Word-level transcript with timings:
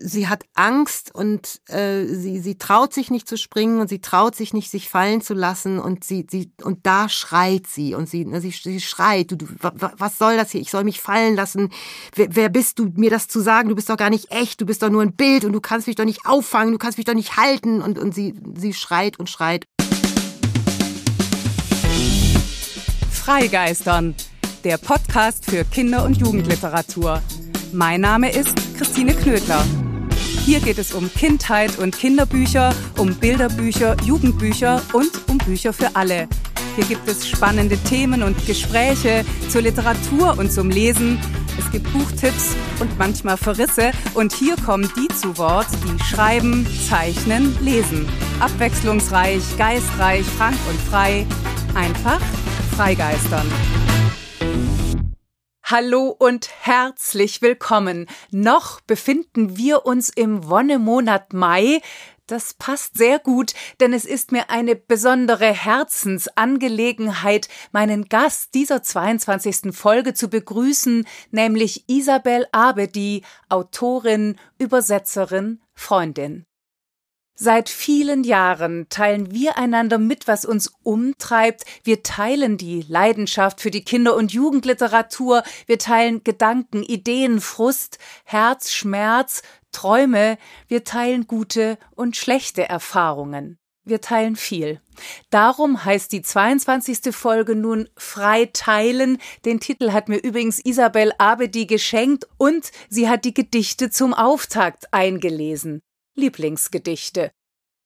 sie 0.00 0.28
hat 0.28 0.44
Angst 0.54 1.14
und 1.14 1.60
äh, 1.68 2.06
sie, 2.06 2.40
sie 2.40 2.56
traut 2.56 2.92
sich 2.92 3.10
nicht 3.10 3.28
zu 3.28 3.36
springen 3.36 3.80
und 3.80 3.88
sie 3.88 4.00
traut 4.00 4.34
sich 4.34 4.52
nicht, 4.52 4.70
sich 4.70 4.88
fallen 4.88 5.20
zu 5.20 5.34
lassen 5.34 5.78
und 5.78 6.04
sie, 6.04 6.26
sie, 6.30 6.52
und 6.62 6.86
da 6.86 7.08
schreit 7.08 7.66
sie 7.66 7.94
und 7.94 8.08
sie, 8.08 8.26
sie, 8.40 8.50
sie 8.50 8.80
schreit, 8.80 9.30
du, 9.30 9.36
du, 9.36 9.46
was 9.60 10.18
soll 10.18 10.36
das 10.36 10.50
hier? 10.50 10.60
Ich 10.60 10.70
soll 10.70 10.84
mich 10.84 11.00
fallen 11.00 11.34
lassen. 11.34 11.70
Wer, 12.14 12.34
wer 12.34 12.48
bist 12.48 12.78
du, 12.78 12.90
mir 12.96 13.10
das 13.10 13.28
zu 13.28 13.40
sagen? 13.40 13.68
Du 13.68 13.74
bist 13.74 13.90
doch 13.90 13.96
gar 13.96 14.10
nicht 14.10 14.30
echt, 14.30 14.60
du 14.60 14.66
bist 14.66 14.82
doch 14.82 14.90
nur 14.90 15.02
ein 15.02 15.14
Bild 15.14 15.44
und 15.44 15.52
du 15.52 15.60
kannst 15.60 15.86
mich 15.86 15.96
doch 15.96 16.04
nicht 16.04 16.26
auffangen, 16.26 16.72
du 16.72 16.78
kannst 16.78 16.98
mich 16.98 17.06
doch 17.06 17.14
nicht 17.14 17.36
halten 17.36 17.82
und, 17.82 17.98
und 17.98 18.14
sie, 18.14 18.34
sie 18.56 18.72
schreit 18.72 19.18
und 19.18 19.28
schreit. 19.28 19.66
Freigeistern, 23.10 24.14
der 24.64 24.78
Podcast 24.78 25.44
für 25.44 25.64
Kinder- 25.64 26.04
und 26.04 26.16
Jugendliteratur. 26.16 27.22
Mein 27.72 28.00
Name 28.00 28.32
ist 28.32 28.54
Christine 28.78 29.14
Knödler. 29.14 29.62
Hier 30.48 30.60
geht 30.60 30.78
es 30.78 30.94
um 30.94 31.12
Kindheit 31.12 31.78
und 31.78 31.94
Kinderbücher, 31.94 32.74
um 32.96 33.14
Bilderbücher, 33.14 33.98
Jugendbücher 34.02 34.80
und 34.94 35.10
um 35.28 35.36
Bücher 35.36 35.74
für 35.74 35.94
alle. 35.94 36.26
Hier 36.74 36.86
gibt 36.86 37.06
es 37.06 37.28
spannende 37.28 37.76
Themen 37.76 38.22
und 38.22 38.46
Gespräche 38.46 39.26
zur 39.50 39.60
Literatur 39.60 40.38
und 40.38 40.50
zum 40.50 40.70
Lesen. 40.70 41.20
Es 41.58 41.70
gibt 41.70 41.92
Buchtipps 41.92 42.56
und 42.80 42.98
manchmal 42.98 43.36
Verrisse. 43.36 43.90
Und 44.14 44.32
hier 44.32 44.56
kommen 44.56 44.90
die 44.96 45.14
zu 45.14 45.36
Wort, 45.36 45.68
die 45.84 46.02
schreiben, 46.02 46.66
zeichnen, 46.88 47.54
lesen. 47.60 48.08
Abwechslungsreich, 48.40 49.42
geistreich, 49.58 50.24
frank 50.24 50.56
und 50.70 50.80
frei. 50.80 51.26
Einfach 51.74 52.22
freigeistern. 52.74 53.46
Hallo 55.70 56.16
und 56.18 56.48
herzlich 56.62 57.42
willkommen. 57.42 58.06
Noch 58.30 58.80
befinden 58.80 59.58
wir 59.58 59.84
uns 59.84 60.08
im 60.08 60.48
Wonnemonat 60.48 61.34
Mai. 61.34 61.82
Das 62.26 62.54
passt 62.54 62.96
sehr 62.96 63.18
gut, 63.18 63.52
denn 63.78 63.92
es 63.92 64.06
ist 64.06 64.32
mir 64.32 64.48
eine 64.48 64.76
besondere 64.76 65.52
Herzensangelegenheit, 65.52 67.50
meinen 67.70 68.06
Gast 68.06 68.54
dieser 68.54 68.82
22. 68.82 69.76
Folge 69.76 70.14
zu 70.14 70.30
begrüßen, 70.30 71.06
nämlich 71.32 71.84
Isabel 71.86 72.46
Abedi, 72.50 73.22
Autorin, 73.50 74.36
Übersetzerin, 74.56 75.60
Freundin. 75.74 76.47
Seit 77.40 77.68
vielen 77.68 78.24
Jahren 78.24 78.88
teilen 78.88 79.30
wir 79.30 79.58
einander 79.58 79.98
mit, 79.98 80.26
was 80.26 80.44
uns 80.44 80.72
umtreibt. 80.82 81.64
Wir 81.84 82.02
teilen 82.02 82.58
die 82.58 82.84
Leidenschaft 82.88 83.60
für 83.60 83.70
die 83.70 83.84
Kinder- 83.84 84.16
und 84.16 84.32
Jugendliteratur. 84.32 85.44
Wir 85.66 85.78
teilen 85.78 86.24
Gedanken, 86.24 86.82
Ideen, 86.82 87.40
Frust, 87.40 87.98
Herz, 88.24 88.72
Schmerz, 88.72 89.42
Träume. 89.70 90.36
Wir 90.66 90.82
teilen 90.82 91.28
gute 91.28 91.78
und 91.94 92.16
schlechte 92.16 92.68
Erfahrungen. 92.68 93.56
Wir 93.84 94.00
teilen 94.00 94.34
viel. 94.34 94.80
Darum 95.30 95.84
heißt 95.84 96.10
die 96.10 96.22
22. 96.22 97.14
Folge 97.14 97.54
nun 97.54 97.88
Frei 97.96 98.50
teilen. 98.52 99.18
Den 99.44 99.60
Titel 99.60 99.92
hat 99.92 100.08
mir 100.08 100.18
übrigens 100.18 100.58
Isabel 100.58 101.12
Abedi 101.18 101.66
geschenkt 101.66 102.26
und 102.36 102.72
sie 102.88 103.08
hat 103.08 103.24
die 103.24 103.32
Gedichte 103.32 103.90
zum 103.90 104.12
Auftakt 104.12 104.92
eingelesen. 104.92 105.82
Lieblingsgedichte. 106.18 107.30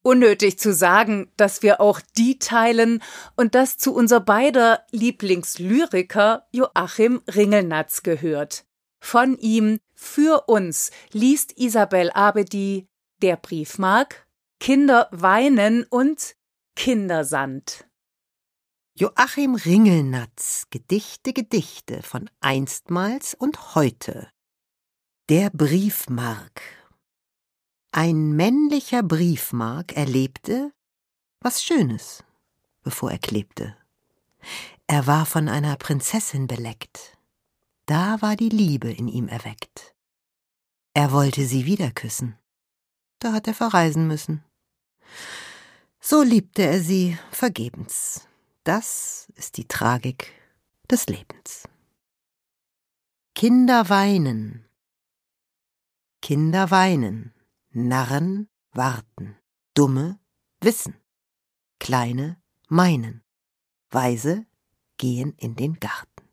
Unnötig 0.02 0.58
zu 0.58 0.72
sagen, 0.75 1.30
dass 1.36 1.62
wir 1.62 1.80
auch 1.80 2.00
die 2.16 2.41
teilen 2.41 3.00
und 3.36 3.55
das 3.55 3.78
zu 3.78 3.94
unser 3.94 4.19
beider 4.19 4.84
Lieblingslyriker 4.91 6.48
Joachim 6.50 7.22
Ringelnatz 7.33 8.02
gehört. 8.02 8.64
Von 9.00 9.39
ihm 9.39 9.78
für 9.94 10.48
uns 10.48 10.91
liest 11.12 11.56
Isabel 11.56 12.11
Abedi 12.11 12.89
Der 13.22 13.36
Briefmark, 13.36 14.27
Kinder 14.58 15.08
weinen 15.12 15.84
und 15.84 16.34
Kindersand. 16.74 17.86
Joachim 18.94 19.55
Ringelnatz 19.55 20.67
Gedichte, 20.70 21.33
Gedichte 21.33 22.02
von 22.02 22.28
einstmals 22.40 23.34
und 23.34 23.74
heute. 23.74 24.28
Der 25.28 25.51
Briefmark 25.51 26.61
ein 27.92 28.33
männlicher 28.33 29.03
Briefmark 29.03 29.92
erlebte 29.92 30.73
was 31.41 31.63
Schönes, 31.63 32.25
bevor 32.83 33.11
er 33.11 33.19
klebte. 33.19 33.77
Er 34.86 35.07
war 35.07 35.27
von 35.27 35.48
einer 35.48 35.77
Prinzessin 35.77 36.47
beleckt. 36.47 37.19
Da 37.86 38.23
war 38.23 38.36
die 38.36 38.48
Liebe 38.48 38.91
in 38.91 39.08
ihm 39.08 39.29
erweckt. 39.29 39.95
Er 40.95 41.13
wollte 41.13 41.45
sie 41.47 41.67
wieder 41.67 41.91
küssen. 41.91 42.39
Da 43.19 43.33
hat 43.33 43.47
er 43.47 43.55
verreisen 43.55 44.07
müssen. 44.07 44.42
So 46.01 46.23
liebte 46.23 46.63
er 46.63 46.81
sie 46.81 47.19
vergebens. 47.31 48.27
Das 48.64 49.31
ist 49.36 49.57
die 49.57 49.67
Tragik 49.67 50.33
des 50.91 51.07
Lebens. 51.08 51.69
Kinder 53.35 53.89
weinen. 53.89 54.64
Kinder 56.20 56.70
weinen. 56.70 57.35
Narren 57.74 58.50
warten, 58.72 59.38
Dumme 59.72 60.20
wissen, 60.60 60.94
Kleine 61.80 62.40
meinen, 62.68 63.24
Weise 63.88 64.44
gehen 64.98 65.33
in 65.38 65.56
den 65.56 65.80
Garten. 65.80 66.28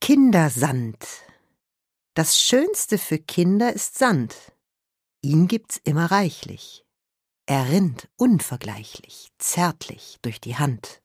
Kindersand. 0.00 0.98
Das 2.14 2.40
Schönste 2.40 2.98
für 2.98 3.18
Kinder 3.18 3.72
ist 3.72 3.96
Sand. 3.96 4.34
Ihn 5.22 5.46
gibt's 5.46 5.80
immer 5.84 6.10
reichlich. 6.10 6.84
Er 7.46 7.68
rinnt 7.68 8.10
unvergleichlich, 8.16 9.30
zärtlich 9.38 10.18
durch 10.22 10.40
die 10.40 10.56
Hand. 10.56 11.00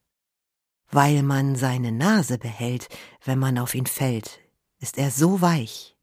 Weil 0.90 1.22
man 1.22 1.56
seine 1.56 1.92
Nase 1.92 2.40
behält, 2.40 2.90
wenn 3.24 3.38
man 3.38 3.60
auf 3.60 3.76
ihn 3.76 3.86
fällt, 3.86 4.40
ist 4.80 4.98
er 4.98 5.12
so 5.12 5.40
weich. 5.40 5.96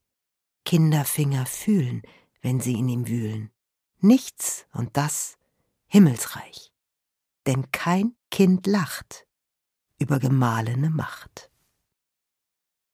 Kinderfinger 0.64 1.44
fühlen, 1.44 2.02
wenn 2.46 2.60
sie 2.60 2.74
in 2.74 2.88
ihm 2.88 3.08
wühlen. 3.08 3.50
Nichts 3.98 4.66
und 4.72 4.96
das 4.96 5.36
himmelsreich. 5.88 6.72
Denn 7.44 7.72
kein 7.72 8.14
Kind 8.30 8.68
lacht 8.68 9.26
über 9.98 10.20
gemahlene 10.20 10.88
Macht. 10.88 11.50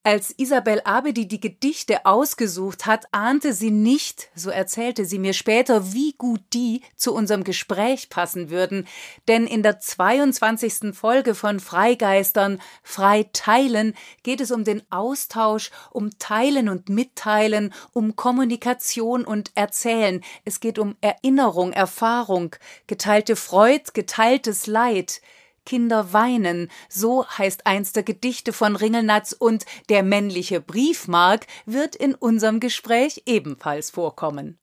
Als 0.04 0.34
Isabel 0.36 0.80
Abedi 0.84 1.28
die 1.28 1.40
Gedichte 1.40 2.04
ausgesucht 2.06 2.86
hat, 2.86 3.06
ahnte 3.12 3.52
sie 3.52 3.70
nicht, 3.70 4.30
so 4.34 4.50
erzählte 4.50 5.04
sie 5.04 5.20
mir 5.20 5.32
später, 5.32 5.92
wie 5.92 6.14
gut 6.14 6.40
die 6.54 6.82
zu 6.96 7.14
unserem 7.14 7.44
Gespräch 7.44 8.08
passen 8.08 8.50
würden. 8.50 8.88
Denn 9.28 9.46
in 9.46 9.62
der 9.62 9.78
22. 9.78 10.92
Folge 10.92 11.36
von 11.36 11.60
Freigeistern, 11.60 12.60
Frei 12.82 13.30
teilen, 13.32 13.94
geht 14.24 14.40
es 14.40 14.50
um 14.50 14.64
den 14.64 14.82
Austausch, 14.90 15.70
um 15.92 16.10
Teilen 16.18 16.68
und 16.68 16.88
Mitteilen, 16.88 17.72
um 17.92 18.16
Kommunikation 18.16 19.24
und 19.24 19.52
Erzählen. 19.54 20.20
Es 20.44 20.58
geht 20.58 20.80
um 20.80 20.96
Erinnerung, 21.00 21.72
Erfahrung, 21.72 22.56
geteilte 22.88 23.36
Freud, 23.36 23.92
geteiltes 23.94 24.66
Leid. 24.66 25.20
Kinder 25.64 26.12
weinen, 26.12 26.70
so 26.88 27.26
heißt 27.26 27.66
eins 27.66 27.92
der 27.92 28.02
Gedichte 28.02 28.52
von 28.52 28.76
Ringelnatz 28.76 29.32
und 29.32 29.64
der 29.88 30.02
männliche 30.02 30.60
Briefmark 30.60 31.46
wird 31.66 31.96
in 31.96 32.14
unserem 32.14 32.60
Gespräch 32.60 33.22
ebenfalls 33.26 33.90
vorkommen. 33.90 34.58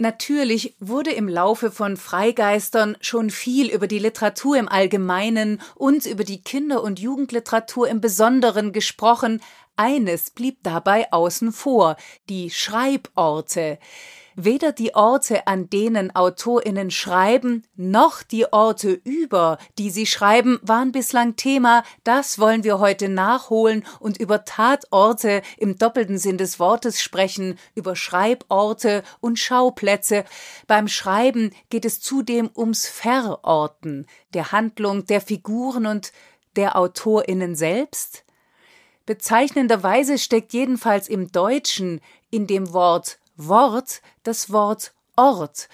Natürlich 0.00 0.76
wurde 0.80 1.10
im 1.10 1.28
Laufe 1.28 1.70
von 1.70 1.98
Freigeistern 1.98 2.96
schon 3.02 3.28
viel 3.28 3.70
über 3.70 3.86
die 3.86 3.98
Literatur 3.98 4.56
im 4.56 4.66
Allgemeinen 4.66 5.60
und 5.74 6.06
über 6.06 6.24
die 6.24 6.42
Kinder- 6.42 6.82
und 6.82 6.98
Jugendliteratur 6.98 7.86
im 7.86 8.00
Besonderen 8.00 8.72
gesprochen. 8.72 9.42
Eines 9.76 10.30
blieb 10.30 10.62
dabei 10.62 11.12
außen 11.12 11.52
vor, 11.52 11.96
die 12.30 12.48
Schreiborte. 12.48 13.78
Weder 14.36 14.72
die 14.72 14.94
Orte, 14.94 15.46
an 15.46 15.68
denen 15.70 16.14
Autorinnen 16.14 16.90
schreiben, 16.90 17.64
noch 17.76 18.22
die 18.22 18.52
Orte 18.52 18.92
über, 19.04 19.58
die 19.78 19.90
sie 19.90 20.06
schreiben, 20.06 20.58
waren 20.62 20.92
bislang 20.92 21.36
Thema. 21.36 21.82
Das 22.04 22.38
wollen 22.38 22.64
wir 22.64 22.78
heute 22.78 23.08
nachholen 23.08 23.84
und 23.98 24.18
über 24.18 24.44
Tatorte 24.44 25.42
im 25.58 25.78
doppelten 25.78 26.18
Sinn 26.18 26.38
des 26.38 26.58
Wortes 26.60 27.02
sprechen, 27.02 27.58
über 27.74 27.96
Schreiborte 27.96 29.02
und 29.20 29.38
Schauplätze. 29.38 30.24
Beim 30.66 30.88
Schreiben 30.88 31.52
geht 31.68 31.84
es 31.84 32.00
zudem 32.00 32.50
ums 32.56 32.86
Verorten, 32.86 34.06
der 34.32 34.52
Handlung, 34.52 35.06
der 35.06 35.20
Figuren 35.20 35.86
und 35.86 36.12
der 36.56 36.76
Autorinnen 36.76 37.54
selbst. 37.54 38.24
Bezeichnenderweise 39.06 40.18
steckt 40.18 40.52
jedenfalls 40.52 41.08
im 41.08 41.32
Deutschen 41.32 42.00
in 42.30 42.46
dem 42.46 42.72
Wort 42.72 43.19
Wort 43.48 44.02
das 44.22 44.52
Wort 44.52 44.92
Ort. 45.16 45.68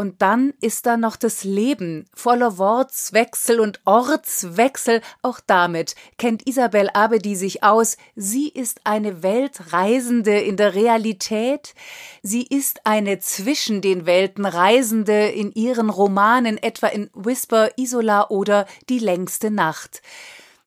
Und 0.00 0.22
dann 0.22 0.54
ist 0.60 0.86
da 0.86 0.96
noch 0.96 1.16
das 1.16 1.42
Leben, 1.42 2.08
voller 2.14 2.56
Wortswechsel 2.56 3.58
und 3.58 3.80
Ortswechsel. 3.84 5.02
Auch 5.22 5.40
damit 5.44 5.96
kennt 6.18 6.46
Isabel 6.46 6.88
Abedi 6.94 7.34
sich 7.34 7.64
aus. 7.64 7.96
Sie 8.14 8.48
ist 8.48 8.82
eine 8.84 9.24
Weltreisende 9.24 10.38
in 10.38 10.56
der 10.56 10.76
Realität. 10.76 11.74
Sie 12.22 12.44
ist 12.44 12.86
eine 12.86 13.18
zwischen 13.18 13.80
den 13.80 14.06
Welten 14.06 14.46
Reisende 14.46 15.30
in 15.30 15.50
ihren 15.50 15.90
Romanen, 15.90 16.62
etwa 16.62 16.86
in 16.86 17.10
Whisper, 17.14 17.70
Isola 17.76 18.28
oder 18.28 18.66
Die 18.88 19.00
längste 19.00 19.50
Nacht. 19.50 20.00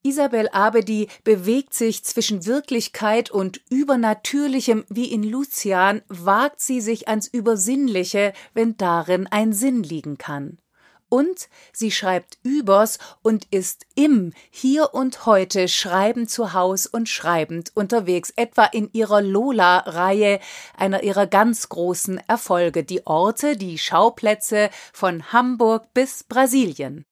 Isabel 0.03 0.49
Abedi 0.51 1.07
bewegt 1.23 1.73
sich 1.73 2.03
zwischen 2.03 2.45
Wirklichkeit 2.45 3.29
und 3.29 3.61
Übernatürlichem 3.69 4.83
wie 4.89 5.11
in 5.11 5.23
Lucian, 5.23 6.01
wagt 6.07 6.59
sie 6.59 6.81
sich 6.81 7.07
ans 7.07 7.27
Übersinnliche, 7.27 8.33
wenn 8.53 8.77
darin 8.77 9.27
ein 9.27 9.53
Sinn 9.53 9.83
liegen 9.83 10.17
kann. 10.17 10.57
Und 11.07 11.49
sie 11.73 11.91
schreibt 11.91 12.39
übers 12.41 12.97
und 13.21 13.45
ist 13.51 13.85
im 13.95 14.31
Hier 14.49 14.93
und 14.93 15.25
Heute 15.25 15.67
schreibend 15.67 16.29
zu 16.29 16.53
Haus 16.53 16.87
und 16.87 17.09
schreibend 17.09 17.71
unterwegs, 17.75 18.31
etwa 18.37 18.63
in 18.63 18.89
ihrer 18.93 19.21
Lola-Reihe, 19.21 20.39
einer 20.77 21.03
ihrer 21.03 21.27
ganz 21.27 21.67
großen 21.67 22.17
Erfolge, 22.29 22.85
die 22.85 23.05
Orte, 23.05 23.57
die 23.57 23.77
Schauplätze 23.77 24.69
von 24.93 25.33
Hamburg 25.33 25.93
bis 25.93 26.23
Brasilien. 26.23 27.05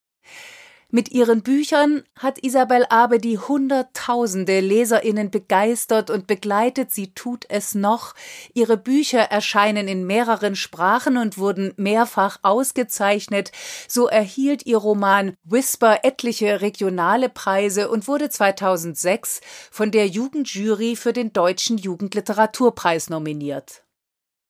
Mit 0.91 1.12
ihren 1.12 1.44
Büchern 1.44 2.01
hat 2.15 2.44
Isabel 2.44 2.83
Abe 2.89 3.19
die 3.19 3.38
Hunderttausende 3.38 4.59
Leserinnen 4.59 5.30
begeistert 5.30 6.09
und 6.09 6.25
begleitet, 6.25 6.89
sie 6.91 7.13
tut 7.13 7.45
es 7.47 7.75
noch. 7.75 8.15
Ihre 8.56 8.75
Bücher 8.75 9.19
erscheinen 9.19 9.88
in 9.88 10.07
mehreren 10.07 10.56
Sprachen 10.56 11.18
und 11.18 11.38
wurden 11.38 11.74
mehrfach 11.77 12.39
ausgezeichnet. 12.41 13.51
So 13.88 14.07
erhielt 14.07 14.65
ihr 14.65 14.77
Roman 14.77 15.36
Whisper 15.44 16.00
etliche 16.01 16.62
regionale 16.62 17.30
Preise 17.30 17.91
und 17.91 18.07
wurde 18.07 18.31
2006 18.31 19.41
von 19.69 19.91
der 19.91 20.07
Jugendjury 20.07 20.95
für 20.95 21.13
den 21.13 21.33
Deutschen 21.33 21.77
Jugendliteraturpreis 21.77 23.12
nominiert. 23.12 23.83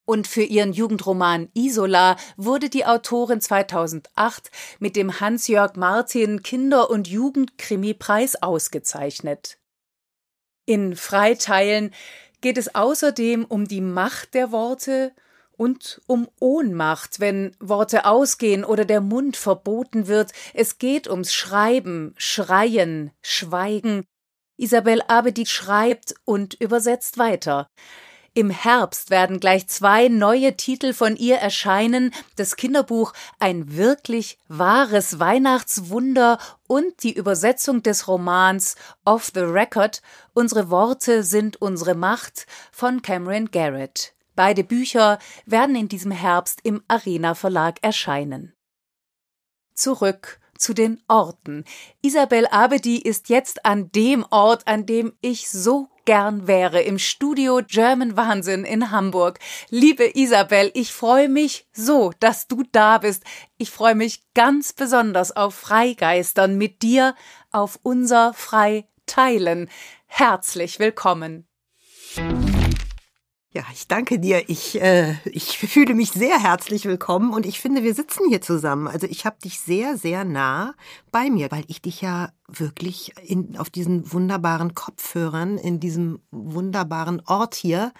Und 0.10 0.26
für 0.26 0.42
ihren 0.42 0.74
Jugendroman 0.74 1.50
Isola 1.54 2.18
wurde 2.36 2.72
die 2.72 2.84
Autorin 2.84 3.42
2008 3.42 4.50
mit 4.80 4.96
dem 4.96 5.20
Hans-Jörg 5.20 5.76
Martin 5.76 6.42
Kinder- 6.42 6.90
und 6.90 7.08
Jugendkrimipreis 7.08 8.42
ausgezeichnet. 8.42 9.60
In 10.66 10.96
Freiteilen 10.96 11.94
geht 12.42 12.58
es 12.58 12.74
außerdem 12.74 13.46
um 13.46 13.68
die 13.68 13.82
Macht 13.82 14.34
der 14.34 14.52
Worte 14.52 15.12
und 15.52 16.02
um 16.08 16.28
Ohnmacht, 16.40 17.20
wenn 17.20 17.56
Worte 17.60 18.06
ausgehen 18.06 18.66
oder 18.66 18.86
der 18.86 19.02
Mund 19.02 19.38
verboten 19.38 20.08
wird. 20.08 20.32
Es 20.56 20.80
geht 20.80 21.08
ums 21.08 21.36
Schreiben, 21.36 22.16
Schreien, 22.18 23.12
Schweigen. 23.22 24.06
Isabel 24.58 25.04
Abedi 25.08 25.46
schreibt 25.46 26.16
und 26.26 26.56
übersetzt 26.56 27.20
weiter. 27.20 27.70
Im 28.40 28.52
Herbst 28.52 29.10
werden 29.10 29.42
gleich 29.42 29.68
zwei 29.68 30.08
neue 30.08 30.56
Titel 30.56 30.94
von 30.94 31.18
ihr 31.18 31.36
erscheinen, 31.36 32.14
das 32.38 32.56
Kinderbuch 32.56 33.12
Ein 33.38 33.76
wirklich 33.76 34.38
wahres 34.48 35.20
Weihnachtswunder 35.20 36.40
und 36.66 37.04
die 37.04 37.12
Übersetzung 37.12 37.84
des 37.84 38.08
Romans 38.08 38.78
Off 39.04 39.32
the 39.34 39.42
Record 39.42 40.02
Unsere 40.32 40.70
Worte 40.70 41.24
sind 41.24 41.62
unsere 41.62 41.96
Macht 41.96 42.48
von 42.72 43.02
Cameron 43.02 43.52
Garrett. 43.52 44.14
Beide 44.36 44.64
Bücher 44.64 45.20
werden 45.46 45.76
in 45.76 45.90
diesem 45.90 46.12
Herbst 46.12 46.62
im 46.64 46.82
Arena 46.88 47.36
Verlag 47.36 47.80
erscheinen. 47.82 48.54
Zurück 49.74 50.40
zu 50.58 50.74
den 50.74 51.04
Orten. 51.10 51.66
Isabel 52.02 52.48
Abedi 52.48 53.00
ist 53.00 53.28
jetzt 53.28 53.66
an 53.66 53.92
dem 53.92 54.26
Ort, 54.30 54.66
an 54.66 54.86
dem 54.86 55.12
ich 55.20 55.50
so 55.50 55.90
gern 56.10 56.48
wäre, 56.48 56.82
im 56.82 56.98
Studio 56.98 57.62
German 57.64 58.18
Wahnsinn 58.18 58.66
in 58.66 58.90
Hamburg. 58.90 59.38
Liebe 59.70 60.18
Isabel, 60.18 60.72
ich 60.74 60.92
freue 60.92 61.30
mich 61.30 61.68
so, 61.72 62.14
dass 62.20 62.48
du 62.48 62.64
da 62.72 62.98
bist. 62.98 63.24
Ich 63.60 63.70
freue 63.70 63.94
mich 63.94 64.24
ganz 64.34 64.74
besonders 64.74 65.38
auf 65.38 65.54
Freigeistern 65.54 66.58
mit 66.58 66.82
dir, 66.82 67.14
auf 67.52 67.78
unser 67.84 68.34
Freiteilen. 68.34 69.70
Herzlich 70.08 70.80
willkommen. 70.80 71.48
Ja, 73.52 73.64
ich 73.74 73.88
danke 73.88 74.20
dir. 74.20 74.48
Ich, 74.48 74.80
äh, 74.80 75.16
ich 75.26 75.58
fühle 75.58 75.96
mich 75.96 76.12
sehr 76.12 76.40
herzlich 76.40 76.86
willkommen 76.86 77.34
und 77.34 77.48
ich 77.48 77.60
finde, 77.60 77.82
wir 77.82 77.96
sitzen 77.96 78.30
hier 78.30 78.42
zusammen. 78.42 78.88
Also 78.88 79.08
ich 79.08 79.26
habe 79.26 79.38
dich 79.44 79.60
sehr, 79.60 79.98
sehr 79.98 80.24
nah 80.24 80.76
bei 81.12 81.32
mir, 81.32 81.50
weil 81.50 81.64
ich 81.68 81.82
dich 81.82 82.00
ja 82.00 82.32
wirklich 82.48 83.16
in, 83.24 83.58
auf 83.58 83.72
diesen 83.72 84.14
wunderbaren 84.14 84.76
Kopfhörern, 84.76 85.58
in 85.58 85.80
diesem 85.80 86.22
wunderbaren 86.30 87.24
Ort 87.26 87.56
hier, 87.56 87.92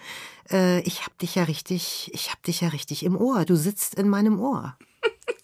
äh, 0.52 0.82
ich 0.82 1.00
habe 1.00 1.16
dich 1.20 1.34
ja 1.34 1.42
richtig, 1.42 2.12
ich 2.14 2.30
habe 2.30 2.42
dich 2.46 2.60
ja 2.60 2.68
richtig 2.68 3.04
im 3.04 3.16
Ohr. 3.16 3.44
Du 3.44 3.56
sitzt 3.56 3.96
in 3.96 4.08
meinem 4.08 4.38
Ohr. 4.38 4.76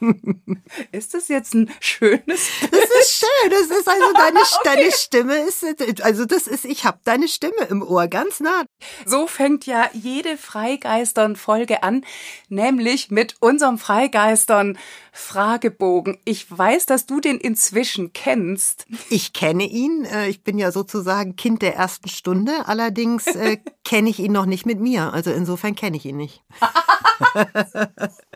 Ist 0.92 1.14
das 1.14 1.28
jetzt 1.28 1.54
ein 1.54 1.70
schönes? 1.80 2.20
Bild? 2.20 2.72
Das 2.80 3.06
ist 3.06 3.18
schön. 3.18 3.50
Das 3.50 3.78
ist 3.78 3.88
also 3.88 4.12
deine, 4.14 4.38
okay. 4.40 4.60
deine 4.64 4.92
Stimme 4.92 5.36
ist, 5.36 6.02
also 6.02 6.24
das 6.24 6.46
ist, 6.46 6.64
ich 6.64 6.84
habe 6.84 6.98
deine 7.04 7.28
Stimme 7.28 7.62
im 7.68 7.82
Ohr, 7.82 8.08
ganz 8.08 8.40
nah. 8.40 8.64
So 9.06 9.26
fängt 9.26 9.66
ja 9.66 9.88
jede 9.92 10.36
Freigeistern-Folge 10.36 11.82
an, 11.82 12.04
nämlich 12.48 13.10
mit 13.10 13.36
unserem 13.40 13.78
Freigeistern 13.78 14.78
Fragebogen. 15.12 16.18
Ich 16.24 16.46
weiß, 16.56 16.86
dass 16.86 17.06
du 17.06 17.20
den 17.20 17.38
inzwischen 17.38 18.12
kennst. 18.12 18.86
Ich 19.08 19.32
kenne 19.32 19.64
ihn. 19.64 20.04
Äh, 20.04 20.28
ich 20.28 20.42
bin 20.42 20.58
ja 20.58 20.72
sozusagen 20.72 21.36
Kind 21.36 21.62
der 21.62 21.76
ersten 21.76 22.08
Stunde. 22.08 22.52
Allerdings 22.66 23.26
äh, 23.26 23.58
kenne 23.84 24.10
ich 24.10 24.18
ihn 24.18 24.32
noch 24.32 24.46
nicht 24.46 24.66
mit 24.66 24.80
mir. 24.80 25.12
Also 25.12 25.30
insofern 25.30 25.74
kenne 25.74 25.96
ich 25.96 26.06
ihn 26.06 26.16
nicht. 26.16 26.42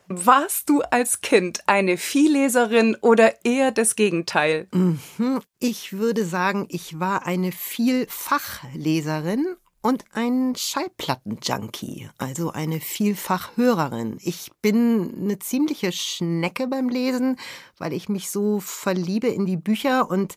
Warst 0.09 0.69
du 0.69 0.83
als 0.83 1.23
Kind 1.23 1.67
eine 1.67 1.97
Vielleserin 1.97 2.95
oder 3.01 3.43
eher 3.45 3.73
das 3.73 3.97
Gegenteil? 3.97 4.69
Mhm. 4.73 5.41
Ich 5.61 5.95
würde 5.95 6.27
sagen, 6.27 6.67
ich 6.69 7.01
war 7.01 7.27
eine 7.27 7.53
Vielfachleserin 7.53 9.47
und 9.85 10.07
ein 10.15 10.55
Schallplattenjunkie, 10.57 12.09
also 12.17 12.51
eine 12.51 12.81
Vielfachhörerin. 12.81 14.17
Ich 14.23 14.51
bin 14.63 15.13
eine 15.21 15.39
ziemliche 15.41 15.93
Schnecke 15.93 16.69
beim 16.69 16.89
Lesen, 16.89 17.37
weil 17.77 17.93
ich 17.93 18.09
mich 18.09 18.31
so 18.31 18.61
verliebe 18.61 19.27
in 19.27 19.45
die 19.45 19.59
Bücher 19.59 20.11
und 20.11 20.37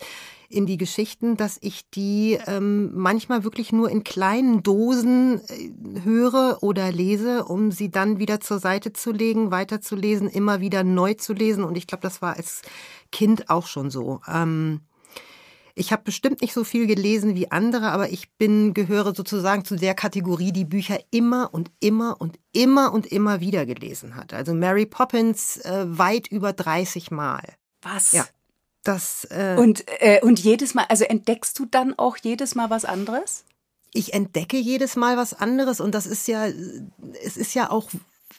in 0.49 0.65
die 0.65 0.75
Geschichten, 0.75 1.37
dass 1.37 1.57
ich 1.61 1.89
die 1.89 2.37
ähm, 2.45 2.91
manchmal 2.93 3.45
wirklich 3.45 3.71
nur 3.71 3.89
in 3.89 4.03
kleinen 4.03 4.63
Dosen 4.63 5.39
äh, 5.47 6.01
höre 6.03 6.57
oder 6.61 6.91
lese, 6.91 7.45
um 7.45 7.71
sie 7.71 7.89
dann 7.89 8.19
wieder 8.19 8.41
zur 8.41 8.59
Seite 8.59 8.91
zu 8.91 9.13
legen, 9.13 9.49
weiterzulesen, 9.49 10.27
immer 10.27 10.59
wieder 10.59 10.83
neu 10.83 11.13
zu 11.13 11.31
lesen. 11.31 11.63
Und 11.63 11.77
ich 11.77 11.87
glaube, 11.87 12.01
das 12.01 12.21
war 12.21 12.35
als 12.35 12.63
Kind 13.13 13.49
auch 13.49 13.67
schon 13.67 13.91
so. 13.91 14.19
Ähm, 14.27 14.81
ich 15.77 15.91
habe 15.91 16.03
bestimmt 16.03 16.41
nicht 16.41 16.53
so 16.53 16.63
viel 16.63 16.87
gelesen 16.87 17.35
wie 17.35 17.51
andere, 17.51 17.89
aber 17.91 18.09
ich 18.09 18.31
bin 18.31 18.73
gehöre 18.73 19.13
sozusagen 19.13 19.63
zu 19.63 19.75
der 19.75 19.93
Kategorie, 19.93 20.51
die 20.51 20.65
Bücher 20.65 20.99
immer 21.11 21.53
und 21.53 21.69
immer 21.79 22.19
und 22.19 22.39
immer 22.51 22.91
und 22.91 23.05
immer 23.05 23.41
wieder 23.41 23.65
gelesen 23.65 24.15
hat. 24.15 24.33
Also 24.33 24.53
Mary 24.53 24.87
Poppins 24.87 25.57
äh, 25.57 25.85
weit 25.87 26.27
über 26.27 26.53
30 26.53 27.11
Mal. 27.11 27.43
Was? 27.81 28.11
Ja. 28.11 28.25
Das, 28.83 29.25
äh, 29.29 29.55
und, 29.57 29.83
äh, 29.99 30.21
und 30.21 30.39
jedes 30.39 30.73
Mal, 30.73 30.85
also 30.89 31.03
entdeckst 31.03 31.59
du 31.59 31.65
dann 31.65 31.93
auch 31.97 32.17
jedes 32.17 32.55
Mal 32.55 32.69
was 32.69 32.85
anderes? 32.85 33.45
Ich 33.93 34.13
entdecke 34.13 34.57
jedes 34.57 34.95
Mal 34.95 35.17
was 35.17 35.33
anderes 35.33 35.79
und 35.79 35.93
das 35.93 36.07
ist 36.07 36.27
ja, 36.27 36.47
es 37.23 37.37
ist 37.37 37.53
ja 37.53 37.69
auch 37.69 37.89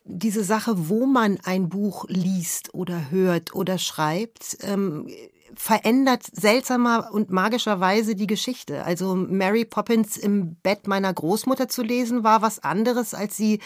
diese 0.05 0.43
Sache, 0.43 0.89
wo 0.89 1.07
man 1.07 1.39
ein 1.45 1.69
Buch 1.69 2.07
liest 2.09 2.75
oder 2.75 3.11
hört 3.11 3.55
oder 3.55 3.79
schreibt, 3.79 4.59
ähm, 4.63 5.07
verändert 5.55 6.25
seltsamer 6.33 7.11
und 7.13 7.31
magischerweise 7.31 8.15
die 8.15 8.27
Geschichte. 8.27 8.85
Also 8.85 9.15
Mary 9.15 9.65
Poppins 9.65 10.17
im 10.17 10.57
Bett 10.57 10.87
meiner 10.87 11.13
Großmutter 11.13 11.69
zu 11.69 11.83
lesen, 11.83 12.25
war 12.25 12.43
was 12.43 12.63
anderes, 12.63 13.15
als 13.15 13.37
sie 13.37 13.61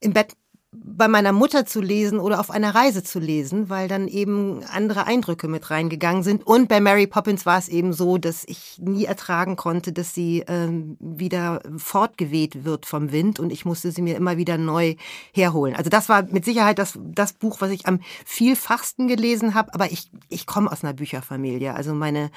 im 0.00 0.12
Bett 0.12 0.36
bei 0.84 1.08
meiner 1.08 1.32
Mutter 1.32 1.66
zu 1.66 1.80
lesen 1.80 2.18
oder 2.18 2.40
auf 2.40 2.50
einer 2.50 2.74
Reise 2.74 3.02
zu 3.02 3.18
lesen, 3.18 3.68
weil 3.68 3.88
dann 3.88 4.08
eben 4.08 4.64
andere 4.64 5.06
Eindrücke 5.06 5.48
mit 5.48 5.70
reingegangen 5.70 6.22
sind. 6.22 6.46
Und 6.46 6.68
bei 6.68 6.80
Mary 6.80 7.06
Poppins 7.06 7.46
war 7.46 7.58
es 7.58 7.68
eben 7.68 7.92
so, 7.92 8.18
dass 8.18 8.44
ich 8.46 8.78
nie 8.80 9.04
ertragen 9.04 9.56
konnte, 9.56 9.92
dass 9.92 10.14
sie 10.14 10.44
ähm, 10.46 10.96
wieder 11.00 11.60
fortgeweht 11.76 12.64
wird 12.64 12.86
vom 12.86 13.12
Wind 13.12 13.40
und 13.40 13.50
ich 13.50 13.64
musste 13.64 13.92
sie 13.92 14.02
mir 14.02 14.16
immer 14.16 14.36
wieder 14.36 14.58
neu 14.58 14.96
herholen. 15.32 15.74
Also 15.74 15.90
das 15.90 16.08
war 16.08 16.22
mit 16.22 16.44
Sicherheit 16.44 16.78
das, 16.78 16.98
das 17.02 17.32
Buch, 17.32 17.60
was 17.60 17.70
ich 17.70 17.86
am 17.86 18.00
vielfachsten 18.24 19.08
gelesen 19.08 19.54
habe, 19.54 19.74
aber 19.74 19.90
ich, 19.90 20.10
ich 20.28 20.46
komme 20.46 20.70
aus 20.70 20.84
einer 20.84 20.94
Bücherfamilie. 20.94 21.74
Also 21.74 21.94
meine 21.94 22.30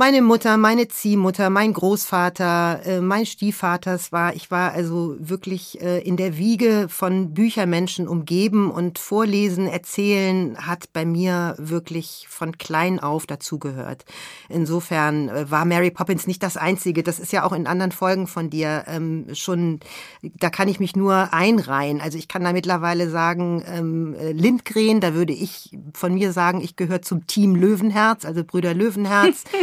meine 0.00 0.22
Mutter, 0.22 0.56
meine 0.56 0.88
Ziehmutter, 0.88 1.50
mein 1.50 1.74
Großvater, 1.74 2.80
äh, 2.86 3.00
mein 3.02 3.26
Stiefvater, 3.26 3.92
es 3.92 4.10
war, 4.12 4.34
ich 4.34 4.50
war 4.50 4.72
also 4.72 5.14
wirklich 5.18 5.78
äh, 5.82 5.98
in 5.98 6.16
der 6.16 6.38
Wiege 6.38 6.86
von 6.88 7.34
Büchermenschen 7.34 8.08
umgeben 8.08 8.70
und 8.70 8.98
Vorlesen, 8.98 9.66
Erzählen 9.66 10.56
hat 10.56 10.94
bei 10.94 11.04
mir 11.04 11.54
wirklich 11.58 12.26
von 12.30 12.56
klein 12.56 12.98
auf 12.98 13.26
dazugehört. 13.26 14.06
Insofern 14.48 15.28
äh, 15.28 15.50
war 15.50 15.66
Mary 15.66 15.90
Poppins 15.90 16.26
nicht 16.26 16.42
das 16.42 16.56
Einzige. 16.56 17.02
Das 17.02 17.20
ist 17.20 17.34
ja 17.34 17.44
auch 17.44 17.52
in 17.52 17.66
anderen 17.66 17.92
Folgen 17.92 18.26
von 18.26 18.48
dir 18.48 18.84
ähm, 18.86 19.26
schon, 19.34 19.80
da 20.22 20.48
kann 20.48 20.68
ich 20.68 20.80
mich 20.80 20.96
nur 20.96 21.34
einreihen. 21.34 22.00
Also 22.00 22.16
ich 22.16 22.26
kann 22.26 22.42
da 22.42 22.54
mittlerweile 22.54 23.10
sagen, 23.10 23.62
ähm, 23.66 24.16
Lindgren, 24.32 25.02
da 25.02 25.12
würde 25.12 25.34
ich 25.34 25.76
von 25.92 26.14
mir 26.14 26.32
sagen, 26.32 26.62
ich 26.62 26.76
gehöre 26.76 27.02
zum 27.02 27.26
Team 27.26 27.54
Löwenherz, 27.54 28.24
also 28.24 28.44
Brüder 28.44 28.72
Löwenherz. 28.72 29.44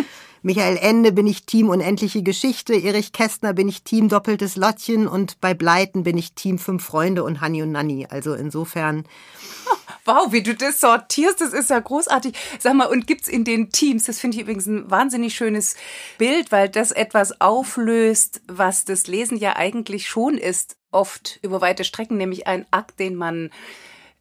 Michael 0.41 0.77
Ende 0.77 1.11
bin 1.11 1.27
ich 1.27 1.45
Team 1.45 1.69
Unendliche 1.69 2.23
Geschichte, 2.23 2.73
Erich 2.73 3.11
Kästner 3.11 3.53
bin 3.53 3.67
ich 3.67 3.83
Team 3.83 4.07
Doppeltes 4.07 4.55
Lottchen 4.55 5.07
und 5.07 5.41
bei 5.41 5.53
Bleiten 5.53 6.03
bin 6.03 6.17
ich 6.17 6.33
Team 6.33 6.59
Fünf 6.59 6.83
Freunde 6.83 7.23
und 7.23 7.41
Hanni 7.41 7.63
und 7.63 7.71
Nanni. 7.71 8.07
Also 8.09 8.33
insofern. 8.33 9.05
Wow, 10.05 10.31
wie 10.31 10.41
du 10.41 10.55
das 10.55 10.79
sortierst, 10.79 11.41
das 11.41 11.51
ist 11.51 11.69
ja 11.69 11.79
großartig. 11.79 12.33
Sag 12.59 12.75
mal, 12.75 12.85
und 12.85 13.07
gibt's 13.07 13.27
in 13.27 13.43
den 13.43 13.71
Teams, 13.71 14.05
das 14.05 14.21
finde 14.21 14.37
ich 14.37 14.43
übrigens 14.43 14.65
ein 14.65 14.89
wahnsinnig 14.89 15.35
schönes 15.35 15.75
Bild, 16.17 16.49
weil 16.53 16.69
das 16.69 16.91
etwas 16.91 17.41
auflöst, 17.41 18.41
was 18.47 18.85
das 18.85 19.07
Lesen 19.07 19.35
ja 19.35 19.57
eigentlich 19.57 20.07
schon 20.07 20.37
ist, 20.37 20.77
oft 20.91 21.39
über 21.41 21.59
weite 21.59 21.83
Strecken, 21.83 22.15
nämlich 22.15 22.47
ein 22.47 22.65
Akt, 22.71 23.01
den 23.01 23.15
man 23.15 23.49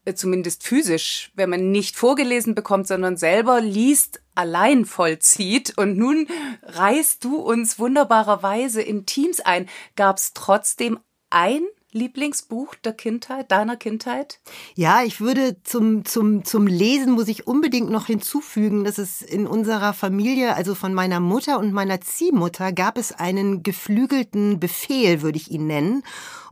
äh, 0.04 0.14
zumindest 0.14 0.62
physisch, 0.62 1.30
wenn 1.34 1.50
man 1.50 1.70
nicht 1.70 1.96
vorgelesen 1.96 2.54
bekommt, 2.54 2.86
sondern 2.86 3.16
selber 3.16 3.60
liest, 3.60 4.20
allein 4.36 4.84
vollzieht. 4.84 5.76
Und 5.76 5.96
nun 5.96 6.28
reißt 6.62 7.24
du 7.24 7.36
uns 7.36 7.78
wunderbarerweise 7.78 8.82
in 8.82 9.06
Teams 9.06 9.40
ein. 9.40 9.68
Gab 9.96 10.18
es 10.18 10.32
trotzdem 10.34 10.98
ein 11.30 11.62
Lieblingsbuch 11.96 12.74
der 12.76 12.92
Kindheit, 12.92 13.50
deiner 13.50 13.76
Kindheit? 13.76 14.38
Ja, 14.74 15.02
ich 15.02 15.20
würde 15.20 15.56
zum, 15.64 16.04
zum, 16.04 16.44
zum 16.44 16.66
Lesen 16.66 17.12
muss 17.12 17.26
ich 17.26 17.46
unbedingt 17.46 17.90
noch 17.90 18.06
hinzufügen, 18.06 18.84
dass 18.84 18.98
es 18.98 19.22
in 19.22 19.46
unserer 19.46 19.94
Familie, 19.94 20.54
also 20.54 20.74
von 20.74 20.94
meiner 20.94 21.18
Mutter 21.20 21.58
und 21.58 21.72
meiner 21.72 22.00
Ziehmutter, 22.00 22.72
gab 22.72 22.98
es 22.98 23.12
einen 23.12 23.62
geflügelten 23.62 24.60
Befehl, 24.60 25.22
würde 25.22 25.38
ich 25.38 25.50
ihn 25.50 25.66
nennen. 25.66 26.02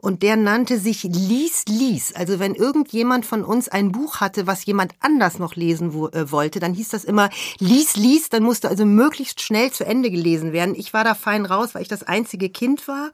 Und 0.01 0.23
der 0.23 0.37
nannte 0.37 0.79
sich 0.79 1.05
Lies, 1.05 1.65
Lies. 1.67 2.15
Also 2.15 2.39
wenn 2.39 2.55
irgendjemand 2.55 3.25
von 3.25 3.43
uns 3.43 3.71
ein 3.71 3.91
Buch 3.91 4.17
hatte, 4.21 4.47
was 4.47 4.67
jemand 4.67 4.93
anders 5.01 5.39
noch 5.39 5.57
lesen 5.57 5.91
äh, 6.13 6.31
wollte, 6.31 6.61
dann 6.61 6.75
hieß 6.75 6.91
das 6.91 7.05
immer 7.05 7.31
Lies, 7.59 7.97
Lies. 7.97 8.29
Dann 8.29 8.43
musste 8.43 8.69
also 8.69 8.85
möglichst 8.85 9.41
schnell 9.41 9.71
zu 9.71 9.87
Ende 9.87 10.11
gelesen 10.11 10.53
werden. 10.53 10.75
Ich 10.75 10.93
war 10.93 11.05
da 11.05 11.15
fein 11.15 11.47
raus, 11.47 11.75
weil 11.75 11.81
ich 11.81 11.89
das 11.89 12.03
einzige 12.03 12.51
Kind 12.51 12.87
war 12.87 13.13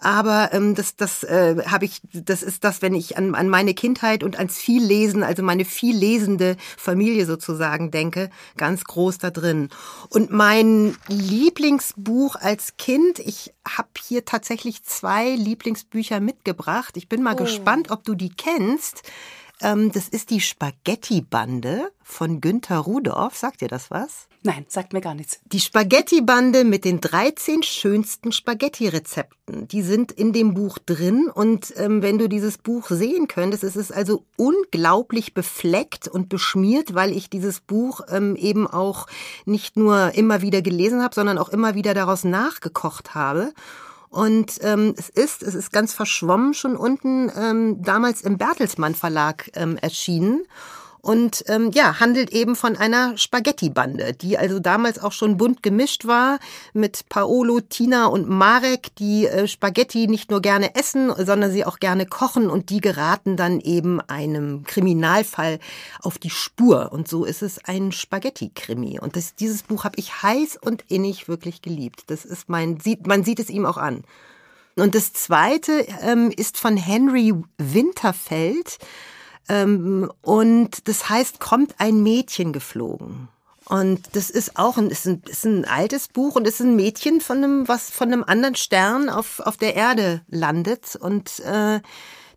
aber 0.00 0.50
ähm, 0.52 0.74
das, 0.74 0.96
das 0.96 1.22
äh, 1.24 1.56
habe 1.66 1.84
ich, 1.84 2.00
das 2.12 2.42
ist 2.42 2.64
das, 2.64 2.82
wenn 2.82 2.94
ich 2.94 3.16
an, 3.16 3.34
an 3.34 3.48
meine 3.48 3.74
Kindheit 3.74 4.22
und 4.22 4.36
ans 4.36 4.58
Viellesen, 4.58 5.22
also 5.22 5.42
meine 5.42 5.64
viel 5.64 5.96
lesende 5.96 6.56
Familie 6.76 7.26
sozusagen 7.26 7.90
denke, 7.90 8.30
ganz 8.56 8.84
groß 8.84 9.18
da 9.18 9.30
drin. 9.30 9.70
Und 10.10 10.30
mein 10.30 10.96
Lieblingsbuch 11.08 12.36
als 12.36 12.76
Kind, 12.76 13.18
ich 13.18 13.54
habe 13.66 13.88
hier 14.02 14.24
tatsächlich 14.24 14.82
zwei 14.84 15.30
Lieblingsbücher 15.30 16.20
mitgebracht. 16.20 16.96
Ich 16.96 17.08
bin 17.08 17.22
mal 17.22 17.34
oh. 17.34 17.44
gespannt, 17.44 17.90
ob 17.90 18.04
du 18.04 18.14
die 18.14 18.30
kennst. 18.30 19.02
Ähm, 19.64 19.90
das 19.90 20.08
ist 20.08 20.28
die 20.28 20.42
Spaghetti-Bande 20.42 21.90
von 22.02 22.42
Günter 22.42 22.76
Rudorf. 22.76 23.34
Sagt 23.34 23.62
dir 23.62 23.68
das 23.68 23.90
was? 23.90 24.28
Nein, 24.42 24.66
sagt 24.68 24.92
mir 24.92 25.00
gar 25.00 25.14
nichts. 25.14 25.40
Die 25.46 25.58
Spaghetti-Bande 25.58 26.64
mit 26.64 26.84
den 26.84 27.00
13 27.00 27.62
schönsten 27.62 28.30
Spaghetti-Rezepten, 28.30 29.66
die 29.66 29.80
sind 29.80 30.12
in 30.12 30.34
dem 30.34 30.52
Buch 30.52 30.76
drin. 30.76 31.30
Und 31.32 31.72
ähm, 31.78 32.02
wenn 32.02 32.18
du 32.18 32.28
dieses 32.28 32.58
Buch 32.58 32.90
sehen 32.90 33.26
könntest, 33.26 33.64
es 33.64 33.74
ist 33.74 33.90
also 33.90 34.26
unglaublich 34.36 35.32
befleckt 35.32 36.08
und 36.08 36.28
beschmiert, 36.28 36.94
weil 36.94 37.12
ich 37.12 37.30
dieses 37.30 37.60
Buch 37.60 38.02
ähm, 38.10 38.36
eben 38.36 38.66
auch 38.66 39.06
nicht 39.46 39.78
nur 39.78 40.12
immer 40.14 40.42
wieder 40.42 40.60
gelesen 40.60 41.02
habe, 41.02 41.14
sondern 41.14 41.38
auch 41.38 41.48
immer 41.48 41.74
wieder 41.74 41.94
daraus 41.94 42.22
nachgekocht 42.22 43.14
habe. 43.14 43.54
Und 44.14 44.60
ähm, 44.62 44.94
es 44.96 45.08
ist, 45.08 45.42
es 45.42 45.56
ist 45.56 45.72
ganz 45.72 45.92
verschwommen 45.92 46.54
schon 46.54 46.76
unten, 46.76 47.32
ähm, 47.36 47.82
damals 47.82 48.20
im 48.20 48.38
Bertelsmann 48.38 48.94
Verlag 48.94 49.50
ähm, 49.54 49.76
erschienen 49.76 50.46
und 51.04 51.44
ähm, 51.48 51.70
ja, 51.74 52.00
handelt 52.00 52.32
eben 52.32 52.56
von 52.56 52.76
einer 52.76 53.16
Spaghetti-Bande, 53.18 54.14
die 54.14 54.38
also 54.38 54.58
damals 54.58 54.98
auch 54.98 55.12
schon 55.12 55.36
bunt 55.36 55.62
gemischt 55.62 56.06
war 56.06 56.38
mit 56.72 57.10
Paolo, 57.10 57.60
Tina 57.60 58.06
und 58.06 58.28
Marek, 58.28 58.96
die 58.96 59.26
äh, 59.26 59.46
Spaghetti 59.46 60.06
nicht 60.06 60.30
nur 60.30 60.40
gerne 60.40 60.74
essen, 60.74 61.12
sondern 61.14 61.50
sie 61.50 61.66
auch 61.66 61.78
gerne 61.78 62.06
kochen 62.06 62.48
und 62.48 62.70
die 62.70 62.80
geraten 62.80 63.36
dann 63.36 63.60
eben 63.60 64.00
einem 64.00 64.64
Kriminalfall 64.64 65.60
auf 66.00 66.16
die 66.16 66.30
Spur 66.30 66.90
und 66.90 67.06
so 67.06 67.26
ist 67.26 67.42
es 67.42 67.62
ein 67.66 67.92
Spaghetti-Krimi 67.92 68.98
und 68.98 69.16
das, 69.16 69.34
dieses 69.34 69.62
Buch 69.62 69.84
habe 69.84 69.98
ich 69.98 70.22
heiß 70.22 70.56
und 70.56 70.84
innig 70.88 71.28
wirklich 71.28 71.60
geliebt. 71.60 72.04
Das 72.06 72.24
ist 72.24 72.48
mein, 72.48 72.80
sieht, 72.80 73.06
man 73.06 73.24
sieht 73.24 73.40
es 73.40 73.50
ihm 73.50 73.66
auch 73.66 73.76
an. 73.76 74.04
Und 74.76 74.94
das 74.94 75.12
zweite 75.12 75.86
ähm, 76.00 76.32
ist 76.34 76.58
von 76.58 76.76
Henry 76.76 77.34
Winterfeld. 77.58 78.78
Ähm, 79.48 80.10
und 80.22 80.88
das 80.88 81.08
heißt, 81.08 81.40
kommt 81.40 81.74
ein 81.78 82.02
Mädchen 82.02 82.52
geflogen. 82.52 83.28
Und 83.66 84.14
das 84.14 84.28
ist 84.30 84.58
auch 84.58 84.76
ein, 84.76 84.90
ist 84.90 85.06
ein, 85.06 85.22
ist 85.26 85.44
ein 85.44 85.64
altes 85.64 86.08
Buch 86.08 86.36
und 86.36 86.46
ist 86.46 86.60
ein 86.60 86.76
Mädchen 86.76 87.20
von 87.20 87.38
einem, 87.38 87.68
was 87.68 87.90
von 87.90 88.12
einem 88.12 88.24
anderen 88.24 88.56
Stern 88.56 89.08
auf, 89.08 89.40
auf 89.40 89.56
der 89.56 89.74
Erde 89.74 90.20
landet. 90.28 90.96
Und 90.96 91.40
äh, 91.40 91.80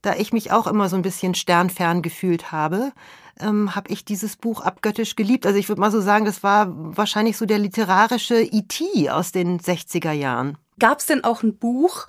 da 0.02 0.16
ich 0.16 0.32
mich 0.32 0.52
auch 0.52 0.68
immer 0.68 0.88
so 0.88 0.96
ein 0.96 1.02
bisschen 1.02 1.36
sternfern 1.36 2.02
gefühlt 2.02 2.52
habe, 2.52 2.94
ähm, 3.40 3.76
habe 3.76 3.92
ich 3.92 4.06
dieses 4.06 4.38
Buch 4.38 4.62
abgöttisch 4.62 5.16
geliebt. 5.16 5.46
Also 5.46 5.60
ich 5.60 5.68
würde 5.68 5.82
mal 5.82 5.92
so 5.92 6.02
sagen, 6.02 6.26
das 6.26 6.44
war 6.44 6.68
wahrscheinlich 6.70 7.38
so 7.38 7.46
der 7.46 7.60
literarische 7.60 8.42
E.T. 8.42 9.10
aus 9.10 9.32
den 9.32 9.60
60er 9.60 10.14
Jahren. 10.14 10.58
Gab 10.80 11.00
es 11.00 11.08
denn 11.08 11.24
auch 11.24 11.44
ein 11.44 11.58
Buch, 11.58 12.08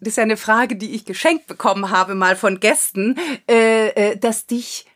das 0.00 0.08
ist 0.08 0.16
ja 0.16 0.22
eine 0.22 0.36
Frage, 0.36 0.76
die 0.76 0.94
ich 0.94 1.04
geschenkt 1.04 1.46
bekommen 1.46 1.90
habe, 1.90 2.14
mal 2.14 2.36
von 2.36 2.60
Gästen, 2.60 3.18
äh, 3.48 3.88
äh, 3.88 4.16
dass 4.16 4.46
dich 4.46 4.86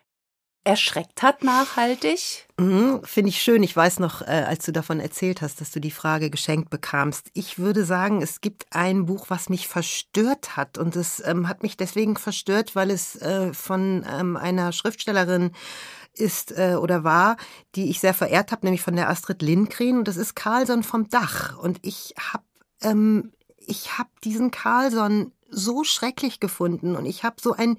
erschreckt 0.63 1.23
hat 1.23 1.43
nachhaltig? 1.43 2.47
Mhm, 2.59 3.01
Finde 3.03 3.29
ich 3.29 3.41
schön. 3.41 3.63
Ich 3.63 3.75
weiß 3.75 3.99
noch, 3.99 4.21
äh, 4.21 4.45
als 4.47 4.65
du 4.65 4.71
davon 4.71 4.99
erzählt 4.99 5.41
hast, 5.41 5.59
dass 5.59 5.71
du 5.71 5.79
die 5.79 5.91
Frage 5.91 6.29
geschenkt 6.29 6.69
bekamst. 6.69 7.31
Ich 7.33 7.57
würde 7.57 7.83
sagen, 7.83 8.21
es 8.21 8.41
gibt 8.41 8.67
ein 8.69 9.05
Buch, 9.05 9.25
was 9.29 9.49
mich 9.49 9.67
verstört 9.67 10.55
hat. 10.57 10.77
Und 10.77 10.95
es 10.95 11.21
ähm, 11.25 11.47
hat 11.47 11.63
mich 11.63 11.77
deswegen 11.77 12.15
verstört, 12.15 12.75
weil 12.75 12.91
es 12.91 13.15
äh, 13.15 13.53
von 13.53 14.05
ähm, 14.07 14.37
einer 14.37 14.71
Schriftstellerin 14.71 15.51
ist 16.13 16.51
äh, 16.57 16.75
oder 16.75 17.03
war, 17.03 17.37
die 17.75 17.89
ich 17.89 17.99
sehr 17.99 18.13
verehrt 18.13 18.51
habe, 18.51 18.65
nämlich 18.65 18.81
von 18.81 18.95
der 18.95 19.09
Astrid 19.09 19.41
Lindgren. 19.41 19.99
Und 19.99 20.07
das 20.07 20.17
ist 20.17 20.35
Carlson 20.35 20.83
vom 20.83 21.09
Dach. 21.09 21.57
Und 21.57 21.79
ich 21.81 22.13
habe 22.19 22.43
ähm, 22.83 23.31
ich 23.71 23.97
habe 23.97 24.09
diesen 24.23 24.51
Carlson 24.51 25.31
so 25.49 25.83
schrecklich 25.83 26.39
gefunden 26.39 26.95
und 26.95 27.05
ich 27.05 27.23
habe 27.23 27.37
so 27.41 27.53
ein, 27.53 27.77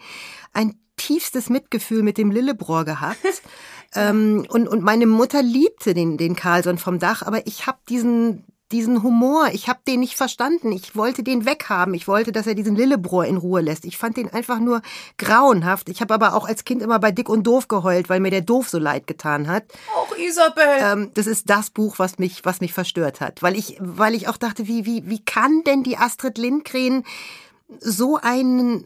ein 0.55 0.75
tiefstes 0.97 1.51
Mitgefühl 1.51 2.03
mit 2.03 2.17
dem 2.17 2.31
Lillebrohr 2.31 2.85
gehabt. 2.85 3.19
ähm, 3.95 4.47
und, 4.49 4.69
und 4.69 4.83
meine 4.83 5.07
Mutter 5.07 5.43
liebte 5.43 5.95
den, 5.95 6.17
den 6.17 6.35
Carlson 6.35 6.79
vom 6.79 6.99
Dach, 6.99 7.23
aber 7.23 7.47
ich 7.47 7.67
habe 7.67 7.79
diesen, 7.89 8.45
diesen 8.73 9.03
Humor, 9.03 9.51
ich 9.53 9.69
habe 9.69 9.81
den 9.87 10.01
nicht 10.01 10.17
verstanden. 10.17 10.73
Ich 10.73 10.97
wollte 10.97 11.23
den 11.23 11.45
weghaben. 11.45 11.95
Ich 11.95 12.09
wollte, 12.09 12.33
dass 12.33 12.47
er 12.47 12.55
diesen 12.55 12.75
Lillebrohr 12.75 13.27
in 13.27 13.37
Ruhe 13.37 13.61
lässt. 13.61 13.85
Ich 13.85 13.99
fand 13.99 14.17
den 14.17 14.33
einfach 14.33 14.59
nur 14.59 14.83
grauenhaft. 15.19 15.89
Ich 15.89 16.01
habe 16.01 16.15
aber 16.15 16.35
auch 16.35 16.47
als 16.47 16.65
Kind 16.65 16.83
immer 16.83 16.99
bei 16.99 17.13
Dick 17.13 17.29
und 17.29 17.47
Doof 17.47 17.69
geheult, 17.69 18.09
weil 18.09 18.21
mir 18.21 18.31
der 18.31 18.41
Doof 18.41 18.69
so 18.69 18.79
leid 18.79 19.07
getan 19.07 19.47
hat. 19.47 19.65
Auch 19.95 20.17
Isabel. 20.17 20.65
Ähm, 20.81 21.11
das 21.15 21.27
ist 21.27 21.51
das 21.51 21.71
Buch, 21.71 21.99
was 21.99 22.19
mich, 22.19 22.45
was 22.45 22.61
mich 22.61 22.73
verstört 22.73 23.21
hat, 23.21 23.43
weil 23.43 23.57
ich, 23.57 23.77
weil 23.81 24.15
ich 24.15 24.29
auch 24.29 24.37
dachte, 24.37 24.67
wie, 24.67 24.87
wie, 24.87 25.09
wie 25.09 25.25
kann 25.25 25.63
denn 25.65 25.83
die 25.83 25.99
Astrid 25.99 26.39
Lindgren 26.39 27.05
so 27.81 28.19
einen, 28.21 28.85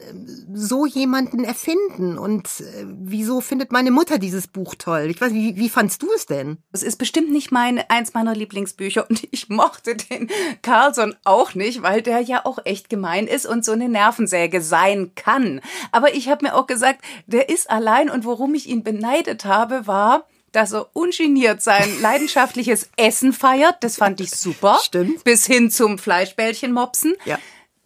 so 0.53 0.85
jemanden 0.85 1.43
erfinden? 1.43 2.17
Und 2.17 2.47
äh, 2.59 2.85
wieso 2.87 3.41
findet 3.41 3.71
meine 3.71 3.91
Mutter 3.91 4.17
dieses 4.17 4.47
Buch 4.47 4.75
toll? 4.75 5.07
Ich 5.09 5.19
weiß, 5.19 5.33
wie, 5.33 5.55
wie 5.57 5.69
fandst 5.69 6.01
du 6.01 6.07
es 6.15 6.25
denn? 6.25 6.57
Es 6.71 6.83
ist 6.83 6.97
bestimmt 6.97 7.31
nicht 7.31 7.51
mein, 7.51 7.79
eins 7.89 8.13
meiner 8.13 8.35
Lieblingsbücher 8.35 9.09
und 9.09 9.27
ich 9.31 9.49
mochte 9.49 9.95
den 9.95 10.29
Carlson 10.61 11.15
auch 11.23 11.55
nicht, 11.55 11.81
weil 11.81 12.01
der 12.01 12.21
ja 12.21 12.45
auch 12.45 12.59
echt 12.65 12.89
gemein 12.89 13.27
ist 13.27 13.45
und 13.45 13.65
so 13.65 13.71
eine 13.71 13.89
Nervensäge 13.89 14.61
sein 14.61 15.11
kann. 15.15 15.61
Aber 15.91 16.13
ich 16.15 16.29
habe 16.29 16.45
mir 16.45 16.55
auch 16.55 16.67
gesagt, 16.67 17.01
der 17.25 17.49
ist 17.49 17.69
allein 17.69 18.09
und 18.09 18.25
worum 18.25 18.55
ich 18.55 18.67
ihn 18.67 18.83
beneidet 18.83 19.45
habe, 19.45 19.87
war, 19.87 20.27
dass 20.51 20.73
er 20.73 20.89
ungeniert 20.93 21.61
sein 21.61 21.89
leidenschaftliches 22.01 22.89
Essen 22.97 23.33
feiert. 23.33 23.77
Das 23.81 23.97
fand 23.97 24.21
ich 24.21 24.31
super. 24.31 24.79
Stimmt. 24.81 25.23
Bis 25.23 25.45
hin 25.45 25.69
zum 25.69 25.97
Fleischbällchen 25.97 26.71
mopsen. 26.71 27.13
Ja 27.25 27.37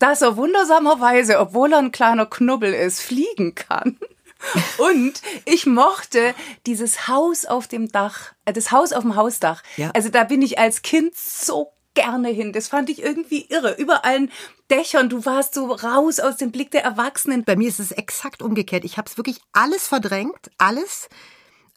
dass 0.02 0.22
er 0.22 0.38
wundersamerweise, 0.38 1.40
obwohl 1.40 1.74
er 1.74 1.80
ein 1.80 1.92
kleiner 1.92 2.26
Knubbel 2.26 2.74
ist, 2.74 3.02
fliegen 3.02 3.56
kann. 3.56 3.98
Und 4.78 5.22
ich 5.46 5.66
mochte 5.66 6.34
dieses 6.66 7.08
Haus 7.08 7.46
auf 7.46 7.68
dem 7.68 7.92
Dach, 7.92 8.34
äh, 8.46 8.54
das 8.54 8.72
Haus 8.72 8.92
auf 8.94 9.04
dem 9.04 9.16
Hausdach. 9.16 9.62
Ja. 9.78 9.92
Also 9.94 10.10
da 10.10 10.24
bin 10.24 10.42
ich 10.42 10.58
als 10.58 10.82
Kind 10.82 11.16
so 11.16 11.74
gerne 11.94 12.30
hin. 12.30 12.54
Das 12.54 12.68
fand 12.68 12.90
ich 12.90 13.04
irgendwie 13.04 13.46
irre. 13.50 13.76
Über 13.76 14.04
allen 14.06 14.32
Dächern, 14.72 15.10
du 15.10 15.26
warst 15.26 15.54
so 15.54 15.72
raus 15.72 16.20
aus 16.20 16.38
dem 16.38 16.52
Blick 16.52 16.72
der 16.72 16.84
Erwachsenen. 16.84 17.44
Bei 17.44 17.56
mir 17.56 17.68
ist 17.68 17.80
es 17.80 17.92
exakt 17.92 18.42
umgekehrt. 18.42 18.86
Ich 18.86 18.98
habe 18.98 19.10
es 19.10 19.18
wirklich 19.18 19.40
alles 19.52 19.88
verdrängt, 19.88 20.50
alles. 20.58 21.10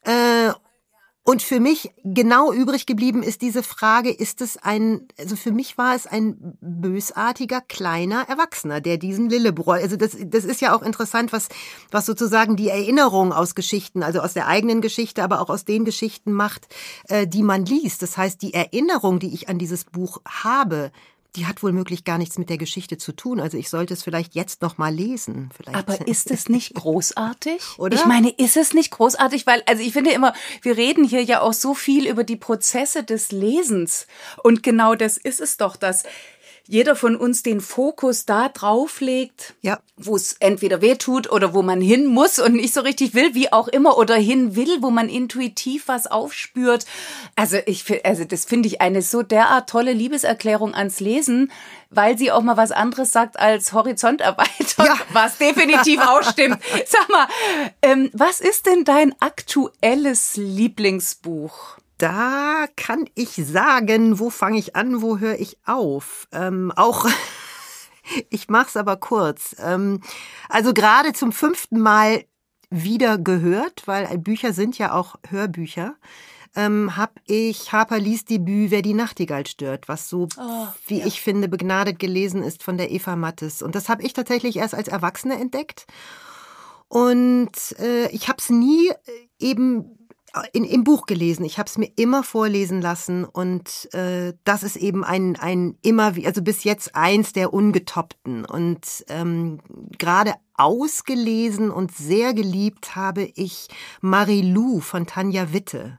Äh, 0.02 0.52
und 1.26 1.42
für 1.42 1.58
mich 1.58 1.90
genau 2.04 2.52
übrig 2.52 2.84
geblieben 2.84 3.22
ist 3.22 3.40
diese 3.40 3.62
Frage, 3.62 4.10
ist 4.10 4.42
es 4.42 4.58
ein, 4.58 5.08
also 5.18 5.36
für 5.36 5.52
mich 5.52 5.78
war 5.78 5.94
es 5.96 6.06
ein 6.06 6.36
bösartiger 6.60 7.62
kleiner 7.62 8.28
Erwachsener, 8.28 8.82
der 8.82 8.98
diesen 8.98 9.30
Lillebräu, 9.30 9.80
also 9.80 9.96
das, 9.96 10.14
das 10.20 10.44
ist 10.44 10.60
ja 10.60 10.76
auch 10.76 10.82
interessant, 10.82 11.32
was, 11.32 11.48
was 11.90 12.04
sozusagen 12.04 12.56
die 12.56 12.68
Erinnerung 12.68 13.32
aus 13.32 13.54
Geschichten, 13.54 14.02
also 14.02 14.20
aus 14.20 14.34
der 14.34 14.48
eigenen 14.48 14.82
Geschichte, 14.82 15.22
aber 15.22 15.40
auch 15.40 15.48
aus 15.48 15.64
den 15.64 15.86
Geschichten 15.86 16.30
macht, 16.30 16.68
äh, 17.08 17.26
die 17.26 17.42
man 17.42 17.64
liest. 17.64 18.02
Das 18.02 18.18
heißt, 18.18 18.42
die 18.42 18.52
Erinnerung, 18.52 19.18
die 19.18 19.32
ich 19.32 19.48
an 19.48 19.58
dieses 19.58 19.84
Buch 19.86 20.20
habe, 20.26 20.92
die 21.36 21.46
hat 21.46 21.62
wohl 21.62 21.72
möglich 21.72 22.04
gar 22.04 22.18
nichts 22.18 22.38
mit 22.38 22.48
der 22.48 22.58
Geschichte 22.58 22.96
zu 22.96 23.12
tun. 23.12 23.40
Also 23.40 23.58
ich 23.58 23.68
sollte 23.68 23.94
es 23.94 24.02
vielleicht 24.02 24.34
jetzt 24.34 24.62
noch 24.62 24.78
mal 24.78 24.94
lesen. 24.94 25.50
Vielleicht. 25.56 25.76
Aber 25.76 26.06
ist 26.08 26.30
es 26.30 26.48
nicht 26.48 26.74
großartig? 26.74 27.60
Oder? 27.78 27.96
Ich 27.96 28.04
meine, 28.04 28.30
ist 28.30 28.56
es 28.56 28.72
nicht 28.72 28.90
großartig? 28.92 29.46
Weil, 29.46 29.62
also 29.66 29.82
ich 29.82 29.92
finde 29.92 30.12
immer, 30.12 30.32
wir 30.62 30.76
reden 30.76 31.04
hier 31.04 31.22
ja 31.22 31.40
auch 31.40 31.52
so 31.52 31.74
viel 31.74 32.06
über 32.08 32.24
die 32.24 32.36
Prozesse 32.36 33.02
des 33.02 33.32
Lesens. 33.32 34.06
Und 34.42 34.62
genau 34.62 34.94
das 34.94 35.16
ist 35.16 35.40
es 35.40 35.56
doch, 35.56 35.76
dass 35.76 36.04
jeder 36.66 36.96
von 36.96 37.14
uns 37.16 37.42
den 37.42 37.60
Fokus 37.60 38.24
da 38.24 38.48
drauf 38.48 39.00
legt, 39.00 39.54
ja. 39.60 39.80
wo 39.96 40.16
es 40.16 40.36
entweder 40.40 40.80
weh 40.80 40.94
tut 40.94 41.30
oder 41.30 41.52
wo 41.52 41.62
man 41.62 41.80
hin 41.80 42.06
muss 42.06 42.38
und 42.38 42.54
nicht 42.54 42.72
so 42.72 42.80
richtig 42.80 43.14
will, 43.14 43.34
wie 43.34 43.52
auch 43.52 43.68
immer, 43.68 43.98
oder 43.98 44.14
hin 44.14 44.56
will, 44.56 44.78
wo 44.80 44.90
man 44.90 45.10
intuitiv 45.10 45.88
was 45.88 46.06
aufspürt. 46.06 46.86
Also 47.36 47.58
ich, 47.66 47.84
also 48.06 48.24
das 48.24 48.46
finde 48.46 48.68
ich 48.68 48.80
eine 48.80 49.02
so 49.02 49.22
derart 49.22 49.68
tolle 49.68 49.92
Liebeserklärung 49.92 50.74
ans 50.74 51.00
Lesen, 51.00 51.52
weil 51.90 52.16
sie 52.16 52.32
auch 52.32 52.42
mal 52.42 52.56
was 52.56 52.72
anderes 52.72 53.12
sagt 53.12 53.38
als 53.38 53.74
Horizontarbeiter, 53.74 54.86
ja. 54.86 54.96
was 55.12 55.36
definitiv 55.36 56.00
auch 56.00 56.22
stimmt. 56.22 56.58
Sag 56.86 57.08
mal, 57.10 57.28
ähm, 57.82 58.10
was 58.14 58.40
ist 58.40 58.66
denn 58.66 58.84
dein 58.84 59.14
aktuelles 59.20 60.36
Lieblingsbuch? 60.36 61.76
Da 61.98 62.66
kann 62.76 63.08
ich 63.14 63.34
sagen, 63.36 64.18
wo 64.18 64.30
fange 64.30 64.58
ich 64.58 64.74
an, 64.74 65.00
wo 65.00 65.18
höre 65.18 65.38
ich 65.38 65.58
auf. 65.64 66.26
Ähm, 66.32 66.72
auch 66.74 67.06
ich 68.30 68.48
mach's 68.48 68.76
aber 68.76 68.96
kurz. 68.96 69.54
Ähm, 69.58 70.00
also 70.48 70.74
gerade 70.74 71.12
zum 71.12 71.32
fünften 71.32 71.80
Mal 71.80 72.24
wieder 72.70 73.18
gehört, 73.18 73.86
weil 73.86 74.18
Bücher 74.18 74.52
sind 74.52 74.78
ja 74.78 74.92
auch 74.92 75.16
Hörbücher. 75.28 75.94
Ähm, 76.56 76.96
habe 76.96 77.14
ich 77.26 77.72
Harper 77.72 77.98
Lees 77.98 78.24
Debüt 78.24 78.70
Wer 78.70 78.82
die 78.82 78.94
Nachtigall 78.94 79.44
stört, 79.46 79.88
was 79.88 80.08
so, 80.08 80.28
oh, 80.38 80.66
wie 80.86 81.00
ja. 81.00 81.06
ich 81.06 81.20
finde, 81.20 81.48
begnadet 81.48 81.98
gelesen 81.98 82.44
ist 82.44 82.62
von 82.62 82.78
der 82.78 82.92
Eva 82.92 83.16
Mattes. 83.16 83.60
Und 83.60 83.74
das 83.74 83.88
habe 83.88 84.02
ich 84.02 84.12
tatsächlich 84.12 84.56
erst 84.56 84.74
als 84.74 84.86
Erwachsene 84.86 85.34
entdeckt. 85.34 85.86
Und 86.86 87.50
äh, 87.80 88.08
ich 88.10 88.28
habe 88.28 88.38
es 88.38 88.50
nie 88.50 88.88
äh, 88.88 88.94
eben 89.40 90.03
in, 90.52 90.64
im 90.64 90.84
Buch 90.84 91.06
gelesen. 91.06 91.44
Ich 91.44 91.58
habe 91.58 91.68
es 91.68 91.78
mir 91.78 91.90
immer 91.96 92.22
vorlesen 92.22 92.80
lassen 92.80 93.24
und 93.24 93.92
äh, 93.94 94.34
das 94.44 94.62
ist 94.62 94.76
eben 94.76 95.04
ein, 95.04 95.36
ein 95.36 95.76
immer 95.82 96.16
wie, 96.16 96.26
also 96.26 96.42
bis 96.42 96.64
jetzt 96.64 96.94
eins 96.94 97.32
der 97.32 97.52
ungetoppten. 97.52 98.44
Und 98.44 99.04
ähm, 99.08 99.60
gerade 99.98 100.34
ausgelesen 100.54 101.70
und 101.70 101.94
sehr 101.94 102.34
geliebt 102.34 102.96
habe 102.96 103.22
ich 103.34 103.68
Marie-Lou 104.00 104.80
von 104.80 105.06
Tanja 105.06 105.52
Witte. 105.52 105.98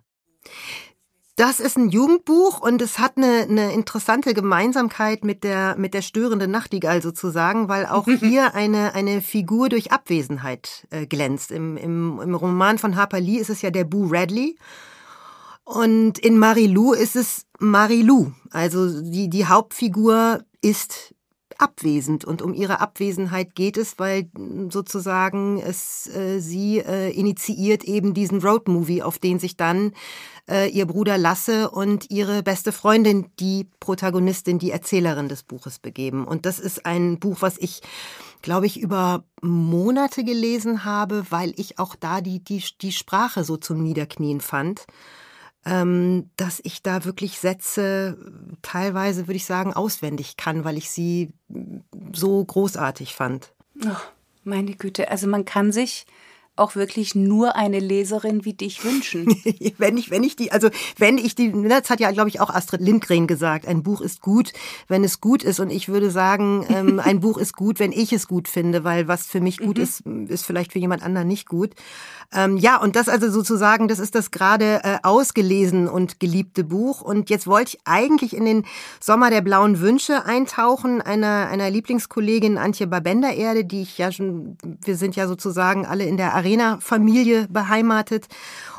Das 1.35 1.59
ist 1.59 1.77
ein 1.77 1.89
Jugendbuch 1.89 2.61
und 2.61 2.81
es 2.81 2.97
hat 2.97 3.17
eine, 3.17 3.41
eine 3.41 3.73
interessante 3.73 4.33
Gemeinsamkeit 4.33 5.25
mit 5.25 5.43
der, 5.43 5.75
mit 5.77 5.93
der 5.93 6.01
störenden 6.01 6.49
Nachtigall 6.49 7.01
sozusagen, 7.01 7.67
weil 7.67 7.85
auch 7.87 8.05
hier 8.19 8.55
eine, 8.55 8.93
eine 8.93 9.21
Figur 9.21 9.67
durch 9.67 9.91
Abwesenheit 9.91 10.87
äh, 10.91 11.05
glänzt. 11.05 11.51
Im, 11.51 11.75
im, 11.75 12.21
Im 12.21 12.35
Roman 12.35 12.77
von 12.77 12.95
Harper 12.95 13.19
Lee 13.19 13.37
ist 13.37 13.49
es 13.49 13.61
ja 13.61 13.69
der 13.69 13.83
Boo 13.83 14.07
Radley. 14.09 14.55
Und 15.65 16.19
in 16.19 16.37
Marilou 16.37 16.93
ist 16.93 17.17
es 17.17 17.45
Marilou. 17.59 18.31
Also 18.51 19.01
die, 19.01 19.29
die 19.29 19.47
Hauptfigur 19.47 20.43
ist 20.61 21.14
abwesend 21.57 22.25
und 22.25 22.41
um 22.41 22.53
ihre 22.53 22.79
Abwesenheit 22.79 23.55
geht 23.55 23.77
es, 23.77 23.99
weil 23.99 24.29
sozusagen 24.69 25.59
es 25.59 26.07
äh, 26.07 26.39
sie 26.39 26.79
äh, 26.79 27.11
initiiert 27.11 27.83
eben 27.83 28.13
diesen 28.13 28.41
Roadmovie, 28.41 29.03
auf 29.03 29.17
den 29.17 29.39
sich 29.39 29.57
dann 29.57 29.93
äh, 30.49 30.69
ihr 30.69 30.85
Bruder 30.85 31.17
Lasse 31.17 31.69
und 31.69 32.11
ihre 32.11 32.43
beste 32.43 32.71
Freundin, 32.71 33.27
die 33.39 33.67
Protagonistin, 33.79 34.59
die 34.59 34.71
Erzählerin 34.71 35.29
des 35.29 35.43
Buches 35.43 35.79
begeben. 35.79 36.25
Und 36.25 36.45
das 36.45 36.59
ist 36.59 36.85
ein 36.85 37.19
Buch, 37.19 37.37
was 37.41 37.57
ich 37.57 37.81
glaube 38.41 38.67
ich, 38.67 38.79
über 38.79 39.23
Monate 39.41 40.23
gelesen 40.23 40.85
habe, 40.85 41.25
weil 41.31 41.51
ich 41.57 41.79
auch 41.79 41.95
da 41.95 42.21
die, 42.21 42.43
die, 42.43 42.63
die 42.79 42.91
Sprache 42.91 43.43
so 43.43 43.57
zum 43.57 43.81
Niederknien 43.81 44.39
fand 44.39 44.85
ähm, 45.65 46.29
dass 46.37 46.61
ich 46.63 46.83
da 46.83 47.05
wirklich 47.05 47.39
Sätze 47.39 48.17
teilweise, 48.61 49.27
würde 49.27 49.37
ich 49.37 49.45
sagen, 49.45 49.73
auswendig 49.73 50.37
kann, 50.37 50.63
weil 50.63 50.77
ich 50.77 50.91
sie 50.91 51.33
so 52.13 52.43
großartig 52.43 53.15
fand. 53.15 53.53
Oh, 53.83 53.95
meine 54.43 54.75
Güte, 54.75 55.09
also 55.09 55.27
man 55.27 55.43
kann 55.43 55.71
sich 55.71 56.05
auch 56.55 56.75
wirklich 56.75 57.15
nur 57.15 57.55
eine 57.55 57.79
Leserin 57.79 58.45
wie 58.45 58.53
dich 58.53 58.83
wünschen. 58.83 59.25
wenn 59.77 59.97
ich, 59.97 60.09
wenn 60.09 60.23
ich 60.23 60.35
die, 60.35 60.51
also 60.51 60.69
wenn 60.97 61.17
ich 61.17 61.35
die, 61.35 61.51
das 61.67 61.89
hat 61.89 61.99
ja, 61.99 62.11
glaube 62.11 62.29
ich, 62.29 62.39
auch 62.39 62.49
Astrid 62.49 62.81
Lindgren 62.81 63.27
gesagt, 63.27 63.67
ein 63.67 63.83
Buch 63.83 64.01
ist 64.01 64.21
gut, 64.21 64.53
wenn 64.87 65.03
es 65.03 65.19
gut 65.19 65.43
ist. 65.43 65.59
Und 65.59 65.69
ich 65.69 65.89
würde 65.89 66.11
sagen, 66.11 66.65
ähm, 66.69 66.99
ein 67.03 67.19
Buch 67.19 67.37
ist 67.37 67.55
gut, 67.55 67.79
wenn 67.79 67.91
ich 67.91 68.13
es 68.13 68.27
gut 68.27 68.47
finde, 68.47 68.83
weil 68.83 69.07
was 69.07 69.25
für 69.25 69.41
mich 69.41 69.57
gut 69.57 69.77
mhm. 69.77 69.83
ist, 69.83 70.03
ist 70.29 70.45
vielleicht 70.45 70.71
für 70.71 70.79
jemand 70.79 71.03
anderen 71.03 71.27
nicht 71.27 71.47
gut. 71.47 71.71
Ähm, 72.33 72.57
ja, 72.57 72.77
und 72.77 72.95
das 72.95 73.09
also 73.09 73.29
sozusagen, 73.29 73.87
das 73.87 73.99
ist 73.99 74.15
das 74.15 74.31
gerade 74.31 74.81
äh, 74.83 74.97
ausgelesen 75.03 75.87
und 75.87 76.19
geliebte 76.19 76.63
Buch. 76.63 77.01
Und 77.01 77.29
jetzt 77.29 77.47
wollte 77.47 77.75
ich 77.75 77.79
eigentlich 77.85 78.35
in 78.35 78.45
den 78.45 78.65
Sommer 78.99 79.29
der 79.29 79.41
blauen 79.41 79.79
Wünsche 79.79 80.25
eintauchen, 80.25 81.01
einer, 81.01 81.47
einer 81.49 81.69
Lieblingskollegin 81.69 82.57
Antje 82.57 82.87
Babender-Erde, 82.87 83.65
die 83.65 83.81
ich 83.81 83.97
ja 83.97 84.11
schon, 84.11 84.57
wir 84.83 84.95
sind 84.95 85.15
ja 85.15 85.27
sozusagen 85.27 85.85
alle 85.85 86.05
in 86.05 86.17
der 86.17 86.33
Arena-Familie 86.45 87.47
beheimatet 87.49 88.27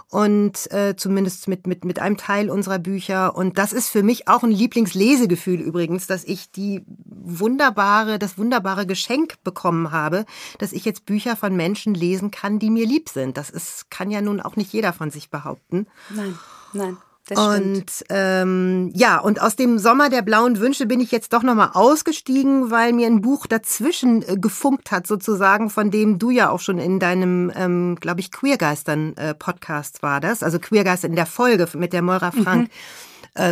und 0.09 0.70
äh, 0.70 0.94
zumindest 0.96 1.48
mit, 1.48 1.66
mit, 1.66 1.85
mit 1.85 1.98
einem 1.98 2.16
Teil 2.16 2.48
unserer 2.48 2.79
Bücher. 2.79 3.35
Und 3.35 3.59
das 3.59 3.72
ist 3.72 3.88
für 3.88 4.05
mich 4.05 4.29
auch 4.29 4.44
ein 4.44 4.52
Lieblingslesegefühl 4.52 5.61
übrigens, 5.61 6.07
dass 6.07 6.22
ich 6.22 6.50
die 6.52 6.85
wunderbare, 7.05 8.18
das 8.20 8.38
wunderbare 8.38 8.87
Geschenk 8.87 9.42
bekommen 9.42 9.90
habe, 9.90 10.24
dass 10.59 10.72
ich 10.72 10.85
jetzt 10.85 11.07
Bücher 11.07 11.35
von 11.35 11.57
Menschen 11.57 11.94
lesen 11.94 12.31
kann, 12.31 12.61
die 12.61 12.70
mir 12.70 12.87
lieb 12.87 13.09
sind. 13.09 13.37
Das 13.37 13.50
ist, 13.50 13.90
kann 13.90 14.12
ja 14.12 14.20
nun 14.20 14.40
auch 14.40 14.55
nicht 14.55 14.72
jeder 14.72 14.92
von 14.92 15.11
sich 15.11 15.29
behaupten. 15.29 15.88
Nein, 16.11 16.38
nein. 16.72 16.96
Das 17.28 17.38
und 17.38 17.84
ähm, 18.08 18.92
ja, 18.94 19.18
und 19.18 19.42
aus 19.42 19.56
dem 19.56 19.80
Sommer 19.80 20.10
der 20.10 20.22
blauen 20.22 20.60
Wünsche 20.60 20.86
bin 20.86 21.00
ich 21.00 21.10
jetzt 21.10 21.32
doch 21.32 21.42
nochmal 21.42 21.70
ausgestiegen, 21.74 22.70
weil 22.70 22.92
mir 22.92 23.08
ein 23.08 23.20
Buch 23.20 23.48
dazwischen 23.48 24.22
äh, 24.22 24.36
gefunkt 24.36 24.92
hat, 24.92 25.08
sozusagen, 25.08 25.68
von 25.68 25.90
dem 25.90 26.20
du 26.20 26.30
ja 26.30 26.50
auch 26.50 26.60
schon 26.60 26.78
in 26.78 27.00
deinem, 27.00 27.50
ähm, 27.56 27.96
glaube 28.00 28.20
ich, 28.20 28.30
Queergeistern 28.30 29.16
äh, 29.16 29.34
Podcast 29.34 30.04
war 30.04 30.20
das, 30.20 30.44
also 30.44 30.60
Queergeister 30.60 31.08
in 31.08 31.16
der 31.16 31.26
Folge 31.26 31.66
mit 31.76 31.92
der 31.92 32.02
Moira 32.02 32.30
Frank. 32.30 32.68
Mhm 32.68 32.70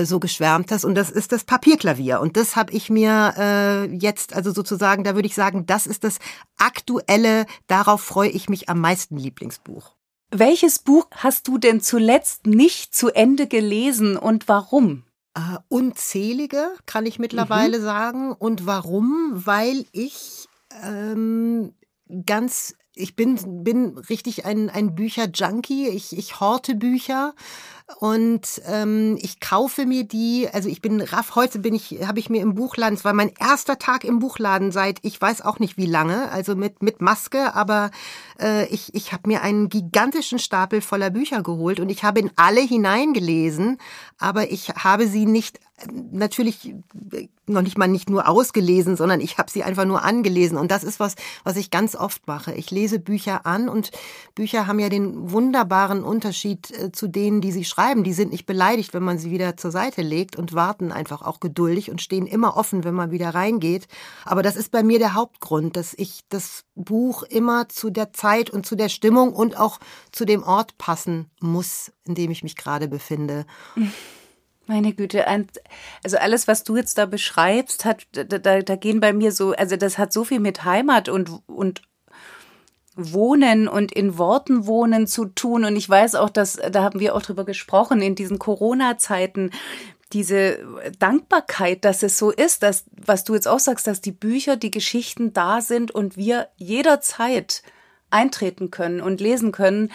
so 0.05 0.19
geschwärmt 0.19 0.73
hast. 0.73 0.87
Und 0.87 0.95
das 0.95 1.11
ist 1.11 1.31
das 1.31 1.45
Papierklavier. 1.45 2.19
Und 2.19 2.39
das 2.39 2.57
habe 2.57 2.73
ich 2.73 2.89
mir 2.89 3.35
äh, 3.37 3.85
jetzt, 3.95 4.35
also 4.35 4.51
sozusagen, 4.51 5.05
da 5.05 5.15
würde 5.15 5.29
ich 5.29 5.35
sagen, 5.35 5.67
das 5.67 5.87
ist 5.87 6.05
das 6.05 6.21
aktuelle, 6.57 7.45
darauf 7.67 8.01
freue 8.01 8.31
ich 8.31 8.49
mich 8.49 8.71
am 8.71 8.81
meisten 8.81 9.19
Lieblingsbuch. 9.19 9.94
Welches 10.31 10.79
Buch 10.79 11.07
hast 11.13 11.49
du 11.49 11.59
denn 11.59 11.81
zuletzt 11.81 12.47
nicht 12.47 12.95
zu 12.95 13.11
Ende 13.11 13.47
gelesen 13.47 14.17
und 14.17 14.49
warum? 14.49 15.05
Uh, 15.37 15.59
unzählige, 15.69 16.71
kann 16.87 17.07
ich 17.07 17.19
mittlerweile 17.19 17.79
mhm. 17.79 17.83
sagen. 17.83 18.33
Und 18.33 18.67
warum? 18.67 19.33
Weil 19.33 19.85
ich 19.91 20.49
ähm, 20.83 21.75
ganz, 22.25 22.77
ich 22.95 23.17
bin, 23.17 23.65
bin 23.65 23.99
richtig 23.99 24.45
ein, 24.45 24.71
ein 24.71 24.95
Bücher-Junkie. 24.95 25.89
Ich, 25.89 26.17
ich 26.17 26.39
horte 26.41 26.77
Bücher. 26.77 27.35
Und 27.99 28.63
ähm, 28.67 29.19
ich 29.21 29.41
kaufe 29.41 29.85
mir 29.85 30.05
die. 30.05 30.49
Also 30.51 30.71
ich 30.71 30.81
bin 30.81 31.03
raff. 31.03 31.35
Heute 31.35 31.59
bin 31.59 31.75
ich, 31.75 31.99
habe 32.07 32.19
ich 32.19 32.31
mir 32.31 32.41
im 32.41 32.55
Buchladen. 32.55 32.97
Es 32.97 33.05
war 33.05 33.13
mein 33.13 33.31
erster 33.39 33.79
Tag 33.79 34.05
im 34.05 34.21
Buchladen 34.21 34.73
seit 34.73 35.01
ich 35.03 35.21
weiß 35.21 35.43
auch 35.43 35.59
nicht 35.59 35.77
wie 35.77 35.85
lange. 35.87 36.31
Also 36.33 36.57
mit 36.57 36.83
mit 36.83 37.03
Maske, 37.03 37.55
aber 37.55 37.91
äh, 38.41 38.67
ich 38.69 38.95
ich 38.95 39.13
habe 39.13 39.29
mir 39.29 39.43
einen 39.43 39.69
gigantischen 39.69 40.39
Stapel 40.39 40.81
voller 40.81 41.11
Bücher 41.11 41.43
geholt 41.43 41.79
und 41.79 41.91
ich 41.91 42.05
habe 42.05 42.21
in 42.21 42.31
alle 42.37 42.63
hineingelesen, 42.63 43.77
aber 44.19 44.51
ich 44.51 44.71
habe 44.71 45.07
sie 45.07 45.27
nicht 45.27 45.61
natürlich 46.13 46.75
noch 47.47 47.63
nicht 47.63 47.77
mal 47.77 47.89
nicht 47.89 48.09
nur 48.09 48.29
ausgelesen, 48.29 48.97
sondern 48.97 49.21
ich 49.21 49.39
habe 49.39 49.51
sie 49.51 49.65
einfach 49.65 49.85
nur 49.85 50.03
angelesen. 50.03 50.57
Und 50.57 50.71
das 50.71 50.85
ist 50.85 51.01
was, 51.01 51.15
was 51.43 51.57
ich 51.57 51.71
ganz 51.71 51.97
oft 51.97 52.27
mache. 52.27 52.55
Ich 52.55 52.71
lese 52.71 52.99
Bücher 52.99 53.45
an 53.45 53.69
und 53.69 53.91
Bücher 54.35 54.67
haben 54.67 54.79
ja 54.79 54.89
den 54.89 55.31
wunderbaren 55.31 56.05
Unterschied 56.05 56.71
äh, 56.71 56.93
zu 56.93 57.09
denen, 57.09 57.41
die 57.41 57.53
sie 57.53 57.65
schreiben. 57.65 57.74
Die 58.05 58.13
sind 58.13 58.31
nicht 58.33 58.47
beleidigt, 58.47 58.95
wenn 58.95 59.03
man 59.03 59.19
sie 59.19 59.31
wieder 59.31 59.57
zur 59.57 59.71
Seite 59.71 60.03
legt 60.03 60.37
und 60.37 60.55
warten 60.55 60.93
einfach 60.93 61.23
auch 61.23 61.41
geduldig 61.41 61.91
und 61.91 62.01
stehen 62.01 62.27
immer 62.27 62.57
offen, 62.57 62.85
wenn 62.85 62.95
man 62.95 63.11
wieder 63.11 63.31
reingeht. 63.31 63.89
Aber 64.25 64.43
das 64.43 64.57
ist 64.57 64.71
bei 64.71 64.83
mir 64.83 64.99
der 64.99 65.15
Hauptgrund, 65.15 65.77
dass 65.77 65.93
ich 65.95 66.21
das 66.29 66.65
Buch 66.75 67.25
immer 67.25 67.69
zu 67.69 67.91
der 67.91 68.13
Zeit 68.13 68.51
und 68.51 68.65
zu 68.65 68.77
der 68.77 68.89
Stimmung 68.89 69.33
und 69.33 69.59
auch 69.59 69.81
zu 70.13 70.25
dem 70.25 70.43
Ort 70.43 70.79
passen 70.79 71.31
muss, 71.41 71.93
in 72.05 72.15
dem 72.15 72.31
ich 72.31 72.43
mich 72.43 72.57
gerade 72.57 72.89
befinde. 72.89 73.45
Meine 74.67 74.95
Güte, 74.95 75.27
also 75.27 76.17
alles, 76.17 76.49
was 76.49 76.65
du 76.65 76.77
jetzt 76.77 76.97
da 76.97 77.05
beschreibst, 77.07 77.85
hat, 77.85 78.05
da, 78.13 78.25
da, 78.25 78.61
da 78.63 78.77
gehen 78.77 79.01
bei 79.01 79.13
mir 79.13 79.31
so, 79.31 79.53
also 79.53 79.77
das 79.77 79.99
hat 79.99 80.13
so 80.13 80.25
viel 80.25 80.41
mit 80.41 80.65
Heimat 80.65 81.09
und, 81.09 81.43
und 81.47 81.83
Wohnen 82.97 83.69
und 83.69 83.93
in 83.93 84.19
Worten 84.19 84.67
wohnen 84.67 85.07
zu 85.07 85.27
tun. 85.27 85.65
Und 85.65 85.77
ich 85.77 85.89
weiß 85.89 86.15
auch, 86.15 86.31
dass, 86.31 86.55
da 86.71 86.83
haben 86.83 87.01
wir 87.01 87.15
auch 87.15 87.23
drüber 87.23 87.45
gesprochen, 87.45 88.01
in 88.03 88.15
diesen 88.15 88.39
Corona-Zeiten, 88.39 89.51
diese 90.13 90.59
Dankbarkeit, 90.99 91.85
dass 91.85 92.03
es 92.03 92.17
so 92.19 92.31
ist, 92.31 92.63
dass, 92.63 92.85
was 93.05 93.25
du 93.25 93.35
jetzt 93.35 93.49
auch 93.49 93.59
sagst, 93.59 93.87
dass 93.87 94.01
die 94.01 94.13
Bücher, 94.13 94.57
die 94.57 94.71
Geschichten 94.71 95.33
da 95.33 95.61
sind 95.61 95.91
und 95.91 96.17
wir 96.17 96.49
jederzeit 96.57 97.63
eintreten 98.11 98.71
können 98.71 99.01
und 99.01 99.21
lesen 99.21 99.51
können. 99.51 99.91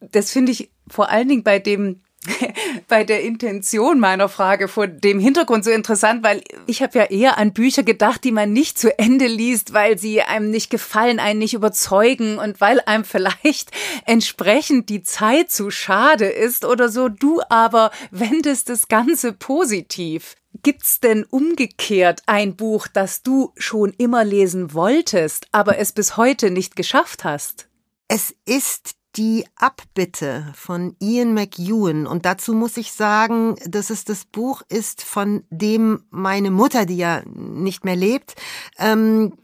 Das 0.00 0.32
finde 0.32 0.50
ich 0.52 0.72
vor 0.88 1.08
allen 1.08 1.28
Dingen 1.28 1.44
bei 1.44 1.60
dem 1.60 2.00
bei 2.88 3.04
der 3.04 3.22
Intention 3.22 4.00
meiner 4.00 4.28
Frage 4.28 4.68
vor 4.68 4.86
dem 4.86 5.18
Hintergrund 5.18 5.64
so 5.64 5.70
interessant, 5.70 6.22
weil 6.22 6.42
ich 6.66 6.82
habe 6.82 6.98
ja 6.98 7.04
eher 7.04 7.38
an 7.38 7.52
Bücher 7.52 7.82
gedacht, 7.82 8.24
die 8.24 8.32
man 8.32 8.52
nicht 8.52 8.78
zu 8.78 8.96
Ende 8.98 9.26
liest, 9.26 9.72
weil 9.72 9.98
sie 9.98 10.22
einem 10.22 10.50
nicht 10.50 10.70
gefallen, 10.70 11.18
einen 11.18 11.38
nicht 11.38 11.54
überzeugen 11.54 12.38
und 12.38 12.60
weil 12.60 12.80
einem 12.80 13.04
vielleicht 13.04 13.70
entsprechend 14.06 14.88
die 14.88 15.02
Zeit 15.02 15.50
zu 15.50 15.70
schade 15.70 16.26
ist 16.26 16.64
oder 16.64 16.88
so. 16.88 17.08
Du 17.08 17.40
aber 17.48 17.90
wendest 18.10 18.68
das 18.68 18.88
Ganze 18.88 19.32
positiv. 19.32 20.34
Gibt's 20.62 21.00
denn 21.00 21.24
umgekehrt 21.24 22.22
ein 22.26 22.54
Buch, 22.54 22.86
das 22.86 23.22
du 23.22 23.52
schon 23.56 23.92
immer 23.98 24.24
lesen 24.24 24.72
wolltest, 24.72 25.48
aber 25.52 25.78
es 25.78 25.92
bis 25.92 26.16
heute 26.16 26.50
nicht 26.50 26.76
geschafft 26.76 27.24
hast? 27.24 27.68
Es 28.08 28.34
ist 28.46 28.94
die 29.16 29.46
Abbitte 29.56 30.52
von 30.54 30.96
Ian 31.00 31.34
McEwan. 31.34 32.06
Und 32.06 32.24
dazu 32.24 32.54
muss 32.54 32.76
ich 32.76 32.92
sagen, 32.92 33.56
dass 33.66 33.90
es 33.90 34.04
das 34.04 34.24
Buch 34.24 34.62
ist, 34.68 35.02
von 35.02 35.44
dem 35.50 36.04
meine 36.10 36.50
Mutter, 36.50 36.86
die 36.86 36.96
ja 36.96 37.22
nicht 37.26 37.84
mehr 37.84 37.96
lebt, 37.96 38.34
ähm, 38.78 39.34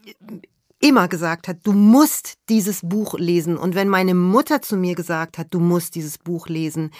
immer 0.79 1.07
gesagt 1.07 1.47
hat, 1.47 1.57
du 1.63 1.73
musst 1.73 2.39
dieses 2.49 2.81
Buch 2.81 3.13
lesen. 3.17 3.57
Und 3.57 3.75
wenn 3.75 3.87
meine 3.87 4.15
Mutter 4.15 4.61
zu 4.61 4.75
mir 4.75 4.95
gesagt 4.95 5.37
hat, 5.37 5.47
du 5.53 5.59
musst 5.59 5.95
dieses 5.95 6.17
Buch 6.17 6.47
lesen, 6.47 6.91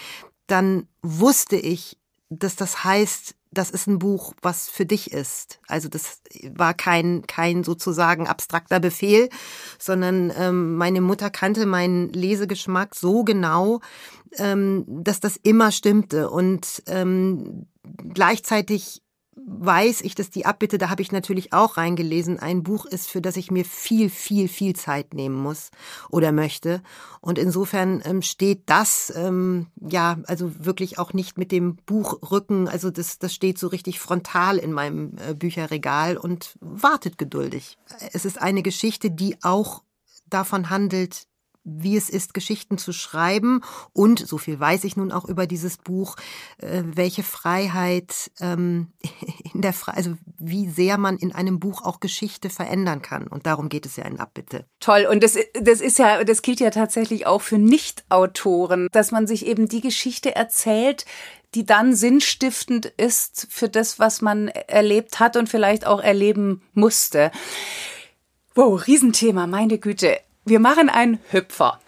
dann 0.47 0.87
wusste 1.01 1.55
ich, 1.55 1.97
dass 2.29 2.55
das 2.55 2.83
heißt, 2.83 3.35
das 3.51 3.69
ist 3.69 3.87
ein 3.87 3.99
Buch, 3.99 4.33
was 4.41 4.69
für 4.69 4.85
dich 4.85 5.11
ist. 5.11 5.59
Also 5.67 5.89
das 5.89 6.21
war 6.55 6.73
kein, 6.73 7.23
kein 7.27 7.63
sozusagen 7.63 8.27
abstrakter 8.27 8.79
Befehl, 8.79 9.29
sondern 9.77 10.31
ähm, 10.37 10.75
meine 10.75 11.01
Mutter 11.01 11.29
kannte 11.29 11.65
meinen 11.65 12.09
Lesegeschmack 12.13 12.95
so 12.95 13.23
genau, 13.23 13.81
ähm, 14.37 14.85
dass 14.87 15.19
das 15.19 15.35
immer 15.35 15.71
stimmte. 15.71 16.29
Und 16.29 16.81
ähm, 16.87 17.67
gleichzeitig 18.13 19.00
weiß 19.35 20.01
ich, 20.01 20.13
dass 20.13 20.29
die 20.29 20.45
Abbitte, 20.45 20.77
da 20.77 20.89
habe 20.89 21.01
ich 21.01 21.11
natürlich 21.11 21.53
auch 21.53 21.77
reingelesen, 21.77 22.39
ein 22.39 22.63
Buch 22.63 22.85
ist, 22.85 23.09
für 23.09 23.21
das 23.21 23.37
ich 23.37 23.49
mir 23.49 23.63
viel, 23.63 24.09
viel, 24.09 24.47
viel 24.47 24.75
Zeit 24.75 25.13
nehmen 25.13 25.35
muss 25.35 25.71
oder 26.09 26.31
möchte. 26.31 26.81
Und 27.21 27.39
insofern 27.39 28.01
ähm, 28.03 28.21
steht 28.21 28.63
das 28.65 29.11
ähm, 29.15 29.67
ja 29.79 30.17
also 30.27 30.51
wirklich 30.65 30.99
auch 30.99 31.13
nicht 31.13 31.37
mit 31.37 31.51
dem 31.51 31.77
Buchrücken, 31.85 32.67
also 32.67 32.91
das, 32.91 33.19
das 33.19 33.33
steht 33.33 33.57
so 33.57 33.67
richtig 33.67 33.99
frontal 33.99 34.57
in 34.57 34.73
meinem 34.73 35.13
äh, 35.25 35.33
Bücherregal 35.33 36.17
und 36.17 36.57
wartet 36.59 37.17
geduldig. 37.17 37.77
Es 38.11 38.25
ist 38.25 38.41
eine 38.41 38.63
Geschichte, 38.63 39.11
die 39.11 39.37
auch 39.43 39.83
davon 40.27 40.69
handelt, 40.69 41.27
wie 41.63 41.95
es 41.95 42.09
ist, 42.09 42.33
Geschichten 42.33 42.77
zu 42.77 42.91
schreiben 42.91 43.61
und, 43.93 44.19
so 44.19 44.37
viel 44.37 44.59
weiß 44.59 44.83
ich 44.83 44.97
nun 44.97 45.11
auch 45.11 45.25
über 45.25 45.47
dieses 45.47 45.77
Buch, 45.77 46.15
äh, 46.57 46.83
welche 46.85 47.23
Freiheit 47.23 48.31
ähm, 48.39 48.93
in 49.53 49.61
der 49.61 49.73
Fre 49.73 49.93
also 49.93 50.15
wie 50.37 50.69
sehr 50.69 50.97
man 50.97 51.17
in 51.17 51.33
einem 51.33 51.59
Buch 51.59 51.83
auch 51.83 51.99
Geschichte 51.99 52.49
verändern 52.49 53.01
kann. 53.01 53.27
Und 53.27 53.45
darum 53.45 53.69
geht 53.69 53.85
es 53.85 53.95
ja 53.95 54.05
in 54.05 54.19
Abbitte. 54.19 54.65
Toll. 54.79 55.07
Und 55.09 55.23
das, 55.23 55.37
das 55.53 55.81
ist 55.81 55.99
ja, 55.99 56.23
das 56.23 56.41
gilt 56.41 56.59
ja 56.59 56.71
tatsächlich 56.71 57.27
auch 57.27 57.41
für 57.41 57.57
Nicht-Autoren, 57.57 58.87
dass 58.91 59.11
man 59.11 59.27
sich 59.27 59.45
eben 59.45 59.67
die 59.67 59.81
Geschichte 59.81 60.35
erzählt, 60.35 61.05
die 61.53 61.65
dann 61.65 61.93
sinnstiftend 61.95 62.85
ist 62.85 63.47
für 63.49 63.69
das, 63.69 63.99
was 63.99 64.21
man 64.21 64.47
erlebt 64.47 65.19
hat 65.19 65.35
und 65.35 65.49
vielleicht 65.49 65.85
auch 65.85 66.01
erleben 66.01 66.61
musste. 66.73 67.31
Wow, 68.55 68.87
Riesenthema, 68.87 69.47
meine 69.47 69.77
Güte. 69.77 70.17
Wir 70.43 70.59
machen 70.59 70.89
einen 70.89 71.19
Hüpfer. 71.29 71.79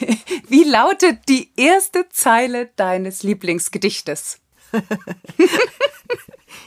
Wie 0.48 0.64
lautet 0.64 1.28
die 1.28 1.50
erste 1.56 2.08
Zeile 2.08 2.70
deines 2.76 3.22
Lieblingsgedichtes? 3.22 4.40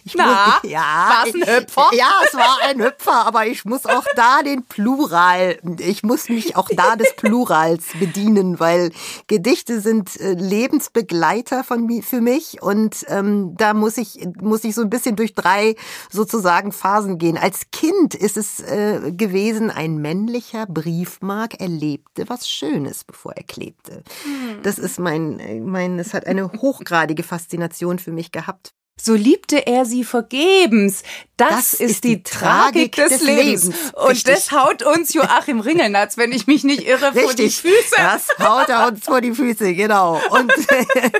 Ich 0.03 0.15
Na, 0.15 0.59
muss, 0.61 0.71
ja, 0.71 0.79
war 0.79 1.27
es 1.27 1.35
ein 1.35 1.55
Hüpfer? 1.55 1.89
Ja, 1.93 2.11
es 2.25 2.33
war 2.33 2.57
ein 2.63 2.81
Hüpfer, 2.81 3.25
aber 3.25 3.45
ich 3.45 3.65
muss 3.65 3.85
auch 3.85 4.05
da 4.15 4.41
den 4.43 4.63
Plural, 4.65 5.57
ich 5.79 6.03
muss 6.03 6.29
mich 6.29 6.55
auch 6.55 6.69
da 6.75 6.95
des 6.95 7.15
Plurals 7.15 7.85
bedienen, 7.99 8.59
weil 8.59 8.91
Gedichte 9.27 9.81
sind 9.81 10.19
äh, 10.19 10.33
Lebensbegleiter 10.33 11.63
von 11.63 11.81
für 12.01 12.21
mich 12.21 12.61
und 12.61 13.05
ähm, 13.07 13.55
da 13.57 13.73
muss 13.73 13.97
ich 13.97 14.27
muss 14.39 14.63
ich 14.63 14.75
so 14.75 14.81
ein 14.81 14.89
bisschen 14.89 15.15
durch 15.15 15.33
drei 15.33 15.75
sozusagen 16.09 16.71
Phasen 16.71 17.17
gehen. 17.17 17.37
Als 17.37 17.71
Kind 17.71 18.15
ist 18.15 18.37
es 18.37 18.61
äh, 18.61 19.11
gewesen, 19.11 19.69
ein 19.69 19.97
männlicher 19.97 20.65
Briefmark 20.67 21.59
erlebte 21.59 22.29
was 22.29 22.47
Schönes, 22.47 23.03
bevor 23.03 23.33
er 23.33 23.43
klebte. 23.43 24.03
Hm. 24.23 24.61
Das 24.63 24.79
ist 24.79 24.99
mein 24.99 25.41
mein, 25.65 25.99
es 25.99 26.13
hat 26.13 26.27
eine 26.27 26.51
hochgradige 26.51 27.23
Faszination 27.23 27.99
für 27.99 28.11
mich 28.11 28.31
gehabt, 28.31 28.73
so 28.99 29.15
liebte 29.15 29.65
er 29.65 29.85
sie 29.85 30.03
vergebens. 30.03 31.03
Das, 31.35 31.49
das 31.49 31.73
ist, 31.73 31.81
ist, 31.81 32.03
die, 32.03 32.17
die 32.17 32.23
Tragik, 32.23 32.95
des, 32.95 33.09
des 33.09 33.23
Lebens. 33.23 33.63
Lebens. 33.63 33.93
Und 33.95 34.09
Richtig. 34.09 34.35
das 34.35 34.51
haut 34.51 34.83
uns 34.83 35.13
Joachim 35.13 35.59
Ringelnatz, 35.59 36.17
wenn 36.17 36.31
ich 36.31 36.45
mich 36.45 36.63
nicht 36.63 36.85
irre, 36.87 37.15
Richtig. 37.15 37.23
vor 37.23 37.33
die 37.33 37.49
Füße. 37.49 37.95
Das 37.97 38.27
haut 38.39 38.69
er 38.69 38.87
uns 38.89 39.03
vor 39.03 39.21
die 39.21 39.33
Füße, 39.33 39.73
genau. 39.73 40.21
Und 40.29 40.53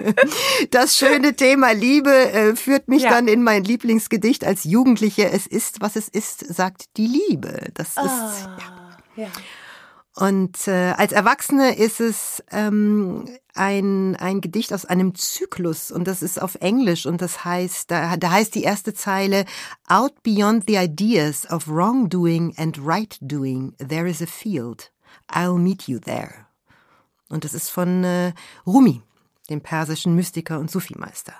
das 0.71 0.95
schöne 0.95 1.35
Thema 1.35 1.71
Liebe 1.71 2.11
äh, 2.11 2.55
führt 2.55 2.87
mich 2.87 3.03
ja. 3.03 3.09
dann 3.09 3.27
in 3.27 3.41
mein 3.41 3.63
Lieblingsgedicht 3.63 4.45
als 4.45 4.63
Jugendliche. 4.63 5.31
Es 5.31 5.47
ist, 5.47 5.81
was 5.81 5.95
es 5.95 6.07
ist, 6.07 6.53
sagt 6.53 6.83
die 6.97 7.07
Liebe. 7.07 7.71
Das 7.73 7.97
ah, 7.97 8.03
ist, 8.03 8.47
ja. 9.15 9.23
ja. 9.23 9.31
Und 10.15 10.67
äh, 10.67 10.93
als 10.97 11.13
Erwachsene 11.13 11.75
ist 11.77 11.99
es 12.01 12.43
ähm, 12.51 13.25
ein, 13.55 14.15
ein 14.15 14.41
Gedicht 14.41 14.73
aus 14.73 14.85
einem 14.85 15.15
Zyklus 15.15 15.91
und 15.91 16.07
das 16.07 16.21
ist 16.21 16.41
auf 16.41 16.55
Englisch 16.55 17.05
und 17.05 17.21
das 17.21 17.45
heißt, 17.45 17.91
da, 17.91 18.17
da 18.17 18.31
heißt 18.31 18.55
die 18.55 18.63
erste 18.63 18.93
Zeile 18.93 19.45
Out 19.87 20.23
beyond 20.23 20.65
the 20.67 20.77
ideas 20.77 21.49
of 21.49 21.67
wrongdoing 21.67 22.53
and 22.57 22.77
right 22.83 23.17
doing, 23.21 23.73
there 23.77 24.09
is 24.09 24.21
a 24.21 24.27
field. 24.27 24.91
I'll 25.29 25.57
meet 25.57 25.87
you 25.87 25.99
there. 25.99 26.47
Und 27.29 27.45
das 27.45 27.53
ist 27.53 27.69
von 27.69 28.03
äh, 28.03 28.33
Rumi, 28.65 29.01
dem 29.49 29.61
persischen 29.61 30.15
Mystiker 30.15 30.59
und 30.59 30.69
Sufi-Meister. 30.69 31.33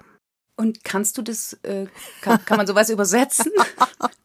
Und 0.56 0.84
kannst 0.84 1.18
du 1.18 1.22
das, 1.22 1.54
äh, 1.64 1.88
kann, 2.22 2.44
kann 2.46 2.58
man 2.58 2.68
sowas 2.68 2.90
übersetzen? 2.90 3.52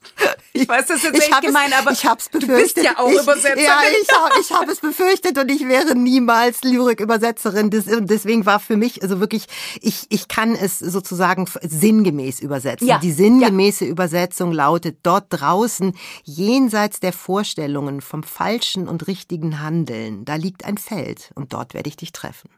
Ich 0.62 0.69
weiß, 0.69 0.87
das 0.87 0.99
ist 0.99 1.05
jetzt 1.05 1.29
echt 1.29 1.42
gemein, 1.42 1.73
aber 1.73 1.92
ich 1.92 2.05
hab's 2.05 2.29
befürchtet. 2.29 2.59
du 2.59 2.62
bist 2.62 2.77
ja 2.83 2.99
auch 2.99 3.11
ich, 3.11 3.21
Übersetzerin. 3.21 3.64
Ja, 3.64 3.81
ich 4.03 4.12
habe 4.12 4.40
ich 4.40 4.53
hab 4.53 4.69
es 4.69 4.81
befürchtet 4.81 5.38
und 5.38 5.51
ich 5.51 5.66
wäre 5.66 5.95
niemals 5.95 6.62
Lyrik-Übersetzerin. 6.62 7.71
Deswegen 7.71 8.47
war 8.47 8.61
für 8.61 8.77
mich 8.77 9.03
also 9.03 9.21
wirklich, 9.21 9.47
ich, 9.81 10.07
ich 10.09 10.29
kann 10.29 10.55
es 10.55 10.79
sozusagen 10.79 11.47
sinngemäß 11.62 12.40
übersetzen. 12.40 12.87
Ja. 12.87 12.99
Die 12.99 13.12
sinngemäße 13.12 13.85
ja. 13.85 13.90
Übersetzung 13.90 14.53
lautet, 14.53 14.99
dort 15.03 15.27
draußen, 15.31 15.95
jenseits 16.25 17.01
der 17.01 17.12
Vorstellungen 17.12 18.01
vom 18.01 18.23
falschen 18.23 18.88
und 18.88 19.07
richtigen 19.07 19.61
Handeln, 19.61 20.25
da 20.25 20.37
liegt 20.37 20.64
ein 20.64 20.79
Feld 20.79 21.31
und 21.35 21.53
dort 21.53 21.75
werde 21.75 21.88
ich 21.88 21.97
dich 21.97 22.12
treffen. 22.12 22.51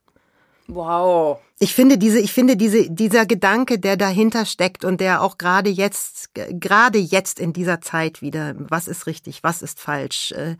Wow. 0.70 1.38
Ich 1.60 1.74
finde 1.74 1.98
diese, 1.98 2.20
ich 2.20 2.32
finde 2.32 2.56
diese, 2.56 2.88
dieser 2.90 3.26
Gedanke, 3.26 3.80
der 3.80 3.96
dahinter 3.96 4.44
steckt 4.44 4.84
und 4.84 5.00
der 5.00 5.22
auch 5.22 5.38
gerade 5.38 5.70
jetzt, 5.70 6.30
gerade 6.34 6.98
jetzt 6.98 7.40
in 7.40 7.52
dieser 7.52 7.80
Zeit 7.80 8.22
wieder, 8.22 8.54
was 8.58 8.86
ist 8.86 9.06
richtig, 9.06 9.42
was 9.42 9.62
ist 9.62 9.80
falsch, 9.80 10.32
äh, 10.32 10.56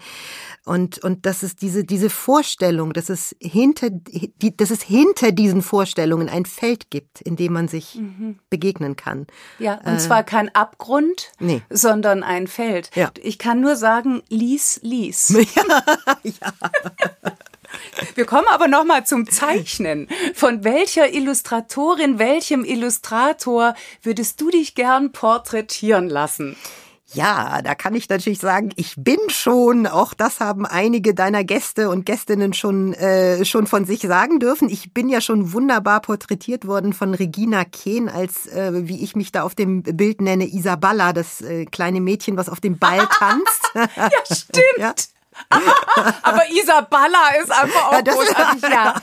und 0.65 0.99
und 1.05 1.25
dass 1.25 1.43
es 1.43 1.55
diese 1.55 1.85
diese 1.85 2.11
Vorstellung, 2.11 2.95
dass 2.95 3.11
es 3.11 3.37
hinter, 3.41 3.91
die, 3.91 4.57
dass 4.57 4.71
es 4.71 4.83
hinter 4.83 5.31
diesen 5.31 5.63
Vorstellungen 5.63 6.29
ein 6.29 6.47
Feld 6.47 6.91
gibt, 6.91 7.21
in 7.21 7.37
dem 7.37 7.53
man 7.53 7.69
sich 7.69 7.95
mhm. 7.95 8.39
begegnen 8.51 8.97
kann. 8.97 9.27
Ja, 9.59 9.75
und 9.85 9.95
äh, 9.95 9.99
zwar 9.99 10.25
kein 10.25 10.53
Abgrund, 10.55 11.31
nee. 11.39 11.63
sondern 11.71 12.25
ein 12.25 12.49
Feld. 12.49 12.91
Ja. 12.97 13.13
Ich 13.23 13.39
kann 13.39 13.61
nur 13.61 13.77
sagen, 13.77 14.23
lies, 14.29 14.81
lies. 14.83 15.37
Ja, 15.55 15.83
ja. 16.23 16.53
Wir 18.15 18.25
kommen 18.25 18.49
aber 18.51 18.69
noch 18.69 18.85
mal 18.85 19.05
zum 19.05 19.29
Zeichnen. 19.29 20.09
Von 20.35 20.65
welcher 20.65 21.13
Illustratorin, 21.13 22.19
welchem 22.19 22.65
Illustrator 22.65 23.75
würdest 24.03 24.41
du 24.41 24.51
dich 24.51 24.75
gern 24.75 25.13
porträtieren 25.13 26.09
lassen? 26.09 26.57
Ja, 27.15 27.63
da 27.63 27.75
kann 27.75 27.95
ich 27.95 28.07
natürlich 28.11 28.39
sagen, 28.39 28.71
ich 28.77 28.95
bin 28.99 29.19
schon, 29.29 29.87
auch 29.87 30.13
das 30.13 30.41
haben 30.41 30.67
einige 30.67 31.15
deiner 31.15 31.43
Gäste 31.43 31.89
und 31.89 32.05
Gästinnen 32.05 32.53
schon, 32.53 32.93
äh, 32.93 33.47
schon 33.47 33.67
von 33.67 33.87
sich 33.87 34.03
sagen 34.03 34.41
dürfen. 34.41 34.69
Ich 34.69 34.93
bin 34.93 35.09
ja 35.09 35.23
schon 35.23 35.55
wunderbar 35.55 36.03
porträtiert 36.03 36.67
worden 36.67 36.93
von 36.93 37.15
Regina 37.15 37.65
Kehn 37.65 38.11
als, 38.11 38.47
äh, 38.49 38.87
wie 38.87 39.03
ich 39.03 39.17
mich 39.17 39.33
da 39.33 39.43
auf 39.43 39.55
dem 39.55 39.83
Bild 39.85 40.21
nenne, 40.21 40.53
Isabella, 40.53 41.15
das 41.15 41.41
äh, 41.41 41.65
kleine 41.65 42.03
Mädchen, 42.03 42.37
was 42.37 42.51
auf 42.51 42.61
dem 42.61 42.79
Ball 42.79 43.09
tanzt. 43.11 43.71
ja, 43.75 44.11
stimmt. 44.31 44.65
Ja? 44.79 44.95
Aber 46.23 46.43
Isabella 46.51 47.35
ist 47.43 47.51
einfach 47.51 47.89
auch 47.89 47.93
ja, 47.93 48.01
großartig, 48.01 48.63
ja. 48.63 48.95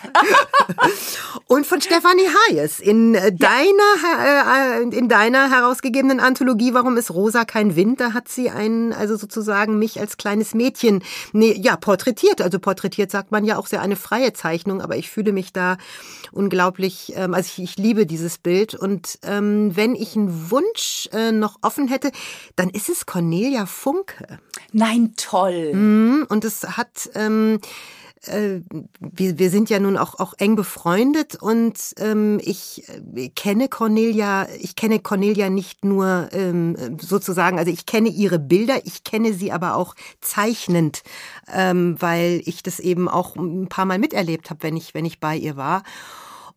Und 1.47 1.65
von 1.65 1.81
Stefanie 1.81 2.27
Hayes 2.49 2.79
in 2.79 3.13
ja. 3.13 3.29
deiner 3.29 4.81
äh, 4.81 4.97
in 4.97 5.09
deiner 5.09 5.49
herausgegebenen 5.49 6.19
Anthologie 6.19 6.73
Warum 6.73 6.97
ist 6.97 7.11
Rosa 7.11 7.45
kein 7.45 7.75
Wind? 7.75 7.99
Da 7.99 8.13
hat 8.13 8.27
sie 8.27 8.49
einen 8.49 8.93
also 8.93 9.15
sozusagen 9.15 9.77
mich 9.77 9.99
als 9.99 10.17
kleines 10.17 10.53
Mädchen 10.53 11.03
nee, 11.33 11.53
ja 11.53 11.75
porträtiert. 11.77 12.41
Also 12.41 12.59
porträtiert 12.59 13.11
sagt 13.11 13.31
man 13.31 13.45
ja 13.45 13.57
auch 13.57 13.67
sehr 13.67 13.81
eine 13.81 13.95
freie 13.95 14.33
Zeichnung, 14.33 14.81
aber 14.81 14.97
ich 14.97 15.09
fühle 15.09 15.33
mich 15.33 15.53
da 15.53 15.77
unglaublich 16.31 17.13
ähm, 17.15 17.33
also 17.33 17.47
ich, 17.47 17.63
ich 17.63 17.77
liebe 17.77 18.05
dieses 18.05 18.37
Bild 18.37 18.75
und 18.75 19.19
ähm, 19.23 19.75
wenn 19.75 19.95
ich 19.95 20.15
einen 20.15 20.51
Wunsch 20.51 21.09
äh, 21.13 21.31
noch 21.31 21.57
offen 21.61 21.87
hätte, 21.87 22.11
dann 22.55 22.69
ist 22.69 22.89
es 22.89 23.05
Cornelia 23.05 23.65
Funke. 23.65 24.39
Nein, 24.77 25.13
toll. 25.15 25.73
Mhm, 25.73 26.25
und 26.27 26.43
es 26.43 26.63
hat 26.63 27.09
ähm, 27.15 27.59
äh, 28.27 28.59
wir, 28.99 29.39
wir 29.39 29.49
sind 29.49 29.69
ja 29.69 29.79
nun 29.79 29.95
auch, 29.95 30.19
auch 30.19 30.33
eng 30.37 30.57
befreundet 30.57 31.35
und 31.41 31.77
ähm, 31.97 32.41
ich 32.43 32.83
äh, 33.15 33.29
kenne 33.29 33.69
Cornelia, 33.69 34.49
ich 34.59 34.75
kenne 34.75 34.99
Cornelia 34.99 35.49
nicht 35.49 35.85
nur 35.85 36.27
ähm, 36.33 36.75
sozusagen, 36.99 37.57
also 37.57 37.71
ich 37.71 37.85
kenne 37.85 38.09
ihre 38.09 38.37
Bilder, 38.37 38.85
ich 38.85 39.05
kenne 39.05 39.33
sie 39.33 39.53
aber 39.53 39.77
auch 39.77 39.95
zeichnend, 40.19 41.03
ähm, 41.53 41.95
weil 41.99 42.41
ich 42.43 42.61
das 42.61 42.81
eben 42.81 43.07
auch 43.07 43.37
ein 43.37 43.69
paar 43.69 43.85
Mal 43.85 43.97
miterlebt 43.97 44.49
habe, 44.49 44.63
wenn 44.63 44.75
ich, 44.75 44.93
wenn 44.93 45.05
ich 45.05 45.21
bei 45.21 45.37
ihr 45.37 45.55
war. 45.55 45.83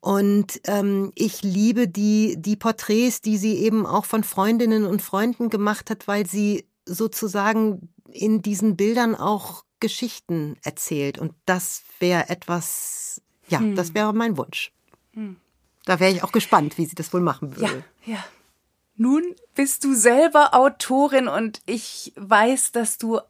Und 0.00 0.60
ähm, 0.64 1.12
ich 1.14 1.42
liebe 1.42 1.86
die, 1.86 2.34
die 2.36 2.56
Porträts, 2.56 3.20
die 3.20 3.36
sie 3.36 3.58
eben 3.58 3.86
auch 3.86 4.06
von 4.06 4.24
Freundinnen 4.24 4.86
und 4.86 5.02
Freunden 5.02 5.50
gemacht 5.50 5.88
hat, 5.88 6.08
weil 6.08 6.26
sie 6.26 6.64
sozusagen 6.84 7.90
in 8.12 8.42
diesen 8.42 8.76
Bildern 8.76 9.14
auch 9.14 9.64
Geschichten 9.80 10.56
erzählt. 10.62 11.18
Und 11.18 11.34
das 11.46 11.82
wäre 12.00 12.28
etwas, 12.28 13.20
ja, 13.48 13.60
hm. 13.60 13.76
das 13.76 13.94
wäre 13.94 14.12
mein 14.12 14.36
Wunsch. 14.36 14.72
Hm. 15.12 15.36
Da 15.84 16.00
wäre 16.00 16.12
ich 16.12 16.22
auch 16.22 16.32
gespannt, 16.32 16.78
wie 16.78 16.84
sie 16.84 16.94
das 16.94 17.12
wohl 17.12 17.20
machen 17.20 17.56
würde. 17.56 17.84
Ja, 18.04 18.14
ja. 18.14 18.24
Nun 18.96 19.22
bist 19.54 19.84
du 19.84 19.94
selber 19.94 20.54
Autorin 20.54 21.28
und 21.28 21.60
ich 21.66 22.12
weiß, 22.16 22.72
dass 22.72 22.98
du 22.98 23.20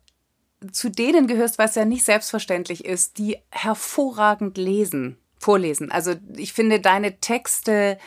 zu 0.73 0.91
denen 0.91 1.27
gehörst, 1.27 1.59
was 1.59 1.75
ja 1.75 1.85
nicht 1.85 2.05
selbstverständlich 2.05 2.85
ist, 2.85 3.19
die 3.19 3.37
hervorragend 3.51 4.57
lesen, 4.57 5.19
vorlesen. 5.39 5.93
Also 5.93 6.15
ich 6.37 6.53
finde 6.53 6.81
deine 6.81 7.21
Texte 7.21 7.99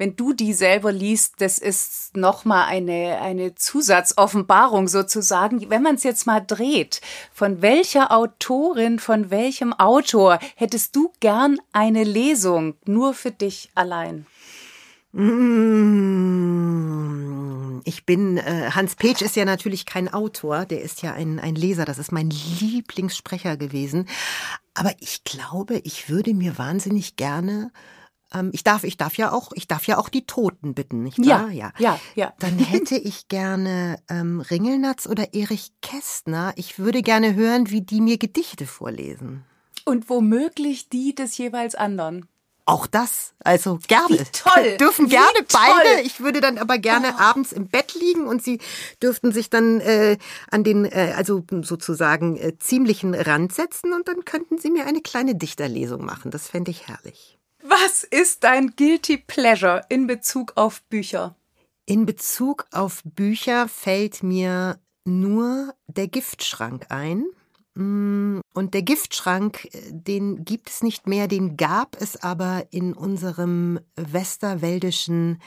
wenn 0.00 0.16
du 0.16 0.32
die 0.32 0.54
selber 0.54 0.90
liest, 0.92 1.42
das 1.42 1.58
ist 1.58 2.16
nochmal 2.16 2.64
eine, 2.68 3.20
eine 3.20 3.54
Zusatzoffenbarung 3.54 4.88
sozusagen. 4.88 5.68
Wenn 5.68 5.82
man 5.82 5.96
es 5.96 6.04
jetzt 6.04 6.26
mal 6.26 6.40
dreht, 6.40 7.02
von 7.34 7.60
welcher 7.60 8.10
Autorin, 8.10 8.98
von 8.98 9.30
welchem 9.30 9.74
Autor 9.74 10.38
hättest 10.56 10.96
du 10.96 11.12
gern 11.20 11.58
eine 11.72 12.02
Lesung 12.04 12.76
nur 12.86 13.12
für 13.12 13.30
dich 13.30 13.68
allein? 13.74 14.24
Mm, 15.12 15.20
ich 17.84 18.06
bin, 18.06 18.38
äh, 18.38 18.70
Hans 18.70 18.96
Petsch 18.96 19.20
ist 19.20 19.36
ja 19.36 19.44
natürlich 19.44 19.84
kein 19.84 20.08
Autor, 20.10 20.64
der 20.64 20.80
ist 20.80 21.02
ja 21.02 21.12
ein, 21.12 21.38
ein 21.38 21.56
Leser, 21.56 21.84
das 21.84 21.98
ist 21.98 22.10
mein 22.10 22.30
Lieblingssprecher 22.30 23.58
gewesen. 23.58 24.08
Aber 24.72 24.94
ich 25.00 25.24
glaube, 25.24 25.76
ich 25.84 26.08
würde 26.08 26.32
mir 26.32 26.56
wahnsinnig 26.56 27.16
gerne 27.16 27.70
ich 28.52 28.64
darf, 28.64 28.84
ich 28.84 28.96
darf 28.96 29.16
ja 29.16 29.32
auch, 29.32 29.52
ich 29.54 29.66
darf 29.66 29.86
ja 29.86 29.98
auch 29.98 30.08
die 30.08 30.26
Toten 30.26 30.74
bitten, 30.74 31.02
nicht 31.02 31.18
wahr? 31.18 31.48
Ja, 31.48 31.48
ja, 31.48 31.72
ja. 31.78 32.00
ja. 32.14 32.32
Dann 32.38 32.58
hätte 32.58 32.96
ich 32.96 33.28
gerne 33.28 33.98
ähm, 34.08 34.40
Ringelnatz 34.40 35.06
oder 35.06 35.34
Erich 35.34 35.72
Kästner. 35.82 36.52
Ich 36.56 36.78
würde 36.78 37.02
gerne 37.02 37.34
hören, 37.34 37.70
wie 37.70 37.82
die 37.82 38.00
mir 38.00 38.18
Gedichte 38.18 38.66
vorlesen. 38.66 39.44
Und 39.84 40.08
womöglich 40.08 40.88
die 40.88 41.14
des 41.14 41.36
jeweils 41.38 41.74
anderen. 41.74 42.28
Auch 42.66 42.86
das, 42.86 43.34
also 43.42 43.80
gerne. 43.88 44.20
Wie 44.20 44.24
toll. 44.32 44.76
Dürfen 44.80 45.08
gerne 45.08 45.44
beide. 45.52 46.02
Ich 46.02 46.20
würde 46.20 46.40
dann 46.40 46.56
aber 46.56 46.78
gerne 46.78 47.14
oh. 47.16 47.20
abends 47.20 47.50
im 47.50 47.66
Bett 47.66 47.94
liegen 47.94 48.28
und 48.28 48.44
sie 48.44 48.60
dürften 49.02 49.32
sich 49.32 49.50
dann 49.50 49.80
äh, 49.80 50.18
an 50.52 50.62
den, 50.62 50.84
äh, 50.84 51.14
also 51.16 51.44
sozusagen 51.62 52.36
äh, 52.36 52.56
ziemlichen 52.60 53.14
Rand 53.14 53.52
setzen 53.52 53.92
und 53.92 54.06
dann 54.06 54.24
könnten 54.24 54.58
sie 54.58 54.70
mir 54.70 54.86
eine 54.86 55.00
kleine 55.00 55.34
Dichterlesung 55.34 56.04
machen. 56.04 56.30
Das 56.30 56.46
fände 56.46 56.70
ich 56.70 56.86
herrlich. 56.86 57.39
Was 57.62 58.04
ist 58.04 58.44
dein 58.44 58.74
Guilty 58.74 59.18
Pleasure 59.18 59.82
in 59.88 60.06
Bezug 60.06 60.52
auf 60.56 60.82
Bücher? 60.84 61.36
In 61.84 62.06
Bezug 62.06 62.66
auf 62.72 63.02
Bücher 63.04 63.68
fällt 63.68 64.22
mir 64.22 64.80
nur 65.04 65.74
der 65.86 66.08
Giftschrank 66.08 66.86
ein. 66.88 67.26
Mm, 67.80 68.40
und 68.52 68.74
der 68.74 68.82
Giftschrank, 68.82 69.64
äh, 69.72 69.78
den 69.90 70.44
gibt 70.44 70.68
es 70.68 70.82
nicht 70.82 71.06
mehr, 71.06 71.28
den 71.28 71.56
gab 71.56 71.96
es 71.98 72.22
aber 72.22 72.66
in 72.70 72.92
unserem 72.92 73.80
westerwäldischen 73.96 75.40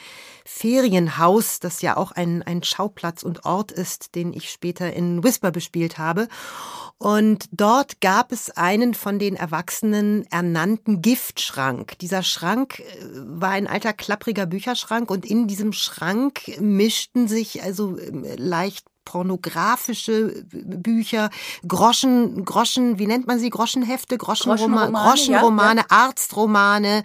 Ferienhaus, 0.43 1.59
das 1.59 1.83
ja 1.83 1.95
auch 1.95 2.11
ein, 2.11 2.41
ein 2.41 2.63
Schauplatz 2.63 3.21
und 3.21 3.45
Ort 3.45 3.71
ist, 3.71 4.15
den 4.15 4.33
ich 4.33 4.49
später 4.49 4.91
in 4.93 5.23
Whisper 5.23 5.51
bespielt 5.51 5.99
habe. 5.99 6.27
Und 6.97 7.49
dort 7.51 8.01
gab 8.01 8.31
es 8.31 8.49
einen 8.49 8.95
von 8.95 9.19
den 9.19 9.35
Erwachsenen 9.35 10.25
ernannten 10.31 11.03
Giftschrank. 11.03 11.99
Dieser 11.99 12.23
Schrank 12.23 12.79
äh, 12.79 12.83
war 13.13 13.51
ein 13.51 13.67
alter 13.67 13.93
klappriger 13.93 14.47
Bücherschrank 14.47 15.11
und 15.11 15.23
in 15.23 15.47
diesem 15.47 15.71
Schrank 15.71 16.59
mischten 16.59 17.27
sich 17.27 17.61
also 17.61 17.99
ähm, 17.99 18.25
leicht 18.37 18.87
pornografische 19.05 20.43
Bücher, 20.51 21.29
Groschen, 21.67 22.45
Groschen, 22.45 22.99
wie 22.99 23.07
nennt 23.07 23.27
man 23.27 23.39
sie? 23.39 23.49
Groschenhefte, 23.49 24.17
Groschenromane, 24.17 24.91
Groschenromane, 24.91 25.09
Groschenromane 25.09 25.81
ja, 25.81 25.87
ja. 25.89 26.05
Arztromane. 26.05 27.03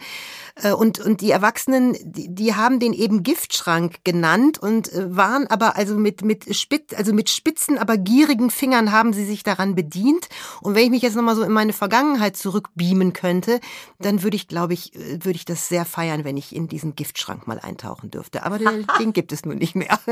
Äh, 0.62 0.72
und, 0.72 0.98
und 1.00 1.20
die 1.20 1.30
Erwachsenen, 1.30 1.96
die, 2.02 2.34
die 2.34 2.54
haben 2.54 2.80
den 2.80 2.92
eben 2.92 3.22
Giftschrank 3.22 4.04
genannt 4.04 4.58
und 4.58 4.92
äh, 4.92 5.16
waren 5.16 5.46
aber 5.46 5.76
also 5.76 5.96
mit, 5.96 6.22
mit 6.22 6.54
spitz, 6.56 6.94
also 6.94 7.12
mit 7.12 7.30
spitzen, 7.30 7.78
aber 7.78 7.96
gierigen 7.96 8.50
Fingern 8.50 8.92
haben 8.92 9.12
sie 9.12 9.24
sich 9.24 9.42
daran 9.42 9.74
bedient. 9.74 10.28
Und 10.60 10.74
wenn 10.74 10.84
ich 10.84 10.90
mich 10.90 11.02
jetzt 11.02 11.16
nochmal 11.16 11.36
so 11.36 11.42
in 11.42 11.52
meine 11.52 11.72
Vergangenheit 11.72 12.36
zurückbeamen 12.36 13.12
könnte, 13.12 13.60
dann 13.98 14.22
würde 14.22 14.36
ich, 14.36 14.48
glaube 14.48 14.74
ich, 14.74 14.94
äh, 14.94 15.24
würde 15.24 15.36
ich 15.36 15.44
das 15.44 15.68
sehr 15.68 15.84
feiern, 15.84 16.24
wenn 16.24 16.36
ich 16.36 16.54
in 16.54 16.68
diesen 16.68 16.94
Giftschrank 16.94 17.46
mal 17.46 17.58
eintauchen 17.58 18.10
dürfte. 18.10 18.44
Aber 18.44 18.58
den, 18.58 18.86
den 19.00 19.12
gibt 19.12 19.32
es 19.32 19.44
nun 19.44 19.58
nicht 19.58 19.74
mehr. 19.74 19.98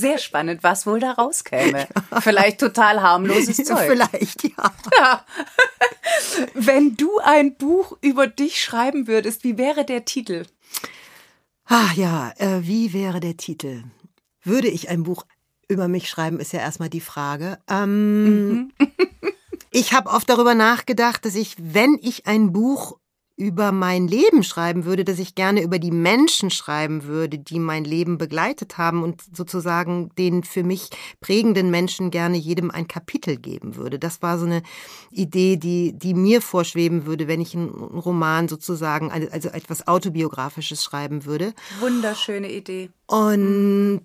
Sehr 0.00 0.16
spannend, 0.16 0.62
was 0.62 0.86
wohl 0.86 0.98
da 1.00 1.12
rauskäme. 1.12 1.86
Ja. 2.10 2.20
Vielleicht 2.20 2.58
total 2.58 3.02
harmloses 3.02 3.56
Zeug. 3.64 3.86
Vielleicht, 3.86 4.44
ja. 4.44 4.72
ja. 4.98 5.24
Wenn 6.54 6.96
du 6.96 7.18
ein 7.18 7.54
Buch 7.56 7.96
über 8.00 8.26
dich 8.26 8.60
schreiben 8.60 9.06
würdest, 9.06 9.44
wie 9.44 9.58
wäre 9.58 9.84
der 9.84 10.04
Titel? 10.04 10.44
Ah 11.66 11.90
ja, 11.94 12.32
äh, 12.38 12.60
wie 12.62 12.92
wäre 12.92 13.20
der 13.20 13.36
Titel? 13.36 13.84
Würde 14.42 14.68
ich 14.68 14.88
ein 14.88 15.02
Buch 15.02 15.24
über 15.68 15.86
mich 15.86 16.08
schreiben, 16.08 16.40
ist 16.40 16.52
ja 16.52 16.60
erstmal 16.60 16.90
die 16.90 17.00
Frage. 17.00 17.58
Ähm, 17.68 18.54
mhm. 18.54 18.72
ich 19.70 19.92
habe 19.92 20.10
oft 20.10 20.28
darüber 20.28 20.54
nachgedacht, 20.54 21.24
dass 21.24 21.34
ich, 21.34 21.56
wenn 21.58 21.98
ich 22.00 22.26
ein 22.26 22.52
Buch 22.52 22.98
über 23.40 23.72
mein 23.72 24.06
Leben 24.06 24.42
schreiben 24.42 24.84
würde, 24.84 25.02
dass 25.02 25.18
ich 25.18 25.34
gerne 25.34 25.62
über 25.62 25.78
die 25.78 25.90
Menschen 25.90 26.50
schreiben 26.50 27.04
würde, 27.04 27.38
die 27.38 27.58
mein 27.58 27.84
Leben 27.84 28.18
begleitet 28.18 28.76
haben 28.76 29.02
und 29.02 29.22
sozusagen 29.34 30.10
den 30.18 30.44
für 30.44 30.62
mich 30.62 30.90
prägenden 31.20 31.70
Menschen 31.70 32.10
gerne 32.10 32.36
jedem 32.36 32.70
ein 32.70 32.86
Kapitel 32.86 33.38
geben 33.38 33.76
würde. 33.76 33.98
Das 33.98 34.20
war 34.20 34.38
so 34.38 34.44
eine 34.44 34.62
Idee, 35.10 35.56
die, 35.56 35.94
die 35.96 36.12
mir 36.12 36.42
vorschweben 36.42 37.06
würde, 37.06 37.28
wenn 37.28 37.40
ich 37.40 37.54
einen 37.56 37.70
Roman 37.70 38.46
sozusagen, 38.46 39.10
also 39.10 39.48
etwas 39.48 39.88
autobiografisches 39.88 40.84
schreiben 40.84 41.24
würde. 41.24 41.54
Wunderschöne 41.80 42.52
Idee. 42.52 42.90
Und 43.06 44.02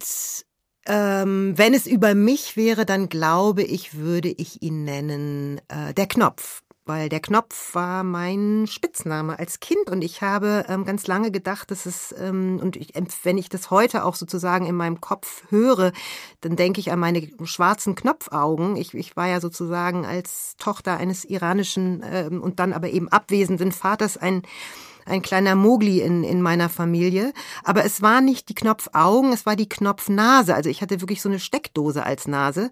ähm, 0.88 1.58
wenn 1.58 1.74
es 1.74 1.88
über 1.88 2.15
mich 2.15 2.56
wäre, 2.56 2.86
dann 2.86 3.10
glaube 3.10 3.63
ich, 3.63 3.98
würde 3.98 4.30
ich 4.30 4.62
ihn 4.62 4.86
nennen 4.86 5.60
äh, 5.67 5.93
der 5.93 6.08
Knopf 6.08 6.62
weil 6.86 7.10
der 7.10 7.19
Knopf 7.19 7.74
war 7.74 8.04
mein 8.04 8.67
Spitzname 8.67 9.39
als 9.39 9.60
Kind 9.60 9.89
und 9.89 10.04
ich 10.04 10.21
habe 10.21 10.65
ähm, 10.69 10.86
ganz 10.86 11.08
lange 11.08 11.32
gedacht, 11.32 11.71
dass 11.71 11.86
es 11.86 12.13
ähm, 12.17 12.60
und 12.62 12.76
ich, 12.76 12.93
wenn 13.24 13.38
ich 13.38 13.50
das 13.50 13.71
heute 13.71 14.06
auch 14.06 14.15
sozusagen 14.15 14.65
in 14.65 14.76
meinem 14.76 15.02
Kopf 15.02 15.43
höre, 15.50 15.91
dann 16.41 16.56
denke 16.56 16.80
ich 16.80 16.91
an 16.91 17.00
meine 17.00 17.28
schwarzen 17.43 17.95
Knopfaugen. 17.95 18.76
Ich, 18.76 18.93
ich 18.93 19.15
war 19.15 19.28
ja 19.28 19.41
sozusagen 19.41 20.06
als 20.06 20.56
Tochter 20.58 20.98
eines 20.98 21.26
iranischen 21.26 22.04
ähm, 22.08 22.41
und 22.41 22.60
dann 22.60 22.74
aber 22.74 22.89
eben 22.89 23.10
abwesenden 23.10 23.71
Vaters 23.71 24.17
ein 24.17 24.43
ein 25.06 25.22
kleiner 25.22 25.56
Mogli 25.56 26.02
in, 26.02 26.24
in 26.24 26.41
meiner 26.41 26.70
Familie. 26.70 27.34
Aber 27.63 27.86
es 27.86 28.02
war 28.02 28.22
nicht 28.22 28.50
die 28.50 28.56
Knopfaugen, 28.56 29.32
es 29.32 29.46
war 29.46 29.56
die 29.56 29.70
Knopfnase. 29.70 30.56
Also 30.56 30.70
ich 30.70 30.82
hatte 30.82 31.02
wirklich 31.02 31.22
so 31.22 31.30
eine 31.30 31.39
Steckdose 31.39 32.04
als 32.04 32.28
Nase. 32.28 32.72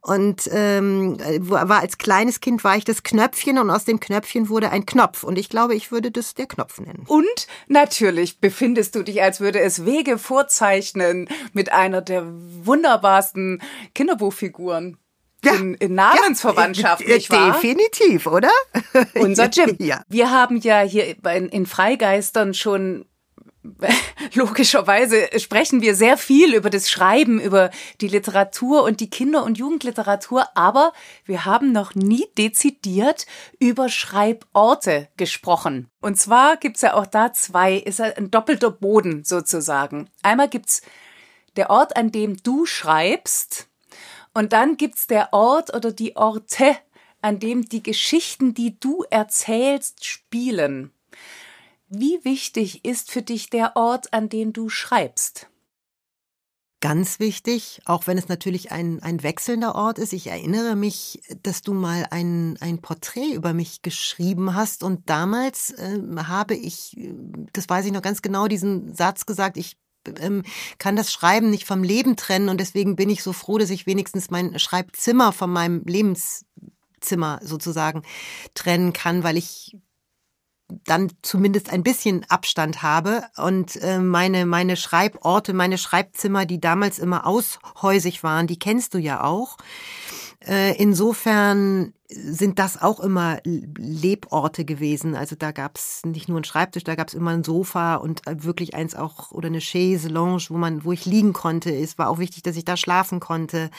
Und 0.00 0.48
ähm, 0.52 1.18
war 1.40 1.80
als 1.80 1.98
kleines 1.98 2.40
Kind 2.40 2.64
war 2.64 2.76
ich 2.76 2.84
das 2.84 3.02
Knöpfchen 3.02 3.58
und 3.58 3.70
aus 3.70 3.84
dem 3.84 4.00
Knöpfchen 4.00 4.48
wurde 4.48 4.70
ein 4.70 4.86
Knopf. 4.86 5.24
Und 5.24 5.38
ich 5.38 5.48
glaube, 5.48 5.74
ich 5.74 5.92
würde 5.92 6.10
das 6.10 6.34
der 6.34 6.46
Knopf 6.46 6.80
nennen. 6.80 7.04
Und 7.06 7.46
natürlich 7.68 8.40
befindest 8.40 8.94
du 8.94 9.02
dich, 9.02 9.22
als 9.22 9.40
würde 9.40 9.60
es 9.60 9.84
Wege 9.84 10.18
vorzeichnen 10.18 11.28
mit 11.52 11.72
einer 11.72 12.02
der 12.02 12.24
wunderbarsten 12.26 13.62
Kinderbuchfiguren 13.94 14.98
ja. 15.44 15.54
in, 15.54 15.74
in 15.74 15.94
Namensverwandtschaft, 15.94 17.06
ja, 17.06 17.14
nicht 17.14 17.30
wahr? 17.30 17.52
Definitiv, 17.52 18.26
oder? 18.26 18.50
Unser 19.14 19.48
Jim. 19.48 19.76
Ja. 19.78 20.02
Wir 20.08 20.30
haben 20.30 20.58
ja 20.58 20.80
hier 20.80 21.16
in, 21.34 21.48
in 21.48 21.66
Freigeistern 21.66 22.54
schon 22.54 23.06
logischerweise 24.34 25.28
sprechen 25.38 25.80
wir 25.80 25.94
sehr 25.94 26.16
viel 26.16 26.54
über 26.54 26.70
das 26.70 26.90
Schreiben, 26.90 27.40
über 27.40 27.70
die 28.00 28.08
Literatur 28.08 28.82
und 28.82 29.00
die 29.00 29.10
Kinder- 29.10 29.44
und 29.44 29.58
Jugendliteratur, 29.58 30.46
aber 30.54 30.92
wir 31.24 31.44
haben 31.44 31.72
noch 31.72 31.94
nie 31.94 32.26
dezidiert 32.36 33.26
über 33.58 33.88
Schreiborte 33.88 35.08
gesprochen. 35.16 35.88
Und 36.00 36.18
zwar 36.18 36.56
gibt's 36.56 36.82
ja 36.82 36.94
auch 36.94 37.06
da 37.06 37.32
zwei, 37.32 37.76
ist 37.76 37.98
ja 37.98 38.06
ein 38.16 38.30
doppelter 38.30 38.70
Boden 38.70 39.24
sozusagen. 39.24 40.10
Einmal 40.22 40.48
gibt's 40.48 40.82
der 41.56 41.70
Ort, 41.70 41.96
an 41.96 42.12
dem 42.12 42.36
du 42.42 42.66
schreibst, 42.66 43.68
und 44.34 44.52
dann 44.52 44.76
gibt's 44.76 45.06
der 45.06 45.32
Ort 45.32 45.74
oder 45.74 45.92
die 45.92 46.16
Orte, 46.16 46.76
an 47.22 47.38
dem 47.38 47.62
die 47.68 47.82
Geschichten, 47.82 48.52
die 48.52 48.78
du 48.78 49.04
erzählst, 49.08 50.04
spielen. 50.04 50.92
Wie 51.88 52.24
wichtig 52.24 52.84
ist 52.84 53.10
für 53.10 53.22
dich 53.22 53.48
der 53.48 53.76
Ort, 53.76 54.12
an 54.12 54.28
dem 54.28 54.52
du 54.52 54.68
schreibst? 54.68 55.48
Ganz 56.80 57.18
wichtig, 57.18 57.80
auch 57.86 58.06
wenn 58.06 58.18
es 58.18 58.28
natürlich 58.28 58.70
ein, 58.70 59.02
ein 59.02 59.22
wechselnder 59.22 59.74
Ort 59.74 59.98
ist. 59.98 60.12
Ich 60.12 60.26
erinnere 60.26 60.76
mich, 60.76 61.22
dass 61.42 61.62
du 61.62 61.72
mal 61.72 62.06
ein, 62.10 62.58
ein 62.60 62.82
Porträt 62.82 63.32
über 63.32 63.54
mich 63.54 63.80
geschrieben 63.80 64.54
hast 64.54 64.82
und 64.82 65.08
damals 65.08 65.70
äh, 65.70 65.98
habe 66.26 66.54
ich, 66.54 66.94
das 67.54 67.70
weiß 67.70 67.86
ich 67.86 67.92
noch 67.92 68.02
ganz 68.02 68.20
genau, 68.20 68.48
diesen 68.48 68.94
Satz 68.94 69.24
gesagt, 69.24 69.56
ich 69.56 69.78
ähm, 70.20 70.42
kann 70.78 70.96
das 70.96 71.12
Schreiben 71.12 71.50
nicht 71.50 71.66
vom 71.66 71.82
Leben 71.82 72.16
trennen 72.16 72.48
und 72.48 72.58
deswegen 72.58 72.96
bin 72.96 73.10
ich 73.10 73.22
so 73.22 73.32
froh, 73.32 73.58
dass 73.58 73.70
ich 73.70 73.86
wenigstens 73.86 74.30
mein 74.30 74.58
Schreibzimmer 74.58 75.32
von 75.32 75.50
meinem 75.50 75.82
Lebenszimmer 75.84 77.40
sozusagen 77.42 78.02
trennen 78.54 78.92
kann, 78.92 79.22
weil 79.22 79.36
ich 79.36 79.76
dann 80.86 81.12
zumindest 81.22 81.70
ein 81.70 81.82
bisschen 81.82 82.24
Abstand 82.28 82.82
habe 82.82 83.24
und 83.36 83.76
äh, 83.76 83.98
meine 83.98 84.46
meine 84.46 84.76
Schreiborte, 84.76 85.52
meine 85.52 85.78
Schreibzimmer, 85.78 86.46
die 86.46 86.60
damals 86.60 86.98
immer 86.98 87.26
aushäusig 87.26 88.22
waren, 88.22 88.46
die 88.46 88.58
kennst 88.58 88.94
du 88.94 88.98
ja 88.98 89.22
auch. 89.22 89.56
Äh, 90.40 90.76
insofern 90.76 91.92
sind 92.08 92.58
das 92.58 92.80
auch 92.80 93.00
immer 93.00 93.38
Leborte 93.44 94.64
gewesen. 94.64 95.16
Also 95.16 95.36
da 95.36 95.52
gab 95.52 95.76
es 95.76 96.02
nicht 96.04 96.28
nur 96.28 96.36
einen 96.36 96.44
Schreibtisch, 96.44 96.84
da 96.84 96.94
gab 96.94 97.08
es 97.08 97.14
immer 97.14 97.30
ein 97.30 97.44
Sofa 97.44 97.96
und 97.96 98.26
äh, 98.26 98.44
wirklich 98.44 98.74
eins 98.74 98.94
auch 98.94 99.32
oder 99.32 99.48
eine 99.48 99.60
Chaise 99.60 100.08
Lounge, 100.08 100.44
wo 100.48 100.56
man, 100.56 100.84
wo 100.84 100.92
ich 100.92 101.06
liegen 101.06 101.32
konnte. 101.32 101.74
Es 101.74 101.98
war 101.98 102.08
auch 102.08 102.18
wichtig, 102.18 102.42
dass 102.42 102.56
ich 102.56 102.64
da 102.64 102.76
schlafen 102.76 103.20
konnte. 103.20 103.70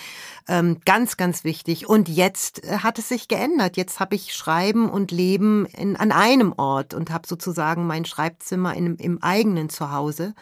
Ähm, 0.48 0.80
ganz, 0.86 1.18
ganz 1.18 1.44
wichtig. 1.44 1.88
Und 1.88 2.10
jetzt 2.10 2.64
äh, 2.64 2.80
hat 2.80 3.00
es 3.00 3.10
sich 3.10 3.28
geändert. 3.28 3.78
Jetzt 3.78 4.00
habe 4.00 4.16
ich 4.16 4.34
Schreiben 4.34 4.90
und 4.90 5.12
Leben 5.12 5.66
in, 5.68 5.96
an 5.96 6.12
einem 6.12 6.54
Ort 6.58 6.94
und 6.94 7.12
habe 7.12 7.28
sozusagen 7.28 7.88
mein 7.88 8.06
Schreibzimmer 8.06 8.74
in, 8.74 8.96
im 8.96 9.22
eigenen 9.22 9.70
Zuhause 9.70 10.34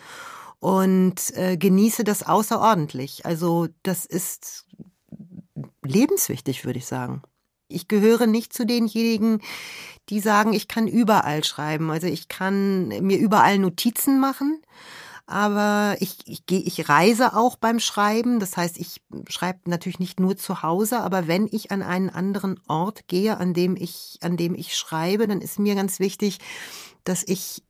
und 0.59 1.35
äh, 1.35 1.57
genieße 1.57 2.05
das 2.05 2.23
außerordentlich. 2.23 3.25
Also 3.25 3.67
das 3.83 4.05
ist 4.05 4.65
lebenswichtig, 5.85 6.65
würde 6.65 6.79
ich 6.79 6.85
sagen. 6.85 7.21
Ich 7.67 7.87
gehöre 7.87 8.27
nicht 8.27 8.53
zu 8.53 8.65
denjenigen, 8.65 9.41
die 10.09 10.19
sagen, 10.19 10.53
ich 10.53 10.67
kann 10.67 10.87
überall 10.87 11.43
schreiben. 11.43 11.89
Also 11.89 12.07
ich 12.07 12.27
kann 12.27 12.87
mir 12.87 13.17
überall 13.17 13.57
Notizen 13.57 14.19
machen, 14.19 14.61
aber 15.25 15.95
ich, 15.99 16.19
ich, 16.25 16.45
gehe, 16.45 16.59
ich 16.59 16.89
reise 16.89 17.35
auch 17.35 17.55
beim 17.55 17.79
Schreiben. 17.79 18.39
Das 18.39 18.57
heißt, 18.57 18.77
ich 18.77 19.01
schreibe 19.29 19.69
natürlich 19.69 19.99
nicht 19.99 20.19
nur 20.19 20.35
zu 20.35 20.61
Hause, 20.61 20.99
aber 20.99 21.27
wenn 21.27 21.47
ich 21.49 21.71
an 21.71 21.81
einen 21.81 22.09
anderen 22.09 22.59
Ort 22.67 23.07
gehe, 23.07 23.37
an 23.37 23.53
dem 23.53 23.75
ich, 23.77 24.19
an 24.21 24.35
dem 24.37 24.53
ich 24.53 24.75
schreibe, 24.75 25.27
dann 25.27 25.41
ist 25.41 25.59
mir 25.59 25.75
ganz 25.75 25.99
wichtig, 25.99 26.39
dass 27.05 27.23
ich, 27.25 27.63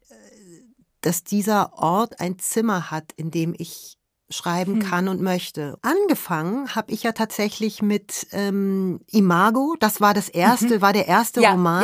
dass 1.02 1.24
dieser 1.24 1.74
Ort 1.74 2.20
ein 2.20 2.40
Zimmer 2.40 2.90
hat, 2.90 3.12
in 3.16 3.30
dem 3.30 3.54
ich 3.58 3.98
schreiben 4.34 4.76
hm. 4.76 4.90
kann 4.90 5.08
und 5.08 5.22
möchte. 5.22 5.78
Angefangen 5.82 6.76
habe 6.76 6.92
ich 6.92 7.04
ja 7.04 7.12
tatsächlich 7.12 7.82
mit 7.82 8.28
ähm, 8.32 9.00
Imago. 9.12 9.76
Das 9.80 10.02
war 10.02 10.14
das 10.14 10.30
erste, 10.30 10.78
mhm. 10.78 10.82
war 10.82 10.94
der 10.94 11.08
erste 11.08 11.42
ja, 11.42 11.52
Roman, 11.52 11.84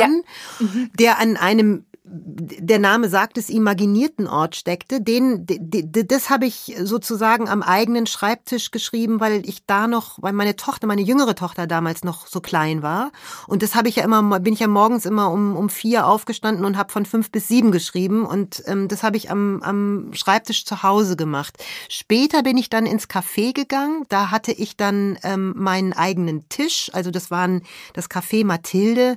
ja. 0.60 0.66
Mhm. 0.66 0.90
der 0.98 1.18
an 1.18 1.36
einem 1.36 1.84
der 2.12 2.80
Name 2.80 3.08
sagt 3.08 3.38
es, 3.38 3.50
imaginierten 3.50 4.26
Ort 4.26 4.56
steckte, 4.56 5.00
den, 5.00 5.46
das 5.46 6.28
habe 6.28 6.46
ich 6.46 6.74
sozusagen 6.82 7.48
am 7.48 7.62
eigenen 7.62 8.06
Schreibtisch 8.06 8.72
geschrieben, 8.72 9.20
weil 9.20 9.48
ich 9.48 9.64
da 9.64 9.86
noch, 9.86 10.18
weil 10.20 10.32
meine 10.32 10.56
Tochter, 10.56 10.88
meine 10.88 11.02
jüngere 11.02 11.36
Tochter 11.36 11.68
damals 11.68 12.02
noch 12.02 12.26
so 12.26 12.40
klein 12.40 12.82
war. 12.82 13.12
Und 13.46 13.62
das 13.62 13.76
habe 13.76 13.88
ich 13.88 13.96
ja 13.96 14.04
immer, 14.04 14.40
bin 14.40 14.54
ich 14.54 14.60
ja 14.60 14.66
morgens 14.66 15.06
immer 15.06 15.30
um, 15.30 15.56
um 15.56 15.68
vier 15.68 16.06
aufgestanden 16.08 16.64
und 16.64 16.76
habe 16.76 16.92
von 16.92 17.06
fünf 17.06 17.30
bis 17.30 17.46
sieben 17.46 17.70
geschrieben. 17.70 18.26
Und 18.26 18.62
ähm, 18.66 18.88
das 18.88 19.04
habe 19.04 19.16
ich 19.16 19.30
am, 19.30 19.62
am 19.62 20.10
Schreibtisch 20.12 20.64
zu 20.64 20.82
Hause 20.82 21.14
gemacht. 21.16 21.62
Später 21.88 22.42
bin 22.42 22.56
ich 22.56 22.70
dann 22.70 22.86
ins 22.86 23.08
Café 23.08 23.52
gegangen. 23.52 24.04
Da 24.08 24.32
hatte 24.32 24.50
ich 24.50 24.76
dann 24.76 25.16
ähm, 25.22 25.52
meinen 25.56 25.92
eigenen 25.92 26.48
Tisch. 26.48 26.90
Also 26.92 27.12
das 27.12 27.30
waren 27.30 27.62
das 27.94 28.10
Café 28.10 28.44
Mathilde 28.44 29.16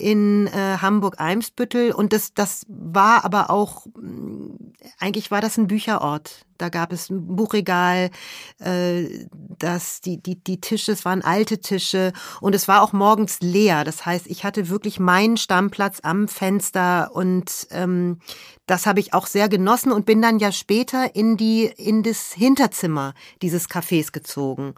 in 0.00 0.46
äh, 0.48 0.78
Hamburg-Eimsbüttel 0.78 1.92
und 1.92 2.12
das, 2.12 2.34
das 2.34 2.64
war 2.68 3.24
aber 3.24 3.50
auch, 3.50 3.86
mm, 3.86 4.72
eigentlich 4.98 5.30
war 5.30 5.40
das 5.40 5.58
ein 5.58 5.66
Bücherort. 5.66 6.46
Da 6.58 6.68
gab 6.68 6.92
es 6.92 7.10
ein 7.10 7.36
Buchregal, 7.36 8.10
äh, 8.58 9.26
das, 9.58 10.00
die, 10.00 10.22
die, 10.22 10.42
die 10.42 10.60
Tische, 10.60 10.92
es 10.92 11.04
waren 11.04 11.22
alte 11.22 11.60
Tische 11.60 12.12
und 12.40 12.54
es 12.54 12.68
war 12.68 12.82
auch 12.82 12.92
morgens 12.92 13.38
leer. 13.40 13.84
Das 13.84 14.04
heißt, 14.04 14.26
ich 14.26 14.44
hatte 14.44 14.68
wirklich 14.68 14.98
meinen 14.98 15.36
Stammplatz 15.36 16.00
am 16.02 16.28
Fenster 16.28 17.10
und 17.14 17.68
ähm, 17.70 18.18
das 18.66 18.86
habe 18.86 19.00
ich 19.00 19.14
auch 19.14 19.26
sehr 19.26 19.48
genossen 19.48 19.92
und 19.92 20.06
bin 20.06 20.22
dann 20.22 20.38
ja 20.38 20.52
später 20.52 21.14
in 21.14 21.36
die, 21.36 21.64
in 21.64 22.02
das 22.02 22.32
Hinterzimmer 22.32 23.14
dieses 23.42 23.68
Cafés 23.68 24.12
gezogen. 24.12 24.74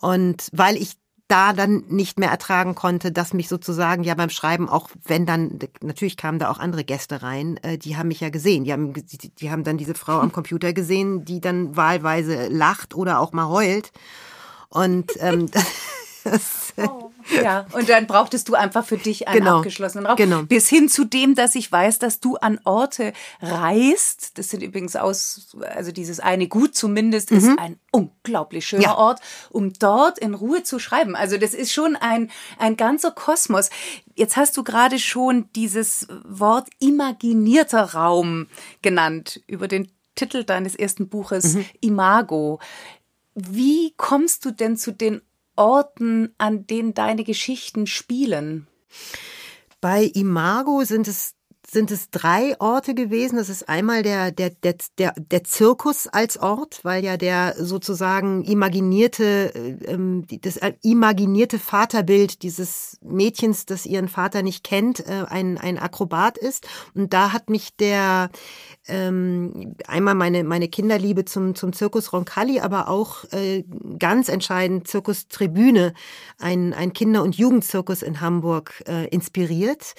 Und 0.00 0.48
weil 0.52 0.76
ich 0.76 0.96
da 1.32 1.54
dann 1.54 1.84
nicht 1.88 2.20
mehr 2.20 2.30
ertragen 2.30 2.74
konnte, 2.74 3.10
dass 3.10 3.32
mich 3.32 3.48
sozusagen 3.48 4.04
ja 4.04 4.14
beim 4.14 4.28
Schreiben 4.28 4.68
auch, 4.68 4.90
wenn 5.02 5.24
dann, 5.24 5.58
natürlich 5.80 6.18
kamen 6.18 6.38
da 6.38 6.50
auch 6.50 6.58
andere 6.58 6.84
Gäste 6.84 7.22
rein, 7.22 7.56
äh, 7.62 7.78
die 7.78 7.96
haben 7.96 8.08
mich 8.08 8.20
ja 8.20 8.28
gesehen. 8.28 8.64
Die 8.64 8.72
haben, 8.72 8.92
die, 8.92 9.30
die 9.30 9.50
haben 9.50 9.64
dann 9.64 9.78
diese 9.78 9.94
Frau 9.94 10.20
am 10.20 10.30
Computer 10.32 10.74
gesehen, 10.74 11.24
die 11.24 11.40
dann 11.40 11.74
wahlweise 11.74 12.48
lacht 12.48 12.94
oder 12.94 13.18
auch 13.18 13.32
mal 13.32 13.48
heult. 13.48 13.92
Und 14.68 15.10
ähm, 15.20 15.50
das, 16.24 16.74
oh. 16.76 17.11
Ja. 17.42 17.66
Und 17.72 17.88
dann 17.88 18.06
brauchtest 18.06 18.48
du 18.48 18.54
einfach 18.54 18.84
für 18.84 18.96
dich 18.98 19.28
einen 19.28 19.38
Genau. 19.40 19.58
abgeschlossenen 19.58 20.06
Raum. 20.06 20.16
Genau. 20.16 20.42
Bis 20.42 20.68
hin 20.68 20.88
zu 20.88 21.04
dem, 21.04 21.34
dass 21.34 21.54
ich 21.54 21.70
weiß, 21.70 21.98
dass 21.98 22.20
du 22.20 22.36
an 22.36 22.60
Orte 22.64 23.12
reist. 23.40 24.38
Das 24.38 24.50
sind 24.50 24.62
übrigens 24.62 24.96
aus, 24.96 25.56
also 25.74 25.92
dieses 25.92 26.20
eine 26.20 26.48
Gut 26.48 26.74
zumindest 26.74 27.30
ist 27.30 27.48
ein 27.58 27.78
unglaublich 27.90 28.66
schöner 28.66 28.82
Mhm. 28.82 28.84
Ja. 28.84 28.96
Ort, 28.96 29.20
um 29.50 29.72
dort 29.74 30.18
in 30.18 30.34
Ruhe 30.34 30.62
zu 30.62 30.78
schreiben. 30.78 31.14
Also 31.16 31.36
das 31.38 31.54
ist 31.54 31.72
schon 31.72 31.96
ein, 31.96 32.30
ein 32.58 32.76
ganzer 32.76 33.10
Kosmos. 33.10 33.70
Jetzt 34.14 34.36
hast 34.36 34.56
du 34.56 34.64
gerade 34.64 34.98
schon 34.98 35.48
dieses 35.54 36.06
Wort 36.24 36.68
imaginierter 36.80 37.94
Raum 37.94 38.46
genannt 38.82 39.40
über 39.46 39.68
den 39.68 39.90
Titel 40.14 40.44
deines 40.44 40.74
ersten 40.74 41.08
Buches 41.08 41.54
Mhm. 41.54 41.64
Imago. 41.80 42.60
Wie 43.34 43.94
kommst 43.96 44.44
du 44.44 44.50
denn 44.50 44.76
zu 44.76 44.92
den 44.92 45.22
Orten, 45.56 46.34
an 46.38 46.66
denen 46.66 46.94
deine 46.94 47.24
Geschichten 47.24 47.86
spielen? 47.86 48.66
Bei 49.80 50.04
Imago 50.04 50.84
sind 50.84 51.08
es 51.08 51.34
sind 51.72 51.90
es 51.90 52.10
drei 52.10 52.54
Orte 52.60 52.94
gewesen. 52.94 53.36
Das 53.36 53.48
ist 53.48 53.68
einmal 53.68 54.02
der, 54.02 54.30
der, 54.30 54.50
der, 54.50 54.76
der, 54.98 55.14
der 55.16 55.44
Zirkus 55.44 56.06
als 56.06 56.36
Ort, 56.36 56.80
weil 56.82 57.02
ja 57.02 57.16
der 57.16 57.54
sozusagen 57.58 58.44
imaginierte, 58.44 59.54
äh, 59.54 59.92
ähm, 59.92 60.26
das 60.42 60.58
äh, 60.58 60.74
imaginierte 60.82 61.58
Vaterbild 61.58 62.42
dieses 62.42 62.98
Mädchens, 63.02 63.64
das 63.64 63.86
ihren 63.86 64.08
Vater 64.08 64.42
nicht 64.42 64.64
kennt, 64.64 65.00
äh, 65.00 65.24
ein, 65.28 65.56
ein 65.56 65.78
Akrobat 65.78 66.36
ist. 66.36 66.66
Und 66.94 67.14
da 67.14 67.32
hat 67.32 67.48
mich 67.48 67.74
der 67.76 68.28
ähm, 68.86 69.74
einmal 69.86 70.14
meine, 70.14 70.44
meine 70.44 70.68
Kinderliebe 70.68 71.24
zum, 71.24 71.54
zum 71.54 71.72
Zirkus 71.72 72.12
Roncalli, 72.12 72.60
aber 72.60 72.88
auch 72.88 73.24
äh, 73.32 73.64
ganz 73.98 74.28
entscheidend 74.28 74.88
Zirkus 74.88 75.28
Tribüne, 75.28 75.94
ein, 76.38 76.74
ein 76.74 76.92
Kinder- 76.92 77.22
und 77.22 77.36
Jugendzirkus 77.36 78.02
in 78.02 78.20
Hamburg, 78.20 78.82
äh, 78.86 79.06
inspiriert. 79.08 79.94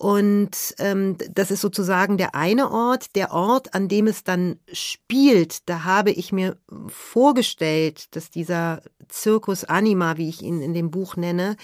Und 0.00 0.74
ähm, 0.78 1.18
das 1.30 1.50
ist 1.50 1.60
sozusagen 1.60 2.16
der 2.16 2.34
eine 2.34 2.70
Ort. 2.70 3.14
Der 3.16 3.34
Ort, 3.34 3.74
an 3.74 3.86
dem 3.86 4.06
es 4.06 4.24
dann 4.24 4.58
spielt, 4.72 5.68
da 5.68 5.84
habe 5.84 6.10
ich 6.10 6.32
mir 6.32 6.56
vorgestellt, 6.86 8.06
dass 8.16 8.30
dieser 8.30 8.80
Zirkus 9.10 9.64
Anima, 9.64 10.16
wie 10.16 10.30
ich 10.30 10.40
ihn 10.40 10.62
in 10.62 10.72
dem 10.72 10.90
Buch 10.90 11.16
nenne, 11.16 11.54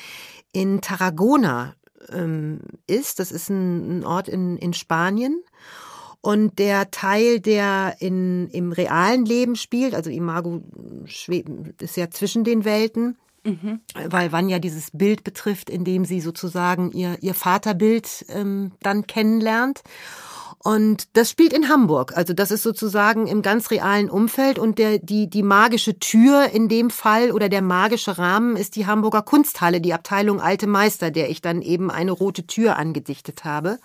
in 0.52 0.82
Tarragona 0.82 1.76
ähm, 2.10 2.60
ist. 2.86 3.20
Das 3.20 3.32
ist 3.32 3.48
ein, 3.48 4.00
ein 4.00 4.04
Ort 4.04 4.28
in, 4.28 4.58
in 4.58 4.74
Spanien. 4.74 5.42
Und 6.20 6.58
der 6.58 6.90
Teil, 6.90 7.40
der 7.40 7.96
in, 8.00 8.48
im 8.50 8.70
realen 8.70 9.24
Leben 9.24 9.56
spielt, 9.56 9.94
also 9.94 10.10
Imago 10.10 10.60
ist 11.06 11.96
ja 11.96 12.10
zwischen 12.10 12.44
den 12.44 12.66
Welten, 12.66 13.16
weil 14.08 14.32
Vanya 14.32 14.58
dieses 14.58 14.90
Bild 14.92 15.24
betrifft, 15.24 15.70
in 15.70 15.84
dem 15.84 16.04
sie 16.04 16.20
sozusagen 16.20 16.92
ihr, 16.92 17.16
ihr 17.20 17.34
Vaterbild 17.34 18.26
ähm, 18.28 18.72
dann 18.82 19.06
kennenlernt. 19.06 19.82
Und 20.66 21.16
das 21.16 21.30
spielt 21.30 21.52
in 21.52 21.68
Hamburg. 21.68 22.16
Also 22.16 22.32
das 22.32 22.50
ist 22.50 22.64
sozusagen 22.64 23.28
im 23.28 23.40
ganz 23.40 23.70
realen 23.70 24.10
Umfeld 24.10 24.58
und 24.58 24.78
der, 24.80 24.98
die, 24.98 25.30
die 25.30 25.44
magische 25.44 26.00
Tür 26.00 26.50
in 26.52 26.68
dem 26.68 26.90
Fall 26.90 27.30
oder 27.30 27.48
der 27.48 27.62
magische 27.62 28.18
Rahmen 28.18 28.56
ist 28.56 28.74
die 28.74 28.84
Hamburger 28.84 29.22
Kunsthalle, 29.22 29.80
die 29.80 29.94
Abteilung 29.94 30.40
Alte 30.40 30.66
Meister, 30.66 31.12
der 31.12 31.30
ich 31.30 31.40
dann 31.40 31.62
eben 31.62 31.88
eine 31.88 32.10
rote 32.10 32.48
Tür 32.48 32.76
angedichtet 32.76 33.44
habe. 33.44 33.78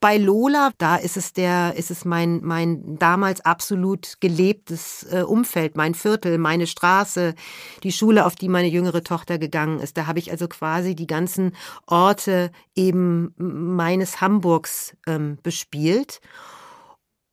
Bei 0.00 0.16
Lola, 0.16 0.70
da 0.78 0.96
ist 0.96 1.18
es 1.18 1.34
der, 1.34 1.74
ist 1.76 1.90
es 1.90 2.06
mein, 2.06 2.40
mein 2.42 2.98
damals 2.98 3.42
absolut 3.42 4.16
gelebtes 4.20 5.06
äh, 5.12 5.20
Umfeld, 5.20 5.76
mein 5.76 5.94
Viertel, 5.94 6.38
meine 6.38 6.66
Straße, 6.66 7.34
die 7.82 7.92
Schule, 7.92 8.24
auf 8.24 8.34
die 8.34 8.48
meine 8.48 8.68
jüngere 8.68 9.04
Tochter 9.04 9.36
gegangen 9.36 9.78
ist. 9.78 9.98
Da 9.98 10.06
habe 10.06 10.18
ich 10.18 10.30
also 10.30 10.48
quasi 10.48 10.94
die 10.94 11.06
ganzen 11.06 11.54
Orte 11.86 12.50
eben 12.74 13.34
meines 13.36 14.22
Hamburgs 14.22 14.96
ähm, 15.06 15.36
bespielt. 15.42 16.22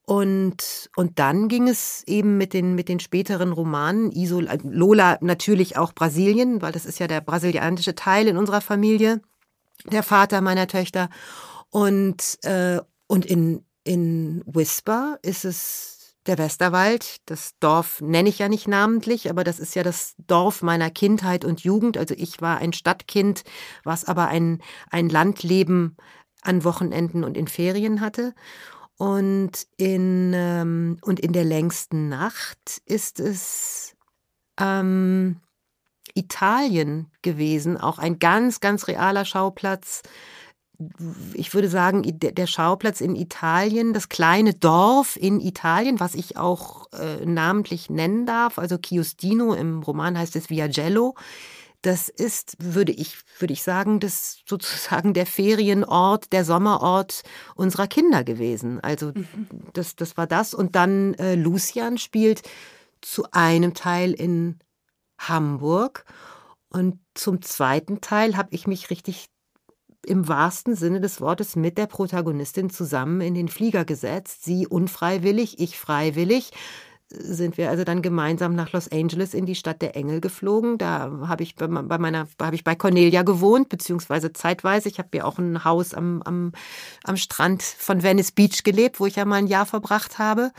Und, 0.05 0.89
und 0.95 1.19
dann 1.19 1.47
ging 1.47 1.69
es 1.69 2.03
eben 2.05 2.37
mit 2.37 2.53
den, 2.53 2.75
mit 2.75 2.89
den 2.89 2.99
späteren 2.99 3.53
Romanen, 3.53 4.11
Isol, 4.11 4.47
äh, 4.47 4.57
Lola 4.63 5.17
natürlich 5.21 5.77
auch 5.77 5.93
Brasilien, 5.93 6.61
weil 6.61 6.73
das 6.73 6.85
ist 6.85 6.99
ja 6.99 7.07
der 7.07 7.21
brasilianische 7.21 7.95
Teil 7.95 8.27
in 8.27 8.37
unserer 8.37 8.61
Familie, 8.61 9.21
der 9.85 10.03
Vater 10.03 10.41
meiner 10.41 10.67
Töchter. 10.67 11.09
Und, 11.69 12.37
äh, 12.43 12.79
und 13.07 13.25
in, 13.25 13.65
in 13.83 14.43
Whisper 14.45 15.19
ist 15.21 15.45
es 15.45 16.15
der 16.27 16.37
Westerwald. 16.37 17.17
Das 17.25 17.57
Dorf 17.59 18.01
nenne 18.01 18.29
ich 18.29 18.39
ja 18.39 18.49
nicht 18.49 18.67
namentlich, 18.67 19.29
aber 19.29 19.43
das 19.43 19.59
ist 19.59 19.75
ja 19.75 19.83
das 19.83 20.15
Dorf 20.27 20.61
meiner 20.61 20.89
Kindheit 20.89 21.45
und 21.45 21.61
Jugend. 21.61 21.97
Also 21.97 22.13
ich 22.17 22.41
war 22.41 22.57
ein 22.57 22.73
Stadtkind, 22.73 23.43
was 23.83 24.05
aber 24.05 24.27
ein, 24.27 24.61
ein 24.89 25.09
Landleben 25.09 25.97
an 26.41 26.63
Wochenenden 26.63 27.23
und 27.23 27.37
in 27.37 27.47
Ferien 27.47 28.01
hatte. 28.01 28.33
Und 28.97 29.67
in, 29.77 30.33
ähm, 30.33 30.97
und 31.01 31.19
in 31.19 31.31
der 31.31 31.45
längsten 31.45 32.09
Nacht 32.09 32.81
ist 32.85 33.19
es 33.19 33.95
ähm, 34.59 35.39
Italien 36.15 37.11
gewesen, 37.21 37.77
auch 37.77 37.99
ein 37.99 38.17
ganz, 38.17 38.59
ganz 38.59 38.87
realer 38.87 39.23
Schauplatz. 39.23 40.01
Ich 41.33 41.53
würde 41.53 41.69
sagen, 41.69 42.03
der 42.19 42.47
Schauplatz 42.47 43.01
in 43.01 43.15
Italien, 43.15 43.93
das 43.93 44.09
kleine 44.09 44.53
Dorf 44.53 45.15
in 45.15 45.39
Italien, 45.39 45.99
was 45.99 46.13
ich 46.13 46.37
auch 46.37 46.91
äh, 46.93 47.25
namentlich 47.25 47.89
nennen 47.89 48.25
darf, 48.25 48.59
also 48.59 48.77
Chiustino, 48.77 49.53
im 49.53 49.81
Roman 49.81 50.17
heißt 50.17 50.35
es 50.35 50.49
Viagello. 50.49 51.15
Das 51.81 52.09
ist, 52.09 52.57
würde 52.59 52.91
ich, 52.91 53.17
würde 53.39 53.53
ich 53.53 53.63
sagen, 53.63 53.99
das 53.99 54.39
sozusagen 54.45 55.13
der 55.13 55.25
Ferienort, 55.25 56.31
der 56.31 56.45
Sommerort 56.45 57.23
unserer 57.55 57.87
Kinder 57.87 58.23
gewesen. 58.23 58.79
Also 58.79 59.13
das, 59.73 59.95
das 59.95 60.17
war 60.17 60.27
das. 60.27 60.53
Und 60.53 60.75
dann 60.75 61.15
äh, 61.15 61.35
Lucian 61.35 61.97
spielt 61.97 62.43
zu 63.01 63.31
einem 63.31 63.73
Teil 63.73 64.13
in 64.13 64.59
Hamburg 65.17 66.05
und 66.69 66.99
zum 67.13 67.41
zweiten 67.41 68.01
Teil 68.01 68.37
habe 68.37 68.49
ich 68.51 68.67
mich 68.67 68.89
richtig 68.89 69.27
im 70.07 70.27
wahrsten 70.27 70.75
Sinne 70.75 71.01
des 71.01 71.21
Wortes 71.21 71.55
mit 71.55 71.77
der 71.77 71.87
Protagonistin 71.87 72.69
zusammen 72.69 73.21
in 73.21 73.33
den 73.33 73.49
Flieger 73.49 73.85
gesetzt. 73.85 74.43
Sie 74.43 74.65
unfreiwillig, 74.65 75.59
ich 75.59 75.77
freiwillig. 75.77 76.51
Sind 77.09 77.57
wir 77.57 77.69
also 77.69 77.85
dann 77.85 78.01
gemeinsam 78.01 78.53
nach 78.53 78.73
Los 78.73 78.91
Angeles 78.91 79.33
in 79.33 79.45
die 79.45 79.55
Stadt 79.55 79.81
der 79.81 79.95
Engel 79.95 80.19
geflogen. 80.19 80.77
Da 80.77 81.09
habe 81.27 81.43
ich 81.43 81.55
bei 81.55 81.67
meiner, 81.67 82.27
habe 82.41 82.55
ich 82.55 82.65
bei 82.65 82.75
Cornelia 82.75 83.23
gewohnt, 83.23 83.69
beziehungsweise 83.69 84.33
zeitweise. 84.33 84.89
Ich 84.89 84.99
habe 84.99 85.17
ja 85.17 85.23
auch 85.23 85.37
ein 85.37 85.63
Haus 85.63 85.93
am, 85.93 86.21
am, 86.23 86.51
am 87.03 87.15
Strand 87.15 87.63
von 87.63 88.03
Venice 88.03 88.33
Beach 88.33 88.63
gelebt, 88.63 88.99
wo 88.99 89.05
ich 89.05 89.15
ja 89.15 89.25
mal 89.25 89.37
ein 89.37 89.47
Jahr 89.47 89.65
verbracht 89.65 90.19
habe. 90.19 90.51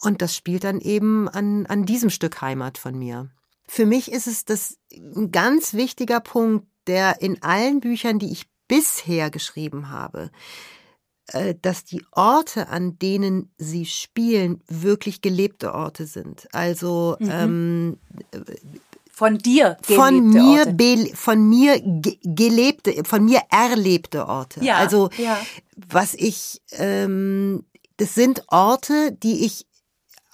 Und 0.00 0.20
das 0.20 0.34
spielt 0.34 0.64
dann 0.64 0.80
eben 0.80 1.28
an, 1.28 1.66
an 1.66 1.84
diesem 1.84 2.10
Stück 2.10 2.40
Heimat 2.40 2.76
von 2.76 2.98
mir. 2.98 3.30
Für 3.66 3.86
mich 3.86 4.10
ist 4.10 4.26
es 4.26 4.44
das 4.44 4.78
ein 4.92 5.30
ganz 5.30 5.74
wichtiger 5.74 6.20
Punkt, 6.20 6.66
der 6.86 7.22
in 7.22 7.42
allen 7.42 7.80
Büchern, 7.80 8.18
die 8.18 8.30
ich 8.30 8.46
bisher 8.68 9.30
geschrieben 9.30 9.90
habe, 9.90 10.30
äh, 11.28 11.54
dass 11.60 11.84
die 11.84 12.04
Orte, 12.12 12.68
an 12.68 12.98
denen 12.98 13.50
sie 13.56 13.86
spielen, 13.86 14.62
wirklich 14.68 15.22
gelebte 15.22 15.74
Orte 15.74 16.06
sind. 16.06 16.46
Also 16.52 17.16
ähm, 17.20 17.98
Von 19.10 19.38
dir 19.38 19.76
von 19.82 20.28
mir 20.30 20.60
Orte. 20.60 20.74
be, 20.74 21.10
von 21.14 21.48
mir 21.48 21.80
ge 21.80 22.18
gelebte, 22.22 23.04
von 23.04 23.24
mir 23.24 23.40
erlebte 23.48 24.26
Orte. 24.26 24.62
Ja, 24.62 24.76
also 24.76 25.08
ja. 25.16 25.38
was 25.76 26.14
ich, 26.14 26.60
ähm, 26.72 27.64
das 27.96 28.14
sind 28.14 28.42
Orte, 28.48 29.12
die 29.12 29.44
ich 29.44 29.66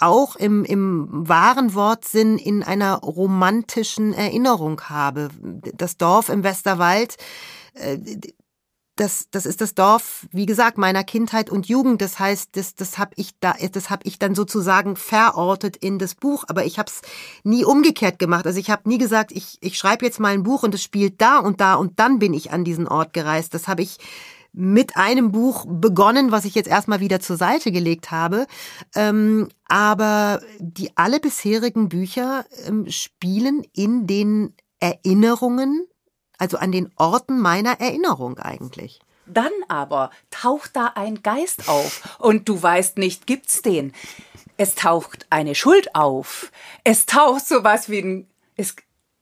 auch 0.01 0.35
im, 0.37 0.65
im 0.65 1.29
wahren 1.29 1.75
Wortsinn 1.75 2.39
in 2.39 2.63
einer 2.63 2.95
romantischen 2.97 4.15
Erinnerung 4.15 4.81
habe. 4.89 5.29
Das 5.77 5.99
Dorf 5.99 6.31
im 6.31 6.43
Westerwald, 6.43 7.17
das, 9.01 9.29
das 9.31 9.47
ist 9.47 9.63
das 9.63 9.75
Dorf, 9.75 10.27
wie 10.31 10.45
gesagt, 10.45 10.77
meiner 10.77 11.05
Kindheit 11.05 11.49
und 11.49 11.69
Jugend. 11.69 12.03
Das 12.03 12.19
heißt, 12.19 12.51
das, 12.53 12.75
das 12.75 12.99
habe 12.99 13.13
ich 13.17 13.31
da, 13.41 13.55
das 13.73 13.89
habe 13.89 14.03
ich 14.05 14.19
dann 14.19 14.35
sozusagen 14.35 14.95
verortet 14.95 15.79
in 15.79 15.99
das 15.99 16.15
Buch. 16.15 16.45
Aber 16.49 16.67
ich 16.67 16.79
habe 16.79 16.91
es 16.91 17.01
nie 17.43 17.65
umgekehrt 17.65 18.19
gemacht. 18.19 18.47
Also 18.47 18.59
ich 18.59 18.71
habe 18.71 18.87
nie 18.87 18.99
gesagt, 18.99 19.33
ich, 19.33 19.57
ich 19.63 19.79
schreibe 19.79 20.05
jetzt 20.05 20.21
mal 20.21 20.35
ein 20.35 20.43
Buch 20.43 20.65
und 20.65 20.75
es 20.75 20.83
spielt 20.83 21.19
da 21.21 21.39
und 21.39 21.63
da 21.63 21.77
und 21.77 21.99
dann 21.99 22.19
bin 22.19 22.35
ich 22.35 22.53
an 22.53 22.63
diesen 22.63 22.87
Ort 22.87 23.15
gereist. 23.15 23.55
Das 23.55 23.69
habe 23.69 23.81
ich 23.81 23.97
mit 24.53 24.97
einem 24.97 25.33
Buch 25.33 25.65
begonnen, 25.67 26.31
was 26.31 26.45
ich 26.45 26.55
jetzt 26.55 26.69
erstmal 26.69 27.01
wieder 27.01 27.21
zur 27.21 27.39
Seite 27.39 27.73
gelegt 27.73 28.11
habe. 28.11 28.47
Ähm, 28.95 29.49
aber 29.67 30.43
die 30.59 30.91
alle 30.97 31.21
bisherigen 31.21 31.89
Bücher 31.89 32.45
ähm, 32.67 32.85
spielen 32.91 33.63
in 33.73 34.07
den 34.07 34.53
Erinnerungen, 34.79 35.87
also 36.41 36.57
an 36.57 36.73
den 36.73 36.91
Orten 36.97 37.39
meiner 37.39 37.81
Erinnerung 37.81 38.39
eigentlich. 38.39 39.01
Dann 39.27 39.53
aber 39.69 40.11
taucht 40.31 40.75
da 40.75 40.93
ein 40.97 41.23
Geist 41.23 41.69
auf 41.69 42.19
und 42.19 42.49
du 42.49 42.61
weißt 42.61 42.99
nicht, 42.99 43.27
gibt's 43.27 43.63
den. 43.63 43.93
Es 44.57 44.75
taucht 44.75 45.27
eine 45.31 45.55
Schuld 45.55 45.95
auf. 45.95 46.51
Es 46.83 47.07
taucht 47.07 47.47
sowas 47.47 47.89
wie 47.89 48.01
ein, 48.01 48.29
es, 48.57 48.75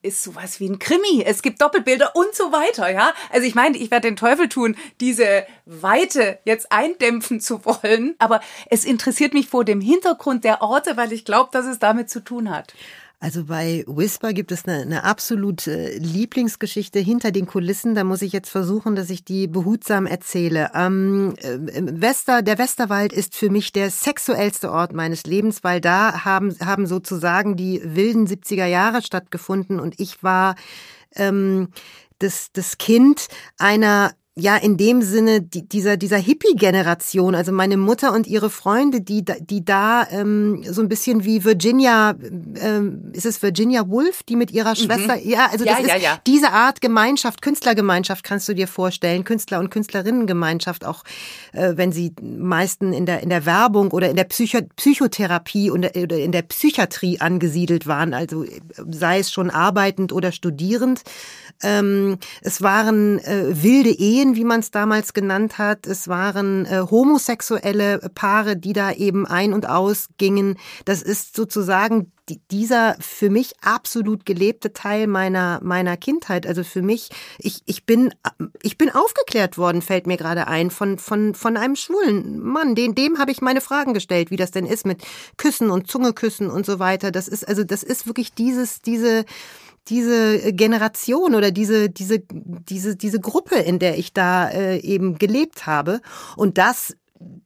ist 0.03 0.23
sowas 0.23 0.61
wie 0.61 0.69
ein 0.69 0.79
Krimi. 0.79 1.23
Es 1.25 1.43
gibt 1.43 1.61
Doppelbilder 1.61 2.15
und 2.15 2.35
so 2.35 2.53
weiter, 2.53 2.91
ja. 2.91 3.13
Also 3.31 3.47
ich 3.47 3.55
meine, 3.55 3.77
ich 3.77 3.91
werde 3.91 4.09
den 4.09 4.17
Teufel 4.17 4.49
tun, 4.49 4.77
diese 5.01 5.47
Weite 5.67 6.39
jetzt 6.45 6.73
eindämpfen 6.73 7.41
zu 7.41 7.65
wollen. 7.65 8.15
Aber 8.19 8.41
es 8.71 8.85
interessiert 8.85 9.35
mich 9.35 9.49
vor 9.49 9.65
dem 9.65 9.81
Hintergrund 9.81 10.45
der 10.45 10.63
Orte, 10.63 10.97
weil 10.97 11.13
ich 11.13 11.25
glaube, 11.25 11.51
dass 11.53 11.67
es 11.67 11.79
damit 11.79 12.11
zu 12.11 12.21
tun 12.21 12.51
hat. 12.51 12.75
Also 13.21 13.47
bei 13.47 13.85
Whisper 13.89 14.33
gibt 14.33 14.53
es 14.53 14.65
eine, 14.65 14.83
eine 14.83 15.03
absolute 15.03 15.97
Lieblingsgeschichte 15.99 17.01
hinter 17.01 17.33
den 17.33 17.47
Kulissen. 17.47 17.97
Da 17.97 18.05
muss 18.05 18.23
ich 18.23 18.33
jetzt 18.33 18.49
versuchen, 18.49 18.95
dass 18.95 19.11
ich 19.11 19.25
die 19.25 19.49
behutsam 19.49 20.07
erzähle. 20.07 20.71
Ähm, 20.73 21.35
äh, 21.39 21.59
Wester, 22.01 22.43
der 22.43 22.59
Westerwald 22.59 23.13
ist 23.13 23.35
für 23.35 23.51
mich 23.51 23.73
der 23.73 23.91
sexuellste 23.91 24.71
Ort 24.71 24.93
meines 24.93 25.25
Lebens, 25.25 25.65
weil 25.65 25.81
da 25.81 26.25
haben, 26.25 26.55
haben 26.61 26.87
sozusagen 26.87 27.57
die 27.57 27.81
wilden 27.83 28.29
70er 28.29 28.67
Jahre 28.67 29.03
stattgefunden 29.03 29.81
und 29.81 29.99
ich 29.99 30.23
war 30.23 30.55
ähm, 31.17 31.71
das, 32.21 32.53
das 32.53 32.79
Kind 32.79 33.27
einer 33.59 34.13
ja 34.39 34.57
in 34.57 34.77
dem 34.77 35.03
Sinne 35.03 35.43
die, 35.43 35.69
dieser 35.69 35.97
dieser 35.97 36.17
Hippie-Generation, 36.17 37.35
also 37.35 37.53
meine 37.53 37.77
Mutter 37.77 38.13
und 38.13 38.27
ihre 38.27 38.51
Freunde, 38.51 39.01
die 39.01 39.25
die 39.25 39.65
da 39.65 40.07
ähm, 40.11 40.63
so 40.69 40.83
ein 40.83 40.89
bisschen 40.89 41.25
wie 41.25 41.45
Virginia, 41.45 42.15
ähm, 42.61 43.11
ist 43.13 43.27
es 43.27 43.43
Virginia 43.43 43.89
Woolf, 43.89 44.23
die 44.23 44.37
mit 44.37 44.51
ihrer 44.51 44.71
mhm. 44.71 44.77
Schwester, 44.77 45.17
mhm. 45.17 45.29
ja, 45.29 45.49
also 45.51 45.65
das 45.65 45.81
ja, 45.81 45.97
ist 45.97 46.03
ja. 46.03 46.21
diese 46.27 46.51
Art 46.51 46.81
Gemeinschaft, 46.81 47.43
Künstlergemeinschaft 47.43 48.25
kannst 48.25 48.49
du 48.49 48.55
dir 48.55 48.69
vorstellen, 48.69 49.25
Künstler 49.25 49.59
und 49.59 49.71
Künstlerinnengemeinschaft, 49.71 50.85
auch 50.85 51.05
äh, 51.53 51.73
wenn 51.77 51.93
sie 51.93 52.13
meisten 52.21 52.93
in 52.93 53.07
der 53.07 53.21
in 53.23 53.31
der 53.31 53.47
Werbung 53.47 53.91
oder 53.91 54.11
in 54.11 54.17
der 54.17 54.25
Psycho 54.25 54.59
Psychotherapie 54.77 55.71
oder 55.71 55.95
in 55.95 56.33
der 56.33 56.43
Psychiatrie 56.43 57.21
angesiedelt 57.21 57.87
waren, 57.87 58.15
also 58.15 58.45
sei 58.91 59.19
es 59.19 59.33
schon 59.33 59.51
arbeitend 59.51 60.13
oder 60.13 60.33
studierend. 60.33 61.03
Ähm, 61.63 62.19
es 62.43 62.63
waren 62.63 63.19
äh, 63.19 63.63
wilde 63.63 63.91
Ehen, 63.91 64.28
wie 64.37 64.45
man 64.45 64.61
es 64.61 64.71
damals 64.71 65.13
genannt 65.13 65.59
hat. 65.59 65.87
Es 65.87 66.09
waren 66.09 66.67
äh, 66.67 66.83
homosexuelle 66.91 67.99
Paare, 68.15 68.57
die 68.57 68.73
da 68.73 68.93
eben 68.93 69.27
ein- 69.27 69.53
und 69.53 69.69
ausgingen. 69.69 70.59
Das 70.85 71.03
ist 71.03 71.37
sozusagen 71.37 72.13
dieser 72.51 72.97
für 73.01 73.31
mich 73.31 73.55
absolut 73.63 74.27
gelebte 74.27 74.73
Teil 74.73 75.07
meiner 75.07 75.61
meiner 75.63 75.97
Kindheit. 75.97 76.47
Also 76.47 76.65
für 76.65 76.83
mich, 76.83 77.11
ich 77.39 77.63
ich 77.67 77.87
bin 77.87 78.13
ich 78.63 78.77
bin 78.77 78.91
aufgeklärt 78.91 79.59
worden, 79.59 79.83
fällt 79.83 80.07
mir 80.07 80.17
gerade 80.17 80.47
ein 80.47 80.71
von 80.71 80.99
von 80.99 81.35
von 81.35 81.57
einem 81.57 81.77
schwulen 81.77 82.41
Mann. 82.41 82.75
Den 82.75 82.95
dem 82.95 83.19
habe 83.19 83.31
ich 83.31 83.41
meine 83.41 83.61
Fragen 83.61 83.95
gestellt, 83.95 84.31
wie 84.31 84.37
das 84.37 84.51
denn 84.51 84.67
ist 84.67 84.87
mit 84.87 85.03
Küssen 85.37 85.71
und 85.71 85.91
Zungeküssen 85.91 86.51
und 86.51 86.67
so 86.67 86.79
weiter. 86.79 87.11
Das 87.11 87.29
ist 87.29 87.47
also 87.49 87.65
das 87.65 87.83
ist 87.83 88.07
wirklich 88.07 88.35
dieses 88.35 88.83
diese 88.83 89.25
diese 89.89 90.53
Generation 90.53 91.35
oder 91.35 91.51
diese, 91.51 91.89
diese, 91.91 92.21
diese, 92.31 92.97
diese 92.97 93.21
Gruppe, 93.21 93.57
in 93.57 93.79
der 93.79 93.99
ich 93.99 94.13
da 94.13 94.49
äh, 94.49 94.79
eben 94.79 95.19
gelebt 95.19 95.67
habe. 95.67 96.01
Und 96.37 96.59
das, 96.59 96.97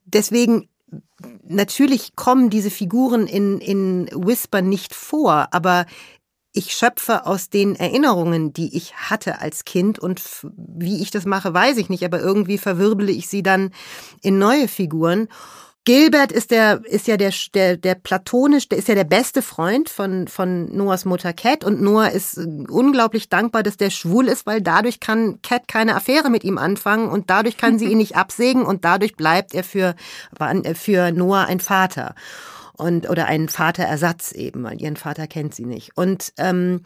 deswegen, 0.05 0.69
natürlich 1.47 2.17
kommen 2.17 2.51
diese 2.51 2.71
Figuren 2.71 3.27
in, 3.27 3.59
in 3.59 4.09
Whisper 4.13 4.63
nicht 4.63 4.95
vor, 4.95 5.49
aber 5.53 5.87
ich 6.53 6.73
schöpfe 6.73 7.27
aus 7.27 7.49
den 7.49 7.77
Erinnerungen, 7.77 8.53
die 8.53 8.77
ich 8.77 8.95
hatte 8.95 9.41
als 9.41 9.65
Kind 9.65 9.99
und 9.99 10.23
wie 10.55 11.01
ich 11.01 11.11
das 11.11 11.25
mache, 11.25 11.55
weiß 11.55 11.79
ich 11.79 11.89
nicht, 11.89 12.05
aber 12.05 12.21
irgendwie 12.21 12.59
verwirbele 12.59 13.11
ich 13.11 13.29
sie 13.29 13.43
dann 13.43 13.71
in 14.21 14.39
neue 14.39 14.69
Figuren. 14.69 15.29
Gilbert 15.85 16.31
ist 16.31 16.53
der 16.53 16.83
ist 16.85 17.09
ja 17.09 17.17
der 17.17 17.33
der 17.55 17.77
der 17.77 17.97
platonisch, 17.97 18.69
der 18.69 18.79
ist 18.79 18.87
ja 18.87 18.95
der 18.95 19.05
beste 19.05 19.43
Freund 19.43 19.89
von 19.89 20.29
von 20.29 20.75
Noahs 20.77 21.05
Mutter 21.05 21.33
Cat 21.33 21.65
und 21.65 21.83
Noah 21.83 22.09
ist 22.09 22.39
unglaublich 22.39 23.29
dankbar, 23.29 23.65
dass 23.65 23.77
der 23.77 23.91
schwul 23.91 24.29
ist, 24.29 24.47
weil 24.47 24.63
dadurch 24.63 25.01
kann 25.01 25.43
Cat 25.43 25.67
keine 25.67 25.97
Affäre 25.97 26.31
mit 26.31 26.45
ihm 26.45 26.57
anfangen 26.57 27.09
und 27.09 27.31
dadurch 27.31 27.57
kann 27.57 27.81
sie 27.81 27.87
ihn 27.87 27.99
nicht 27.99 28.17
absägen 28.23 28.65
und 28.65 28.85
dadurch 28.85 29.17
bleibt 29.17 29.55
er 29.55 29.65
für 29.65 29.97
für 30.75 31.11
Noah 31.11 31.47
ein 31.47 31.59
Vater 31.59 32.15
und 32.75 33.09
oder 33.09 33.27
ein 33.27 33.49
Vaterersatz 33.49 34.33
eben, 34.33 34.63
weil 34.65 34.81
ihren 34.81 34.97
Vater 34.97 35.27
kennt 35.27 35.55
sie 35.55 35.67
nicht. 35.67 35.97
Und 35.97 36.33
ähm, 36.39 36.83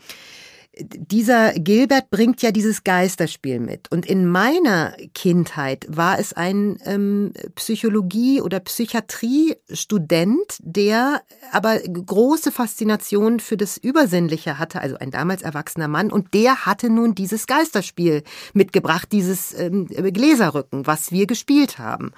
dieser 0.79 1.53
Gilbert 1.55 2.11
bringt 2.11 2.43
ja 2.43 2.51
dieses 2.51 2.85
Geisterspiel 2.85 3.61
mit. 3.61 3.91
Und 3.91 4.05
in 4.05 4.27
meiner 4.27 4.95
Kindheit 5.14 5.87
war 5.89 6.18
es 6.18 6.35
ein 6.35 6.79
ähm, 6.85 7.33
Psychologie- 7.55 8.43
oder 8.43 8.61
Psychiatrie-Student, 8.61 10.59
der 10.61 11.22
aber 11.51 11.79
große 11.79 12.53
Faszination 12.53 13.41
für 13.41 13.57
das 13.57 13.79
Übersinnliche 13.79 14.59
hatte, 14.59 14.81
also 14.81 14.97
ein 14.99 15.11
damals 15.11 15.41
erwachsener 15.43 15.89
Mann. 15.89 16.12
Und 16.12 16.35
der 16.35 16.66
hatte 16.66 16.91
nun 16.91 17.14
dieses 17.14 17.47
Geisterspiel 17.47 18.22
mitgebracht, 18.53 19.09
dieses 19.12 19.59
ähm, 19.59 19.87
Gläserrücken, 19.87 20.87
was 20.87 21.11
wir 21.11 21.27
gespielt 21.27 21.79
haben. 21.79 22.12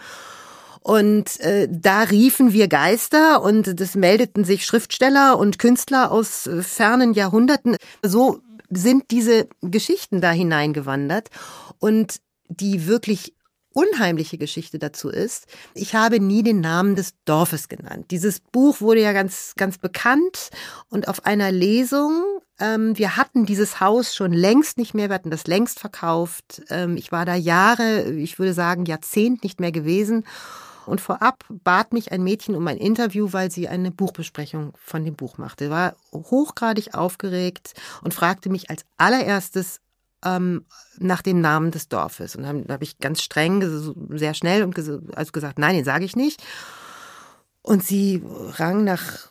Und 0.81 1.39
äh, 1.41 1.69
da 1.71 2.03
riefen 2.03 2.53
wir 2.53 2.67
Geister 2.67 3.43
und 3.43 3.79
das 3.79 3.95
meldeten 3.95 4.45
sich 4.45 4.65
Schriftsteller 4.65 5.39
und 5.39 5.59
Künstler 5.59 6.11
aus 6.11 6.47
äh, 6.47 6.63
fernen 6.63 7.13
Jahrhunderten. 7.13 7.77
So 8.03 8.41
sind 8.71 9.11
diese 9.11 9.49
Geschichten 9.63 10.21
da 10.21 10.31
hineingewandert 10.31 11.29
und 11.79 12.21
die 12.49 12.87
wirklich 12.87 13.35
unheimliche 13.73 14.39
Geschichte 14.39 14.79
dazu 14.79 15.09
ist, 15.09 15.47
ich 15.75 15.95
habe 15.95 16.21
nie 16.21 16.43
den 16.43 16.61
Namen 16.61 16.97
des 16.97 17.15
Dorfes 17.25 17.69
genannt. 17.69 18.07
Dieses 18.11 18.41
Buch 18.41 18.81
wurde 18.81 19.03
ja 19.03 19.13
ganz, 19.13 19.53
ganz 19.57 19.79
bekannt 19.79 20.51
und 20.89 21.07
auf 21.07 21.27
einer 21.27 21.53
Lesung, 21.53 22.25
ähm, 22.59 22.99
wir 22.99 23.17
hatten 23.17 23.47
dieses 23.47 23.81
Haus 23.81 24.15
schon 24.15 24.33
längst 24.33 24.79
nicht 24.79 24.95
mehr, 24.95 25.11
wir 25.11 25.15
hatten 25.15 25.31
das 25.31 25.47
längst 25.47 25.79
verkauft. 25.79 26.63
Ähm, 26.71 26.97
ich 26.97 27.13
war 27.13 27.25
da 27.25 27.37
Jahre, 27.37 28.11
ich 28.11 28.39
würde 28.39 28.53
sagen 28.53 28.85
Jahrzehnt 28.85 29.45
nicht 29.45 29.61
mehr 29.61 29.71
gewesen 29.73 30.25
und 30.89 31.01
vorab 31.01 31.45
bat 31.49 31.93
mich 31.93 32.13
ein 32.13 32.23
Mädchen 32.23 32.55
um 32.55 32.67
ein 32.67 32.79
Interview, 32.79 33.29
weil 33.33 33.51
sie 33.51 33.69
eine 33.69 33.91
Buchbesprechung 33.91 34.73
von 34.77 35.05
dem 35.05 35.15
Buch 35.15 35.39
machte. 35.39 35.71
War 35.71 35.95
hochgradig 36.13 36.95
aufgeregt 36.95 37.75
und 38.03 38.15
fragte 38.15 38.49
mich 38.49 38.71
als 38.71 38.85
allererstes 38.97 39.81
ähm, 40.25 40.65
nach 40.99 41.23
dem 41.23 41.41
Namen 41.41 41.71
des 41.71 41.89
Dorfes. 41.89 42.37
Und 42.37 42.43
dann 42.43 42.67
habe 42.69 42.85
ich 42.85 42.99
ganz 42.99 43.23
streng, 43.23 43.63
sehr 44.17 44.35
schnell 44.35 44.65
und 44.65 44.77
also 45.15 45.33
gesagt, 45.33 45.59
nein, 45.59 45.77
den 45.77 45.85
sage 45.85 46.05
ich 46.05 46.17
nicht. 46.17 46.43
Und 47.63 47.85
sie 47.85 48.23
rang 48.57 48.85
nach 48.85 49.29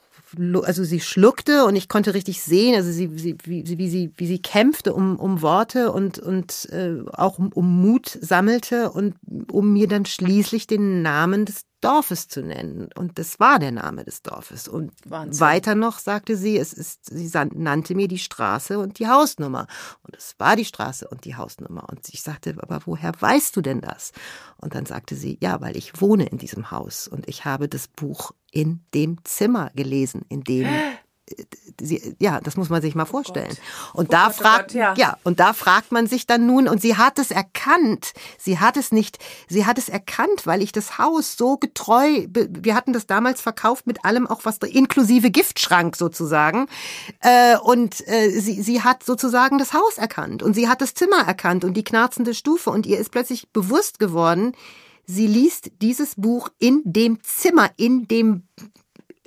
also 0.63 0.83
sie 0.83 0.99
schluckte 0.99 1.65
und 1.65 1.75
ich 1.75 1.89
konnte 1.89 2.13
richtig 2.13 2.41
sehen, 2.41 2.75
also 2.75 2.91
sie, 2.91 3.09
sie 3.17 3.37
wie, 3.43 3.63
wie 3.77 3.89
sie 3.89 4.11
wie 4.17 4.27
sie 4.27 4.41
kämpfte 4.41 4.93
um 4.93 5.17
um 5.19 5.41
Worte 5.41 5.91
und 5.91 6.19
und 6.19 6.69
äh, 6.71 7.03
auch 7.13 7.39
um, 7.39 7.49
um 7.53 7.81
Mut 7.81 8.17
sammelte 8.21 8.91
und 8.91 9.15
um 9.51 9.73
mir 9.73 9.87
dann 9.87 10.05
schließlich 10.05 10.67
den 10.67 11.01
Namen 11.01 11.45
des 11.45 11.67
Dorfes 11.81 12.27
zu 12.27 12.41
nennen. 12.41 12.89
Und 12.95 13.19
das 13.19 13.39
war 13.39 13.59
der 13.59 13.71
Name 13.71 14.03
des 14.03 14.23
Dorfes. 14.23 14.67
Und 14.67 14.91
Wahnsinn. 15.05 15.39
weiter 15.39 15.75
noch 15.75 15.99
sagte 15.99 16.35
sie, 16.35 16.57
es 16.57 16.73
ist, 16.73 17.05
sie 17.05 17.29
nannte 17.53 17.93
mir 17.93 18.07
die 18.07 18.17
Straße 18.17 18.79
und 18.79 18.97
die 18.97 19.07
Hausnummer. 19.07 19.67
Und 20.01 20.15
es 20.15 20.35
war 20.39 20.55
die 20.55 20.65
Straße 20.65 21.07
und 21.07 21.25
die 21.25 21.35
Hausnummer. 21.35 21.87
Und 21.89 22.09
ich 22.09 22.23
sagte, 22.23 22.55
aber 22.57 22.81
woher 22.85 23.11
weißt 23.19 23.55
du 23.55 23.61
denn 23.61 23.81
das? 23.81 24.11
Und 24.57 24.73
dann 24.73 24.87
sagte 24.87 25.15
sie, 25.15 25.37
ja, 25.41 25.61
weil 25.61 25.77
ich 25.77 26.01
wohne 26.01 26.25
in 26.25 26.39
diesem 26.39 26.71
Haus 26.71 27.07
und 27.07 27.27
ich 27.27 27.45
habe 27.45 27.69
das 27.69 27.87
Buch 27.87 28.31
in 28.51 28.81
dem 28.93 29.17
Zimmer 29.23 29.71
gelesen, 29.75 30.25
in 30.29 30.43
dem 30.43 30.67
sie, 31.79 32.15
ja, 32.19 32.39
das 32.39 32.55
muss 32.55 32.69
man 32.69 32.81
sich 32.81 32.95
mal 32.95 33.03
oh 33.03 33.07
vorstellen. 33.07 33.55
Oh 33.93 33.99
und 33.99 34.07
oh 34.07 34.11
da 34.11 34.27
Gott, 34.27 34.35
fragt, 34.35 34.67
Gott, 34.69 34.73
ja. 34.73 34.93
ja, 34.95 35.17
und 35.23 35.39
da 35.39 35.53
fragt 35.53 35.91
man 35.91 36.07
sich 36.07 36.25
dann 36.25 36.45
nun, 36.45 36.67
und 36.67 36.81
sie 36.81 36.95
hat 36.95 37.19
es 37.19 37.31
erkannt. 37.31 38.13
Sie 38.37 38.59
hat 38.59 38.77
es 38.77 38.91
nicht, 38.91 39.19
sie 39.47 39.65
hat 39.65 39.77
es 39.77 39.89
erkannt, 39.89 40.45
weil 40.45 40.61
ich 40.61 40.71
das 40.71 40.97
Haus 40.97 41.37
so 41.37 41.57
getreu, 41.57 42.27
wir 42.29 42.75
hatten 42.75 42.93
das 42.93 43.07
damals 43.07 43.41
verkauft 43.41 43.87
mit 43.87 44.05
allem 44.05 44.27
auch 44.27 44.41
was, 44.43 44.57
inklusive 44.57 45.29
Giftschrank 45.29 45.95
sozusagen. 45.95 46.67
Äh, 47.19 47.57
und 47.57 48.07
äh, 48.07 48.29
sie, 48.29 48.61
sie 48.61 48.81
hat 48.81 49.03
sozusagen 49.03 49.57
das 49.57 49.73
Haus 49.73 49.97
erkannt 49.97 50.43
und 50.43 50.53
sie 50.53 50.67
hat 50.67 50.81
das 50.81 50.93
Zimmer 50.93 51.27
erkannt 51.27 51.63
und 51.63 51.75
die 51.75 51.83
knarzende 51.83 52.33
Stufe 52.33 52.69
und 52.69 52.85
ihr 52.85 52.97
ist 52.97 53.11
plötzlich 53.11 53.49
bewusst 53.51 53.99
geworden, 53.99 54.53
sie 55.07 55.27
liest 55.27 55.71
dieses 55.81 56.15
Buch 56.15 56.49
in 56.59 56.81
dem 56.85 57.19
Zimmer, 57.23 57.71
in 57.77 58.07
dem 58.07 58.43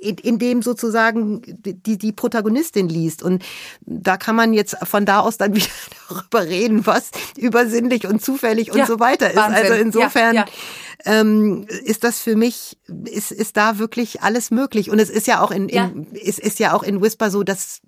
in, 0.00 0.16
in 0.16 0.38
dem 0.38 0.62
sozusagen 0.62 1.42
die, 1.46 1.98
die 1.98 2.12
Protagonistin 2.12 2.88
liest. 2.88 3.22
Und 3.22 3.44
da 3.82 4.16
kann 4.16 4.34
man 4.34 4.54
jetzt 4.54 4.76
von 4.84 5.04
da 5.04 5.20
aus 5.20 5.36
dann 5.36 5.54
wieder 5.54 5.66
darüber 6.08 6.48
reden, 6.48 6.86
was 6.86 7.10
übersinnlich 7.36 8.06
und 8.06 8.22
zufällig 8.22 8.72
und 8.72 8.78
ja, 8.78 8.86
so 8.86 8.98
weiter 8.98 9.28
ist. 9.30 9.36
Wahnsinn. 9.36 9.62
Also 9.62 9.74
insofern 9.74 10.34
ja, 10.34 10.46
ja. 10.46 11.20
Ähm, 11.20 11.66
ist 11.84 12.04
das 12.04 12.20
für 12.20 12.36
mich, 12.36 12.78
ist, 13.04 13.30
ist 13.30 13.56
da 13.56 13.78
wirklich 13.78 14.22
alles 14.22 14.50
möglich. 14.50 14.90
Und 14.90 14.98
es 14.98 15.10
ist 15.10 15.26
ja 15.26 15.42
auch 15.42 15.50
in, 15.50 15.68
in 15.68 16.06
es 16.14 16.38
ist 16.38 16.58
ja 16.58 16.72
auch 16.72 16.82
in 16.82 17.02
Whisper 17.02 17.30
so, 17.30 17.42
dass 17.42 17.82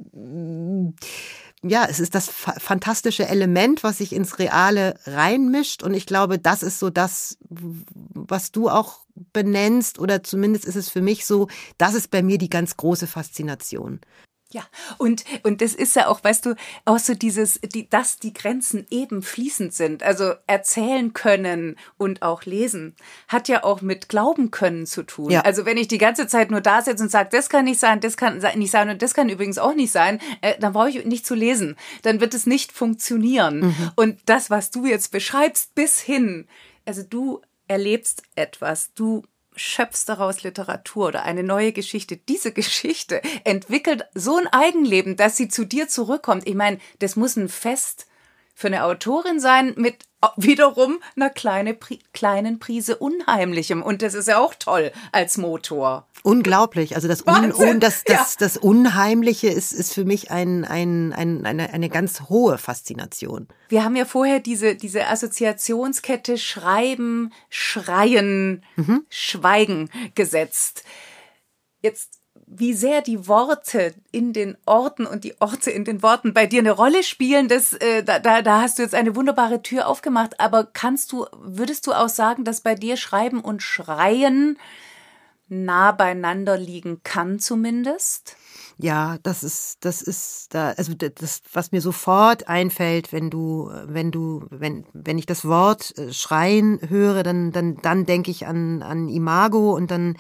ja, 1.65 1.87
es 1.89 2.01
ist 2.01 2.15
das 2.15 2.29
fantastische 2.29 3.29
Element, 3.29 3.85
was 3.85 3.99
sich 3.99 4.13
ins 4.13 4.39
Reale 4.39 4.95
reinmischt. 5.07 5.83
Und 5.83 5.95
ich 5.95 6.07
glaube, 6.07 6.39
das 6.39 6.63
ist 6.63 6.81
so 6.81 6.91
das, 6.91 7.39
was 7.49 8.51
du 8.51 8.69
auch 8.69 9.01
benennst, 9.33 9.99
oder 9.99 10.25
zumindest 10.25 10.65
ist 10.65 10.77
es 10.77 10.89
für 10.89 11.03
mich 11.03 11.25
so, 11.25 11.49
das 11.79 11.95
ist 11.95 12.11
bei 12.11 12.23
mir 12.23 12.39
die 12.39 12.51
ganz 12.51 12.77
große 12.77 13.07
Faszination. 13.07 14.01
Ja, 14.53 14.63
und, 14.99 15.25
und 15.45 15.63
das 15.63 15.75
ist 15.75 15.97
ja 15.97 16.09
auch, 16.09 16.23
weißt 16.23 16.45
du, 16.45 16.55
auch 16.85 16.99
so 16.99 17.15
dieses, 17.15 17.59
die, 17.61 17.89
dass 17.89 18.19
die 18.19 18.35
Grenzen 18.35 18.87
eben 18.91 19.23
fließend 19.23 19.73
sind. 19.73 20.03
Also 20.03 20.35
erzählen 20.47 21.15
können 21.15 21.77
und 21.97 22.21
auch 22.21 22.45
lesen 22.45 22.95
hat 23.29 23.49
ja 23.49 23.65
auch 23.65 23.81
mit 23.81 24.11
Glauben 24.11 24.51
können 24.51 24.87
zu 24.87 25.05
tun. 25.05 25.31
Ja. 25.31 25.41
Also 25.41 25.65
wenn 25.65 25.79
ich 25.79 25.89
die 25.89 25.99
ganze 25.99 26.27
Zeit 26.27 26.51
nur 26.51 26.61
da 26.61 26.83
sitze 26.83 27.03
und 27.03 27.09
sage, 27.09 27.31
das 27.33 27.49
kann 27.49 27.65
nicht 27.65 27.81
sein, 27.81 28.01
das 28.01 28.19
kann 28.19 28.39
nicht 28.57 28.71
sein 28.71 28.91
und 28.91 29.01
das 29.01 29.15
kann 29.15 29.31
übrigens 29.31 29.57
auch 29.57 29.75
nicht 29.75 29.91
sein, 29.91 30.21
äh, 30.43 30.59
dann 30.61 30.75
brauche 30.75 30.91
ich 30.91 31.05
nicht 31.07 31.25
zu 31.25 31.35
lesen. 31.35 31.77
Dann 32.03 32.21
wird 32.21 32.35
es 32.35 32.47
nicht 32.47 32.73
funktionieren. 32.73 33.61
Mhm. 33.61 33.91
Und 33.97 34.21
das, 34.27 34.51
was 34.51 34.71
du 34.71 34.85
jetzt 34.85 35.13
beschreibst, 35.13 35.75
bis 35.75 35.99
hin, 35.99 36.47
also 36.85 37.03
du 37.03 37.41
erlebst 37.69 38.23
etwas, 38.35 38.93
du 38.95 39.23
schöpfst 39.57 40.05
daraus 40.07 40.43
Literatur 40.43 41.09
oder 41.09 41.23
eine 41.25 41.43
neue 41.43 41.73
Geschichte. 41.73 42.17
Diese 42.17 42.53
Geschichte 42.53 43.21
entwickelt 43.45 44.05
so 44.15 44.37
ein 44.37 44.47
Eigenleben, 44.47 45.17
dass 45.17 45.37
sie 45.37 45.49
zu 45.49 45.65
dir 45.65 45.89
zurückkommt. 45.89 46.47
Ich 46.47 46.55
meine, 46.55 46.79
das 46.99 47.17
muss 47.17 47.37
ein 47.37 47.49
Fest 47.49 48.07
für 48.55 48.69
eine 48.69 48.85
Autorin 48.85 49.41
sein 49.41 49.75
mit 49.77 50.05
wiederum 50.37 51.01
einer 51.17 51.31
kleine, 51.31 51.77
kleinen 52.13 52.59
Prise 52.59 52.97
Unheimlichem. 52.97 53.83
Und 53.83 54.03
das 54.03 54.15
ist 54.15 54.29
ja 54.29 54.39
auch 54.39 54.55
toll 54.55 54.93
als 55.11 55.37
Motor. 55.37 56.07
Unglaublich. 56.23 56.95
Also 56.95 57.09
das, 57.09 57.27
Un, 57.27 57.53
un, 57.53 57.81
das, 57.81 58.05
das, 58.05 58.35
ja. 58.35 58.37
das 58.39 58.57
Unheimliche 58.57 59.49
ist, 59.49 59.73
ist 59.73 59.93
für 59.93 60.05
mich 60.05 60.31
ein, 60.31 60.65
ein, 60.65 61.13
ein, 61.13 61.45
eine, 61.45 61.73
eine 61.73 61.89
ganz 61.89 62.23
hohe 62.29 62.59
Faszination. 62.59 63.49
Wir 63.69 63.83
haben 63.83 63.97
ja 63.97 64.05
vorher 64.05 64.39
diese, 64.39 64.77
diese 64.77 65.09
Assoziationskette 65.09 66.39
Schreiben, 66.39 67.33
Schreien, 67.49 68.65
mhm. 68.77 69.05
Schweigen 69.09 69.91
gesetzt. 70.15 70.85
Jetzt 71.81 72.22
wie 72.55 72.75
sehr 72.75 73.01
die 73.01 73.27
Worte 73.29 73.95
in 74.11 74.33
den 74.33 74.57
Orten 74.67 75.07
und 75.07 75.25
die 75.25 75.41
Orte 75.41 75.71
in 75.71 75.85
den 75.85 76.03
Worten 76.03 76.35
bei 76.35 76.47
dir 76.47 76.61
eine 76.61 76.73
Rolle 76.73 77.03
spielen, 77.03 77.49
das, 77.49 77.73
äh, 77.73 78.03
da, 78.05 78.19
da, 78.19 78.43
da 78.43 78.61
hast 78.61 78.79
du 78.79 78.83
jetzt 78.83 78.95
eine 78.95 79.17
wunderbare 79.17 79.63
Tür 79.63 79.87
aufgemacht. 79.89 80.39
Aber 80.39 80.65
kannst 80.65 81.13
du, 81.13 81.27
würdest 81.41 81.87
du 81.87 81.93
auch 81.93 82.09
sagen, 82.09 82.45
dass 82.45 82.61
bei 82.61 82.75
dir 82.75 82.97
Schreiben 82.97 83.41
und 83.41 83.63
Schreien 83.63 84.59
nah 85.49 85.93
beieinander 85.93 86.57
liegen 86.59 87.03
kann 87.03 87.39
zumindest? 87.39 88.37
Ja, 88.79 89.17
das 89.23 89.43
ist, 89.45 89.85
das 89.85 90.03
ist 90.03 90.55
da, 90.55 90.71
also 90.71 90.93
das, 90.95 91.43
was 91.53 91.73
mir 91.73 91.81
sofort 91.81 92.49
einfällt, 92.49 93.13
wenn 93.13 93.31
du, 93.31 93.71
wenn 93.87 94.11
du, 94.11 94.47
wenn, 94.51 94.85
wenn 94.93 95.19
ich 95.19 95.27
das 95.27 95.47
Wort 95.47 95.97
äh, 95.97 96.13
schreien 96.13 96.81
höre, 96.89 97.23
dann, 97.23 97.53
dann, 97.53 97.77
dann 97.83 98.07
denke 98.07 98.31
ich 98.31 98.47
an, 98.47 98.83
an 98.83 99.09
Imago 99.09 99.75
und 99.75 99.91
dann 99.91 100.17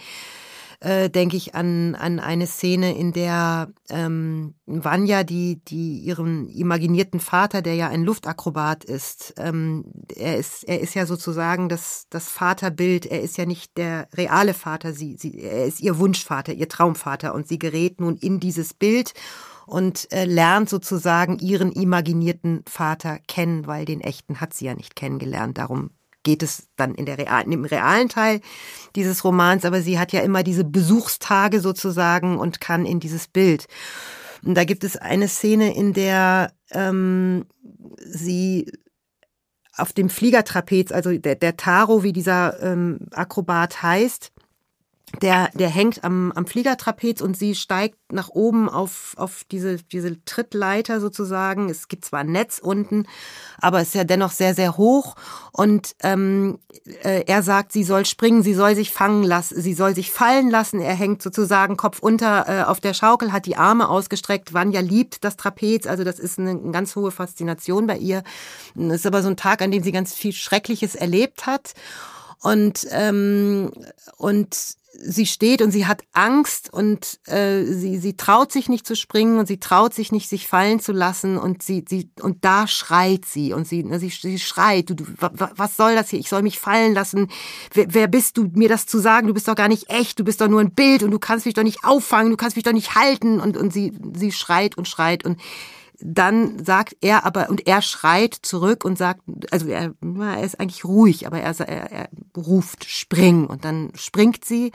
äh, 0.82 1.10
denke 1.10 1.36
ich 1.36 1.54
an, 1.54 1.94
an 1.94 2.18
eine 2.18 2.46
Szene, 2.46 2.96
in 2.96 3.12
der 3.12 3.68
ähm, 3.88 4.54
Vanya, 4.66 5.22
die, 5.22 5.62
die 5.64 5.98
ihren 6.00 6.48
imaginierten 6.48 7.20
Vater, 7.20 7.62
der 7.62 7.76
ja 7.76 7.88
ein 7.88 8.02
Luftakrobat 8.02 8.84
ist, 8.84 9.34
ähm, 9.38 9.84
er 10.14 10.38
ist, 10.38 10.64
er 10.64 10.80
ist 10.80 10.94
ja 10.94 11.06
sozusagen 11.06 11.68
das, 11.68 12.06
das 12.10 12.28
Vaterbild, 12.28 13.06
er 13.06 13.22
ist 13.22 13.38
ja 13.38 13.46
nicht 13.46 13.76
der 13.78 14.08
reale 14.14 14.54
Vater, 14.54 14.92
sie, 14.92 15.16
sie, 15.16 15.40
er 15.40 15.66
ist 15.66 15.80
ihr 15.80 15.98
Wunschvater, 15.98 16.52
ihr 16.52 16.68
Traumvater. 16.68 17.32
Und 17.32 17.46
sie 17.46 17.60
gerät 17.60 18.00
nun 18.00 18.16
in 18.16 18.40
dieses 18.40 18.74
Bild 18.74 19.14
und 19.66 20.10
äh, 20.12 20.24
lernt 20.24 20.68
sozusagen 20.68 21.38
ihren 21.38 21.70
imaginierten 21.70 22.64
Vater 22.66 23.20
kennen, 23.28 23.68
weil 23.68 23.84
den 23.84 24.00
echten 24.00 24.40
hat 24.40 24.52
sie 24.52 24.64
ja 24.64 24.74
nicht 24.74 24.96
kennengelernt. 24.96 25.58
Darum 25.58 25.90
geht 26.22 26.42
es 26.42 26.68
dann 26.76 26.94
in 26.94 27.06
der 27.06 27.18
realen, 27.18 27.52
im 27.52 27.64
realen 27.64 28.08
Teil 28.08 28.40
dieses 28.94 29.24
Romans, 29.24 29.64
aber 29.64 29.82
sie 29.82 29.98
hat 29.98 30.12
ja 30.12 30.20
immer 30.20 30.42
diese 30.42 30.64
Besuchstage 30.64 31.60
sozusagen 31.60 32.38
und 32.38 32.60
kann 32.60 32.86
in 32.86 33.00
dieses 33.00 33.28
Bild. 33.28 33.66
Und 34.44 34.54
da 34.54 34.64
gibt 34.64 34.84
es 34.84 34.96
eine 34.96 35.28
Szene, 35.28 35.74
in 35.74 35.92
der 35.92 36.52
ähm, 36.70 37.46
sie 37.98 38.70
auf 39.76 39.92
dem 39.92 40.10
Fliegertrapez, 40.10 40.92
also 40.92 41.16
der, 41.16 41.36
der 41.36 41.56
Taro, 41.56 42.02
wie 42.02 42.12
dieser 42.12 42.60
ähm, 42.62 42.98
Akrobat 43.12 43.82
heißt, 43.82 44.32
der, 45.20 45.50
der 45.54 45.68
hängt 45.68 46.04
am, 46.04 46.32
am 46.32 46.46
Fliegertrapez 46.46 47.20
und 47.20 47.36
sie 47.36 47.54
steigt 47.54 47.96
nach 48.12 48.30
oben 48.30 48.68
auf, 48.68 49.14
auf 49.16 49.42
diese, 49.50 49.76
diese 49.76 50.24
Trittleiter 50.24 51.00
sozusagen. 51.00 51.68
Es 51.68 51.88
gibt 51.88 52.04
zwar 52.04 52.20
ein 52.20 52.32
Netz 52.32 52.58
unten, 52.58 53.06
aber 53.60 53.80
es 53.80 53.88
ist 53.88 53.94
ja 53.94 54.04
dennoch 54.04 54.30
sehr, 54.30 54.54
sehr 54.54 54.76
hoch. 54.76 55.14
Und 55.52 55.94
ähm, 56.02 56.58
äh, 57.02 57.24
er 57.26 57.42
sagt, 57.42 57.72
sie 57.72 57.84
soll 57.84 58.06
springen, 58.06 58.42
sie 58.42 58.54
soll 58.54 58.74
sich 58.74 58.90
fangen 58.90 59.22
lassen, 59.22 59.60
sie 59.60 59.74
soll 59.74 59.94
sich 59.94 60.10
fallen 60.10 60.50
lassen. 60.50 60.80
Er 60.80 60.94
hängt 60.94 61.22
sozusagen 61.22 61.76
Kopf 61.76 61.98
unter 62.00 62.48
äh, 62.48 62.62
auf 62.64 62.80
der 62.80 62.94
Schaukel, 62.94 63.32
hat 63.32 63.46
die 63.46 63.56
Arme 63.56 63.88
ausgestreckt. 63.88 64.54
Vanya 64.54 64.80
liebt 64.80 65.24
das 65.24 65.36
Trapez, 65.36 65.86
also 65.86 66.04
das 66.04 66.18
ist 66.18 66.38
eine, 66.38 66.50
eine 66.50 66.70
ganz 66.72 66.96
hohe 66.96 67.10
Faszination 67.10 67.86
bei 67.86 67.98
ihr. 67.98 68.22
Es 68.74 68.94
ist 68.94 69.06
aber 69.06 69.22
so 69.22 69.28
ein 69.28 69.36
Tag, 69.36 69.62
an 69.62 69.70
dem 69.70 69.82
sie 69.82 69.92
ganz 69.92 70.14
viel 70.14 70.32
Schreckliches 70.32 70.94
erlebt 70.94 71.46
hat. 71.46 71.74
Und, 72.42 72.86
ähm, 72.90 73.70
und 74.16 74.56
sie 74.94 75.26
steht 75.26 75.62
und 75.62 75.70
sie 75.70 75.86
hat 75.86 76.02
Angst 76.12 76.72
und 76.72 77.20
äh, 77.26 77.64
sie, 77.64 77.98
sie 77.98 78.16
traut 78.16 78.52
sich 78.52 78.68
nicht 78.68 78.86
zu 78.86 78.94
springen 78.94 79.38
und 79.38 79.46
sie 79.46 79.58
traut 79.58 79.94
sich 79.94 80.12
nicht, 80.12 80.28
sich 80.28 80.46
fallen 80.46 80.80
zu 80.80 80.92
lassen 80.92 81.38
und 81.38 81.62
sie, 81.62 81.84
sie 81.88 82.10
und 82.20 82.44
da 82.44 82.66
schreit 82.66 83.24
sie 83.24 83.52
und 83.52 83.66
sie, 83.66 83.86
sie, 83.98 84.10
sie 84.10 84.38
schreit, 84.38 84.90
du, 84.90 84.94
du, 84.94 85.04
was 85.18 85.76
soll 85.76 85.94
das 85.94 86.10
hier? 86.10 86.18
Ich 86.18 86.28
soll 86.28 86.42
mich 86.42 86.58
fallen 86.58 86.94
lassen. 86.94 87.28
Wer, 87.72 87.94
wer 87.94 88.08
bist 88.08 88.36
du, 88.36 88.50
mir 88.54 88.68
das 88.68 88.86
zu 88.86 88.98
sagen? 88.98 89.28
Du 89.28 89.34
bist 89.34 89.48
doch 89.48 89.54
gar 89.54 89.68
nicht 89.68 89.88
echt, 89.88 90.18
du 90.18 90.24
bist 90.24 90.40
doch 90.40 90.48
nur 90.48 90.60
ein 90.60 90.74
Bild 90.74 91.02
und 91.02 91.10
du 91.10 91.18
kannst 91.18 91.46
mich 91.46 91.54
doch 91.54 91.62
nicht 91.62 91.84
auffangen, 91.84 92.30
du 92.30 92.36
kannst 92.36 92.56
mich 92.56 92.64
doch 92.64 92.72
nicht 92.72 92.94
halten 92.94 93.40
und, 93.40 93.56
und 93.56 93.72
sie, 93.72 93.92
sie 94.14 94.32
schreit 94.32 94.76
und 94.76 94.88
schreit 94.88 95.24
und 95.24 95.40
dann 96.04 96.64
sagt 96.64 96.96
er 97.00 97.24
aber, 97.24 97.48
und 97.48 97.66
er 97.66 97.82
schreit 97.82 98.34
zurück 98.34 98.84
und 98.84 98.98
sagt, 98.98 99.22
also 99.50 99.66
er, 99.68 99.94
er 100.02 100.42
ist 100.42 100.58
eigentlich 100.60 100.84
ruhig, 100.84 101.26
aber 101.26 101.40
er, 101.40 101.58
er, 101.60 101.92
er 101.92 102.08
ruft, 102.36 102.84
spring. 102.84 103.46
Und 103.46 103.64
dann 103.64 103.92
springt 103.94 104.44
sie 104.44 104.72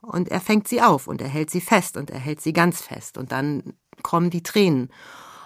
und 0.00 0.28
er 0.28 0.40
fängt 0.40 0.68
sie 0.68 0.82
auf 0.82 1.06
und 1.06 1.22
er 1.22 1.28
hält 1.28 1.50
sie 1.50 1.60
fest 1.60 1.96
und 1.96 2.10
er 2.10 2.18
hält 2.18 2.40
sie 2.40 2.52
ganz 2.52 2.82
fest. 2.82 3.18
Und 3.18 3.32
dann 3.32 3.74
kommen 4.02 4.30
die 4.30 4.42
Tränen. 4.42 4.90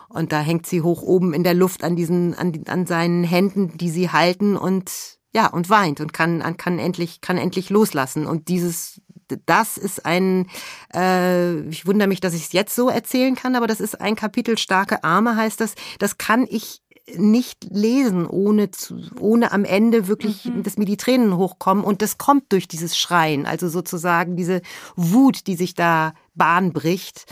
Und 0.09 0.33
da 0.33 0.41
hängt 0.41 0.67
sie 0.67 0.81
hoch 0.81 1.03
oben 1.03 1.35
in 1.35 1.45
der 1.45 1.55
Luft 1.55 1.85
an 1.85 1.95
diesen, 1.95 2.35
an, 2.35 2.65
an 2.67 2.87
seinen 2.87 3.25
Händen, 3.25 3.77
die 3.77 3.91
sie 3.91 4.11
halten 4.11 4.57
und 4.57 5.19
ja, 5.35 5.47
und 5.47 5.69
weint 5.69 6.01
und 6.01 6.15
kann, 6.15 6.57
kann 6.57 6.79
endlich, 6.79 7.21
kann 7.21 7.37
endlich 7.37 7.69
loslassen. 7.69 8.27
Und 8.27 8.49
dieses, 8.49 9.03
das 9.47 9.77
ist 9.77 10.05
ein, 10.07 10.47
äh, 10.95 11.61
ich 11.69 11.87
wundere 11.87 12.09
mich, 12.09 12.21
dass 12.21 12.35
ich 12.35 12.45
es 12.45 12.53
jetzt 12.53 12.75
so 12.75 12.89
erzählen 12.89 13.35
kann, 13.35 13.57
aber 13.57 13.67
das 13.67 13.81
ist 13.81 14.01
ein 14.01 14.17
Kapitel 14.17 14.59
starke 14.59 15.05
Arme 15.05 15.37
heißt 15.37 15.61
das. 15.61 15.75
Das 15.99 16.19
kann 16.19 16.47
ich 16.49 16.83
nicht 17.17 17.67
lesen, 17.71 18.27
ohne 18.27 18.71
zu, 18.71 19.01
ohne 19.19 19.53
am 19.53 19.65
Ende 19.65 20.09
wirklich, 20.09 20.45
mhm. 20.45 20.63
dass 20.63 20.77
mir 20.77 20.85
die 20.85 20.97
Tränen 20.97 21.37
hochkommen. 21.37 21.85
Und 21.85 22.03
das 22.03 22.19
kommt 22.19 22.53
durch 22.53 22.69
dieses 22.69 22.99
Schreien, 22.99 23.47
also 23.47 23.69
sozusagen 23.69 24.37
diese 24.37 24.63
Wut, 24.97 25.47
die 25.47 25.57
sich 25.57 25.75
da 25.75 26.13
Bahn 26.35 26.73
bricht. 26.73 27.27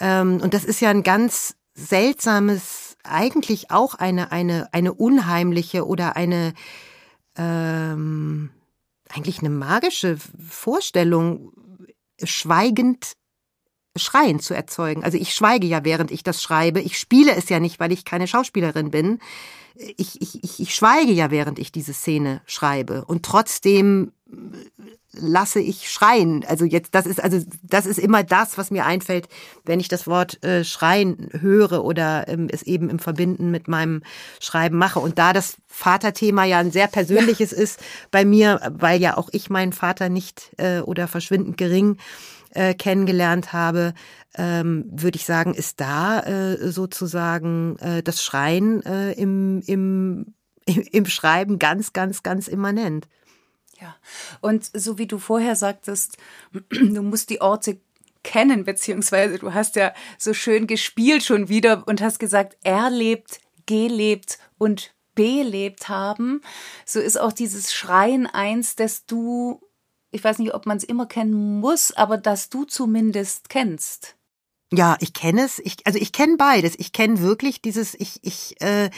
Ähm, 0.00 0.40
und 0.42 0.54
das 0.54 0.64
ist 0.64 0.80
ja 0.80 0.90
ein 0.90 1.02
ganz 1.02 1.54
seltsames, 1.74 2.96
eigentlich 3.04 3.70
auch 3.70 3.94
eine, 3.94 4.32
eine, 4.32 4.72
eine 4.72 4.92
unheimliche 4.92 5.86
oder 5.86 6.16
eine, 6.16 6.54
ähm, 7.36 8.50
eigentlich 9.14 9.40
eine 9.40 9.50
magische 9.50 10.16
Vorstellung, 10.48 11.52
schweigend 12.22 13.12
Schreien 13.96 14.40
zu 14.40 14.54
erzeugen. 14.54 15.04
Also 15.04 15.18
ich 15.18 15.34
schweige 15.34 15.66
ja, 15.66 15.84
während 15.84 16.10
ich 16.10 16.22
das 16.22 16.42
schreibe. 16.42 16.80
Ich 16.80 16.98
spiele 16.98 17.34
es 17.34 17.48
ja 17.48 17.60
nicht, 17.60 17.78
weil 17.78 17.92
ich 17.92 18.04
keine 18.04 18.26
Schauspielerin 18.26 18.90
bin. 18.90 19.18
Ich, 19.74 20.20
ich, 20.20 20.42
ich, 20.42 20.60
ich 20.60 20.74
schweige 20.74 21.12
ja, 21.12 21.30
während 21.30 21.58
ich 21.58 21.72
diese 21.72 21.92
Szene 21.92 22.40
schreibe. 22.46 23.04
Und 23.04 23.24
trotzdem 23.24 24.12
lasse 25.14 25.60
ich 25.60 25.90
schreien. 25.90 26.44
Also 26.46 26.64
jetzt, 26.64 26.94
das 26.94 27.06
ist, 27.06 27.22
also, 27.22 27.40
das 27.62 27.86
ist 27.86 27.98
immer 27.98 28.22
das, 28.22 28.56
was 28.58 28.70
mir 28.70 28.86
einfällt, 28.86 29.28
wenn 29.64 29.80
ich 29.80 29.88
das 29.88 30.06
Wort 30.06 30.42
äh, 30.42 30.64
schreien 30.64 31.28
höre 31.38 31.84
oder 31.84 32.28
ähm, 32.28 32.48
es 32.50 32.62
eben 32.62 32.88
im 32.88 32.98
Verbinden 32.98 33.50
mit 33.50 33.68
meinem 33.68 34.02
Schreiben 34.40 34.78
mache. 34.78 35.00
Und 35.00 35.18
da 35.18 35.32
das 35.32 35.56
Vaterthema 35.66 36.44
ja 36.44 36.58
ein 36.58 36.70
sehr 36.70 36.88
persönliches 36.88 37.50
ja. 37.50 37.58
ist 37.58 37.80
bei 38.10 38.24
mir, 38.24 38.60
weil 38.72 39.00
ja 39.00 39.16
auch 39.16 39.28
ich 39.32 39.50
meinen 39.50 39.72
Vater 39.72 40.08
nicht 40.08 40.52
äh, 40.56 40.80
oder 40.80 41.08
verschwindend 41.08 41.56
gering 41.56 41.98
äh, 42.54 42.74
kennengelernt 42.74 43.52
habe, 43.52 43.94
ähm, 44.36 44.84
würde 44.90 45.16
ich 45.16 45.26
sagen, 45.26 45.54
ist 45.54 45.80
da 45.80 46.20
äh, 46.20 46.70
sozusagen 46.70 47.76
äh, 47.78 48.02
das 48.02 48.22
Schreien 48.22 48.82
äh, 48.84 49.12
im, 49.12 49.62
im, 49.66 50.34
im 50.66 51.06
Schreiben 51.06 51.58
ganz, 51.58 51.92
ganz, 51.92 52.22
ganz 52.22 52.48
immanent. 52.48 53.08
Ja, 53.82 53.96
und 54.40 54.70
so 54.72 54.96
wie 54.98 55.08
du 55.08 55.18
vorher 55.18 55.56
sagtest, 55.56 56.16
du 56.70 57.02
musst 57.02 57.30
die 57.30 57.40
Orte 57.40 57.80
kennen, 58.22 58.64
beziehungsweise 58.64 59.40
du 59.40 59.54
hast 59.54 59.74
ja 59.74 59.92
so 60.18 60.34
schön 60.34 60.68
gespielt 60.68 61.24
schon 61.24 61.48
wieder 61.48 61.82
und 61.88 62.00
hast 62.00 62.20
gesagt, 62.20 62.56
erlebt, 62.62 63.40
gelebt 63.66 64.38
und 64.56 64.94
belebt 65.16 65.88
haben. 65.88 66.42
So 66.86 67.00
ist 67.00 67.18
auch 67.18 67.32
dieses 67.32 67.74
Schreien 67.74 68.28
eins, 68.28 68.76
dass 68.76 69.04
du, 69.04 69.60
ich 70.12 70.22
weiß 70.22 70.38
nicht, 70.38 70.54
ob 70.54 70.64
man 70.64 70.76
es 70.76 70.84
immer 70.84 71.06
kennen 71.06 71.58
muss, 71.58 71.90
aber 71.90 72.18
dass 72.18 72.48
du 72.48 72.64
zumindest 72.64 73.48
kennst. 73.48 74.14
Ja, 74.72 74.96
ich 75.00 75.12
kenne 75.12 75.42
es. 75.42 75.58
Ich, 75.58 75.84
also 75.86 75.98
ich 75.98 76.12
kenne 76.12 76.36
beides. 76.36 76.78
Ich 76.78 76.92
kenne 76.92 77.20
wirklich 77.20 77.62
dieses, 77.62 77.94
ich, 77.94 78.20
ich, 78.22 78.60
äh, 78.60 78.90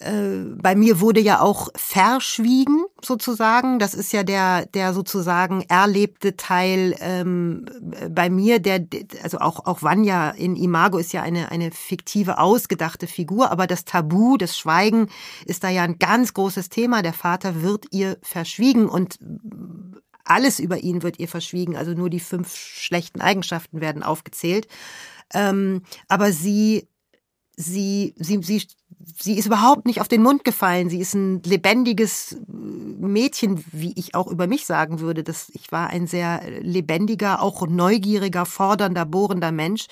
bei 0.00 0.74
mir 0.74 1.00
wurde 1.00 1.20
ja 1.20 1.40
auch 1.40 1.68
verschwiegen, 1.76 2.84
sozusagen. 3.00 3.78
Das 3.78 3.94
ist 3.94 4.12
ja 4.12 4.24
der, 4.24 4.66
der 4.66 4.92
sozusagen 4.92 5.62
erlebte 5.68 6.36
Teil 6.36 6.96
ähm, 6.98 7.64
bei 8.10 8.28
mir, 8.28 8.58
der, 8.58 8.86
also 9.22 9.38
auch, 9.38 9.66
auch 9.66 9.82
Vanya 9.82 10.30
in 10.30 10.56
Imago 10.56 10.98
ist 10.98 11.12
ja 11.12 11.22
eine, 11.22 11.52
eine 11.52 11.70
fiktive, 11.70 12.38
ausgedachte 12.38 13.06
Figur, 13.06 13.52
aber 13.52 13.68
das 13.68 13.84
Tabu, 13.84 14.36
das 14.36 14.58
Schweigen 14.58 15.08
ist 15.46 15.62
da 15.62 15.68
ja 15.68 15.82
ein 15.82 15.98
ganz 15.98 16.34
großes 16.34 16.70
Thema. 16.70 17.02
Der 17.02 17.12
Vater 17.12 17.62
wird 17.62 17.86
ihr 17.92 18.18
verschwiegen 18.20 18.88
und 18.88 19.18
alles 20.24 20.58
über 20.58 20.78
ihn 20.78 21.02
wird 21.02 21.20
ihr 21.20 21.28
verschwiegen, 21.28 21.76
also 21.76 21.92
nur 21.92 22.10
die 22.10 22.20
fünf 22.20 22.56
schlechten 22.56 23.20
Eigenschaften 23.20 23.80
werden 23.80 24.02
aufgezählt. 24.02 24.66
Ähm, 25.32 25.82
aber 26.08 26.32
sie, 26.32 26.88
sie, 27.56 28.14
sie, 28.16 28.42
sie, 28.42 28.66
sie 29.18 29.38
ist 29.38 29.46
überhaupt 29.46 29.86
nicht 29.86 30.00
auf 30.00 30.08
den 30.08 30.22
Mund 30.22 30.44
gefallen. 30.44 30.88
Sie 30.88 31.00
ist 31.00 31.14
ein 31.14 31.42
lebendiges 31.42 32.36
Mädchen, 32.46 33.64
wie 33.72 33.92
ich 33.96 34.14
auch 34.14 34.26
über 34.26 34.46
mich 34.46 34.66
sagen 34.66 35.00
würde. 35.00 35.22
Das, 35.22 35.50
ich 35.54 35.72
war 35.72 35.88
ein 35.88 36.06
sehr 36.06 36.42
lebendiger, 36.60 37.42
auch 37.42 37.66
neugieriger, 37.66 38.46
fordernder, 38.46 39.04
bohrender 39.04 39.52
Mensch. 39.52 39.86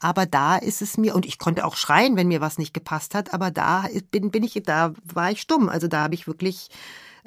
Aber 0.00 0.26
da 0.26 0.56
ist 0.56 0.82
es 0.82 0.96
mir, 0.96 1.14
und 1.14 1.26
ich 1.26 1.38
konnte 1.38 1.64
auch 1.64 1.76
schreien, 1.76 2.16
wenn 2.16 2.28
mir 2.28 2.40
was 2.40 2.58
nicht 2.58 2.72
gepasst 2.72 3.14
hat, 3.14 3.34
aber 3.34 3.50
da 3.50 3.86
bin, 4.10 4.30
bin 4.30 4.44
ich, 4.44 4.60
da 4.64 4.92
war 5.04 5.30
ich 5.30 5.40
stumm. 5.40 5.68
Also 5.68 5.88
da 5.88 6.02
habe 6.02 6.14
ich 6.14 6.26
wirklich 6.26 6.68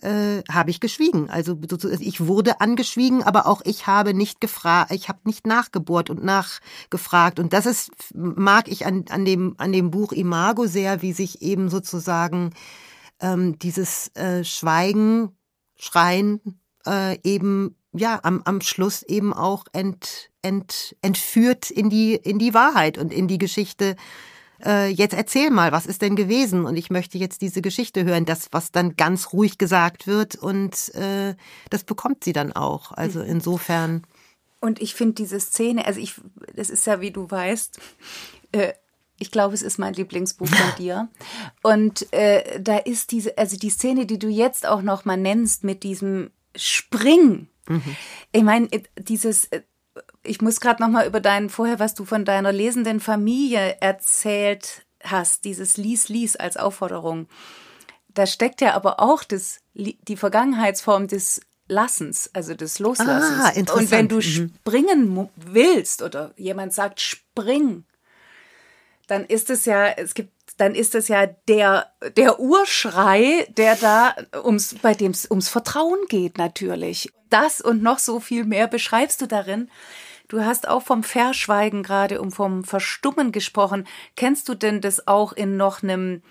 äh, 0.02 0.44
habe 0.50 0.70
ich 0.70 0.80
geschwiegen. 0.80 1.30
Also 1.30 1.58
ich 2.00 2.28
wurde 2.28 2.62
angeschwiegen, 2.62 3.24
aber 3.24 3.48
auch 3.48 3.62
ich 3.66 3.88
habe 3.88 4.14
nicht 4.14 4.42
gefragt, 4.42 4.92
ich 4.92 5.10
habe 5.10 5.20
nicht 5.26 5.48
nachgebohrt 5.48 6.10
und 6.10 6.24
nachgefragt. 6.24 7.40
Und 7.40 7.54
das 7.54 7.66
ist, 7.66 7.92
mag 8.14 8.68
ich 8.68 8.86
an, 8.86 9.06
an, 9.10 9.26
dem, 9.26 9.56
an 9.58 9.72
dem 9.72 9.92
Buch 9.92 10.12
Imago 10.12 10.66
sehr, 10.66 11.02
wie 11.02 11.14
sich 11.14 11.42
eben 11.42 11.70
sozusagen 11.70 12.52
ähm, 13.20 13.58
dieses 13.60 14.10
äh, 14.16 14.44
Schweigen, 14.44 15.30
Schreien 15.78 16.60
äh, 16.86 17.18
eben 17.24 17.76
ja 17.94 18.20
am, 18.24 18.42
am 18.46 18.62
Schluss 18.62 19.04
eben 19.04 19.34
auch 19.34 19.66
ent, 19.74 20.30
ent, 20.42 20.96
entführt 21.02 21.72
in 21.72 21.90
die 21.90 22.16
in 22.16 22.40
die 22.40 22.54
Wahrheit 22.54 22.98
und 22.98 23.12
in 23.12 23.28
die 23.28 23.38
Geschichte 23.38 23.96
äh, 24.66 24.88
jetzt 24.88 25.14
erzähl 25.14 25.50
mal, 25.50 25.72
was 25.72 25.86
ist 25.86 26.02
denn 26.02 26.16
gewesen? 26.16 26.66
Und 26.66 26.76
ich 26.76 26.90
möchte 26.90 27.18
jetzt 27.18 27.42
diese 27.42 27.62
Geschichte 27.62 28.04
hören, 28.04 28.26
das, 28.26 28.50
was 28.52 28.72
dann 28.72 28.96
ganz 28.96 29.34
ruhig 29.34 29.58
gesagt 29.58 30.08
wird 30.08 30.36
und 30.36 30.94
äh, 30.96 31.36
das 31.70 31.84
bekommt 31.84 32.24
sie 32.24 32.34
dann 32.34 32.52
auch. 32.52 32.92
Also 32.92 33.20
mhm. 33.20 33.26
insofern. 33.26 34.04
Und 34.60 34.82
ich 34.82 34.94
finde 34.94 35.16
diese 35.16 35.40
Szene, 35.40 35.86
also 35.86 36.00
ich, 36.00 36.16
das 36.56 36.70
ist 36.70 36.86
ja, 36.86 37.02
wie 37.02 37.12
du 37.12 37.30
weißt, 37.30 37.80
äh, 38.52 38.74
ich 39.18 39.32
glaube, 39.32 39.54
es 39.54 39.62
ist 39.62 39.78
mein 39.78 39.94
Lieblingsbuch 39.94 40.48
von 40.48 40.72
dir. 40.78 41.10
Und 41.62 42.12
äh, 42.12 42.60
da 42.60 42.78
ist 42.78 43.12
diese, 43.12 43.38
also 43.38 43.58
die 43.58 43.70
Szene, 43.70 44.06
die 44.06 44.20
du 44.20 44.28
jetzt 44.28 44.68
auch 44.68 44.82
noch 44.82 45.06
mal 45.06 45.18
nennst 45.18 45.64
mit 45.64 45.84
diesem 45.84 46.32
Springen. 46.56 47.50
Mhm. 47.68 47.96
Ich 48.32 48.44
meine, 48.44 48.72
äh, 48.72 48.82
dieses 48.98 49.46
äh, 49.46 49.62
ich 50.24 50.42
muss 50.42 50.60
gerade 50.60 50.82
noch 50.82 50.90
mal 50.90 51.08
über 51.08 51.20
deinen 51.20 51.50
vorher, 51.50 51.80
was 51.80 51.94
du 51.94 52.06
von 52.06 52.26
deiner 52.26 52.52
lesenden 52.52 53.00
Familie 53.00 53.78
erzählt 53.80 54.86
hast, 55.04 55.46
dieses 55.46 55.78
lies 55.78 56.10
lies 56.10 56.36
als 56.36 56.58
Aufforderung. 56.58 57.28
Da 58.10 58.28
steckt 58.28 58.62
ja 58.62 58.74
aber 58.74 59.00
auch 59.00 59.24
das 59.24 59.60
die 59.74 60.18
Vergangenheitsform 60.18 61.08
des 61.08 61.42
Lassens, 61.68 62.30
also 62.34 62.54
des 62.54 62.80
Loslassens. 62.80 63.40
Ah, 63.40 63.50
interessant. 63.50 63.82
Und 63.84 63.92
wenn 63.92 64.08
du 64.10 64.16
mhm. 64.18 64.22
springen 64.22 65.30
willst 65.38 66.02
oder 66.02 66.34
jemand 66.36 66.74
sagt 66.74 67.00
spring, 67.00 67.86
dann 69.08 69.26
ist 69.26 69.50
es 69.50 69.66
ja, 69.66 69.88
es 69.88 70.14
gibt, 70.14 70.34
dann 70.58 70.76
ist 70.76 70.96
es 70.96 71.08
ja 71.08 71.28
der, 71.48 71.92
der 72.18 72.40
Urschrei, 72.40 73.48
der 73.58 73.76
da 73.78 74.16
ums, 74.44 74.76
bei 74.82 74.94
dem 74.94 75.12
es 75.12 75.30
ums 75.30 75.48
Vertrauen 75.48 76.00
geht, 76.10 76.38
natürlich. 76.38 77.12
Das 77.30 77.62
und 77.62 77.82
noch 77.82 78.00
so 78.00 78.20
viel 78.20 78.44
mehr 78.44 78.68
beschreibst 78.68 79.22
du 79.22 79.26
darin. 79.26 79.70
Du 80.32 80.46
hast 80.46 80.66
auch 80.66 80.82
vom 80.82 81.04
Verschweigen 81.04 81.84
gerade 81.84 82.22
und 82.22 82.32
vom 82.32 82.64
Verstummen 82.64 83.34
gesprochen. 83.34 83.86
Kennst 84.16 84.48
du 84.48 84.56
denn 84.56 84.80
das 84.80 85.06
auch 85.06 85.34
in 85.34 85.58
noch 85.58 85.84
einem, 85.84 86.22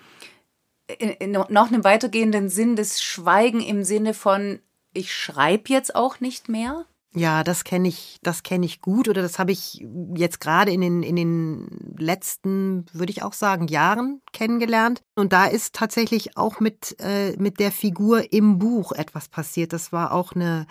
in, 0.99 1.11
in 1.11 1.33
noch 1.33 1.69
einem 1.69 1.85
weitergehenden 1.85 2.49
Sinn 2.49 2.77
des 2.77 3.03
Schweigen 3.03 3.61
im 3.61 3.85
Sinne 3.85 4.15
von, 4.15 4.61
ich 4.95 5.13
schreibe 5.13 5.65
jetzt 5.67 5.95
auch 5.95 6.19
nicht 6.19 6.49
mehr? 6.49 6.87
Ja, 7.13 7.45
das 7.45 7.63
kenne 7.63 7.89
ich, 7.89 8.19
das 8.23 8.43
kenne 8.43 8.65
ich 8.65 8.81
gut 8.81 9.07
oder 9.07 9.21
das 9.21 9.39
habe 9.39 9.53
ich 9.53 9.87
jetzt 10.15 10.41
gerade 10.41 10.73
in 10.73 10.81
den 10.81 11.03
in 11.03 11.17
den 11.17 11.95
letzten, 11.99 12.87
würde 12.95 13.13
ich 13.13 13.23
auch 13.23 13.35
sagen, 13.35 13.67
Jahren 13.67 14.23
kennengelernt. 14.33 15.03
Und 15.15 15.35
da 15.35 15.45
ist 15.45 15.75
tatsächlich 15.75 16.39
auch 16.39 16.59
mit 16.61 16.97
äh, 17.01 17.37
mit 17.37 17.61
der 17.61 17.71
Figur 17.71 18.33
im 18.33 18.59
Buch 18.59 18.93
etwas 18.93 19.29
passiert. 19.29 19.75
Das 19.75 19.93
war 19.93 20.13
auch 20.13 20.33
eine 20.33 20.67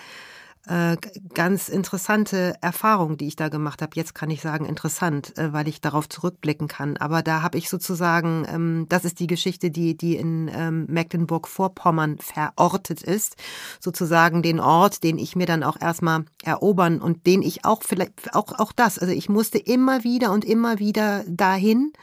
äh, 0.68 0.98
ganz 1.34 1.70
interessante 1.70 2.54
Erfahrung, 2.62 3.18
die 3.18 3.28
ich 3.28 3.36
da 3.36 3.50
gemacht 3.50 3.82
habe. 3.82 3.92
Jetzt 3.96 4.14
kann 4.14 4.30
ich 4.30 4.42
sagen 4.42 4.66
interessant, 4.66 5.38
äh, 5.38 5.54
weil 5.54 5.68
ich 5.68 5.82
darauf 5.82 6.10
zurückblicken 6.10 6.68
kann. 6.68 6.98
Aber 6.98 7.24
da 7.24 7.42
habe 7.42 7.58
ich 7.58 7.70
sozusagen, 7.70 8.46
ähm, 8.48 8.86
das 8.90 9.06
ist 9.06 9.20
die 9.20 9.28
Geschichte, 9.28 9.72
die 9.72 9.96
die 9.96 10.16
in 10.16 10.50
ähm, 10.54 10.86
Mecklenburg-Vorpommern 10.90 12.18
verortet 12.20 13.02
ist, 13.02 13.38
sozusagen 13.80 14.42
den 14.42 14.60
Ort, 14.60 15.04
den 15.04 15.18
ich 15.18 15.36
mir 15.36 15.46
dann 15.46 15.64
auch 15.64 15.80
erstmal 15.80 16.26
erobern 16.44 17.02
und 17.02 17.26
den 17.26 17.42
ich 17.42 17.66
auch 17.66 17.82
vielleicht 17.84 18.36
auch 18.36 18.60
auch 18.60 18.72
das. 18.72 19.00
Also 19.00 19.14
ich 19.14 19.30
musste 19.30 19.58
immer 19.58 20.04
wieder 20.04 20.32
und 20.32 20.46
immer 20.46 20.80
wieder 20.80 21.24
dahin 21.28 21.94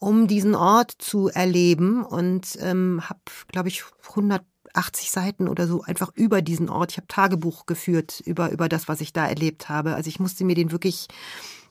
um 0.00 0.28
diesen 0.28 0.54
Ort 0.54 0.92
zu 0.98 1.28
erleben 1.28 2.04
und 2.04 2.56
ähm, 2.60 3.02
habe, 3.08 3.20
glaube 3.48 3.68
ich, 3.68 3.82
100 4.10 4.42
80 4.78 5.10
Seiten 5.10 5.48
oder 5.48 5.66
so 5.66 5.82
einfach 5.82 6.12
über 6.14 6.40
diesen 6.42 6.68
Ort. 6.68 6.92
Ich 6.92 6.96
habe 6.96 7.08
Tagebuch 7.08 7.66
geführt 7.66 8.22
über, 8.24 8.50
über 8.50 8.68
das, 8.68 8.88
was 8.88 9.00
ich 9.00 9.12
da 9.12 9.26
erlebt 9.26 9.68
habe. 9.68 9.94
Also 9.94 10.08
ich 10.08 10.20
musste 10.20 10.44
mir 10.44 10.54
den 10.54 10.72
wirklich 10.72 11.08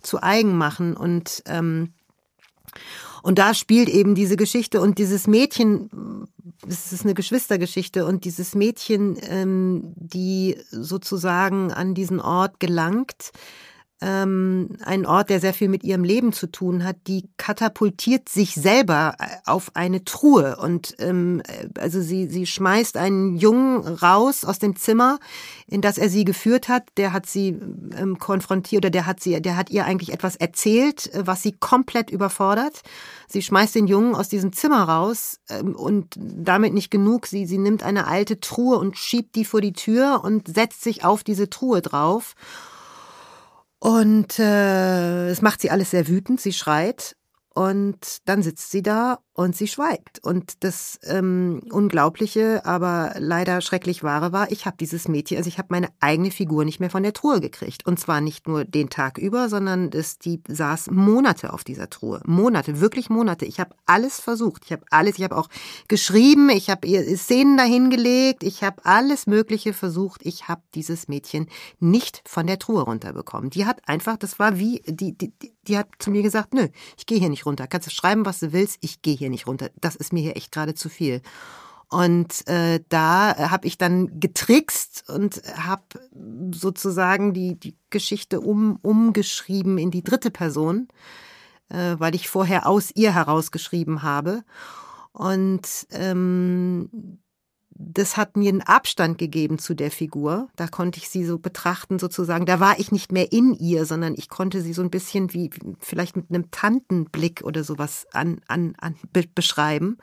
zu 0.01 0.21
eigen 0.21 0.57
machen 0.57 0.95
und 0.95 1.43
ähm, 1.45 1.93
und 3.23 3.39
da 3.39 3.53
spielt 3.53 3.89
eben 3.89 4.15
diese 4.15 4.37
Geschichte 4.37 4.79
und 4.81 4.99
dieses 4.99 5.27
Mädchen, 5.27 6.27
es 6.67 6.93
ist 6.93 7.03
eine 7.03 7.13
Geschwistergeschichte 7.13 8.05
und 8.05 8.25
dieses 8.25 8.55
Mädchen, 8.55 9.17
ähm, 9.21 9.93
die 9.95 10.57
sozusagen 10.69 11.71
an 11.71 11.93
diesen 11.93 12.19
Ort 12.19 12.59
gelangt, 12.59 13.31
ähm, 13.99 14.77
ein 14.83 15.07
Ort, 15.07 15.31
der 15.31 15.39
sehr 15.39 15.55
viel 15.55 15.69
mit 15.69 15.83
ihrem 15.83 16.03
Leben 16.03 16.31
zu 16.31 16.45
tun 16.45 16.83
hat, 16.83 16.97
die 17.07 17.29
katapultiert 17.37 18.29
sich 18.29 18.53
selber 18.53 19.15
äh, 19.19 19.25
auf 19.45 19.71
eine 19.73 20.03
Truhe 20.03 20.57
und 20.57 20.95
ähm, 20.99 21.41
äh, 21.47 21.79
also 21.79 21.99
sie 22.01 22.27
sie 22.27 22.45
schmeißt 22.45 22.95
einen 22.95 23.37
Jungen 23.37 23.87
raus 23.87 24.45
aus 24.45 24.59
dem 24.59 24.75
Zimmer, 24.75 25.17
in 25.65 25.81
das 25.81 25.97
er 25.97 26.09
sie 26.09 26.25
geführt 26.25 26.69
hat. 26.69 26.83
Der 26.97 27.11
hat 27.11 27.25
sie 27.25 27.57
ähm, 27.97 28.19
konfrontiert 28.19 28.85
oder 28.85 28.91
der 28.91 29.07
hat 29.07 29.19
sie, 29.19 29.41
der 29.41 29.57
hat 29.57 29.71
ihr 29.71 29.85
eigentlich 29.85 30.13
etwas 30.13 30.35
erzählt, 30.35 31.11
äh, 31.15 31.25
was 31.25 31.41
sie 31.41 31.53
komplett 31.53 32.11
überfordert. 32.11 32.83
Sie 33.27 33.41
schmeißt 33.41 33.73
den 33.73 33.87
Jungen 33.87 34.13
aus 34.13 34.29
diesem 34.29 34.53
Zimmer 34.53 34.83
raus 34.83 35.39
ähm, 35.49 35.75
und 35.75 36.13
damit 36.19 36.71
nicht 36.75 36.91
genug. 36.91 37.25
Sie 37.25 37.47
sie 37.47 37.57
nimmt 37.57 37.81
eine 37.81 38.05
alte 38.05 38.39
Truhe 38.39 38.77
und 38.77 38.95
schiebt 38.95 39.33
die 39.33 39.45
vor 39.45 39.61
die 39.61 39.73
Tür 39.73 40.21
und 40.23 40.47
setzt 40.47 40.83
sich 40.83 41.03
auf 41.03 41.23
diese 41.23 41.49
Truhe 41.49 41.81
drauf 41.81 42.35
und 43.79 44.39
äh, 44.39 45.29
es 45.29 45.41
macht 45.41 45.61
sie 45.61 45.69
alles 45.71 45.91
sehr 45.91 46.07
wütend. 46.07 46.41
Sie 46.41 46.53
schreit 46.53 47.15
und 47.53 47.97
dann 48.25 48.43
sitzt 48.43 48.71
sie 48.71 48.81
da 48.81 49.19
und 49.37 49.55
sie 49.55 49.67
schweigt. 49.67 50.17
Und 50.23 50.63
das 50.63 50.99
ähm, 51.03 51.61
Unglaubliche, 51.69 52.65
aber 52.65 53.13
leider 53.19 53.61
schrecklich 53.61 54.01
wahre 54.01 54.31
war, 54.31 54.51
ich 54.51 54.65
habe 54.65 54.77
dieses 54.79 55.07
Mädchen, 55.07 55.37
also 55.37 55.47
ich 55.47 55.59
habe 55.59 55.67
meine 55.69 55.89
eigene 55.99 56.31
Figur 56.31 56.65
nicht 56.65 56.79
mehr 56.79 56.89
von 56.89 57.03
der 57.03 57.13
Truhe 57.13 57.39
gekriegt. 57.39 57.85
Und 57.85 57.99
zwar 57.99 58.19
nicht 58.19 58.47
nur 58.47 58.65
den 58.65 58.89
Tag 58.89 59.19
über, 59.19 59.47
sondern 59.47 59.91
das, 59.91 60.17
die 60.17 60.41
saß 60.47 60.89
Monate 60.89 61.53
auf 61.53 61.63
dieser 61.63 61.87
Truhe. 61.87 62.19
Monate, 62.25 62.81
wirklich 62.81 63.11
Monate. 63.11 63.45
Ich 63.45 63.59
habe 63.59 63.75
alles 63.85 64.19
versucht. 64.19 64.63
Ich 64.65 64.71
habe 64.71 64.83
alles, 64.89 65.19
ich 65.19 65.23
habe 65.23 65.37
auch 65.37 65.49
geschrieben, 65.87 66.49
ich 66.49 66.71
habe 66.71 66.87
ihr 66.87 67.03
Szenen 67.15 67.57
dahingelegt, 67.57 68.41
ich 68.41 68.63
habe 68.63 68.83
alles 68.85 69.27
Mögliche 69.27 69.73
versucht. 69.73 70.21
Ich 70.25 70.47
habe 70.47 70.63
dieses 70.73 71.09
Mädchen 71.09 71.45
nicht 71.79 72.23
von 72.25 72.47
der 72.47 72.57
Truhe 72.57 72.81
runterbekommen. 72.81 73.51
Die 73.51 73.67
hat 73.67 73.87
einfach, 73.87 74.17
das 74.17 74.39
war 74.39 74.57
wie, 74.57 74.81
die, 74.87 75.15
die, 75.15 75.31
die 75.67 75.77
hat 75.77 75.89
zu 75.99 76.09
mir 76.09 76.23
gesagt, 76.23 76.55
nö, 76.55 76.69
ich 76.97 77.05
gehe 77.05 77.19
hier 77.19 77.29
nicht 77.29 77.45
runter. 77.45 77.67
Kannst 77.67 77.87
du 77.87 77.91
schreiben, 77.91 78.25
was 78.25 78.39
du 78.39 78.51
willst, 78.51 78.77
ich 78.81 79.03
gehe 79.03 79.15
hier 79.15 79.26
hier 79.27 79.31
nicht 79.31 79.47
runter. 79.47 79.69
Das 79.79 79.95
ist 79.95 80.13
mir 80.13 80.21
hier 80.21 80.37
echt 80.37 80.51
gerade 80.51 80.73
zu 80.73 80.89
viel. 80.89 81.21
Und 81.89 82.45
äh, 82.47 82.81
da 82.89 83.49
habe 83.49 83.67
ich 83.67 83.77
dann 83.77 84.19
getrickst 84.19 85.09
und 85.09 85.41
habe 85.55 85.83
sozusagen 86.51 87.33
die, 87.33 87.57
die 87.57 87.77
Geschichte 87.89 88.41
um, 88.41 88.77
umgeschrieben 88.81 89.77
in 89.77 89.89
die 89.89 90.03
dritte 90.03 90.29
Person, 90.29 90.89
äh, 91.69 91.95
weil 91.97 92.13
ich 92.13 92.27
vorher 92.27 92.67
aus 92.67 92.91
ihr 92.93 93.13
herausgeschrieben 93.13 94.03
habe. 94.03 94.43
Und 95.13 95.87
ähm, 95.91 97.19
das 97.79 98.17
hat 98.17 98.35
mir 98.37 98.49
einen 98.49 98.61
Abstand 98.61 99.17
gegeben 99.17 99.59
zu 99.59 99.75
der 99.75 99.91
Figur. 99.91 100.49
Da 100.55 100.67
konnte 100.67 100.99
ich 100.99 101.09
sie 101.09 101.25
so 101.25 101.37
betrachten 101.37 101.99
sozusagen. 101.99 102.45
Da 102.45 102.59
war 102.59 102.79
ich 102.79 102.91
nicht 102.91 103.11
mehr 103.11 103.31
in 103.31 103.53
ihr, 103.53 103.85
sondern 103.85 104.15
ich 104.17 104.29
konnte 104.29 104.61
sie 104.61 104.73
so 104.73 104.81
ein 104.81 104.89
bisschen 104.89 105.33
wie 105.33 105.51
vielleicht 105.79 106.15
mit 106.15 106.25
einem 106.29 106.49
Tantenblick 106.49 107.43
oder 107.43 107.63
sowas 107.63 108.07
an, 108.11 108.41
an, 108.47 108.73
an 108.79 108.95
beschreiben. 109.35 109.97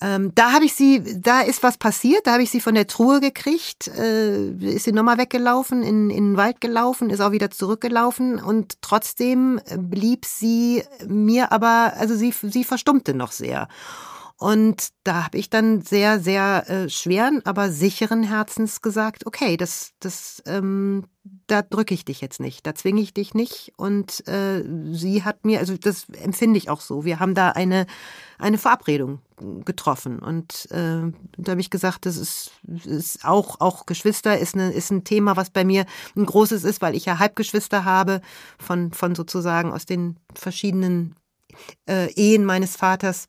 Ähm, 0.00 0.32
da 0.34 0.52
habe 0.52 0.64
ich 0.64 0.74
sie, 0.74 1.20
da 1.20 1.42
ist 1.42 1.62
was 1.62 1.78
passiert, 1.78 2.26
da 2.26 2.32
habe 2.32 2.42
ich 2.42 2.50
sie 2.50 2.60
von 2.60 2.74
der 2.74 2.88
Truhe 2.88 3.20
gekriegt, 3.20 3.86
äh, 3.86 4.48
ist 4.50 4.84
sie 4.84 4.92
nochmal 4.92 5.18
weggelaufen, 5.18 5.84
in, 5.84 6.10
in 6.10 6.30
den 6.30 6.36
Wald 6.36 6.60
gelaufen, 6.60 7.08
ist 7.08 7.20
auch 7.20 7.30
wieder 7.30 7.52
zurückgelaufen 7.52 8.42
und 8.42 8.82
trotzdem 8.82 9.60
blieb 9.78 10.24
sie 10.24 10.82
mir 11.06 11.52
aber, 11.52 11.92
also 11.98 12.16
sie, 12.16 12.32
sie 12.32 12.64
verstummte 12.64 13.14
noch 13.14 13.30
sehr. 13.30 13.68
Und 14.36 14.88
da 15.04 15.24
habe 15.24 15.38
ich 15.38 15.50
dann 15.50 15.82
sehr, 15.82 16.20
sehr 16.20 16.68
äh, 16.68 16.88
schweren, 16.88 17.42
aber 17.44 17.70
sicheren 17.70 18.22
Herzens 18.22 18.82
gesagt, 18.82 19.26
okay, 19.26 19.56
das, 19.56 19.92
das, 20.00 20.42
ähm, 20.46 21.04
da 21.46 21.62
drücke 21.62 21.94
ich 21.94 22.04
dich 22.04 22.20
jetzt 22.20 22.40
nicht, 22.40 22.66
da 22.66 22.74
zwinge 22.74 23.00
ich 23.00 23.14
dich 23.14 23.34
nicht. 23.34 23.72
Und 23.76 24.26
äh, 24.26 24.64
sie 24.92 25.22
hat 25.22 25.44
mir, 25.44 25.60
also 25.60 25.76
das 25.76 26.08
empfinde 26.08 26.58
ich 26.58 26.70
auch 26.70 26.80
so. 26.80 27.04
Wir 27.04 27.20
haben 27.20 27.34
da 27.34 27.50
eine, 27.50 27.86
eine 28.38 28.58
Verabredung 28.58 29.20
getroffen. 29.64 30.18
Und 30.18 30.68
äh, 30.70 31.12
da 31.38 31.50
habe 31.50 31.60
ich 31.60 31.70
gesagt, 31.70 32.06
das 32.06 32.16
ist, 32.16 32.52
ist 32.84 33.24
auch, 33.24 33.60
auch 33.60 33.86
Geschwister 33.86 34.38
ist, 34.38 34.54
eine, 34.54 34.72
ist 34.72 34.90
ein 34.90 35.04
Thema, 35.04 35.36
was 35.36 35.50
bei 35.50 35.64
mir 35.64 35.86
ein 36.16 36.26
großes 36.26 36.64
ist, 36.64 36.82
weil 36.82 36.94
ich 36.94 37.04
ja 37.04 37.18
Halbgeschwister 37.18 37.84
habe 37.84 38.20
von, 38.58 38.92
von 38.92 39.14
sozusagen 39.14 39.72
aus 39.72 39.86
den 39.86 40.18
verschiedenen 40.34 41.14
äh, 41.88 42.12
Ehen 42.14 42.44
meines 42.44 42.76
Vaters 42.76 43.28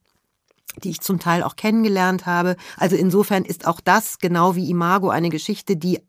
die 0.83 0.89
ich 0.89 1.01
zum 1.01 1.19
Teil 1.19 1.43
auch 1.43 1.55
kennengelernt 1.55 2.25
habe. 2.25 2.55
Also 2.77 2.95
insofern 2.95 3.45
ist 3.45 3.67
auch 3.67 3.79
das 3.79 4.19
genau 4.19 4.55
wie 4.55 4.69
Imago 4.69 5.09
eine 5.09 5.29
Geschichte, 5.29 5.75
die 5.77 6.01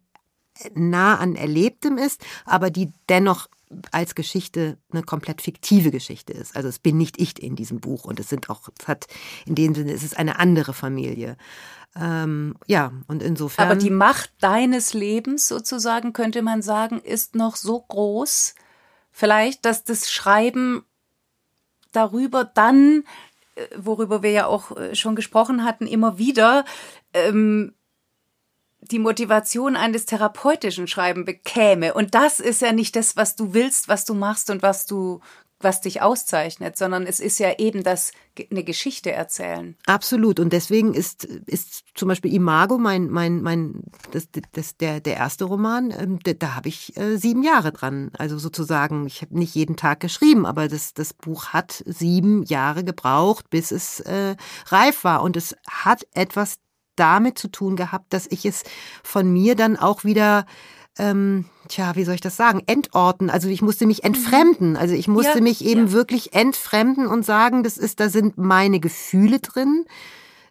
nah 0.74 1.16
an 1.16 1.36
Erlebtem 1.36 1.98
ist, 1.98 2.24
aber 2.44 2.70
die 2.70 2.92
dennoch 3.08 3.48
als 3.90 4.14
Geschichte 4.14 4.78
eine 4.92 5.02
komplett 5.02 5.42
fiktive 5.42 5.90
Geschichte 5.90 6.32
ist. 6.32 6.54
Also 6.54 6.68
es 6.68 6.78
bin 6.78 6.96
nicht 6.96 7.20
ich 7.20 7.42
in 7.42 7.56
diesem 7.56 7.80
Buch 7.80 8.04
und 8.04 8.20
es 8.20 8.28
sind 8.28 8.48
auch, 8.50 8.68
es 8.78 8.86
hat 8.86 9.06
in 9.46 9.54
dem 9.54 9.74
Sinne, 9.74 9.92
es 9.92 10.02
ist 10.02 10.16
eine 10.16 10.38
andere 10.38 10.74
Familie. 10.74 11.36
Ähm, 11.96 12.56
ja, 12.66 12.92
und 13.06 13.22
insofern. 13.22 13.66
Aber 13.66 13.76
die 13.76 13.90
Macht 13.90 14.32
deines 14.40 14.94
Lebens 14.94 15.48
sozusagen, 15.48 16.12
könnte 16.12 16.42
man 16.42 16.62
sagen, 16.62 17.00
ist 17.00 17.34
noch 17.34 17.56
so 17.56 17.80
groß, 17.80 18.54
vielleicht, 19.10 19.64
dass 19.64 19.84
das 19.84 20.10
Schreiben 20.10 20.84
darüber 21.92 22.44
dann 22.44 23.04
worüber 23.76 24.22
wir 24.22 24.30
ja 24.30 24.46
auch 24.46 24.76
äh, 24.76 24.94
schon 24.94 25.16
gesprochen 25.16 25.64
hatten, 25.64 25.86
immer 25.86 26.18
wieder 26.18 26.64
ähm, 27.12 27.74
die 28.80 28.98
Motivation 28.98 29.76
eines 29.76 30.06
therapeutischen 30.06 30.86
Schreiben 30.86 31.24
bekäme. 31.24 31.94
Und 31.94 32.14
das 32.14 32.40
ist 32.40 32.60
ja 32.60 32.72
nicht 32.72 32.96
das, 32.96 33.16
was 33.16 33.34
du 33.36 33.54
willst, 33.54 33.88
was 33.88 34.04
du 34.04 34.14
machst 34.14 34.50
und 34.50 34.62
was 34.62 34.86
du 34.86 35.20
was 35.64 35.80
dich 35.80 36.02
auszeichnet, 36.02 36.76
sondern 36.76 37.06
es 37.06 37.18
ist 37.18 37.38
ja 37.38 37.54
eben 37.58 37.82
das 37.82 38.12
eine 38.50 38.64
Geschichte 38.64 39.12
erzählen. 39.12 39.76
Absolut. 39.86 40.40
Und 40.40 40.52
deswegen 40.52 40.94
ist 40.94 41.24
ist 41.24 41.84
zum 41.94 42.08
Beispiel 42.08 42.32
Imago 42.32 42.78
mein 42.78 43.08
mein 43.08 43.42
mein 43.42 43.82
das, 44.12 44.28
das 44.52 44.76
der 44.76 45.00
der 45.00 45.16
erste 45.16 45.44
Roman, 45.44 45.90
ähm, 45.90 46.18
da, 46.22 46.54
habe 46.54 46.68
ich 46.68 46.96
äh, 46.96 47.16
sieben 47.16 47.42
Jahre 47.42 47.72
dran, 47.72 48.10
also 48.18 48.38
sozusagen 48.38 49.06
ich 49.06 49.22
habe 49.22 49.38
nicht 49.38 49.54
jeden 49.54 49.76
Tag 49.76 50.00
geschrieben, 50.00 50.46
aber 50.46 50.68
das 50.68 50.94
das 50.94 51.14
Buch 51.14 51.48
hat 51.48 51.82
sieben 51.86 52.44
Jahre 52.44 52.84
gebraucht, 52.84 53.50
bis 53.50 53.70
es 53.72 54.00
äh, 54.00 54.36
reif 54.66 55.04
war. 55.04 55.22
Und 55.22 55.36
es 55.36 55.56
hat 55.68 56.06
etwas 56.14 56.58
damit 56.96 57.38
zu 57.38 57.48
tun 57.48 57.76
gehabt, 57.76 58.12
dass 58.12 58.26
ich 58.26 58.44
es 58.44 58.62
von 59.02 59.32
mir 59.32 59.56
dann 59.56 59.76
auch 59.76 60.04
wieder 60.04 60.46
ähm, 60.98 61.46
tja, 61.68 61.96
wie 61.96 62.04
soll 62.04 62.14
ich 62.14 62.20
das 62.20 62.36
sagen, 62.36 62.62
entorten. 62.66 63.30
Also 63.30 63.48
ich 63.48 63.62
musste 63.62 63.86
mich 63.86 64.04
entfremden. 64.04 64.76
Also 64.76 64.94
ich 64.94 65.08
musste 65.08 65.38
ja, 65.38 65.42
mich 65.42 65.64
eben 65.64 65.88
ja. 65.88 65.92
wirklich 65.92 66.34
entfremden 66.34 67.06
und 67.06 67.24
sagen, 67.24 67.62
das 67.62 67.78
ist, 67.78 68.00
da 68.00 68.08
sind 68.08 68.38
meine 68.38 68.80
Gefühle 68.80 69.40
drin 69.40 69.84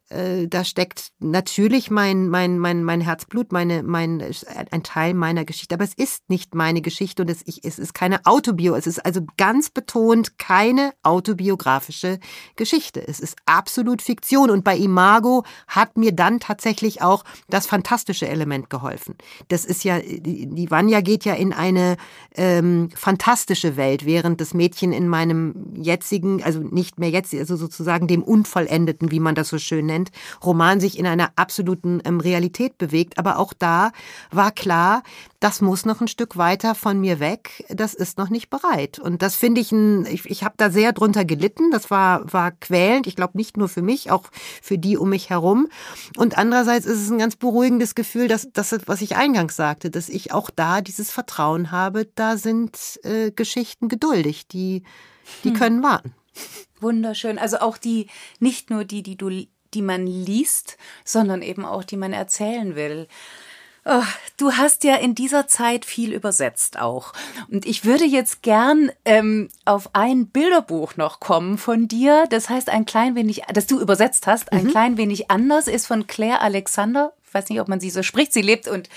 äh, 0.09 0.47
da 0.47 0.63
steckt 0.63 1.11
natürlich 1.19 1.89
mein, 1.89 2.29
mein, 2.29 2.59
mein, 2.59 2.83
mein 2.83 3.01
Herzblut, 3.01 3.51
meine, 3.51 3.83
mein, 3.83 4.23
ein 4.71 4.83
Teil 4.83 5.13
meiner 5.13 5.45
Geschichte. 5.45 5.75
Aber 5.75 5.83
es 5.83 5.93
ist 5.93 6.29
nicht 6.29 6.55
meine 6.55 6.81
Geschichte 6.81 7.23
und 7.23 7.29
es, 7.29 7.41
ich, 7.45 7.63
es 7.63 7.79
ist 7.79 7.93
keine 7.93 8.25
Autobio. 8.25 8.75
Es 8.75 8.87
ist 8.87 9.05
also 9.05 9.21
ganz 9.37 9.69
betont 9.69 10.37
keine 10.37 10.93
autobiografische 11.03 12.19
Geschichte. 12.55 13.05
Es 13.07 13.19
ist 13.19 13.37
absolut 13.45 14.01
Fiktion. 14.01 14.49
Und 14.49 14.63
bei 14.63 14.77
Imago 14.77 15.43
hat 15.67 15.97
mir 15.97 16.11
dann 16.11 16.39
tatsächlich 16.39 17.01
auch 17.01 17.23
das 17.49 17.65
fantastische 17.65 18.27
Element 18.27 18.69
geholfen. 18.69 19.15
Das 19.47 19.65
ist 19.65 19.83
ja, 19.83 19.99
die 19.99 20.69
Vanya 20.69 21.01
geht 21.01 21.25
ja 21.25 21.33
in 21.33 21.53
eine 21.53 21.97
ähm, 22.35 22.89
fantastische 22.95 23.77
Welt, 23.77 24.05
während 24.05 24.41
das 24.41 24.53
Mädchen 24.53 24.91
in 24.91 25.07
meinem 25.07 25.73
jetzigen, 25.75 26.43
also 26.43 26.59
nicht 26.59 26.99
mehr 26.99 27.09
jetzt, 27.09 27.33
also 27.33 27.55
sozusagen 27.55 28.07
dem 28.07 28.23
Unvollendeten, 28.23 29.11
wie 29.11 29.19
man 29.19 29.35
das 29.35 29.49
so 29.49 29.57
schön 29.57 29.85
nennt, 29.85 30.02
Roman 30.43 30.79
sich 30.79 30.97
in 30.97 31.05
einer 31.05 31.31
absoluten 31.35 32.01
ähm, 32.05 32.19
Realität 32.19 32.77
bewegt. 32.77 33.17
Aber 33.17 33.37
auch 33.37 33.53
da 33.53 33.91
war 34.31 34.51
klar, 34.51 35.03
das 35.39 35.59
muss 35.59 35.85
noch 35.85 35.99
ein 35.99 36.07
Stück 36.07 36.37
weiter 36.37 36.73
von 36.73 36.99
mir 37.01 37.19
weg. 37.19 37.65
Das 37.69 37.93
ist 37.93 38.17
noch 38.17 38.29
nicht 38.29 38.49
bereit. 38.49 38.97
Und 38.99 39.21
das 39.21 39.35
finde 39.35 39.59
ich, 39.61 39.71
ein, 39.71 40.05
ich, 40.05 40.25
ich 40.25 40.43
habe 40.43 40.55
da 40.57 40.69
sehr 40.69 40.93
drunter 40.93 41.25
gelitten. 41.25 41.71
Das 41.71 41.91
war, 41.91 42.31
war 42.31 42.51
quälend. 42.51 43.07
Ich 43.07 43.15
glaube 43.15 43.37
nicht 43.37 43.57
nur 43.57 43.67
für 43.67 43.81
mich, 43.81 44.09
auch 44.09 44.23
für 44.61 44.77
die 44.77 44.97
um 44.97 45.09
mich 45.09 45.29
herum. 45.29 45.67
Und 46.17 46.37
andererseits 46.37 46.85
ist 46.85 47.01
es 47.01 47.09
ein 47.09 47.17
ganz 47.17 47.35
beruhigendes 47.35 47.95
Gefühl, 47.95 48.27
dass 48.27 48.47
das, 48.53 48.73
was 48.85 49.01
ich 49.01 49.15
eingangs 49.17 49.55
sagte, 49.55 49.89
dass 49.89 50.07
ich 50.07 50.31
auch 50.31 50.49
da 50.49 50.81
dieses 50.81 51.11
Vertrauen 51.11 51.71
habe. 51.71 52.07
Da 52.15 52.37
sind 52.37 52.99
äh, 53.03 53.31
Geschichten 53.31 53.89
geduldig, 53.89 54.47
die, 54.47 54.83
die 55.43 55.49
hm. 55.49 55.57
können 55.57 55.83
warten. 55.83 56.13
Wunderschön. 56.79 57.37
Also 57.37 57.57
auch 57.59 57.77
die, 57.77 58.07
nicht 58.39 58.69
nur 58.69 58.85
die, 58.85 59.03
die 59.03 59.15
du 59.15 59.29
die 59.73 59.81
man 59.81 60.07
liest, 60.07 60.77
sondern 61.03 61.41
eben 61.41 61.65
auch 61.65 61.83
die 61.83 61.97
man 61.97 62.13
erzählen 62.13 62.75
will. 62.75 63.07
Oh, 63.85 64.03
du 64.37 64.53
hast 64.53 64.85
ja 64.85 64.95
in 64.95 65.13
dieser 65.13 65.47
Zeit 65.47 65.83
viel 65.83 66.13
übersetzt 66.13 66.79
auch. 66.79 67.11
Und 67.51 67.65
ich 67.65 67.83
würde 67.83 68.05
jetzt 68.05 68.41
gern 68.41 68.91
ähm, 69.03 69.49
auf 69.65 69.89
ein 69.91 70.27
Bilderbuch 70.27 70.95
noch 70.95 71.19
kommen 71.19 71.57
von 71.57 71.89
dir. 71.89 72.25
Das 72.29 72.49
heißt 72.49 72.69
ein 72.69 72.85
klein 72.85 73.15
wenig, 73.15 73.41
das 73.53 73.67
du 73.67 73.81
übersetzt 73.81 74.25
hast, 74.25 74.53
ein 74.53 74.65
mhm. 74.65 74.69
klein 74.69 74.97
wenig 74.97 75.29
anders, 75.29 75.67
ist 75.67 75.87
von 75.87 76.07
Claire 76.07 76.39
Alexander. 76.39 77.11
Ich 77.27 77.33
weiß 77.33 77.49
nicht, 77.49 77.59
ob 77.59 77.67
man 77.67 77.81
sie 77.81 77.89
so 77.89 78.03
spricht. 78.03 78.31
Sie 78.31 78.41
lebt 78.41 78.69
und 78.69 78.87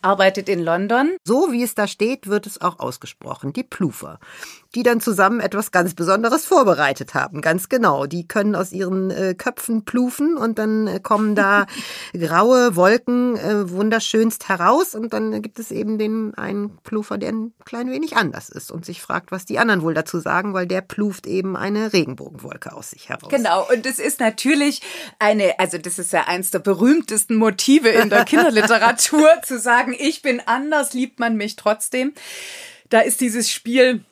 arbeitet 0.00 0.48
in 0.48 0.60
London. 0.60 1.16
So 1.22 1.52
wie 1.52 1.62
es 1.62 1.74
da 1.74 1.86
steht, 1.86 2.26
wird 2.26 2.46
es 2.46 2.62
auch 2.62 2.78
ausgesprochen. 2.78 3.52
Die 3.52 3.62
Plufer 3.62 4.18
die 4.74 4.82
dann 4.82 5.00
zusammen 5.00 5.40
etwas 5.40 5.72
ganz 5.72 5.94
Besonderes 5.94 6.46
vorbereitet 6.46 7.14
haben. 7.14 7.40
Ganz 7.40 7.68
genau. 7.68 8.06
Die 8.06 8.28
können 8.28 8.54
aus 8.54 8.70
ihren 8.72 9.10
äh, 9.10 9.34
Köpfen 9.34 9.84
plufen 9.84 10.36
und 10.36 10.58
dann 10.58 10.86
äh, 10.86 11.00
kommen 11.00 11.34
da 11.34 11.66
graue 12.12 12.76
Wolken 12.76 13.36
äh, 13.36 13.70
wunderschönst 13.70 14.48
heraus 14.48 14.94
und 14.94 15.12
dann 15.12 15.42
gibt 15.42 15.58
es 15.58 15.70
eben 15.72 15.98
den 15.98 16.34
einen 16.34 16.78
Plufer, 16.84 17.18
der 17.18 17.32
ein 17.32 17.52
klein 17.64 17.90
wenig 17.90 18.16
anders 18.16 18.48
ist 18.48 18.70
und 18.70 18.84
sich 18.84 19.02
fragt, 19.02 19.32
was 19.32 19.44
die 19.44 19.58
anderen 19.58 19.82
wohl 19.82 19.94
dazu 19.94 20.20
sagen, 20.20 20.54
weil 20.54 20.66
der 20.66 20.82
pluft 20.82 21.26
eben 21.26 21.56
eine 21.56 21.92
Regenbogenwolke 21.92 22.72
aus 22.72 22.90
sich 22.90 23.08
heraus. 23.08 23.30
Genau. 23.30 23.66
Und 23.72 23.86
es 23.86 23.98
ist 23.98 24.20
natürlich 24.20 24.82
eine, 25.18 25.58
also 25.58 25.78
das 25.78 25.98
ist 25.98 26.12
ja 26.12 26.28
eins 26.28 26.50
der 26.50 26.60
berühmtesten 26.60 27.34
Motive 27.36 27.88
in 27.88 28.08
der 28.08 28.24
Kinderliteratur, 28.24 29.28
zu 29.44 29.58
sagen, 29.58 29.96
ich 29.98 30.22
bin 30.22 30.40
anders, 30.46 30.92
liebt 30.92 31.18
man 31.18 31.36
mich 31.36 31.56
trotzdem. 31.56 32.12
Da 32.88 33.00
ist 33.00 33.20
dieses 33.20 33.50
Spiel 33.50 34.04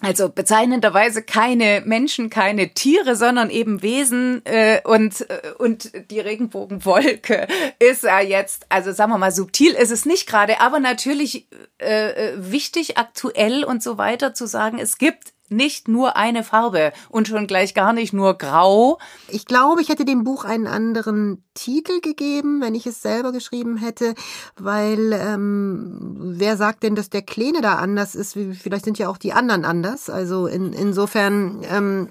also 0.00 0.28
bezeichnenderweise 0.28 1.22
keine 1.22 1.82
Menschen, 1.84 2.28
keine 2.28 2.74
Tiere, 2.74 3.16
sondern 3.16 3.50
eben 3.50 3.80
Wesen 3.82 4.44
äh, 4.44 4.80
und 4.84 5.28
äh, 5.30 5.52
und 5.58 5.92
die 6.10 6.20
Regenbogenwolke 6.20 7.46
ist 7.78 8.02
ja 8.02 8.20
jetzt, 8.20 8.66
also 8.68 8.92
sagen 8.92 9.12
wir 9.12 9.18
mal 9.18 9.32
subtil 9.32 9.72
ist 9.72 9.92
es 9.92 10.04
nicht 10.04 10.26
gerade, 10.26 10.60
aber 10.60 10.80
natürlich 10.80 11.48
äh, 11.78 12.10
äh 12.10 12.32
wichtig, 12.36 12.98
aktuell 12.98 13.64
und 13.64 13.82
so 13.82 13.96
weiter 13.96 14.34
zu 14.34 14.46
sagen, 14.46 14.78
es 14.78 14.98
gibt 14.98 15.33
nicht 15.48 15.88
nur 15.88 16.16
eine 16.16 16.42
Farbe 16.44 16.92
und 17.08 17.28
schon 17.28 17.46
gleich 17.46 17.74
gar 17.74 17.92
nicht 17.92 18.12
nur 18.12 18.34
grau. 18.38 18.98
Ich 19.28 19.46
glaube, 19.46 19.82
ich 19.82 19.88
hätte 19.88 20.04
dem 20.04 20.24
Buch 20.24 20.44
einen 20.44 20.66
anderen 20.66 21.44
Titel 21.54 22.00
gegeben, 22.00 22.60
wenn 22.60 22.74
ich 22.74 22.86
es 22.86 23.02
selber 23.02 23.32
geschrieben 23.32 23.76
hätte, 23.76 24.14
weil 24.56 25.12
ähm, 25.12 26.16
wer 26.18 26.56
sagt 26.56 26.82
denn, 26.82 26.94
dass 26.96 27.10
der 27.10 27.22
Kleine 27.22 27.60
da 27.60 27.76
anders 27.76 28.14
ist? 28.14 28.36
Vielleicht 28.60 28.84
sind 28.84 28.98
ja 28.98 29.08
auch 29.08 29.18
die 29.18 29.32
anderen 29.32 29.64
anders. 29.64 30.10
Also 30.10 30.46
in, 30.46 30.72
insofern 30.72 31.62
ähm, 31.70 32.08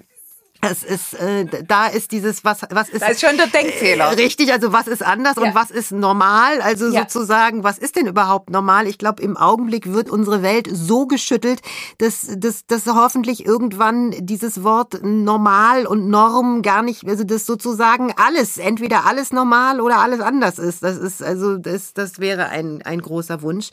Es 0.70 0.82
ist, 0.82 1.14
äh, 1.14 1.46
da 1.66 1.86
ist 1.86 2.12
dieses, 2.12 2.44
was, 2.44 2.60
was 2.70 2.88
ist. 2.88 3.02
Da 3.02 3.08
ist 3.08 3.20
schon 3.20 3.36
der 3.36 3.48
Denkfehler. 3.48 4.06
Äh, 4.12 4.14
richtig, 4.14 4.52
also 4.52 4.72
was 4.72 4.86
ist 4.86 5.02
anders 5.02 5.36
ja. 5.36 5.42
und 5.42 5.54
was 5.54 5.70
ist 5.70 5.92
normal? 5.92 6.60
Also 6.60 6.88
ja. 6.88 7.02
sozusagen, 7.02 7.64
was 7.64 7.78
ist 7.78 7.96
denn 7.96 8.06
überhaupt 8.06 8.50
normal? 8.50 8.86
Ich 8.86 8.98
glaube, 8.98 9.22
im 9.22 9.36
Augenblick 9.36 9.92
wird 9.92 10.10
unsere 10.10 10.42
Welt 10.42 10.68
so 10.72 11.06
geschüttelt, 11.06 11.60
dass, 11.98 12.26
dass, 12.36 12.66
dass 12.66 12.86
hoffentlich 12.86 13.44
irgendwann 13.44 14.14
dieses 14.18 14.62
Wort 14.62 15.00
normal 15.02 15.86
und 15.86 16.08
Norm 16.08 16.62
gar 16.62 16.82
nicht, 16.82 17.06
also 17.06 17.24
das 17.24 17.46
sozusagen 17.46 18.12
alles, 18.16 18.58
entweder 18.58 19.06
alles 19.06 19.32
normal 19.32 19.80
oder 19.80 19.98
alles 19.98 20.20
anders 20.20 20.58
ist. 20.58 20.82
Das 20.82 20.96
ist, 20.96 21.22
also, 21.22 21.58
das, 21.58 21.94
das 21.94 22.18
wäre 22.18 22.48
ein, 22.48 22.82
ein 22.82 23.00
großer 23.00 23.42
Wunsch. 23.42 23.70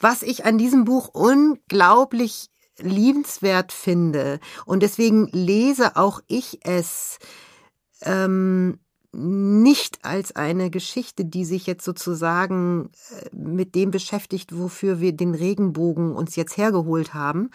Was 0.00 0.22
ich 0.22 0.44
an 0.44 0.58
diesem 0.58 0.84
Buch 0.84 1.08
unglaublich 1.12 2.50
liebenswert 2.82 3.72
finde 3.72 4.40
und 4.66 4.82
deswegen 4.82 5.28
lese 5.32 5.96
auch 5.96 6.20
ich 6.28 6.60
es 6.64 7.18
ähm, 8.02 8.78
nicht 9.12 10.04
als 10.04 10.36
eine 10.36 10.70
Geschichte, 10.70 11.24
die 11.24 11.44
sich 11.44 11.66
jetzt 11.66 11.84
sozusagen 11.84 12.90
äh, 13.10 13.36
mit 13.36 13.74
dem 13.74 13.90
beschäftigt, 13.90 14.56
wofür 14.56 15.00
wir 15.00 15.12
den 15.12 15.34
Regenbogen 15.34 16.14
uns 16.14 16.36
jetzt 16.36 16.56
hergeholt 16.56 17.12
haben. 17.12 17.50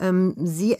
Ähm, 0.00 0.34
sie, 0.36 0.76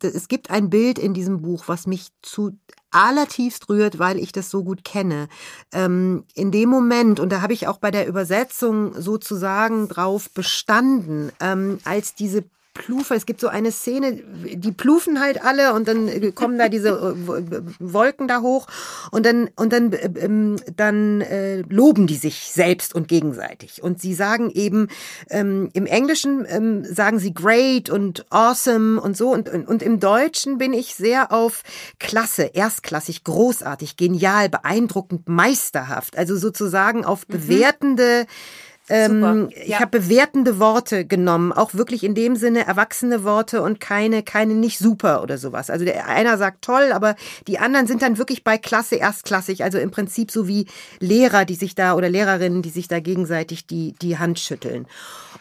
es 0.00 0.28
gibt 0.28 0.50
ein 0.50 0.70
Bild 0.70 0.98
in 0.98 1.12
diesem 1.12 1.42
Buch, 1.42 1.64
was 1.66 1.88
mich 1.88 2.10
zu 2.22 2.56
allertiefst 2.90 3.68
rührt, 3.68 3.98
weil 3.98 4.18
ich 4.18 4.30
das 4.30 4.48
so 4.48 4.62
gut 4.62 4.84
kenne. 4.84 5.28
Ähm, 5.72 6.24
in 6.34 6.52
dem 6.52 6.68
Moment, 6.68 7.18
und 7.18 7.30
da 7.30 7.42
habe 7.42 7.52
ich 7.52 7.66
auch 7.66 7.78
bei 7.78 7.90
der 7.90 8.06
Übersetzung 8.06 8.94
sozusagen 9.00 9.88
drauf 9.88 10.30
bestanden, 10.30 11.32
ähm, 11.40 11.80
als 11.84 12.14
diese 12.14 12.44
Plufer. 12.78 13.14
Es 13.14 13.26
gibt 13.26 13.40
so 13.40 13.48
eine 13.48 13.72
Szene, 13.72 14.12
die 14.12 14.72
plufen 14.72 15.20
halt 15.20 15.44
alle 15.44 15.74
und 15.74 15.86
dann 15.86 16.34
kommen 16.34 16.58
da 16.58 16.68
diese 16.68 16.90
äh, 16.90 17.62
Wolken 17.78 18.28
da 18.28 18.40
hoch 18.40 18.66
und 19.10 19.26
dann 19.26 19.50
und 19.56 19.72
dann 19.72 19.92
äh, 19.92 20.08
ähm, 20.20 20.56
dann 20.76 21.20
äh, 21.20 21.62
loben 21.68 22.06
die 22.06 22.16
sich 22.16 22.50
selbst 22.52 22.94
und 22.94 23.08
gegenseitig 23.08 23.82
und 23.82 24.00
sie 24.00 24.14
sagen 24.14 24.50
eben 24.50 24.88
ähm, 25.28 25.68
im 25.74 25.86
Englischen 25.86 26.46
ähm, 26.48 26.84
sagen 26.84 27.18
sie 27.18 27.34
great 27.34 27.90
und 27.90 28.24
awesome 28.30 29.00
und 29.00 29.16
so 29.16 29.30
und 29.32 29.48
und 29.50 29.82
im 29.82 30.00
Deutschen 30.00 30.56
bin 30.58 30.72
ich 30.72 30.94
sehr 30.94 31.32
auf 31.32 31.62
klasse, 31.98 32.44
erstklassig, 32.54 33.24
großartig, 33.24 33.96
genial, 33.96 34.48
beeindruckend, 34.48 35.28
meisterhaft, 35.28 36.16
also 36.16 36.36
sozusagen 36.36 37.04
auf 37.04 37.26
mhm. 37.28 37.32
bewertende 37.32 38.22
mhm 38.22 38.67
ähm, 38.88 39.50
ja. 39.50 39.62
Ich 39.64 39.80
habe 39.80 39.98
bewertende 39.98 40.58
Worte 40.58 41.04
genommen, 41.04 41.52
auch 41.52 41.74
wirklich 41.74 42.04
in 42.04 42.14
dem 42.14 42.36
Sinne 42.36 42.66
erwachsene 42.66 43.24
Worte 43.24 43.62
und 43.62 43.80
keine, 43.80 44.22
keine 44.22 44.54
nicht 44.54 44.78
super 44.78 45.22
oder 45.22 45.38
sowas. 45.38 45.70
Also 45.70 45.84
der 45.84 46.06
einer 46.06 46.38
sagt 46.38 46.62
toll, 46.62 46.92
aber 46.92 47.16
die 47.46 47.58
anderen 47.58 47.86
sind 47.86 48.02
dann 48.02 48.18
wirklich 48.18 48.44
bei 48.44 48.58
Klasse 48.58 48.96
erstklassig. 48.96 49.62
Also 49.62 49.78
im 49.78 49.90
Prinzip 49.90 50.30
so 50.30 50.48
wie 50.48 50.66
Lehrer, 51.00 51.44
die 51.44 51.54
sich 51.54 51.74
da 51.74 51.94
oder 51.94 52.08
Lehrerinnen, 52.08 52.62
die 52.62 52.70
sich 52.70 52.88
da 52.88 53.00
gegenseitig 53.00 53.66
die, 53.66 53.94
die 54.00 54.18
Hand 54.18 54.38
schütteln. 54.38 54.86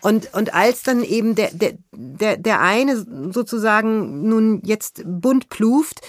Und, 0.02 0.34
und 0.34 0.54
als 0.54 0.84
dann 0.84 1.04
eben 1.04 1.36
der, 1.36 1.50
der, 1.52 1.74
der, 1.92 2.38
der 2.38 2.62
eine 2.62 2.98
sozusagen 3.32 4.28
nun 4.28 4.62
jetzt 4.64 5.02
bunt 5.06 5.50
pluft, 5.50 6.02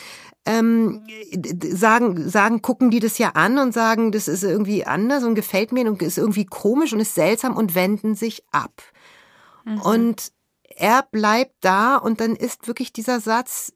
ähm, 0.49 1.03
sagen, 1.75 2.27
sagen, 2.27 2.63
gucken 2.63 2.91
die 2.91 3.01
das 3.01 3.19
ja 3.19 3.33
an 3.33 3.59
und 3.59 3.75
sagen, 3.75 4.13
das 4.13 4.29
ist 4.29 4.43
irgendwie 4.43 4.87
anders 4.87 5.23
und 5.23 5.35
gefällt 5.35 5.73
mir 5.73 5.87
und 5.87 6.01
ist 6.01 6.17
irgendwie 6.17 6.47
komisch 6.47 6.95
und 6.95 7.01
ist 7.01 7.15
seltsam 7.15 7.55
und 7.55 7.75
wenden 7.75 8.15
sich 8.15 8.43
ab. 8.51 8.83
Mhm. 9.67 9.81
Und 9.83 10.33
er 10.65 11.03
bleibt 11.03 11.57
da 11.61 11.97
und 11.97 12.21
dann 12.21 12.35
ist 12.35 12.67
wirklich 12.67 12.95
dieser 12.95 13.21
Satz, 13.21 13.75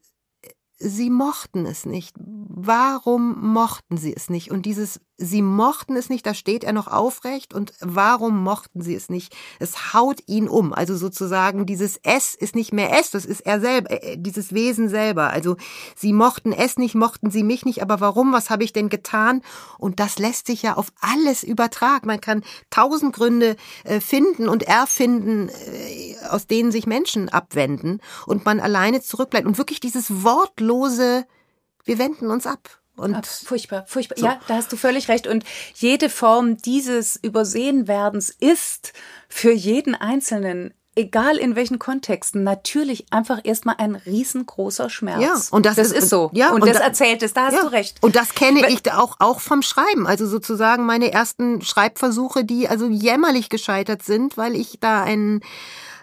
sie 0.79 1.11
mochten 1.11 1.67
es 1.67 1.85
nicht. 1.85 2.15
Warum 2.17 3.53
mochten 3.53 3.97
sie 3.97 4.15
es 4.15 4.31
nicht? 4.31 4.49
Und 4.49 4.65
dieses 4.65 4.99
sie 5.17 5.41
mochten 5.41 5.95
es 5.95 6.09
nicht, 6.09 6.25
da 6.25 6.33
steht 6.33 6.63
er 6.63 6.73
noch 6.73 6.87
aufrecht 6.87 7.53
und 7.53 7.73
warum 7.79 8.43
mochten 8.43 8.81
sie 8.81 8.95
es 8.95 9.09
nicht? 9.09 9.35
Es 9.59 9.93
haut 9.93 10.21
ihn 10.27 10.47
um. 10.47 10.73
Also 10.73 10.95
sozusagen 10.95 11.65
dieses 11.65 11.97
S 11.97 12.33
ist 12.33 12.55
nicht 12.55 12.73
mehr 12.73 12.97
S, 12.97 13.11
das 13.11 13.25
ist 13.25 13.41
er 13.41 13.59
selber, 13.61 13.91
äh, 14.03 14.17
dieses 14.17 14.53
Wesen 14.53 14.89
selber. 14.89 15.29
Also 15.29 15.55
sie 15.95 16.13
mochten 16.13 16.51
es 16.51 16.77
nicht, 16.77 16.95
mochten 16.95 17.29
sie 17.29 17.43
mich 17.43 17.65
nicht, 17.65 17.81
aber 17.81 17.99
warum? 17.99 18.33
Was 18.33 18.49
habe 18.49 18.63
ich 18.63 18.73
denn 18.73 18.89
getan? 18.89 19.41
Und 19.77 19.99
das 19.99 20.17
lässt 20.17 20.47
sich 20.47 20.63
ja 20.63 20.75
auf 20.75 20.91
alles 20.99 21.43
übertragen. 21.43 22.07
Man 22.07 22.21
kann 22.21 22.43
tausend 22.69 23.13
Gründe 23.15 23.55
äh, 23.83 23.99
finden 23.99 24.49
und 24.49 24.63
erfinden, 24.63 25.49
äh, 25.49 26.15
aus 26.29 26.47
denen 26.47 26.71
sich 26.71 26.87
Menschen 26.87 27.29
abwenden 27.29 28.01
und 28.25 28.45
man 28.45 28.59
alleine 28.59 29.01
zurückbleibt 29.01 29.45
und 29.45 29.57
wirklich 29.57 29.79
dieses 29.79 30.23
wortlose 30.23 31.25
wir 31.85 31.99
wenden 31.99 32.31
uns 32.31 32.47
ab. 32.47 32.82
Und 32.95 33.15
Ach, 33.15 33.25
furchtbar, 33.25 33.85
furchtbar. 33.87 34.17
So. 34.17 34.25
Ja, 34.25 34.39
da 34.47 34.55
hast 34.55 34.71
du 34.71 34.77
völlig 34.77 35.09
recht. 35.09 35.27
Und 35.27 35.43
jede 35.75 36.09
Form 36.09 36.57
dieses 36.57 37.15
Übersehenwerdens 37.15 38.29
ist 38.29 38.93
für 39.27 39.51
jeden 39.51 39.95
Einzelnen 39.95 40.73
egal 40.95 41.37
in 41.37 41.55
welchen 41.55 41.79
Kontexten, 41.79 42.43
natürlich 42.43 43.11
einfach 43.11 43.39
erstmal 43.43 43.75
ein 43.77 43.95
riesengroßer 43.95 44.89
Schmerz. 44.89 45.21
Ja, 45.21 45.35
und 45.51 45.65
das, 45.65 45.75
das 45.75 45.87
ist, 45.87 46.03
ist, 46.03 46.09
so. 46.09 46.29
Ja, 46.33 46.51
und, 46.51 46.61
und 46.61 46.69
das 46.69 46.77
da, 46.77 46.83
erzählt 46.83 47.23
es, 47.23 47.33
da 47.33 47.47
hast 47.47 47.55
ja, 47.55 47.61
du 47.61 47.71
recht. 47.71 47.97
Und 48.01 48.15
das 48.15 48.35
kenne 48.35 48.67
ich 48.69 48.91
auch, 48.91 49.15
auch 49.19 49.39
vom 49.39 49.61
Schreiben. 49.61 50.05
Also 50.05 50.27
sozusagen 50.27 50.85
meine 50.85 51.11
ersten 51.11 51.61
Schreibversuche, 51.61 52.45
die 52.45 52.67
also 52.67 52.87
jämmerlich 52.87 53.49
gescheitert 53.49 54.03
sind, 54.03 54.37
weil 54.37 54.55
ich 54.55 54.79
da 54.79 55.03
einen 55.03 55.41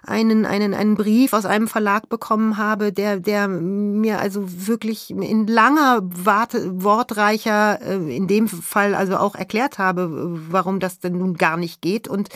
einen, 0.03 0.47
einen, 0.47 0.75
einen 0.75 0.97
Brief 0.97 1.33
aus 1.33 1.45
einem 1.45 1.69
Verlag 1.69 2.09
bekommen 2.09 2.57
habe, 2.57 2.93
der, 2.93 3.21
der 3.21 3.49
mir 3.49 4.19
also 4.19 4.43
wirklich 4.67 5.11
in 5.11 5.47
langer, 5.47 6.01
Warte, 6.03 6.83
wortreicher, 6.83 7.81
äh, 7.83 8.17
in 8.17 8.27
dem 8.27 8.49
Fall 8.49 8.95
also 8.95 9.17
auch 9.17 9.35
erklärt 9.35 9.79
habe, 9.79 10.09
warum 10.51 10.81
das 10.81 10.99
denn 10.99 11.19
nun 11.19 11.35
gar 11.35 11.57
nicht 11.57 11.83
geht 11.83 12.09
und 12.09 12.29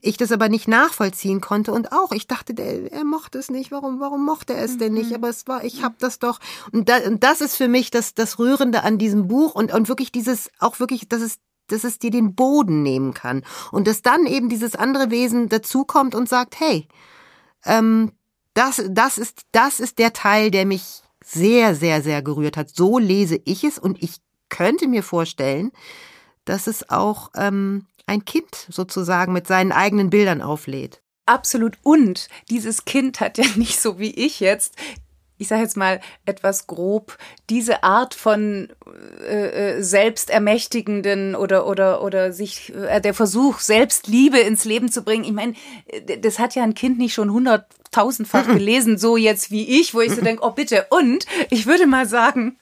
ich 0.00 0.16
das 0.16 0.32
aber 0.32 0.48
nicht 0.48 0.68
nachvollziehen 0.68 1.40
konnte 1.40 1.72
und 1.72 1.92
auch, 1.92 2.12
ich 2.12 2.26
dachte, 2.26 2.54
der, 2.54 2.92
er 2.92 3.04
mochte 3.04 3.38
es 3.38 3.50
nicht, 3.50 3.70
warum, 3.70 4.00
warum 4.00 4.24
mochte 4.24 4.54
er 4.54 4.64
es 4.64 4.78
denn 4.78 4.92
nicht, 4.92 5.10
mhm. 5.10 5.16
aber 5.16 5.28
es 5.28 5.46
war, 5.46 5.64
ich 5.64 5.82
habe 5.82 5.94
das 5.98 6.18
doch 6.18 6.40
und, 6.72 6.88
da, 6.88 6.96
und 7.06 7.22
das 7.22 7.40
ist 7.40 7.56
für 7.56 7.68
mich 7.68 7.90
das, 7.90 8.14
das 8.14 8.38
Rührende 8.38 8.82
an 8.82 8.98
diesem 8.98 9.28
Buch 9.28 9.54
und, 9.54 9.72
und 9.72 9.88
wirklich 9.88 10.12
dieses, 10.12 10.50
auch 10.58 10.80
wirklich, 10.80 11.08
dass 11.08 11.20
es 11.20 11.38
dass 11.68 11.84
es 11.84 11.98
dir 11.98 12.10
den 12.10 12.34
Boden 12.34 12.82
nehmen 12.82 13.14
kann 13.14 13.44
und 13.70 13.86
dass 13.86 14.02
dann 14.02 14.26
eben 14.26 14.48
dieses 14.48 14.74
andere 14.74 15.10
Wesen 15.10 15.48
dazukommt 15.48 16.14
und 16.14 16.28
sagt, 16.28 16.60
hey, 16.60 16.86
ähm, 17.64 18.12
das, 18.54 18.82
das, 18.88 19.18
ist, 19.18 19.42
das 19.52 19.80
ist 19.80 19.98
der 19.98 20.12
Teil, 20.12 20.50
der 20.50 20.66
mich 20.66 21.02
sehr, 21.24 21.74
sehr, 21.74 22.02
sehr 22.02 22.22
gerührt 22.22 22.56
hat. 22.56 22.70
So 22.70 22.98
lese 22.98 23.40
ich 23.44 23.64
es 23.64 23.78
und 23.78 24.02
ich 24.02 24.16
könnte 24.48 24.88
mir 24.88 25.02
vorstellen, 25.02 25.72
dass 26.44 26.66
es 26.66 26.90
auch 26.90 27.30
ähm, 27.36 27.86
ein 28.06 28.24
Kind 28.24 28.66
sozusagen 28.68 29.32
mit 29.32 29.46
seinen 29.46 29.72
eigenen 29.72 30.10
Bildern 30.10 30.42
auflädt. 30.42 31.00
Absolut. 31.24 31.78
Und 31.82 32.28
dieses 32.50 32.84
Kind 32.84 33.20
hat 33.20 33.38
ja 33.38 33.44
nicht 33.56 33.80
so 33.80 33.98
wie 33.98 34.10
ich 34.10 34.40
jetzt 34.40 34.74
ich 35.42 35.48
sage 35.48 35.62
jetzt 35.62 35.76
mal 35.76 36.00
etwas 36.24 36.66
grob, 36.66 37.18
diese 37.50 37.82
Art 37.82 38.14
von 38.14 38.68
äh, 39.28 39.76
äh, 39.76 39.82
selbstermächtigenden 39.82 41.34
oder 41.34 41.66
oder 41.66 42.02
oder 42.02 42.32
sich 42.32 42.72
äh, 42.74 43.00
der 43.00 43.12
Versuch 43.12 43.58
Selbstliebe 43.58 44.38
ins 44.38 44.64
Leben 44.64 44.90
zu 44.90 45.02
bringen. 45.02 45.24
Ich 45.24 45.32
meine, 45.32 45.54
das 46.20 46.38
hat 46.38 46.54
ja 46.54 46.62
ein 46.62 46.74
Kind 46.74 46.98
nicht 46.98 47.12
schon 47.12 47.32
hunderttausendfach 47.32 48.46
gelesen, 48.46 48.98
so 48.98 49.16
jetzt 49.16 49.50
wie 49.50 49.80
ich, 49.80 49.94
wo 49.94 50.00
ich 50.00 50.12
so 50.12 50.22
denke, 50.22 50.44
oh 50.44 50.52
bitte. 50.52 50.86
Und 50.90 51.26
ich 51.50 51.66
würde 51.66 51.86
mal 51.86 52.06
sagen, 52.06 52.56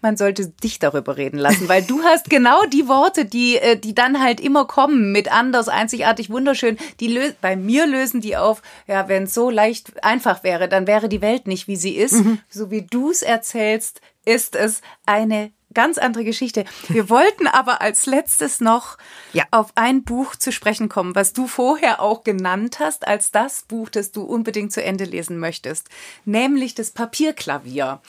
man 0.00 0.16
sollte 0.16 0.48
dich 0.48 0.78
darüber 0.78 1.16
reden 1.16 1.38
lassen, 1.38 1.68
weil 1.68 1.82
du 1.82 2.02
hast 2.02 2.30
genau 2.30 2.64
die 2.66 2.88
Worte, 2.88 3.24
die, 3.24 3.56
äh, 3.56 3.76
die 3.76 3.94
dann 3.94 4.22
halt 4.22 4.40
immer 4.40 4.66
kommen 4.66 5.12
mit 5.12 5.32
anders, 5.32 5.68
einzigartig, 5.68 6.30
wunderschön. 6.30 6.76
Die 7.00 7.08
lö 7.08 7.32
bei 7.40 7.56
mir 7.56 7.86
lösen 7.86 8.20
die 8.20 8.36
auf, 8.36 8.62
ja, 8.86 9.08
wenn 9.08 9.24
es 9.24 9.34
so 9.34 9.50
leicht 9.50 10.04
einfach 10.04 10.44
wäre, 10.44 10.68
dann 10.68 10.86
wäre 10.86 11.08
die 11.08 11.22
Welt 11.22 11.46
nicht, 11.46 11.68
wie 11.68 11.76
sie 11.76 11.96
ist. 11.96 12.24
Mhm. 12.24 12.38
So 12.48 12.70
wie 12.70 12.82
du 12.82 13.10
es 13.10 13.22
erzählst, 13.22 14.00
ist 14.24 14.56
es 14.56 14.82
eine 15.06 15.52
ganz 15.74 15.98
andere 15.98 16.24
Geschichte. 16.24 16.64
Wir 16.88 17.08
wollten 17.08 17.46
aber 17.46 17.80
als 17.80 18.06
letztes 18.06 18.60
noch 18.60 18.98
ja. 19.32 19.44
auf 19.50 19.72
ein 19.74 20.02
Buch 20.02 20.36
zu 20.36 20.52
sprechen 20.52 20.88
kommen, 20.88 21.14
was 21.14 21.32
du 21.32 21.46
vorher 21.46 22.00
auch 22.00 22.24
genannt 22.24 22.78
hast 22.80 23.06
als 23.06 23.30
das 23.30 23.62
Buch, 23.62 23.88
das 23.88 24.12
du 24.12 24.22
unbedingt 24.22 24.72
zu 24.72 24.82
Ende 24.82 25.04
lesen 25.04 25.38
möchtest, 25.38 25.88
nämlich 26.24 26.74
das 26.74 26.90
Papierklavier. 26.90 28.00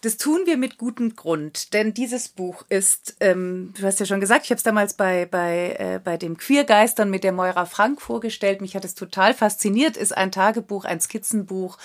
Das 0.00 0.16
tun 0.16 0.42
wir 0.44 0.56
mit 0.56 0.78
gutem 0.78 1.16
Grund, 1.16 1.74
denn 1.74 1.92
dieses 1.92 2.28
Buch 2.28 2.64
ist, 2.68 3.16
ähm, 3.18 3.74
du 3.76 3.84
hast 3.84 3.98
ja 3.98 4.06
schon 4.06 4.20
gesagt, 4.20 4.44
ich 4.44 4.50
habe 4.50 4.58
es 4.58 4.62
damals 4.62 4.94
bei, 4.94 5.26
bei, 5.26 5.76
äh, 5.78 6.00
bei 6.02 6.16
dem 6.16 6.36
Queergeistern 6.36 7.10
mit 7.10 7.24
der 7.24 7.32
Moira 7.32 7.66
Frank 7.66 8.00
vorgestellt. 8.00 8.60
Mich 8.60 8.76
hat 8.76 8.84
es 8.84 8.94
total 8.94 9.34
fasziniert, 9.34 9.96
ist 9.96 10.16
ein 10.16 10.30
Tagebuch, 10.30 10.84
ein 10.84 11.00
Skizzenbuch. 11.00 11.78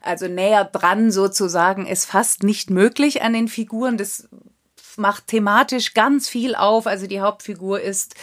Also 0.00 0.26
näher 0.26 0.64
dran 0.64 1.12
sozusagen 1.12 1.86
ist 1.86 2.06
fast 2.06 2.42
nicht 2.42 2.70
möglich 2.70 3.22
an 3.22 3.34
den 3.34 3.48
Figuren. 3.48 3.96
Das 3.98 4.28
macht 5.00 5.26
thematisch 5.26 5.94
ganz 5.94 6.28
viel 6.28 6.54
auf. 6.54 6.86
Also 6.86 7.06
die 7.06 7.20
Hauptfigur 7.20 7.80
ist 7.80 8.14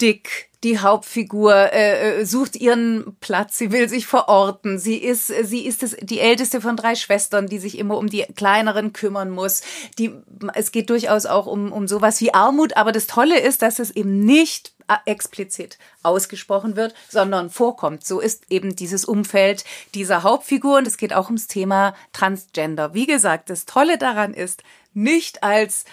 dick, 0.00 0.48
die 0.64 0.80
Hauptfigur 0.80 1.72
äh, 1.72 2.20
äh, 2.20 2.24
sucht 2.24 2.56
ihren 2.56 3.16
Platz, 3.20 3.58
sie 3.58 3.70
will 3.70 3.88
sich 3.88 4.06
verorten. 4.06 4.78
Sie 4.78 4.96
ist, 4.96 5.28
sie 5.28 5.64
ist 5.64 5.82
das, 5.82 5.96
die 6.00 6.18
älteste 6.18 6.60
von 6.60 6.76
drei 6.76 6.96
Schwestern, 6.96 7.46
die 7.46 7.58
sich 7.58 7.78
immer 7.78 7.96
um 7.96 8.08
die 8.08 8.24
kleineren 8.34 8.92
kümmern 8.92 9.30
muss. 9.30 9.62
Die, 9.98 10.12
es 10.54 10.72
geht 10.72 10.90
durchaus 10.90 11.26
auch 11.26 11.46
um, 11.46 11.72
um 11.72 11.86
sowas 11.86 12.20
wie 12.20 12.34
Armut, 12.34 12.76
aber 12.76 12.90
das 12.90 13.06
Tolle 13.06 13.38
ist, 13.38 13.62
dass 13.62 13.78
es 13.78 13.92
eben 13.92 14.24
nicht 14.24 14.72
äh, 14.88 14.96
explizit 15.04 15.78
ausgesprochen 16.02 16.74
wird, 16.74 16.92
sondern 17.08 17.50
vorkommt. 17.50 18.04
So 18.04 18.18
ist 18.18 18.50
eben 18.50 18.74
dieses 18.74 19.04
Umfeld 19.04 19.64
dieser 19.94 20.24
Hauptfigur 20.24 20.78
und 20.78 20.88
es 20.88 20.96
geht 20.96 21.12
auch 21.12 21.26
ums 21.26 21.46
Thema 21.46 21.94
Transgender. 22.12 22.94
Wie 22.94 23.06
gesagt, 23.06 23.48
das 23.48 23.64
Tolle 23.64 23.96
daran 23.96 24.34
ist, 24.34 24.64
nicht 24.98 25.42
als 25.42 25.84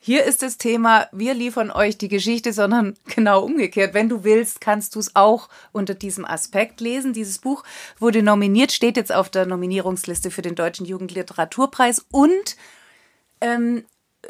hier 0.00 0.24
ist 0.24 0.42
das 0.42 0.58
Thema, 0.58 1.08
wir 1.12 1.34
liefern 1.34 1.70
euch 1.70 1.98
die 1.98 2.08
Geschichte, 2.08 2.52
sondern 2.52 2.96
genau 3.14 3.42
umgekehrt. 3.44 3.94
Wenn 3.94 4.08
du 4.08 4.24
willst, 4.24 4.60
kannst 4.60 4.94
du 4.94 5.00
es 5.00 5.14
auch 5.16 5.48
unter 5.72 5.94
diesem 5.94 6.24
Aspekt 6.24 6.80
lesen. 6.80 7.12
Dieses 7.12 7.38
Buch 7.38 7.64
wurde 7.98 8.22
nominiert, 8.22 8.72
steht 8.72 8.96
jetzt 8.96 9.12
auf 9.12 9.28
der 9.28 9.44
Nominierungsliste 9.44 10.30
für 10.30 10.42
den 10.42 10.54
Deutschen 10.54 10.86
Jugendliteraturpreis 10.86 12.06
und 12.10 12.56
ähm, 13.40 13.84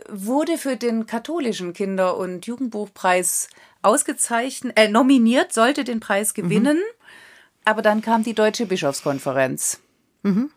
wurde 0.09 0.59
für 0.59 0.77
den 0.77 1.07
katholischen 1.07 1.73
Kinder- 1.73 2.17
und 2.17 2.47
Jugendbuchpreis 2.47 3.49
ausgezeichnet, 3.83 4.77
äh, 4.77 4.89
nominiert, 4.89 5.53
sollte 5.53 5.85
den 5.85 6.01
Preis 6.01 6.35
gewinnen. 6.35 6.79
Mhm. 6.79 7.65
Aber 7.65 7.83
dann 7.83 8.03
kam 8.03 8.25
die 8.25 8.35
Deutsche 8.35 8.67
Bischofskonferenz. 8.67 9.81
Mhm. 10.23 10.51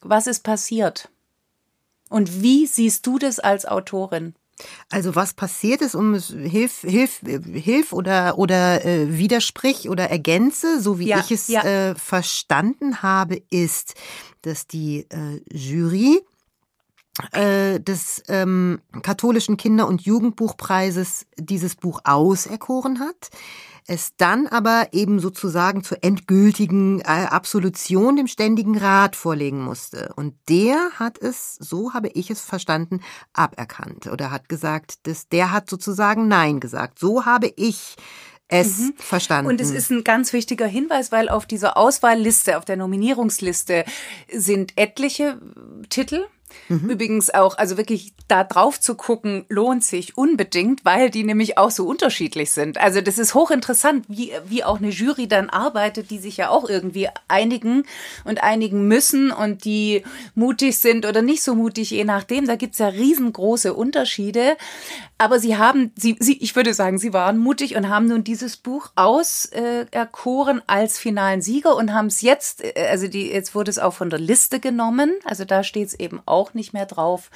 Was 0.00 0.26
ist 0.26 0.42
passiert? 0.42 1.08
Und 2.10 2.42
wie 2.42 2.66
siehst 2.66 3.06
du 3.06 3.18
das 3.18 3.38
als 3.38 3.64
Autorin? 3.64 4.34
Also 4.90 5.14
was 5.14 5.32
passiert 5.32 5.80
ist, 5.80 5.94
um 5.94 6.14
hilf, 6.14 6.82
hilf, 6.82 7.20
hilf 7.20 7.92
oder 7.94 8.36
oder 8.36 8.84
äh, 8.84 9.16
widersprich 9.16 9.88
oder 9.88 10.10
ergänze, 10.10 10.80
so 10.80 10.98
wie 10.98 11.06
ja, 11.06 11.20
ich 11.20 11.30
es 11.30 11.48
ja. 11.48 11.62
äh, 11.62 11.94
verstanden 11.94 13.02
habe, 13.02 13.40
ist, 13.50 13.94
dass 14.42 14.66
die 14.66 15.06
äh, 15.08 15.40
Jury 15.50 16.20
äh, 17.32 17.80
des 17.80 18.22
ähm, 18.28 18.80
katholischen 19.02 19.56
Kinder- 19.56 19.88
und 19.88 20.02
Jugendbuchpreises 20.02 21.26
dieses 21.38 21.74
Buch 21.74 22.00
auserkoren 22.04 23.00
hat 23.00 23.30
es 23.90 24.12
dann 24.16 24.46
aber 24.46 24.86
eben 24.92 25.18
sozusagen 25.18 25.82
zur 25.82 25.98
endgültigen 26.02 27.00
äh, 27.00 27.26
Absolution 27.28 28.14
dem 28.14 28.28
Ständigen 28.28 28.78
Rat 28.78 29.16
vorlegen 29.16 29.64
musste. 29.64 30.12
Und 30.14 30.36
der 30.48 30.90
hat 30.94 31.18
es, 31.18 31.56
so 31.56 31.92
habe 31.92 32.06
ich 32.14 32.30
es 32.30 32.40
verstanden, 32.40 33.00
aberkannt 33.32 34.06
oder 34.06 34.30
hat 34.30 34.48
gesagt, 34.48 35.08
dass 35.08 35.28
der 35.28 35.50
hat 35.50 35.68
sozusagen 35.68 36.28
Nein 36.28 36.60
gesagt. 36.60 37.00
So 37.00 37.24
habe 37.24 37.52
ich 37.56 37.96
es 38.46 38.78
mhm. 38.78 38.94
verstanden. 38.96 39.50
Und 39.50 39.60
es 39.60 39.72
ist 39.72 39.90
ein 39.90 40.04
ganz 40.04 40.32
wichtiger 40.32 40.66
Hinweis, 40.66 41.10
weil 41.10 41.28
auf 41.28 41.46
dieser 41.46 41.76
Auswahlliste, 41.76 42.58
auf 42.58 42.64
der 42.64 42.76
Nominierungsliste 42.76 43.84
sind 44.32 44.78
etliche 44.78 45.40
Titel 45.88 46.26
Mhm. 46.68 46.90
Übrigens 46.90 47.30
auch, 47.30 47.58
also 47.58 47.76
wirklich 47.76 48.12
da 48.28 48.44
drauf 48.44 48.80
zu 48.80 48.94
gucken, 48.94 49.44
lohnt 49.48 49.84
sich 49.84 50.16
unbedingt, 50.16 50.84
weil 50.84 51.10
die 51.10 51.24
nämlich 51.24 51.58
auch 51.58 51.70
so 51.70 51.86
unterschiedlich 51.86 52.52
sind. 52.52 52.78
Also 52.78 53.00
das 53.00 53.18
ist 53.18 53.34
hochinteressant, 53.34 54.04
wie, 54.08 54.32
wie 54.46 54.62
auch 54.62 54.78
eine 54.78 54.90
Jury 54.90 55.26
dann 55.26 55.50
arbeitet, 55.50 56.10
die 56.10 56.18
sich 56.18 56.36
ja 56.36 56.50
auch 56.50 56.68
irgendwie 56.68 57.08
einigen 57.28 57.84
und 58.24 58.42
einigen 58.42 58.86
müssen 58.86 59.32
und 59.32 59.64
die 59.64 60.04
mutig 60.34 60.78
sind 60.78 61.06
oder 61.06 61.22
nicht 61.22 61.42
so 61.42 61.54
mutig, 61.54 61.90
je 61.90 62.04
nachdem. 62.04 62.46
Da 62.46 62.56
gibt's 62.56 62.78
ja 62.78 62.88
riesengroße 62.88 63.74
Unterschiede. 63.74 64.56
Aber 65.18 65.38
sie 65.38 65.58
haben, 65.58 65.92
sie, 65.96 66.16
sie, 66.18 66.38
ich 66.38 66.56
würde 66.56 66.72
sagen, 66.72 66.96
sie 66.98 67.12
waren 67.12 67.36
mutig 67.36 67.76
und 67.76 67.90
haben 67.90 68.06
nun 68.06 68.24
dieses 68.24 68.56
Buch 68.56 68.90
auserkoren 68.94 70.58
äh, 70.60 70.62
als 70.66 70.98
finalen 70.98 71.42
Sieger 71.42 71.76
und 71.76 71.92
haben 71.92 72.06
es 72.06 72.22
jetzt, 72.22 72.64
äh, 72.64 72.88
also 72.90 73.06
die, 73.06 73.28
jetzt 73.28 73.54
wurde 73.54 73.70
es 73.70 73.78
auch 73.78 73.92
von 73.92 74.08
der 74.08 74.18
Liste 74.18 74.60
genommen. 74.60 75.12
Also 75.24 75.44
da 75.44 75.62
steht 75.62 75.88
es 75.88 75.94
eben 75.94 76.22
auch 76.24 76.39
nicht 76.54 76.72
mehr 76.72 76.86
drauf. 76.86 77.30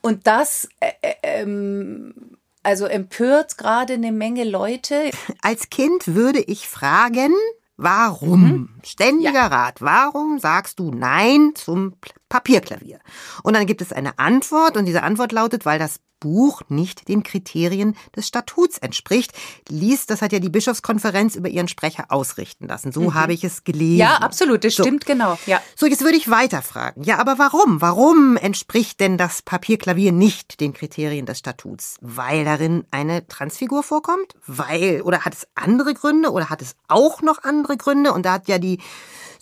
Und 0.00 0.26
das, 0.26 0.68
äh, 0.80 0.92
äh, 1.02 1.14
ähm, 1.22 2.36
also 2.62 2.86
empört 2.86 3.58
gerade 3.58 3.94
eine 3.94 4.12
Menge 4.12 4.44
Leute. 4.44 5.10
Als 5.42 5.70
Kind 5.70 6.14
würde 6.14 6.40
ich 6.40 6.68
fragen, 6.68 7.34
Warum? 7.76 8.40
Mhm. 8.40 8.68
Ständiger 8.84 9.32
ja. 9.32 9.46
Rat. 9.48 9.80
Warum 9.80 10.38
sagst 10.38 10.78
du 10.78 10.92
Nein 10.92 11.52
zum 11.56 11.94
Papierklavier? 12.34 12.98
Und 13.44 13.54
dann 13.54 13.64
gibt 13.64 13.80
es 13.80 13.92
eine 13.92 14.18
Antwort 14.18 14.76
und 14.76 14.86
diese 14.86 15.04
Antwort 15.04 15.30
lautet, 15.30 15.64
weil 15.64 15.78
das 15.78 16.00
Buch 16.18 16.62
nicht 16.68 17.06
den 17.06 17.22
Kriterien 17.22 17.96
des 18.16 18.26
Statuts 18.26 18.78
entspricht, 18.78 19.32
ließ, 19.68 20.06
das 20.06 20.20
hat 20.20 20.32
ja 20.32 20.40
die 20.40 20.48
Bischofskonferenz 20.48 21.36
über 21.36 21.48
ihren 21.48 21.68
Sprecher 21.68 22.06
ausrichten 22.08 22.66
lassen. 22.66 22.90
So 22.90 23.02
mhm. 23.02 23.14
habe 23.14 23.34
ich 23.34 23.44
es 23.44 23.62
gelesen. 23.62 23.98
Ja, 23.98 24.16
absolut, 24.16 24.64
das 24.64 24.74
so. 24.74 24.82
stimmt 24.82 25.06
genau. 25.06 25.38
Ja. 25.46 25.60
So, 25.76 25.86
jetzt 25.86 26.02
würde 26.02 26.16
ich 26.16 26.28
weiterfragen. 26.28 27.04
Ja, 27.04 27.18
aber 27.18 27.38
warum? 27.38 27.80
Warum 27.80 28.36
entspricht 28.36 28.98
denn 28.98 29.16
das 29.16 29.42
Papierklavier 29.42 30.10
nicht 30.10 30.60
den 30.60 30.72
Kriterien 30.72 31.26
des 31.26 31.38
Statuts? 31.38 31.98
Weil 32.00 32.44
darin 32.44 32.84
eine 32.90 33.28
Transfigur 33.28 33.84
vorkommt? 33.84 34.34
Weil, 34.46 35.02
oder 35.02 35.24
hat 35.24 35.34
es 35.34 35.46
andere 35.54 35.94
Gründe? 35.94 36.32
Oder 36.32 36.50
hat 36.50 36.62
es 36.62 36.74
auch 36.88 37.22
noch 37.22 37.44
andere 37.44 37.76
Gründe? 37.76 38.12
Und 38.12 38.26
da 38.26 38.32
hat 38.32 38.48
ja 38.48 38.58
die 38.58 38.80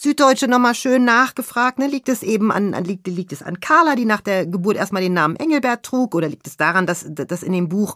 Süddeutsche 0.03 0.48
nochmal 0.48 0.74
schön 0.74 1.05
nachgefragt, 1.05 1.78
ne? 1.78 1.86
liegt 1.86 2.09
es 2.09 2.24
eben 2.24 2.50
an, 2.50 2.74
an 2.74 2.82
liegt, 2.82 3.07
liegt 3.07 3.32
es 3.32 3.40
an 3.40 3.61
Carla, 3.61 3.94
die 3.94 4.05
nach 4.05 4.20
der 4.20 4.46
Geburt 4.46 4.76
erstmal 4.76 5.00
den 5.00 5.12
Namen 5.12 5.36
Engelbert 5.36 5.84
trug, 5.84 6.16
oder 6.16 6.28
liegt 6.28 6.48
es 6.48 6.57
daran, 6.57 6.86
dass, 6.86 7.07
dass 7.09 7.44
in 7.44 7.53
dem 7.53 7.68
Buch 7.68 7.94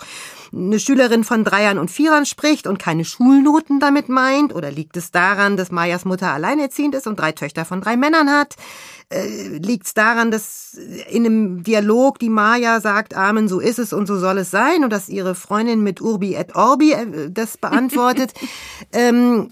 eine 0.52 0.78
Schülerin 0.78 1.24
von 1.24 1.42
Dreiern 1.42 1.78
und 1.78 1.90
Vierern 1.90 2.24
spricht 2.24 2.68
und 2.68 2.78
keine 2.78 3.04
Schulnoten 3.04 3.80
damit 3.80 4.08
meint, 4.08 4.54
oder 4.54 4.70
liegt 4.70 4.96
es 4.96 5.10
daran, 5.10 5.56
dass 5.56 5.72
Mayas 5.72 6.04
Mutter 6.04 6.32
alleinerziehend 6.32 6.94
ist 6.94 7.08
und 7.08 7.18
drei 7.18 7.32
Töchter 7.32 7.64
von 7.64 7.80
drei 7.80 7.96
Männern 7.96 8.30
hat? 8.30 8.54
Äh, 9.08 9.58
liegt 9.58 9.86
es 9.86 9.94
daran, 9.94 10.32
dass 10.32 10.76
in 11.10 11.24
einem 11.24 11.62
Dialog 11.62 12.18
die 12.18 12.28
Maya 12.28 12.80
sagt, 12.80 13.14
Amen, 13.14 13.46
so 13.46 13.60
ist 13.60 13.78
es 13.78 13.92
und 13.92 14.06
so 14.06 14.18
soll 14.18 14.38
es 14.38 14.50
sein, 14.50 14.82
und 14.82 14.90
dass 14.90 15.08
ihre 15.08 15.36
Freundin 15.36 15.84
mit 15.84 16.00
Urbi 16.00 16.34
et 16.34 16.56
Orbi 16.56 16.92
äh, 16.92 17.30
das 17.30 17.56
beantwortet? 17.56 18.34
ähm, 18.92 19.50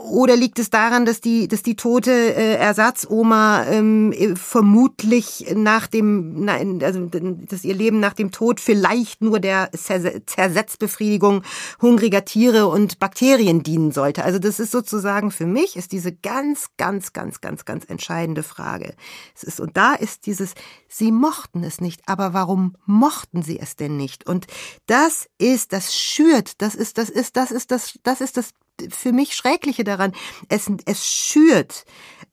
oder 0.00 0.36
liegt 0.36 0.58
es 0.58 0.70
daran, 0.70 1.04
dass 1.04 1.20
die, 1.20 1.48
dass 1.48 1.62
die 1.62 1.76
tote 1.76 2.12
äh, 2.12 2.54
Ersatzoma 2.54 3.64
ähm, 3.66 4.14
vermutlich 4.36 5.52
nach 5.54 5.86
dem, 5.86 6.44
na, 6.44 6.54
also 6.82 7.06
dass 7.10 7.64
ihr 7.64 7.74
Leben 7.74 8.00
nach 8.00 8.14
dem 8.14 8.30
Tod 8.30 8.60
vielleicht 8.60 9.20
nur 9.20 9.40
der 9.40 9.70
Zersetzbefriedigung 9.72 11.42
hungriger 11.82 12.24
Tiere 12.24 12.68
und 12.68 12.98
Bakterien 12.98 13.62
dienen 13.62 13.92
sollte? 13.92 14.24
Also 14.24 14.38
das 14.38 14.60
ist 14.60 14.70
sozusagen 14.70 15.30
für 15.30 15.46
mich 15.46 15.76
ist 15.76 15.92
diese 15.92 16.12
ganz, 16.12 16.68
ganz, 16.76 17.12
ganz, 17.12 17.40
ganz, 17.40 17.64
ganz 17.64 17.84
entscheidende 17.84 18.42
Frage. 18.42 18.89
Es 19.34 19.42
ist 19.42 19.60
und 19.60 19.76
da 19.76 19.94
ist 19.94 20.26
dieses, 20.26 20.54
sie 20.88 21.12
mochten 21.12 21.62
es 21.62 21.80
nicht, 21.80 22.02
aber 22.06 22.32
warum 22.32 22.76
mochten 22.86 23.42
sie 23.42 23.58
es 23.58 23.76
denn 23.76 23.96
nicht? 23.96 24.26
Und 24.26 24.46
das 24.86 25.28
ist, 25.38 25.72
das 25.72 25.94
schürt, 25.94 26.60
das 26.62 26.74
ist, 26.74 26.98
das 26.98 27.10
ist, 27.10 27.36
das 27.36 27.50
ist 27.50 27.70
das, 27.70 27.98
das 28.02 28.20
ist 28.20 28.36
das 28.36 28.50
für 28.90 29.12
mich 29.12 29.34
Schreckliche 29.34 29.84
daran. 29.84 30.12
Es, 30.48 30.70
es 30.86 31.06
schürt, 31.06 31.84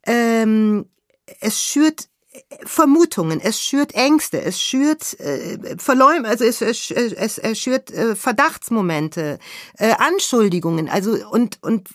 ähm, 0.06 0.90
es 1.42 1.62
schürt 1.62 2.10
Vermutungen, 2.66 3.40
es 3.42 3.60
schürt 3.62 3.94
Ängste, 3.96 4.42
es 4.42 4.62
schürt 4.62 5.20
äh, 5.20 5.78
Verleum, 5.78 6.26
also 6.26 6.44
es, 6.44 6.62
es, 6.62 6.92
es, 6.92 7.38
es 7.38 7.60
schürt 7.60 7.92
äh, 7.92 8.16
Verdachtsmomente, 8.16 9.40
äh, 9.78 9.94
Anschuldigungen, 9.98 10.90
also 10.90 11.18
und 11.30 11.58
und 11.62 11.90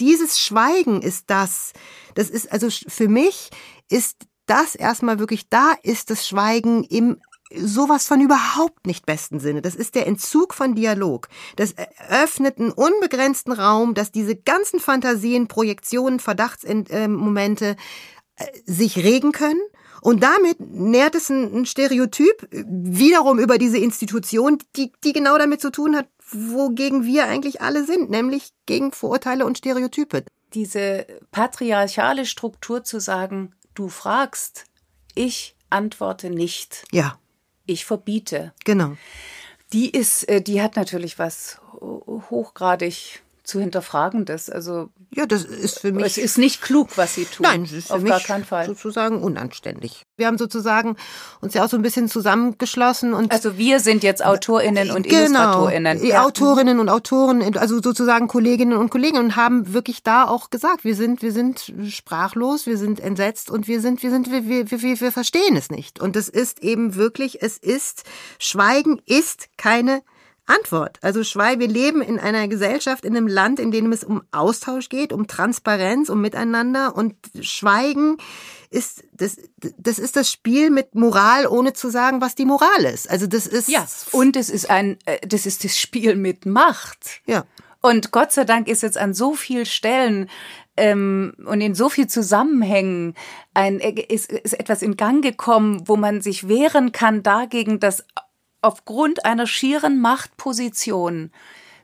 dieses 0.00 0.38
Schweigen 0.38 1.02
ist 1.02 1.24
das, 1.28 1.72
das 2.14 2.30
ist 2.30 2.50
also 2.50 2.68
für 2.70 3.08
mich 3.08 3.50
ist 3.88 4.26
das 4.46 4.74
erstmal 4.74 5.18
wirklich 5.18 5.48
da 5.48 5.72
ist 5.82 6.10
das 6.10 6.26
Schweigen 6.26 6.84
im 6.84 7.18
sowas 7.54 8.06
von 8.06 8.20
überhaupt 8.20 8.86
nicht 8.86 9.06
besten 9.06 9.40
Sinne. 9.40 9.62
Das 9.62 9.74
ist 9.74 9.94
der 9.94 10.06
Entzug 10.06 10.54
von 10.54 10.74
Dialog. 10.74 11.28
Das 11.56 11.72
eröffnet 11.72 12.58
einen 12.58 12.72
unbegrenzten 12.72 13.52
Raum, 13.52 13.94
dass 13.94 14.12
diese 14.12 14.36
ganzen 14.36 14.80
Fantasien, 14.80 15.48
Projektionen, 15.48 16.20
Verdachtsmomente 16.20 17.76
äh, 18.36 18.44
sich 18.66 18.98
regen 18.98 19.32
können. 19.32 19.60
Und 20.00 20.22
damit 20.22 20.60
nährt 20.60 21.14
es 21.14 21.28
ein, 21.28 21.66
Stereotyp 21.66 22.46
wiederum 22.50 23.38
über 23.38 23.58
diese 23.58 23.78
Institution, 23.78 24.58
die, 24.76 24.92
die 25.02 25.12
genau 25.12 25.38
damit 25.38 25.60
zu 25.60 25.70
tun 25.70 25.96
hat, 25.96 26.06
wogegen 26.30 27.04
wir 27.04 27.24
eigentlich 27.24 27.62
alle 27.62 27.84
sind, 27.84 28.10
nämlich 28.10 28.50
gegen 28.66 28.92
Vorurteile 28.92 29.44
und 29.44 29.58
Stereotype. 29.58 30.24
Diese 30.54 31.06
patriarchale 31.30 32.26
Struktur 32.26 32.84
zu 32.84 33.00
sagen, 33.00 33.54
du 33.78 33.88
fragst, 33.88 34.64
ich 35.14 35.54
antworte 35.70 36.30
nicht. 36.30 36.84
Ja 36.90 37.18
ich 37.68 37.84
verbiete. 37.84 38.52
Genau. 38.64 38.96
Die 39.72 39.90
ist, 39.90 40.28
äh, 40.28 40.40
die 40.40 40.62
hat 40.62 40.76
natürlich 40.76 41.18
was 41.18 41.60
hochgradig 41.80 43.20
zu 43.44 43.60
hinterfragendes. 43.60 44.50
Also 44.50 44.88
Ja, 45.18 45.26
das 45.26 45.42
ist 45.42 45.80
für 45.80 45.90
mich. 45.90 46.06
Es 46.06 46.16
ist 46.16 46.38
nicht 46.38 46.62
klug, 46.62 46.90
was 46.94 47.16
sie 47.16 47.24
tun. 47.24 47.42
Nein, 47.42 47.64
es 47.64 47.72
ist 47.72 47.88
für 47.88 47.94
Auf 47.94 48.04
gar 48.04 48.20
keinen 48.20 48.44
Fall. 48.44 48.66
sozusagen 48.66 49.20
unanständig. 49.20 50.04
Wir 50.16 50.28
haben 50.28 50.38
sozusagen 50.38 50.94
uns 51.40 51.54
ja 51.54 51.64
auch 51.64 51.68
so 51.68 51.76
ein 51.76 51.82
bisschen 51.82 52.06
zusammengeschlossen 52.06 53.14
und 53.14 53.32
Also 53.32 53.58
wir 53.58 53.80
sind 53.80 54.04
jetzt 54.04 54.24
AutorInnen 54.24 54.92
und 54.92 55.08
genau, 55.08 55.18
IllustratorInnen. 55.18 56.06
Ja. 56.06 56.24
Autorinnen 56.24 56.78
und 56.78 56.88
Autoren, 56.88 57.42
also 57.58 57.82
sozusagen 57.82 58.28
Kolleginnen 58.28 58.78
und 58.78 58.90
Kollegen 58.90 59.18
und 59.18 59.34
haben 59.34 59.72
wirklich 59.72 60.04
da 60.04 60.24
auch 60.24 60.50
gesagt, 60.50 60.84
wir 60.84 60.94
sind, 60.94 61.20
wir 61.20 61.32
sind 61.32 61.72
sprachlos, 61.88 62.66
wir 62.66 62.78
sind 62.78 63.00
entsetzt 63.00 63.50
und 63.50 63.66
wir 63.66 63.80
sind, 63.80 64.04
wir 64.04 64.12
sind, 64.12 64.30
wir, 64.30 64.46
wir, 64.46 64.70
wir, 64.70 65.00
wir 65.00 65.10
verstehen 65.10 65.56
es 65.56 65.68
nicht. 65.68 65.98
Und 65.98 66.14
es 66.14 66.28
ist 66.28 66.62
eben 66.62 66.94
wirklich, 66.94 67.42
es 67.42 67.58
ist, 67.58 68.04
Schweigen 68.38 69.02
ist 69.04 69.48
keine 69.56 70.02
Antwort. 70.48 70.98
Also 71.02 71.24
Schweigen, 71.24 71.60
wir 71.60 71.68
leben 71.68 72.02
in 72.02 72.18
einer 72.18 72.48
Gesellschaft, 72.48 73.04
in 73.04 73.16
einem 73.16 73.26
Land, 73.26 73.60
in 73.60 73.70
dem 73.70 73.92
es 73.92 74.04
um 74.04 74.22
Austausch 74.32 74.88
geht, 74.88 75.12
um 75.12 75.26
Transparenz, 75.26 76.08
um 76.08 76.20
Miteinander 76.20 76.96
und 76.96 77.14
Schweigen 77.40 78.16
ist 78.70 79.04
das, 79.12 79.38
das 79.78 79.98
ist 79.98 80.16
das 80.16 80.30
Spiel 80.30 80.70
mit 80.70 80.94
Moral, 80.94 81.46
ohne 81.46 81.72
zu 81.72 81.88
sagen, 81.90 82.20
was 82.20 82.34
die 82.34 82.44
Moral 82.44 82.84
ist. 82.84 83.08
Also 83.08 83.26
das 83.26 83.46
ist 83.46 83.68
Ja, 83.68 83.86
und 84.12 84.36
es 84.36 84.50
ist 84.50 84.68
ein, 84.68 84.98
äh, 85.06 85.26
das 85.26 85.46
ist 85.46 85.64
das 85.64 85.78
Spiel 85.78 86.16
mit 86.16 86.46
Macht. 86.46 87.20
ja. 87.26 87.44
Und 87.80 88.10
Gott 88.10 88.32
sei 88.32 88.42
Dank 88.42 88.66
ist 88.66 88.82
jetzt 88.82 88.98
an 88.98 89.14
so 89.14 89.34
vielen 89.34 89.64
Stellen 89.64 90.28
ähm, 90.76 91.34
und 91.44 91.60
in 91.60 91.76
so 91.76 91.88
viel 91.88 92.08
Zusammenhängen 92.08 93.14
ein, 93.54 93.78
äh, 93.80 93.90
ist, 94.08 94.32
ist 94.32 94.58
etwas 94.58 94.82
in 94.82 94.96
Gang 94.96 95.22
gekommen, 95.22 95.82
wo 95.86 95.96
man 95.96 96.20
sich 96.20 96.48
wehren 96.48 96.90
kann 96.92 97.22
dagegen, 97.22 97.78
dass 97.78 98.04
aufgrund 98.62 99.24
einer 99.24 99.46
schieren 99.46 100.00
Machtposition 100.00 101.30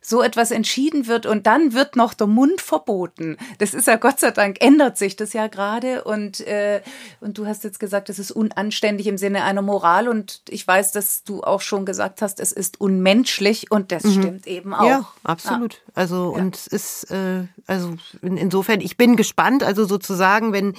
so 0.07 0.23
etwas 0.23 0.51
entschieden 0.51 1.07
wird 1.07 1.25
und 1.25 1.47
dann 1.47 1.73
wird 1.73 1.97
noch 1.97 2.13
der 2.13 2.27
Mund 2.27 2.61
verboten. 2.61 3.39
Das 3.57 3.73
ist 3.73 3.87
ja 3.87 3.97
Gott 3.97 4.21
sei 4.21 4.33
Dank 4.33 4.59
ändert 4.61 4.99
sich 4.99 5.17
das 5.17 5.33
ja 5.33 5.47
gerade 5.47 6.05
und 6.05 6.41
äh, 6.41 6.83
und 7.21 7.39
du 7.39 7.47
hast 7.47 7.65
jetzt 7.65 7.81
gesagt, 7.81 8.11
es 8.11 8.19
ist 8.19 8.31
unanständig 8.31 9.07
im 9.07 9.17
Sinne 9.17 9.45
einer 9.45 9.63
Moral 9.63 10.07
und 10.07 10.43
ich 10.51 10.67
weiß, 10.67 10.93
dass 10.93 11.25
du 11.25 11.43
auch 11.43 11.63
schon 11.63 11.87
gesagt 11.87 12.21
hast, 12.21 12.39
es 12.39 12.53
ist 12.53 12.81
unmenschlich 12.83 13.71
und 13.71 13.93
das 13.93 14.03
stimmt 14.03 14.47
eben 14.47 14.75
auch. 14.75 14.83
Mhm. 14.83 14.89
Ja, 14.89 15.09
absolut. 15.23 15.81
Also 15.95 16.29
und 16.29 16.55
es 16.55 16.67
ist 16.67 17.11
äh, 17.11 17.45
also 17.67 17.95
in, 18.21 18.37
insofern, 18.37 18.81
ich 18.83 18.99
bin 18.99 19.17
gespannt, 19.17 19.63
also 19.63 19.87
sozusagen, 19.87 20.53
wenn 20.53 20.75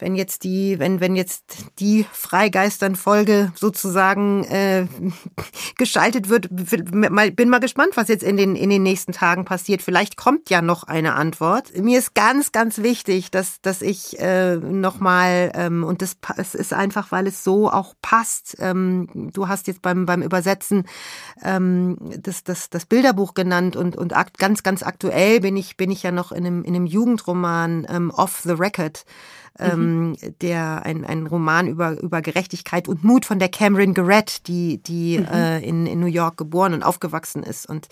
wenn 0.00 0.14
jetzt 0.14 0.44
die, 0.44 0.78
wenn 0.78 1.00
wenn 1.00 1.16
jetzt 1.16 1.44
die 1.78 2.06
Freigeistern-Folge 2.12 3.52
sozusagen 3.54 4.44
äh, 4.44 4.86
geschaltet 5.78 6.28
wird, 6.28 6.48
bin 6.50 7.48
mal 7.48 7.60
gespannt, 7.60 7.92
was 7.96 8.08
jetzt 8.08 8.22
in 8.22 8.36
den 8.36 8.56
in 8.56 8.70
den 8.70 8.82
nächsten 8.82 9.12
Tagen 9.12 9.44
passiert. 9.44 9.82
Vielleicht 9.82 10.16
kommt 10.16 10.50
ja 10.50 10.62
noch 10.62 10.84
eine 10.84 11.14
Antwort. 11.14 11.76
Mir 11.76 11.98
ist 11.98 12.14
ganz 12.14 12.52
ganz 12.52 12.78
wichtig, 12.78 13.30
dass 13.30 13.60
dass 13.60 13.82
ich 13.82 14.18
äh, 14.18 14.56
noch 14.56 15.00
mal 15.00 15.52
ähm, 15.54 15.84
und 15.84 16.02
das 16.02 16.16
es 16.36 16.54
ist 16.54 16.72
einfach, 16.72 17.12
weil 17.12 17.26
es 17.26 17.44
so 17.44 17.70
auch 17.70 17.94
passt. 18.02 18.56
Ähm, 18.60 19.08
du 19.32 19.48
hast 19.48 19.66
jetzt 19.66 19.82
beim 19.82 20.06
beim 20.06 20.22
Übersetzen 20.22 20.84
ähm, 21.42 21.96
das, 22.00 22.44
das, 22.44 22.70
das 22.70 22.86
Bilderbuch 22.86 23.34
genannt 23.34 23.76
und, 23.76 23.96
und 23.96 24.12
ganz, 24.38 24.62
ganz 24.62 24.82
aktuell 24.82 25.40
bin 25.40 25.56
ich, 25.56 25.76
bin 25.76 25.90
ich 25.90 26.02
ja 26.02 26.12
noch 26.12 26.32
in 26.32 26.46
einem, 26.46 26.64
in 26.64 26.74
einem 26.74 26.86
Jugendroman 26.86 27.86
ähm, 27.88 28.10
Off 28.10 28.40
the 28.44 28.52
Record, 28.52 29.04
ähm, 29.58 29.89
der 30.40 30.84
ein, 30.84 31.04
ein 31.04 31.26
Roman 31.26 31.68
über, 31.68 32.00
über 32.00 32.22
Gerechtigkeit 32.22 32.88
und 32.88 33.04
Mut 33.04 33.24
von 33.24 33.38
der 33.38 33.48
Cameron 33.48 33.94
Garrett, 33.94 34.46
die, 34.46 34.78
die 34.78 35.16
äh, 35.16 35.66
in, 35.66 35.86
in 35.86 36.00
New 36.00 36.06
York 36.06 36.36
geboren 36.36 36.74
und 36.74 36.82
aufgewachsen 36.82 37.42
ist. 37.42 37.68
Und 37.68 37.88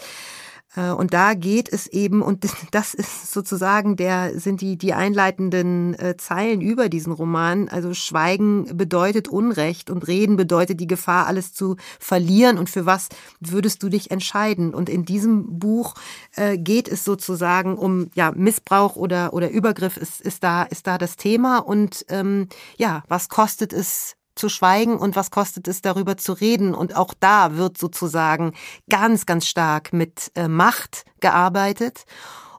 und 0.76 1.14
da 1.14 1.34
geht 1.34 1.72
es 1.72 1.86
eben, 1.86 2.20
und 2.20 2.44
das 2.72 2.94
ist 2.94 3.32
sozusagen 3.32 3.96
der, 3.96 4.38
sind 4.38 4.60
die, 4.60 4.76
die 4.76 4.92
einleitenden 4.92 5.98
äh, 5.98 6.16
Zeilen 6.16 6.60
über 6.60 6.88
diesen 6.88 7.12
Roman. 7.12 7.68
Also 7.68 7.94
Schweigen 7.94 8.76
bedeutet 8.76 9.28
Unrecht 9.28 9.90
und 9.90 10.06
Reden 10.06 10.36
bedeutet 10.36 10.78
die 10.80 10.86
Gefahr, 10.86 11.26
alles 11.26 11.54
zu 11.54 11.76
verlieren. 11.98 12.58
Und 12.58 12.68
für 12.68 12.86
was 12.86 13.08
würdest 13.40 13.82
du 13.82 13.88
dich 13.88 14.10
entscheiden? 14.10 14.74
Und 14.74 14.88
in 14.88 15.04
diesem 15.04 15.58
Buch 15.58 15.94
äh, 16.36 16.58
geht 16.58 16.88
es 16.88 17.04
sozusagen 17.04 17.76
um 17.76 18.10
ja, 18.14 18.32
Missbrauch 18.32 18.96
oder, 18.96 19.32
oder 19.32 19.50
Übergriff 19.50 19.96
ist, 19.96 20.20
ist, 20.20 20.44
da, 20.44 20.64
ist 20.64 20.86
da 20.86 20.98
das 20.98 21.16
Thema. 21.16 21.58
Und 21.58 22.04
ähm, 22.08 22.48
ja, 22.76 23.02
was 23.08 23.28
kostet 23.28 23.72
es, 23.72 24.17
zu 24.38 24.48
schweigen 24.48 24.96
und 24.96 25.16
was 25.16 25.30
kostet 25.30 25.68
es 25.68 25.82
darüber 25.82 26.16
zu 26.16 26.32
reden. 26.32 26.74
Und 26.74 26.96
auch 26.96 27.14
da 27.18 27.56
wird 27.56 27.78
sozusagen 27.78 28.52
ganz, 28.88 29.26
ganz 29.26 29.46
stark 29.46 29.92
mit 29.92 30.30
äh, 30.34 30.48
Macht 30.48 31.04
gearbeitet. 31.20 32.04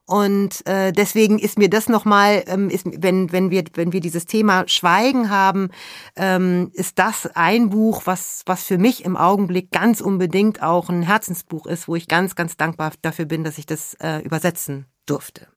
Und 0.09 0.65
äh, 0.65 0.91
deswegen 0.91 1.37
ist 1.37 1.59
mir 1.59 1.69
das 1.69 1.87
nochmal, 1.87 2.43
ähm, 2.47 2.71
ist, 2.71 2.83
wenn, 2.83 3.31
wenn, 3.31 3.51
wir, 3.51 3.63
wenn 3.75 3.93
wir 3.93 3.99
dieses 3.99 4.25
Thema 4.25 4.67
Schweigen 4.67 5.29
haben, 5.29 5.69
ähm, 6.15 6.71
ist 6.73 6.97
das 6.97 7.27
ein 7.35 7.69
Buch, 7.69 8.01
was, 8.05 8.41
was 8.47 8.63
für 8.63 8.79
mich 8.79 9.05
im 9.05 9.15
Augenblick 9.15 9.71
ganz 9.71 10.01
unbedingt 10.01 10.63
auch 10.63 10.89
ein 10.89 11.03
Herzensbuch 11.03 11.67
ist, 11.67 11.87
wo 11.87 11.95
ich 11.95 12.07
ganz, 12.07 12.33
ganz 12.33 12.57
dankbar 12.57 12.91
dafür 13.03 13.25
bin, 13.25 13.43
dass 13.43 13.59
ich 13.59 13.67
das 13.67 13.93
äh, 13.99 14.17
übersetzen 14.23 14.87
durfte. 15.05 15.47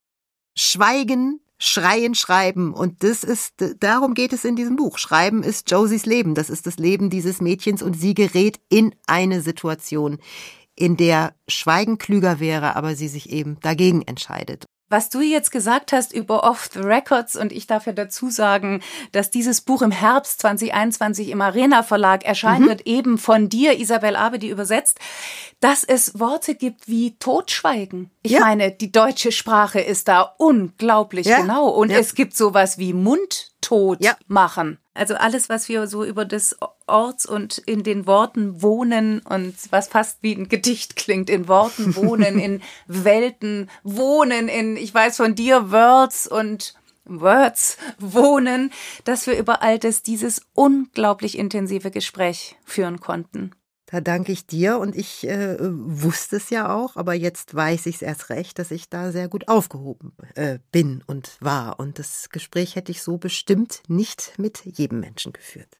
Schweigen, 0.54 1.40
Schreien, 1.64 2.16
Schreiben. 2.16 2.74
Und 2.74 3.04
das 3.04 3.22
ist, 3.22 3.54
darum 3.78 4.14
geht 4.14 4.32
es 4.32 4.44
in 4.44 4.56
diesem 4.56 4.74
Buch. 4.74 4.98
Schreiben 4.98 5.44
ist 5.44 5.70
Josies 5.70 6.06
Leben. 6.06 6.34
Das 6.34 6.50
ist 6.50 6.66
das 6.66 6.76
Leben 6.76 7.08
dieses 7.08 7.40
Mädchens 7.40 7.82
und 7.82 7.94
sie 7.94 8.14
gerät 8.14 8.58
in 8.68 8.96
eine 9.06 9.42
Situation, 9.42 10.18
in 10.74 10.96
der 10.96 11.36
Schweigen 11.46 11.98
klüger 11.98 12.40
wäre, 12.40 12.74
aber 12.74 12.96
sie 12.96 13.06
sich 13.06 13.30
eben 13.30 13.60
dagegen 13.60 14.02
entscheidet. 14.02 14.64
Was 14.92 15.08
du 15.08 15.22
jetzt 15.22 15.50
gesagt 15.50 15.92
hast 15.92 16.12
über 16.12 16.44
Off 16.44 16.68
the 16.74 16.80
Records 16.80 17.34
und 17.34 17.50
ich 17.50 17.66
darf 17.66 17.86
ja 17.86 17.94
dazu 17.94 18.28
sagen, 18.28 18.82
dass 19.12 19.30
dieses 19.30 19.62
Buch 19.62 19.80
im 19.80 19.90
Herbst 19.90 20.42
2021 20.42 21.30
im 21.30 21.40
Arena 21.40 21.82
Verlag 21.82 22.26
erscheinen 22.26 22.68
wird, 22.68 22.82
eben 22.86 23.16
von 23.16 23.48
dir, 23.48 23.78
Isabel 23.80 24.16
Abedi, 24.16 24.50
übersetzt, 24.50 24.98
dass 25.60 25.82
es 25.82 26.20
Worte 26.20 26.54
gibt 26.54 26.88
wie 26.88 27.16
Totschweigen. 27.18 28.10
Ich 28.22 28.32
Ja. 28.32 28.40
meine, 28.40 28.70
die 28.70 28.92
deutsche 28.92 29.32
Sprache 29.32 29.80
ist 29.80 30.08
da 30.08 30.34
unglaublich 30.36 31.24
Ja. 31.26 31.40
genau 31.40 31.68
und 31.68 31.88
Ja. 31.90 31.96
es 31.98 32.14
gibt 32.14 32.36
sowas 32.36 32.76
wie 32.76 32.92
Mundtot 32.92 33.98
machen. 34.28 34.76
Also 34.94 35.14
alles, 35.14 35.48
was 35.48 35.68
wir 35.68 35.86
so 35.86 36.04
über 36.04 36.24
des 36.24 36.56
Orts 36.86 37.24
und 37.24 37.58
in 37.58 37.82
den 37.82 38.06
Worten 38.06 38.60
wohnen 38.60 39.20
und 39.20 39.54
was 39.70 39.88
fast 39.88 40.18
wie 40.20 40.34
ein 40.34 40.48
Gedicht 40.48 40.96
klingt, 40.96 41.30
in 41.30 41.48
Worten 41.48 41.96
wohnen, 41.96 42.38
in 42.38 42.62
Welten 42.86 43.70
wohnen, 43.82 44.48
in, 44.48 44.76
ich 44.76 44.92
weiß 44.92 45.16
von 45.16 45.34
dir, 45.34 45.72
Words 45.72 46.26
und 46.26 46.74
Words 47.04 47.78
wohnen, 47.98 48.70
dass 49.04 49.26
wir 49.26 49.38
über 49.38 49.62
all 49.62 49.78
das 49.78 50.02
dieses 50.02 50.42
unglaublich 50.52 51.38
intensive 51.38 51.90
Gespräch 51.90 52.56
führen 52.64 53.00
konnten. 53.00 53.52
Da 53.92 54.00
danke 54.00 54.32
ich 54.32 54.46
dir 54.46 54.78
und 54.78 54.96
ich 54.96 55.28
äh, 55.28 55.58
wusste 55.60 56.36
es 56.36 56.48
ja 56.48 56.74
auch, 56.74 56.96
aber 56.96 57.12
jetzt 57.12 57.54
weiß 57.54 57.84
ich 57.84 57.96
es 57.96 58.02
erst 58.02 58.30
recht, 58.30 58.58
dass 58.58 58.70
ich 58.70 58.88
da 58.88 59.12
sehr 59.12 59.28
gut 59.28 59.48
aufgehoben 59.48 60.12
äh, 60.34 60.60
bin 60.72 61.04
und 61.06 61.36
war. 61.40 61.78
Und 61.78 61.98
das 61.98 62.30
Gespräch 62.30 62.74
hätte 62.74 62.90
ich 62.90 63.02
so 63.02 63.18
bestimmt 63.18 63.82
nicht 63.88 64.32
mit 64.38 64.64
jedem 64.64 65.00
Menschen 65.00 65.34
geführt. 65.34 65.78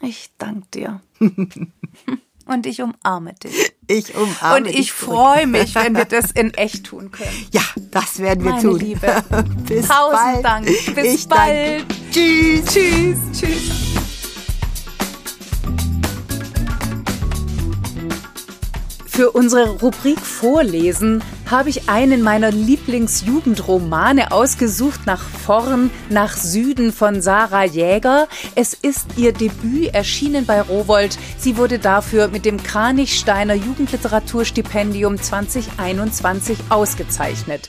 Ich 0.00 0.30
danke 0.38 0.68
dir. 0.72 1.02
und 2.46 2.64
ich 2.64 2.80
umarme 2.80 3.34
dich. 3.34 3.74
Ich 3.86 4.14
umarme 4.14 4.56
Und 4.56 4.66
ich 4.66 4.90
freue 4.92 5.46
mich, 5.46 5.74
wenn 5.74 5.94
wir 5.94 6.04
das 6.06 6.30
in 6.30 6.54
echt 6.54 6.86
tun 6.86 7.10
können. 7.10 7.46
Ja, 7.52 7.62
das 7.90 8.20
werden 8.20 8.42
wir 8.42 8.52
Meine 8.52 8.62
tun. 8.62 8.80
Liebe. 8.80 9.22
Bis 9.66 9.86
Tausend 9.86 10.18
bald. 10.18 10.44
Dank. 10.46 10.66
Bis 10.94 11.14
ich 11.14 11.28
bald. 11.28 11.80
Danke. 11.80 11.94
Tschüss. 12.10 12.64
Tschüss. 12.64 13.18
Tschüss. 13.38 14.09
Für 19.12 19.32
unsere 19.32 19.68
Rubrik 19.68 20.20
Vorlesen 20.20 21.22
habe 21.50 21.68
ich 21.68 21.88
einen 21.88 22.22
meiner 22.22 22.52
Lieblingsjugendromane 22.52 24.30
ausgesucht, 24.30 25.00
nach 25.04 25.20
vorn, 25.20 25.90
nach 26.10 26.36
Süden 26.36 26.92
von 26.92 27.20
Sarah 27.20 27.64
Jäger. 27.64 28.28
Es 28.54 28.72
ist 28.72 29.18
ihr 29.18 29.32
Debüt, 29.32 29.92
erschienen 29.92 30.46
bei 30.46 30.60
Rowold. 30.60 31.18
Sie 31.38 31.56
wurde 31.56 31.80
dafür 31.80 32.28
mit 32.28 32.44
dem 32.44 32.62
Kranichsteiner 32.62 33.54
Jugendliteraturstipendium 33.54 35.20
2021 35.20 36.58
ausgezeichnet. 36.68 37.68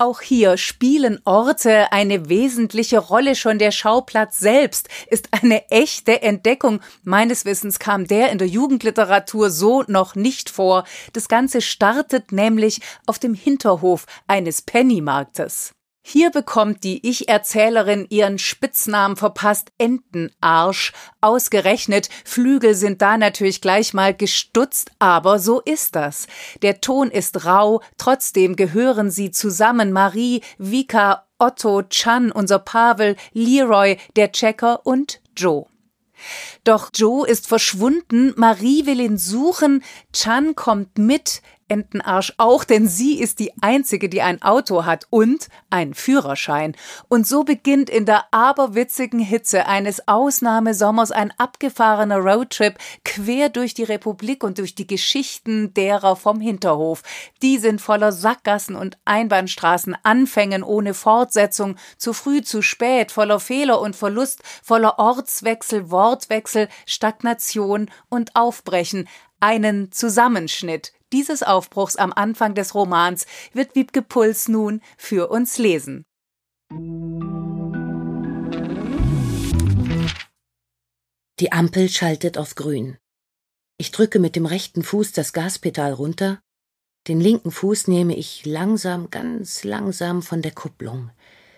Auch 0.00 0.22
hier 0.22 0.56
spielen 0.56 1.20
Orte 1.26 1.92
eine 1.92 2.30
wesentliche 2.30 2.96
Rolle. 3.00 3.36
Schon 3.36 3.58
der 3.58 3.70
Schauplatz 3.70 4.38
selbst 4.38 4.88
ist 5.10 5.28
eine 5.30 5.70
echte 5.70 6.22
Entdeckung. 6.22 6.80
Meines 7.02 7.44
Wissens 7.44 7.78
kam 7.78 8.06
der 8.06 8.30
in 8.30 8.38
der 8.38 8.48
Jugendliteratur 8.48 9.50
so 9.50 9.84
noch 9.88 10.14
nicht 10.14 10.48
vor. 10.48 10.84
Das 11.12 11.28
Ganze 11.28 11.60
startet 11.60 12.32
nämlich 12.32 12.80
auf 13.04 13.18
dem 13.18 13.34
Hinterhof 13.34 14.06
eines 14.26 14.62
Pennymarktes. 14.62 15.74
Hier 16.02 16.30
bekommt 16.30 16.82
die 16.82 17.06
Ich-Erzählerin 17.06 18.06
ihren 18.08 18.38
Spitznamen 18.38 19.16
verpasst, 19.16 19.70
Entenarsch. 19.78 20.92
Ausgerechnet, 21.20 22.08
Flügel 22.24 22.74
sind 22.74 23.02
da 23.02 23.18
natürlich 23.18 23.60
gleich 23.60 23.92
mal 23.92 24.14
gestutzt, 24.14 24.90
aber 24.98 25.38
so 25.38 25.60
ist 25.60 25.94
das. 25.96 26.26
Der 26.62 26.80
Ton 26.80 27.10
ist 27.10 27.44
rau, 27.44 27.82
trotzdem 27.98 28.56
gehören 28.56 29.10
sie 29.10 29.30
zusammen, 29.30 29.92
Marie, 29.92 30.40
Vika, 30.58 31.26
Otto, 31.38 31.82
Chan, 31.82 32.32
unser 32.32 32.58
Pavel, 32.58 33.16
Leroy, 33.32 33.98
der 34.16 34.32
Checker 34.32 34.86
und 34.86 35.20
Joe. 35.36 35.66
Doch 36.64 36.90
Joe 36.94 37.26
ist 37.26 37.46
verschwunden, 37.46 38.32
Marie 38.36 38.86
will 38.86 39.00
ihn 39.00 39.18
suchen, 39.18 39.82
Chan 40.12 40.54
kommt 40.54 40.98
mit, 40.98 41.42
Entenarsch 41.70 42.34
auch, 42.36 42.64
denn 42.64 42.88
sie 42.88 43.20
ist 43.20 43.38
die 43.38 43.52
einzige, 43.62 44.08
die 44.08 44.22
ein 44.22 44.42
Auto 44.42 44.84
hat 44.84 45.06
und 45.08 45.48
einen 45.70 45.94
Führerschein. 45.94 46.74
Und 47.08 47.26
so 47.26 47.44
beginnt 47.44 47.88
in 47.88 48.06
der 48.06 48.24
aberwitzigen 48.32 49.20
Hitze 49.20 49.66
eines 49.66 50.08
Ausnahmesommers 50.08 51.12
ein 51.12 51.32
abgefahrener 51.38 52.18
Roadtrip 52.18 52.76
quer 53.04 53.48
durch 53.48 53.74
die 53.74 53.84
Republik 53.84 54.42
und 54.42 54.58
durch 54.58 54.74
die 54.74 54.86
Geschichten 54.86 55.72
derer 55.72 56.16
vom 56.16 56.40
Hinterhof. 56.40 57.02
Die 57.40 57.58
sind 57.58 57.80
voller 57.80 58.10
Sackgassen 58.10 58.74
und 58.74 58.98
Einbahnstraßen, 59.04 59.96
Anfängen 60.02 60.64
ohne 60.64 60.92
Fortsetzung, 60.92 61.76
zu 61.96 62.12
früh, 62.12 62.42
zu 62.42 62.62
spät, 62.62 63.12
voller 63.12 63.38
Fehler 63.38 63.80
und 63.80 63.94
Verlust, 63.94 64.42
voller 64.62 64.98
Ortswechsel, 64.98 65.90
Wortwechsel, 65.90 66.68
Stagnation 66.84 67.90
und 68.08 68.34
Aufbrechen. 68.34 69.08
Einen 69.38 69.90
Zusammenschnitt 69.92 70.92
dieses 71.12 71.42
Aufbruchs 71.42 71.96
am 71.96 72.12
Anfang 72.12 72.54
des 72.54 72.74
Romans 72.74 73.26
wird 73.52 73.74
Wiebke 73.74 74.02
Puls 74.02 74.48
nun 74.48 74.80
für 74.96 75.28
uns 75.30 75.58
lesen. 75.58 76.04
Die 81.40 81.52
Ampel 81.52 81.88
schaltet 81.88 82.36
auf 82.36 82.54
grün. 82.54 82.98
Ich 83.78 83.92
drücke 83.92 84.18
mit 84.18 84.36
dem 84.36 84.46
rechten 84.46 84.82
Fuß 84.82 85.12
das 85.12 85.32
Gaspedal 85.32 85.92
runter, 85.92 86.40
den 87.08 87.20
linken 87.20 87.50
Fuß 87.50 87.88
nehme 87.88 88.14
ich 88.14 88.44
langsam, 88.44 89.10
ganz 89.10 89.64
langsam 89.64 90.22
von 90.22 90.42
der 90.42 90.52
Kupplung. 90.52 91.10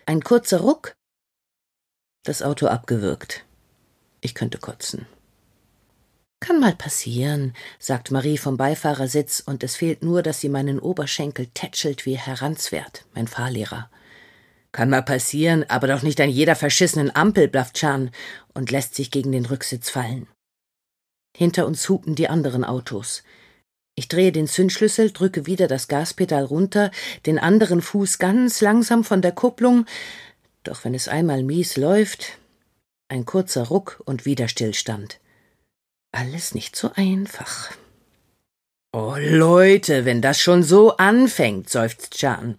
Ein 0.06 0.22
kurzer 0.22 0.60
Ruck, 0.60 0.94
das 2.24 2.42
Auto 2.42 2.68
abgewürgt. 2.68 3.44
Ich 4.20 4.34
könnte 4.34 4.58
kotzen. 4.58 5.06
Kann 6.42 6.58
mal 6.58 6.74
passieren, 6.74 7.54
sagt 7.78 8.10
Marie 8.10 8.36
vom 8.36 8.56
Beifahrersitz, 8.56 9.44
und 9.46 9.62
es 9.62 9.76
fehlt 9.76 10.02
nur, 10.02 10.24
dass 10.24 10.40
sie 10.40 10.48
meinen 10.48 10.80
Oberschenkel 10.80 11.46
tätschelt 11.46 12.04
wie 12.04 12.18
Herr 12.18 12.42
Ranswert, 12.42 13.04
mein 13.14 13.28
Fahrlehrer. 13.28 13.88
Kann 14.72 14.90
mal 14.90 15.04
passieren, 15.04 15.64
aber 15.68 15.86
doch 15.86 16.02
nicht 16.02 16.20
an 16.20 16.28
jeder 16.28 16.56
verschissenen 16.56 17.14
Ampel, 17.14 17.46
blafft 17.46 17.76
Chan 17.76 18.10
und 18.54 18.72
lässt 18.72 18.96
sich 18.96 19.12
gegen 19.12 19.30
den 19.30 19.46
Rücksitz 19.46 19.88
fallen. 19.88 20.26
Hinter 21.36 21.64
uns 21.64 21.88
hupen 21.88 22.16
die 22.16 22.28
anderen 22.28 22.64
Autos. 22.64 23.22
Ich 23.94 24.08
drehe 24.08 24.32
den 24.32 24.48
Zündschlüssel, 24.48 25.12
drücke 25.12 25.46
wieder 25.46 25.68
das 25.68 25.86
Gaspedal 25.86 26.44
runter, 26.44 26.90
den 27.24 27.38
anderen 27.38 27.80
Fuß 27.80 28.18
ganz 28.18 28.60
langsam 28.60 29.04
von 29.04 29.22
der 29.22 29.32
Kupplung, 29.32 29.86
doch 30.64 30.84
wenn 30.84 30.94
es 30.94 31.06
einmal 31.06 31.44
mies 31.44 31.76
läuft, 31.76 32.40
ein 33.06 33.26
kurzer 33.26 33.68
Ruck 33.68 34.02
und 34.06 34.26
wieder 34.26 34.48
Stillstand. 34.48 35.20
Alles 36.12 36.54
nicht 36.54 36.76
so 36.76 36.90
einfach. 36.94 37.72
Oh 38.92 39.16
Leute, 39.18 40.04
wenn 40.04 40.20
das 40.20 40.38
schon 40.38 40.62
so 40.62 40.96
anfängt, 40.98 41.70
seufzt 41.70 42.20
Jan. 42.20 42.58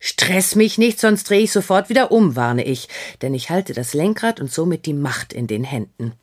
Stress 0.00 0.56
mich 0.56 0.78
nicht, 0.78 0.98
sonst 0.98 1.30
drehe 1.30 1.42
ich 1.42 1.52
sofort 1.52 1.88
wieder 1.88 2.10
um, 2.10 2.34
warne 2.34 2.64
ich, 2.64 2.88
denn 3.22 3.34
ich 3.34 3.50
halte 3.50 3.72
das 3.72 3.94
Lenkrad 3.94 4.40
und 4.40 4.52
somit 4.52 4.84
die 4.84 4.94
Macht 4.94 5.32
in 5.32 5.46
den 5.46 5.62
Händen. 5.62 6.14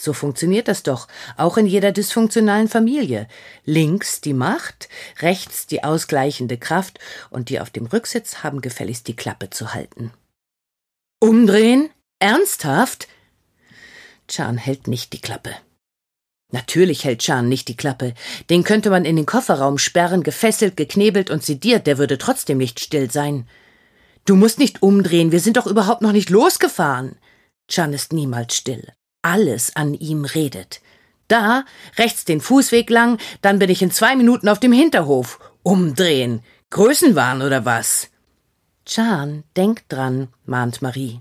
So 0.00 0.14
funktioniert 0.14 0.68
das 0.68 0.84
doch, 0.84 1.08
auch 1.36 1.58
in 1.58 1.66
jeder 1.66 1.92
dysfunktionalen 1.92 2.68
Familie. 2.68 3.28
Links 3.64 4.22
die 4.22 4.32
Macht, 4.32 4.88
rechts 5.20 5.66
die 5.66 5.84
ausgleichende 5.84 6.56
Kraft 6.56 6.98
und 7.28 7.50
die 7.50 7.60
auf 7.60 7.68
dem 7.68 7.84
Rücksitz 7.84 8.36
haben 8.36 8.62
gefälligst 8.62 9.06
die 9.08 9.16
Klappe 9.16 9.50
zu 9.50 9.74
halten. 9.74 10.12
Umdrehen? 11.20 11.90
Ernsthaft? 12.20 13.08
Chan 14.28 14.58
hält 14.58 14.86
nicht 14.86 15.12
die 15.12 15.20
Klappe. 15.20 15.54
Natürlich 16.50 17.04
hält 17.04 17.20
Chan 17.20 17.48
nicht 17.48 17.68
die 17.68 17.76
Klappe. 17.76 18.14
Den 18.48 18.64
könnte 18.64 18.90
man 18.90 19.04
in 19.04 19.16
den 19.16 19.26
Kofferraum 19.26 19.76
sperren, 19.76 20.22
gefesselt, 20.22 20.76
geknebelt 20.76 21.30
und 21.30 21.42
sediert, 21.42 21.86
der 21.86 21.98
würde 21.98 22.16
trotzdem 22.16 22.58
nicht 22.58 22.80
still 22.80 23.10
sein. 23.10 23.46
Du 24.24 24.36
musst 24.36 24.58
nicht 24.58 24.82
umdrehen, 24.82 25.32
wir 25.32 25.40
sind 25.40 25.56
doch 25.56 25.66
überhaupt 25.66 26.02
noch 26.02 26.12
nicht 26.12 26.30
losgefahren. 26.30 27.16
Chan 27.68 27.92
ist 27.92 28.12
niemals 28.12 28.54
still. 28.56 28.92
Alles 29.22 29.76
an 29.76 29.94
ihm 29.94 30.24
redet. 30.24 30.80
Da, 31.28 31.64
rechts 31.98 32.24
den 32.24 32.40
Fußweg 32.40 32.88
lang, 32.88 33.18
dann 33.42 33.58
bin 33.58 33.68
ich 33.68 33.82
in 33.82 33.90
zwei 33.90 34.16
Minuten 34.16 34.48
auf 34.48 34.60
dem 34.60 34.72
Hinterhof. 34.72 35.38
Umdrehen. 35.62 36.42
Größenwahn 36.70 37.42
oder 37.42 37.64
was? 37.66 38.08
Chan, 38.86 39.44
denk 39.56 39.86
dran, 39.90 40.28
mahnt 40.46 40.80
Marie. 40.80 41.20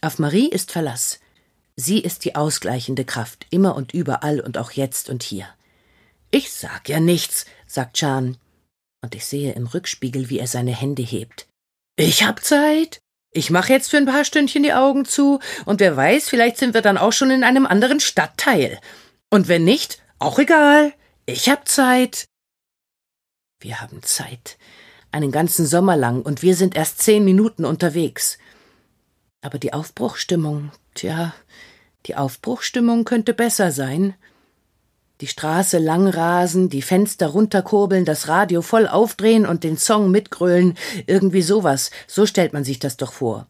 Auf 0.00 0.18
Marie 0.18 0.48
ist 0.48 0.72
Verlass. 0.72 1.20
Sie 1.76 2.00
ist 2.00 2.24
die 2.24 2.34
ausgleichende 2.34 3.04
Kraft, 3.04 3.46
immer 3.50 3.76
und 3.76 3.92
überall 3.92 4.40
und 4.40 4.56
auch 4.56 4.70
jetzt 4.70 5.10
und 5.10 5.22
hier. 5.22 5.46
Ich 6.30 6.52
sag 6.52 6.88
ja 6.88 7.00
nichts, 7.00 7.44
sagt 7.66 7.96
Chan. 7.96 8.38
Und 9.02 9.14
ich 9.14 9.26
sehe 9.26 9.52
im 9.52 9.66
Rückspiegel, 9.66 10.30
wie 10.30 10.38
er 10.38 10.46
seine 10.46 10.74
Hände 10.74 11.02
hebt. 11.02 11.46
Ich 11.96 12.24
hab 12.24 12.42
Zeit. 12.42 13.00
Ich 13.30 13.50
mache 13.50 13.72
jetzt 13.72 13.90
für 13.90 13.98
ein 13.98 14.06
paar 14.06 14.24
Stündchen 14.24 14.62
die 14.62 14.72
Augen 14.72 15.04
zu, 15.04 15.40
und 15.66 15.80
wer 15.80 15.94
weiß, 15.94 16.28
vielleicht 16.30 16.56
sind 16.56 16.72
wir 16.72 16.80
dann 16.80 16.96
auch 16.96 17.12
schon 17.12 17.30
in 17.30 17.44
einem 17.44 17.66
anderen 17.66 18.00
Stadtteil. 18.00 18.80
Und 19.30 19.48
wenn 19.48 19.64
nicht, 19.64 20.02
auch 20.18 20.38
egal. 20.38 20.94
Ich 21.26 21.48
hab 21.50 21.68
Zeit. 21.68 22.24
Wir 23.60 23.80
haben 23.80 24.02
Zeit. 24.02 24.56
Einen 25.12 25.32
ganzen 25.32 25.66
Sommer 25.66 25.96
lang, 25.96 26.22
und 26.22 26.40
wir 26.40 26.56
sind 26.56 26.74
erst 26.74 27.00
zehn 27.00 27.24
Minuten 27.24 27.66
unterwegs. 27.66 28.38
Aber 29.42 29.58
die 29.58 29.74
Aufbruchstimmung, 29.74 30.72
tja, 30.96 31.34
die 32.06 32.16
Aufbruchstimmung 32.16 33.04
könnte 33.04 33.34
besser 33.34 33.70
sein. 33.70 34.14
Die 35.20 35.26
Straße 35.26 35.78
lang 35.78 36.08
rasen, 36.08 36.68
die 36.68 36.82
Fenster 36.82 37.28
runterkurbeln, 37.28 38.04
das 38.04 38.28
Radio 38.28 38.60
voll 38.60 38.86
aufdrehen 38.86 39.46
und 39.46 39.64
den 39.64 39.78
Song 39.78 40.10
mitgrölen, 40.10 40.76
irgendwie 41.06 41.42
sowas, 41.42 41.90
so 42.06 42.26
stellt 42.26 42.52
man 42.52 42.64
sich 42.64 42.78
das 42.78 42.96
doch 42.96 43.12
vor. 43.12 43.46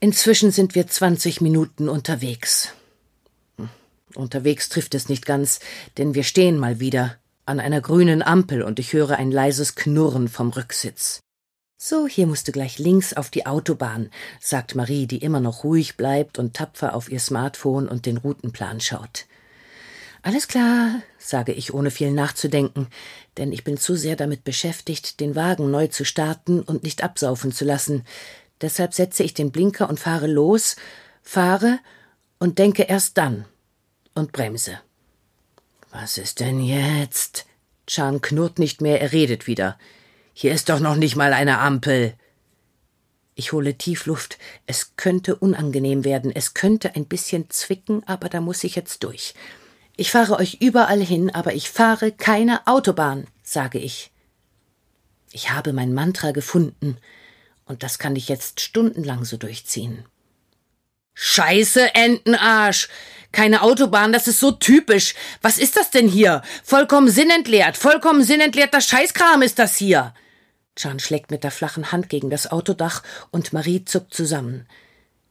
Inzwischen 0.00 0.50
sind 0.50 0.74
wir 0.74 0.86
zwanzig 0.86 1.40
Minuten 1.40 1.88
unterwegs. 1.88 2.74
Hm, 3.56 3.70
unterwegs 4.14 4.68
trifft 4.68 4.94
es 4.94 5.08
nicht 5.08 5.24
ganz, 5.24 5.60
denn 5.96 6.14
wir 6.14 6.22
stehen 6.22 6.58
mal 6.58 6.80
wieder 6.80 7.16
an 7.46 7.60
einer 7.60 7.80
grünen 7.80 8.22
Ampel 8.22 8.62
und 8.62 8.78
ich 8.78 8.92
höre 8.92 9.16
ein 9.16 9.30
leises 9.30 9.74
Knurren 9.74 10.28
vom 10.28 10.50
Rücksitz. 10.50 11.20
So, 11.80 12.08
hier 12.08 12.26
musst 12.26 12.48
du 12.48 12.52
gleich 12.52 12.80
links 12.80 13.14
auf 13.14 13.30
die 13.30 13.46
Autobahn, 13.46 14.10
sagt 14.40 14.74
Marie, 14.74 15.06
die 15.06 15.18
immer 15.18 15.38
noch 15.38 15.62
ruhig 15.62 15.96
bleibt 15.96 16.36
und 16.36 16.54
tapfer 16.54 16.92
auf 16.92 17.08
ihr 17.08 17.20
Smartphone 17.20 17.86
und 17.86 18.04
den 18.04 18.16
Routenplan 18.16 18.80
schaut. 18.80 19.26
Alles 20.22 20.48
klar, 20.48 21.02
sage 21.18 21.52
ich 21.52 21.72
ohne 21.72 21.92
viel 21.92 22.10
nachzudenken, 22.10 22.88
denn 23.36 23.52
ich 23.52 23.62
bin 23.62 23.76
zu 23.76 23.94
sehr 23.94 24.16
damit 24.16 24.42
beschäftigt, 24.42 25.20
den 25.20 25.36
Wagen 25.36 25.70
neu 25.70 25.86
zu 25.86 26.04
starten 26.04 26.62
und 26.62 26.82
nicht 26.82 27.04
absaufen 27.04 27.52
zu 27.52 27.64
lassen. 27.64 28.04
Deshalb 28.60 28.92
setze 28.92 29.22
ich 29.22 29.32
den 29.32 29.52
Blinker 29.52 29.88
und 29.88 30.00
fahre 30.00 30.26
los, 30.26 30.74
fahre 31.22 31.78
und 32.40 32.58
denke 32.58 32.82
erst 32.82 33.18
dann 33.18 33.44
und 34.16 34.32
bremse. 34.32 34.80
Was 35.92 36.18
ist 36.18 36.40
denn 36.40 36.58
jetzt? 36.58 37.46
Chan 37.86 38.20
knurrt 38.20 38.58
nicht 38.58 38.80
mehr, 38.80 39.00
er 39.00 39.12
redet 39.12 39.46
wieder. 39.46 39.78
Hier 40.40 40.52
ist 40.52 40.68
doch 40.68 40.78
noch 40.78 40.94
nicht 40.94 41.16
mal 41.16 41.32
eine 41.32 41.58
Ampel. 41.58 42.14
Ich 43.34 43.50
hole 43.50 43.76
Tiefluft. 43.76 44.38
Es 44.66 44.92
könnte 44.94 45.34
unangenehm 45.34 46.04
werden, 46.04 46.30
es 46.32 46.54
könnte 46.54 46.94
ein 46.94 47.06
bisschen 47.06 47.50
zwicken, 47.50 48.04
aber 48.06 48.28
da 48.28 48.40
muss 48.40 48.62
ich 48.62 48.76
jetzt 48.76 49.02
durch. 49.02 49.34
Ich 49.96 50.12
fahre 50.12 50.36
euch 50.36 50.58
überall 50.60 51.00
hin, 51.00 51.34
aber 51.34 51.54
ich 51.54 51.70
fahre 51.70 52.12
keine 52.12 52.64
Autobahn, 52.68 53.26
sage 53.42 53.80
ich. 53.80 54.12
Ich 55.32 55.50
habe 55.50 55.72
mein 55.72 55.92
Mantra 55.92 56.30
gefunden, 56.30 56.98
und 57.64 57.82
das 57.82 57.98
kann 57.98 58.14
ich 58.14 58.28
jetzt 58.28 58.60
stundenlang 58.60 59.24
so 59.24 59.38
durchziehen. 59.38 60.04
Scheiße, 61.14 61.96
Entenarsch! 61.96 62.88
Keine 63.32 63.62
Autobahn, 63.62 64.12
das 64.12 64.28
ist 64.28 64.38
so 64.38 64.52
typisch. 64.52 65.16
Was 65.42 65.58
ist 65.58 65.76
das 65.76 65.90
denn 65.90 66.06
hier? 66.06 66.42
Vollkommen 66.62 67.10
sinnentleert, 67.10 67.76
vollkommen 67.76 68.22
sinnentleerter 68.22 68.80
Scheißkram 68.80 69.42
ist 69.42 69.58
das 69.58 69.74
hier. 69.74 70.14
Chan 70.78 71.00
schlägt 71.00 71.30
mit 71.30 71.44
der 71.44 71.50
flachen 71.50 71.92
Hand 71.92 72.08
gegen 72.08 72.30
das 72.30 72.50
Autodach 72.50 73.02
und 73.30 73.52
Marie 73.52 73.84
zuckt 73.84 74.14
zusammen. 74.14 74.66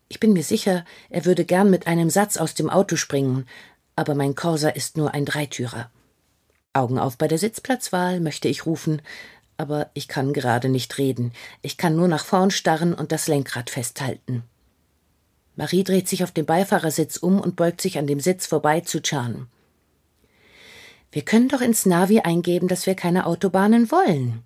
Ich 0.09 0.19
bin 0.19 0.33
mir 0.33 0.43
sicher, 0.43 0.85
er 1.09 1.25
würde 1.25 1.45
gern 1.45 1.69
mit 1.69 1.87
einem 1.87 2.09
Satz 2.09 2.37
aus 2.37 2.53
dem 2.53 2.69
Auto 2.69 2.97
springen, 2.97 3.47
aber 3.95 4.13
mein 4.13 4.35
Corsa 4.35 4.69
ist 4.69 4.97
nur 4.97 5.13
ein 5.13 5.25
Dreitürer. 5.25 5.89
Augen 6.73 6.99
auf 6.99 7.17
bei 7.17 7.27
der 7.27 7.37
Sitzplatzwahl, 7.37 8.19
möchte 8.19 8.47
ich 8.47 8.65
rufen, 8.65 9.01
aber 9.55 9.89
ich 9.93 10.07
kann 10.07 10.33
gerade 10.33 10.69
nicht 10.69 10.97
reden. 10.97 11.31
Ich 11.61 11.77
kann 11.77 11.95
nur 11.95 12.07
nach 12.07 12.25
vorn 12.25 12.51
starren 12.51 12.93
und 12.93 13.11
das 13.11 13.27
Lenkrad 13.27 13.69
festhalten. 13.69 14.43
Marie 15.55 15.83
dreht 15.83 16.07
sich 16.07 16.23
auf 16.23 16.31
dem 16.31 16.45
Beifahrersitz 16.45 17.17
um 17.17 17.39
und 17.39 17.55
beugt 17.55 17.81
sich 17.81 17.97
an 17.97 18.05
dem 18.05 18.19
Sitz 18.19 18.45
vorbei 18.45 18.81
zu 18.81 19.01
Chan. 19.01 19.47
Wir 21.11 21.23
können 21.23 21.49
doch 21.49 21.61
ins 21.61 21.85
Navi 21.85 22.19
eingeben, 22.19 22.67
dass 22.67 22.85
wir 22.85 22.93
keine 22.93 23.25
Autobahnen 23.25 23.89
wollen. 23.89 24.43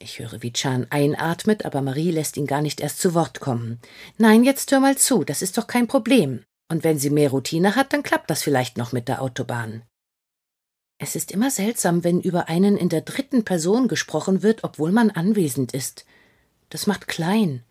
Ich 0.00 0.20
höre, 0.20 0.42
wie 0.42 0.52
Chan 0.52 0.86
einatmet, 0.90 1.64
aber 1.64 1.82
Marie 1.82 2.12
lässt 2.12 2.36
ihn 2.36 2.46
gar 2.46 2.62
nicht 2.62 2.80
erst 2.80 3.00
zu 3.00 3.14
Wort 3.14 3.40
kommen. 3.40 3.80
Nein, 4.16 4.44
jetzt 4.44 4.70
hör 4.70 4.78
mal 4.78 4.96
zu, 4.96 5.24
das 5.24 5.42
ist 5.42 5.58
doch 5.58 5.66
kein 5.66 5.88
Problem. 5.88 6.44
Und 6.70 6.84
wenn 6.84 6.98
sie 6.98 7.10
mehr 7.10 7.30
Routine 7.30 7.74
hat, 7.74 7.92
dann 7.92 8.04
klappt 8.04 8.30
das 8.30 8.42
vielleicht 8.42 8.76
noch 8.76 8.92
mit 8.92 9.08
der 9.08 9.22
Autobahn. 9.22 9.82
Es 10.98 11.16
ist 11.16 11.32
immer 11.32 11.50
seltsam, 11.50 12.04
wenn 12.04 12.20
über 12.20 12.48
einen 12.48 12.76
in 12.76 12.88
der 12.88 13.00
dritten 13.00 13.44
Person 13.44 13.88
gesprochen 13.88 14.42
wird, 14.42 14.62
obwohl 14.64 14.92
man 14.92 15.10
anwesend 15.10 15.72
ist. 15.72 16.04
Das 16.70 16.86
macht 16.86 17.08
klein. 17.08 17.62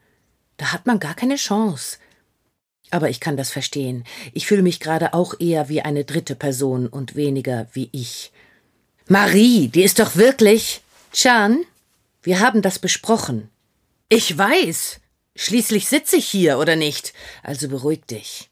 Da 0.57 0.73
hat 0.73 0.85
man 0.85 0.99
gar 0.99 1.13
keine 1.13 1.35
Chance. 1.35 1.97
Aber 2.89 3.09
ich 3.09 3.19
kann 3.19 3.37
das 3.37 3.51
verstehen. 3.51 4.05
Ich 4.33 4.47
fühle 4.47 4.63
mich 4.63 4.79
gerade 4.79 5.13
auch 5.13 5.39
eher 5.39 5.69
wie 5.69 5.81
eine 5.81 6.03
dritte 6.05 6.35
Person 6.35 6.87
und 6.87 7.15
weniger 7.15 7.67
wie 7.73 7.89
ich. 7.91 8.31
Marie, 9.07 9.67
die 9.67 9.83
ist 9.83 9.99
doch 9.99 10.15
wirklich. 10.15 10.81
Chan, 11.11 11.65
wir 12.21 12.39
haben 12.39 12.61
das 12.61 12.79
besprochen. 12.79 13.49
Ich 14.09 14.37
weiß. 14.37 14.99
Schließlich 15.35 15.87
sitze 15.87 16.17
ich 16.17 16.27
hier, 16.27 16.57
oder 16.57 16.75
nicht? 16.75 17.13
Also 17.43 17.69
beruhig 17.69 18.05
dich. 18.05 18.49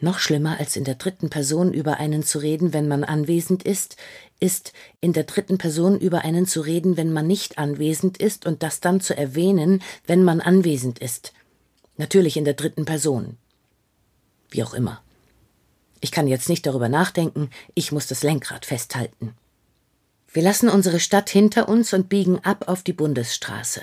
Noch 0.00 0.18
schlimmer 0.18 0.58
als 0.58 0.76
in 0.76 0.84
der 0.84 0.96
dritten 0.96 1.30
Person 1.30 1.72
über 1.72 1.98
einen 1.98 2.22
zu 2.22 2.38
reden, 2.38 2.72
wenn 2.74 2.86
man 2.86 3.02
anwesend 3.02 3.62
ist, 3.62 3.96
ist 4.40 4.72
in 5.00 5.14
der 5.14 5.24
dritten 5.24 5.56
Person 5.56 5.98
über 5.98 6.22
einen 6.22 6.46
zu 6.46 6.60
reden, 6.60 6.98
wenn 6.98 7.12
man 7.12 7.26
nicht 7.26 7.56
anwesend 7.58 8.18
ist 8.18 8.44
und 8.44 8.62
das 8.62 8.80
dann 8.80 9.00
zu 9.00 9.16
erwähnen, 9.16 9.82
wenn 10.06 10.22
man 10.22 10.40
anwesend 10.40 10.98
ist. 10.98 11.32
Natürlich 11.96 12.36
in 12.36 12.44
der 12.44 12.54
dritten 12.54 12.84
Person. 12.84 13.38
Wie 14.50 14.62
auch 14.62 14.74
immer. 14.74 15.02
Ich 16.00 16.12
kann 16.12 16.28
jetzt 16.28 16.50
nicht 16.50 16.66
darüber 16.66 16.90
nachdenken, 16.90 17.50
ich 17.74 17.90
muss 17.90 18.06
das 18.06 18.22
Lenkrad 18.22 18.66
festhalten. 18.66 19.34
Wir 20.36 20.42
lassen 20.42 20.68
unsere 20.68 21.00
Stadt 21.00 21.30
hinter 21.30 21.66
uns 21.66 21.94
und 21.94 22.10
biegen 22.10 22.40
ab 22.40 22.64
auf 22.68 22.82
die 22.82 22.92
Bundesstraße. 22.92 23.80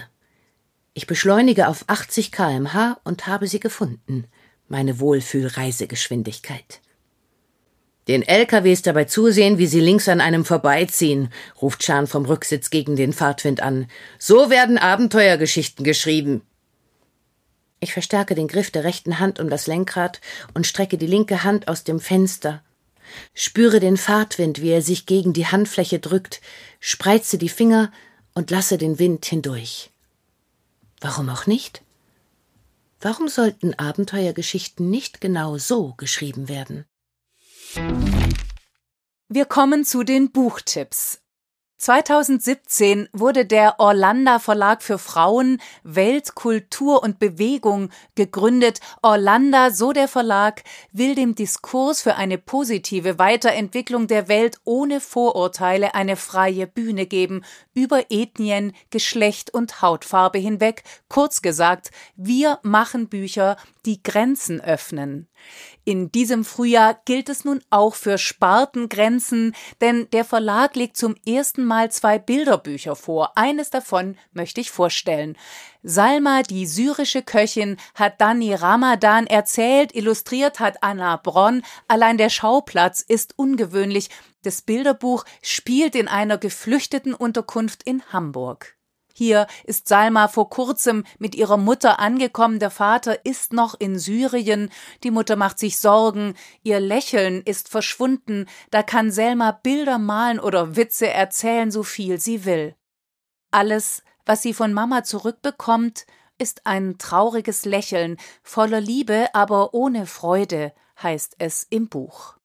Ich 0.94 1.08
beschleunige 1.08 1.68
auf 1.68 1.84
80 1.88 2.32
kmh 2.32 3.00
und 3.04 3.26
habe 3.26 3.48
sie 3.48 3.60
gefunden– 3.60 4.28
meine 4.68 5.00
Wohlfühlreisegeschwindigkeit. 5.00 6.82
Den 8.08 8.22
LKWs 8.22 8.84
dabei 8.84 9.06
zusehen, 9.06 9.58
wie 9.58 9.66
sie 9.66 9.80
links 9.80 10.08
an 10.08 10.22
einem 10.22 10.46
vorbeiziehen, 10.46 11.30
ruft 11.60 11.80
Chan 11.80 12.06
vom 12.06 12.26
Rücksitz 12.26 12.70
gegen 12.70 12.96
den 12.96 13.14
Fahrtwind 13.14 13.64
an. 13.64 13.88
So 14.20 14.52
werden 14.52 14.78
Abenteuergeschichten 14.78 15.84
geschrieben. 15.84 16.44
Ich 17.80 17.94
verstärke 17.94 18.36
den 18.36 18.48
Griff 18.48 18.70
der 18.70 18.84
rechten 18.84 19.18
Hand 19.18 19.40
um 19.40 19.50
das 19.50 19.66
Lenkrad 19.66 20.22
und 20.54 20.68
strecke 20.68 21.00
die 21.00 21.08
linke 21.08 21.44
Hand 21.44 21.68
aus 21.68 21.84
dem 21.84 22.00
Fenster. 22.00 22.62
Spüre 23.34 23.80
den 23.80 23.98
Fahrtwind, 23.98 24.62
wie 24.62 24.70
er 24.70 24.82
sich 24.82 25.06
gegen 25.06 25.34
die 25.34 25.48
Handfläche 25.48 26.00
drückt, 26.00 26.42
spreize 26.80 27.38
die 27.38 27.50
Finger 27.50 27.92
und 28.34 28.52
lasse 28.52 28.78
den 28.78 29.00
Wind 29.00 29.26
hindurch. 29.26 29.92
Warum 31.02 31.30
auch 31.30 31.48
nicht? 31.48 31.82
Warum 33.00 33.28
sollten 33.28 33.74
Abenteuergeschichten 33.74 34.90
nicht 34.90 35.20
genau 35.20 35.58
so 35.58 35.94
geschrieben 35.98 36.48
werden? 36.48 36.86
Wir 39.28 39.46
kommen 39.46 39.84
zu 39.84 40.04
den 40.04 40.32
Buchtipps. 40.32 41.23
2017 41.84 43.10
wurde 43.12 43.46
der 43.46 43.78
Orlando 43.78 44.40
Verlag 44.40 44.82
für 44.82 44.98
Frauen, 44.98 45.60
Welt, 45.84 46.34
Kultur 46.34 47.04
und 47.04 47.20
Bewegung 47.20 47.90
gegründet. 48.16 48.80
Orlando, 49.02 49.70
so 49.70 49.92
der 49.92 50.08
Verlag, 50.08 50.64
will 50.94 51.14
dem 51.14 51.36
Diskurs 51.36 52.02
für 52.02 52.16
eine 52.16 52.38
positive 52.38 53.20
Weiterentwicklung 53.20 54.08
der 54.08 54.30
Welt 54.30 54.62
ohne 54.64 55.02
Vorurteile 55.02 55.94
eine 55.94 56.16
freie 56.16 56.68
Bühne 56.68 57.06
geben, 57.06 57.44
über 57.74 58.10
Ethnien, 58.10 58.72
Geschlecht 58.90 59.54
und 59.54 59.82
Hautfarbe 59.82 60.38
hinweg. 60.38 60.84
Kurz 61.10 61.42
gesagt, 61.42 61.92
wir 62.16 62.60
machen 62.64 63.10
Bücher, 63.10 63.58
die 63.86 64.02
Grenzen 64.02 64.62
öffnen. 64.62 65.28
In 65.86 66.12
diesem 66.12 66.46
Frühjahr 66.46 67.00
gilt 67.06 67.30
es 67.30 67.44
nun 67.44 67.62
auch 67.70 67.96
für 67.96 68.18
Spartengrenzen, 68.18 69.56
denn 69.82 70.10
der 70.12 70.24
Verlag 70.24 70.76
legt 70.76 70.96
zum 70.96 71.16
ersten 71.28 71.66
Mal 71.66 71.92
zwei 71.92 72.20
Bilderbücher 72.20 72.96
vor. 72.96 73.38
Eines 73.38 73.70
davon 73.70 74.18
möchte 74.32 74.62
ich 74.62 74.72
vorstellen. 74.72 75.38
Salma, 75.84 76.44
die 76.44 76.66
syrische 76.66 77.22
Köchin, 77.22 77.78
hat 77.96 78.22
Dani 78.22 78.54
Ramadan 78.54 79.28
erzählt, 79.28 79.94
illustriert 79.94 80.62
hat 80.62 80.82
Anna 80.82 81.18
Bronn. 81.18 81.64
Allein 81.90 82.18
der 82.18 82.30
Schauplatz 82.30 83.02
ist 83.02 83.34
ungewöhnlich. 83.38 84.10
Das 84.44 84.62
Bilderbuch 84.62 85.26
spielt 85.42 85.96
in 85.96 86.08
einer 86.08 86.38
geflüchteten 86.38 87.14
Unterkunft 87.14 87.84
in 87.84 88.02
Hamburg. 88.14 88.78
Hier 89.16 89.46
ist 89.64 89.88
Salma 89.88 90.28
vor 90.28 90.50
kurzem 90.50 91.06
mit 91.20 91.36
ihrer 91.36 91.58
Mutter 91.58 92.00
angekommen. 92.00 92.58
Der 92.58 92.72
Vater 92.72 93.26
ist 93.26 93.54
noch 93.54 93.76
in 93.80 94.00
Syrien. 94.00 94.72
Die 95.04 95.12
Mutter 95.12 95.36
macht 95.36 95.60
sich 95.60 95.80
Sorgen. 95.80 96.34
Ihr 96.64 96.80
Lächeln 96.80 97.44
ist 97.44 97.70
verschwunden. 97.70 98.48
Da 98.72 98.82
kann 98.82 99.12
Selma 99.12 99.52
Bilder 99.52 100.00
malen 100.00 100.40
oder 100.40 100.76
Witze 100.76 101.08
erzählen, 101.08 101.70
so 101.70 101.84
viel 101.84 102.20
sie 102.20 102.44
will. 102.44 102.76
Alles, 103.52 104.02
was 104.26 104.42
sie 104.42 104.56
von 104.56 104.74
Mama 104.74 105.04
zurückbekommt, 105.04 106.08
ist 106.40 106.66
ein 106.66 106.98
trauriges 106.98 107.66
Lächeln, 107.66 108.18
voller 108.42 108.82
Liebe, 108.82 109.28
aber 109.34 109.76
ohne 109.76 110.08
Freude, 110.08 110.74
heißt 111.02 111.36
es 111.38 111.68
im 111.70 111.88
Buch. 111.88 112.38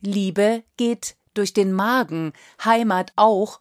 Liebe 0.00 0.64
geht 0.78 1.16
durch 1.34 1.52
den 1.52 1.72
Magen, 1.72 2.32
Heimat 2.64 3.12
auch, 3.16 3.60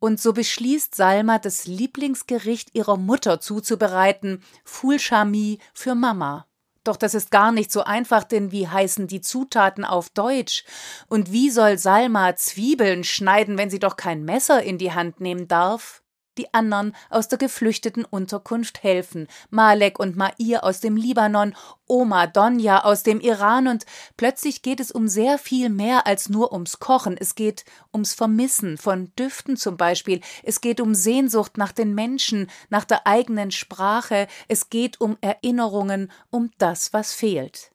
und 0.00 0.20
so 0.20 0.32
beschließt 0.32 0.94
Salma, 0.94 1.38
das 1.38 1.66
Lieblingsgericht 1.66 2.74
ihrer 2.74 2.96
Mutter 2.96 3.40
zuzubereiten, 3.40 4.42
Fulchami 4.64 5.58
für 5.74 5.94
Mama. 5.94 6.46
Doch 6.84 6.96
das 6.96 7.14
ist 7.14 7.30
gar 7.30 7.52
nicht 7.52 7.70
so 7.70 7.84
einfach, 7.84 8.24
denn 8.24 8.50
wie 8.50 8.68
heißen 8.68 9.08
die 9.08 9.20
Zutaten 9.20 9.84
auf 9.84 10.08
Deutsch? 10.10 10.64
Und 11.08 11.32
wie 11.32 11.50
soll 11.50 11.76
Salma 11.76 12.36
Zwiebeln 12.36 13.04
schneiden, 13.04 13.58
wenn 13.58 13.68
sie 13.68 13.78
doch 13.78 13.96
kein 13.96 14.24
Messer 14.24 14.62
in 14.62 14.78
die 14.78 14.92
Hand 14.92 15.20
nehmen 15.20 15.48
darf? 15.48 16.02
Die 16.38 16.54
anderen 16.54 16.94
aus 17.10 17.28
der 17.28 17.38
geflüchteten 17.38 18.04
Unterkunft 18.04 18.82
helfen, 18.82 19.26
Malek 19.50 19.98
und 19.98 20.16
Mair 20.16 20.64
aus 20.64 20.80
dem 20.80 20.96
Libanon, 20.96 21.54
Oma 21.86 22.26
Donja 22.26 22.84
aus 22.84 23.02
dem 23.02 23.20
Iran 23.20 23.66
und 23.66 23.84
plötzlich 24.16 24.62
geht 24.62 24.80
es 24.80 24.90
um 24.90 25.08
sehr 25.08 25.38
viel 25.38 25.68
mehr 25.68 26.06
als 26.06 26.28
nur 26.28 26.52
ums 26.52 26.78
Kochen. 26.78 27.16
Es 27.18 27.34
geht 27.34 27.64
ums 27.92 28.14
Vermissen 28.14 28.78
von 28.78 29.12
Düften 29.18 29.56
zum 29.56 29.76
Beispiel. 29.76 30.20
Es 30.42 30.60
geht 30.60 30.80
um 30.80 30.94
Sehnsucht 30.94 31.56
nach 31.56 31.72
den 31.72 31.94
Menschen, 31.94 32.48
nach 32.68 32.84
der 32.84 33.06
eigenen 33.06 33.50
Sprache. 33.50 34.28
Es 34.48 34.70
geht 34.70 35.00
um 35.00 35.16
Erinnerungen, 35.20 36.12
um 36.30 36.50
das, 36.58 36.92
was 36.92 37.12
fehlt 37.12 37.72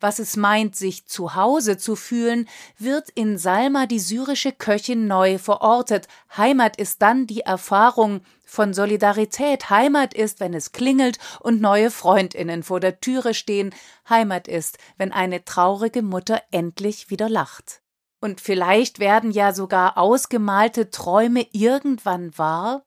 was 0.00 0.18
es 0.18 0.36
meint, 0.36 0.76
sich 0.76 1.06
zu 1.06 1.34
Hause 1.34 1.76
zu 1.78 1.96
fühlen, 1.96 2.48
wird 2.78 3.10
in 3.10 3.38
Salma 3.38 3.86
die 3.86 3.98
syrische 3.98 4.52
Köchin 4.52 5.06
neu 5.06 5.38
verortet. 5.38 6.08
Heimat 6.36 6.76
ist 6.76 7.02
dann 7.02 7.26
die 7.26 7.40
Erfahrung 7.40 8.20
von 8.44 8.72
Solidarität. 8.72 9.70
Heimat 9.70 10.14
ist, 10.14 10.40
wenn 10.40 10.54
es 10.54 10.72
klingelt 10.72 11.18
und 11.40 11.60
neue 11.60 11.90
Freundinnen 11.90 12.62
vor 12.62 12.80
der 12.80 13.00
Türe 13.00 13.34
stehen. 13.34 13.74
Heimat 14.08 14.48
ist, 14.48 14.78
wenn 14.96 15.12
eine 15.12 15.44
traurige 15.44 16.02
Mutter 16.02 16.42
endlich 16.50 17.10
wieder 17.10 17.28
lacht. 17.28 17.82
Und 18.20 18.40
vielleicht 18.40 18.98
werden 18.98 19.30
ja 19.30 19.52
sogar 19.52 19.98
ausgemalte 19.98 20.90
Träume 20.90 21.46
irgendwann 21.52 22.36
wahr? 22.38 22.82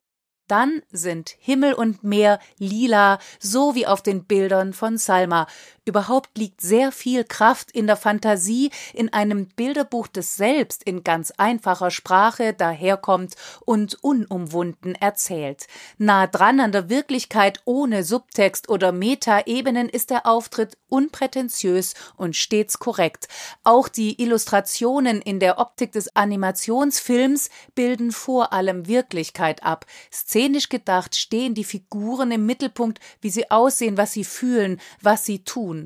Dann 0.50 0.82
sind 0.92 1.30
Himmel 1.38 1.74
und 1.76 2.04
Meer 2.04 2.40
lila, 2.58 3.20
so 3.40 3.76
wie 3.76 3.86
auf 3.86 4.02
den 4.02 4.26
Bildern 4.26 4.74
von 4.74 4.98
Salma. 4.98 5.46
Überhaupt 5.90 6.38
liegt 6.38 6.62
sehr 6.62 6.92
viel 6.92 7.24
Kraft 7.24 7.72
in 7.72 7.88
der 7.88 7.96
Fantasie, 7.96 8.70
in 8.94 9.12
einem 9.12 9.48
Bilderbuch, 9.48 10.06
das 10.06 10.36
selbst 10.36 10.84
in 10.84 11.04
ganz 11.04 11.32
einfacher 11.32 11.90
Sprache 11.90 12.54
daherkommt 12.54 13.34
und 13.66 13.98
unumwunden 14.04 14.94
erzählt. 14.94 15.66
Nah 15.98 16.28
dran 16.28 16.60
an 16.60 16.72
der 16.72 16.90
Wirklichkeit 16.90 17.62
ohne 17.66 18.04
Subtext 18.04 18.70
oder 18.70 18.92
Metaebenen 18.92 19.90
ist 19.90 20.12
der 20.12 20.28
Auftritt 20.28 20.78
unprätentiös 20.90 21.96
und 22.18 22.36
stets 22.36 22.78
korrekt. 22.78 23.28
Auch 23.64 23.88
die 23.88 24.22
Illustrationen 24.22 25.24
in 25.24 25.40
der 25.40 25.58
Optik 25.58 25.92
des 25.94 26.16
Animationsfilms 26.16 27.50
bilden 27.74 28.12
vor 28.12 28.54
allem 28.54 28.86
Wirklichkeit 28.86 29.64
ab. 29.64 29.88
Szenisch 30.12 30.70
gedacht 30.70 31.16
stehen 31.16 31.56
die 31.56 31.64
Figuren 31.64 32.30
im 32.30 32.46
Mittelpunkt, 32.46 33.00
wie 33.22 33.32
sie 33.32 33.50
aussehen, 33.50 33.98
was 33.98 34.14
sie 34.14 34.24
fühlen, 34.24 34.80
was 35.02 35.26
sie 35.26 35.44
tun. 35.44 35.79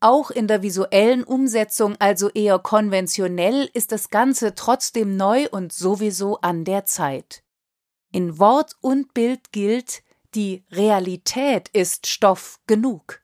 Auch 0.00 0.30
in 0.30 0.46
der 0.46 0.62
visuellen 0.62 1.24
Umsetzung, 1.24 1.94
also 1.98 2.30
eher 2.30 2.58
konventionell, 2.58 3.68
ist 3.74 3.92
das 3.92 4.08
Ganze 4.08 4.54
trotzdem 4.54 5.16
neu 5.16 5.46
und 5.50 5.74
sowieso 5.74 6.40
an 6.40 6.64
der 6.64 6.86
Zeit. 6.86 7.42
In 8.10 8.38
Wort 8.38 8.76
und 8.80 9.12
Bild 9.12 9.52
gilt, 9.52 10.02
die 10.34 10.64
Realität 10.70 11.68
ist 11.68 12.06
Stoff 12.06 12.60
genug. 12.66 13.20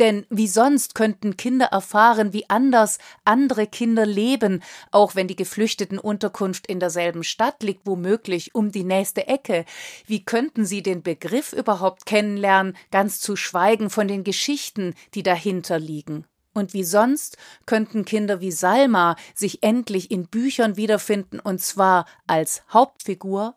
Denn 0.00 0.26
wie 0.30 0.48
sonst 0.48 0.94
könnten 0.94 1.36
Kinder 1.36 1.66
erfahren, 1.66 2.32
wie 2.32 2.48
anders 2.48 2.98
andere 3.26 3.66
Kinder 3.66 4.06
leben, 4.06 4.62
auch 4.90 5.14
wenn 5.14 5.28
die 5.28 5.36
Geflüchtetenunterkunft 5.36 6.66
in 6.66 6.80
derselben 6.80 7.22
Stadt 7.22 7.62
liegt, 7.62 7.86
womöglich 7.86 8.54
um 8.54 8.72
die 8.72 8.82
nächste 8.82 9.28
Ecke. 9.28 9.66
Wie 10.06 10.24
könnten 10.24 10.64
sie 10.64 10.82
den 10.82 11.02
Begriff 11.02 11.52
überhaupt 11.52 12.06
kennenlernen, 12.06 12.78
ganz 12.90 13.20
zu 13.20 13.36
schweigen 13.36 13.90
von 13.90 14.08
den 14.08 14.24
Geschichten, 14.24 14.94
die 15.14 15.22
dahinter 15.22 15.78
liegen? 15.78 16.24
Und 16.54 16.72
wie 16.72 16.84
sonst 16.84 17.36
könnten 17.66 18.06
Kinder 18.06 18.40
wie 18.40 18.52
Salma 18.52 19.16
sich 19.34 19.62
endlich 19.62 20.10
in 20.10 20.26
Büchern 20.26 20.78
wiederfinden, 20.78 21.40
und 21.40 21.60
zwar 21.60 22.06
als 22.26 22.62
Hauptfigur 22.72 23.54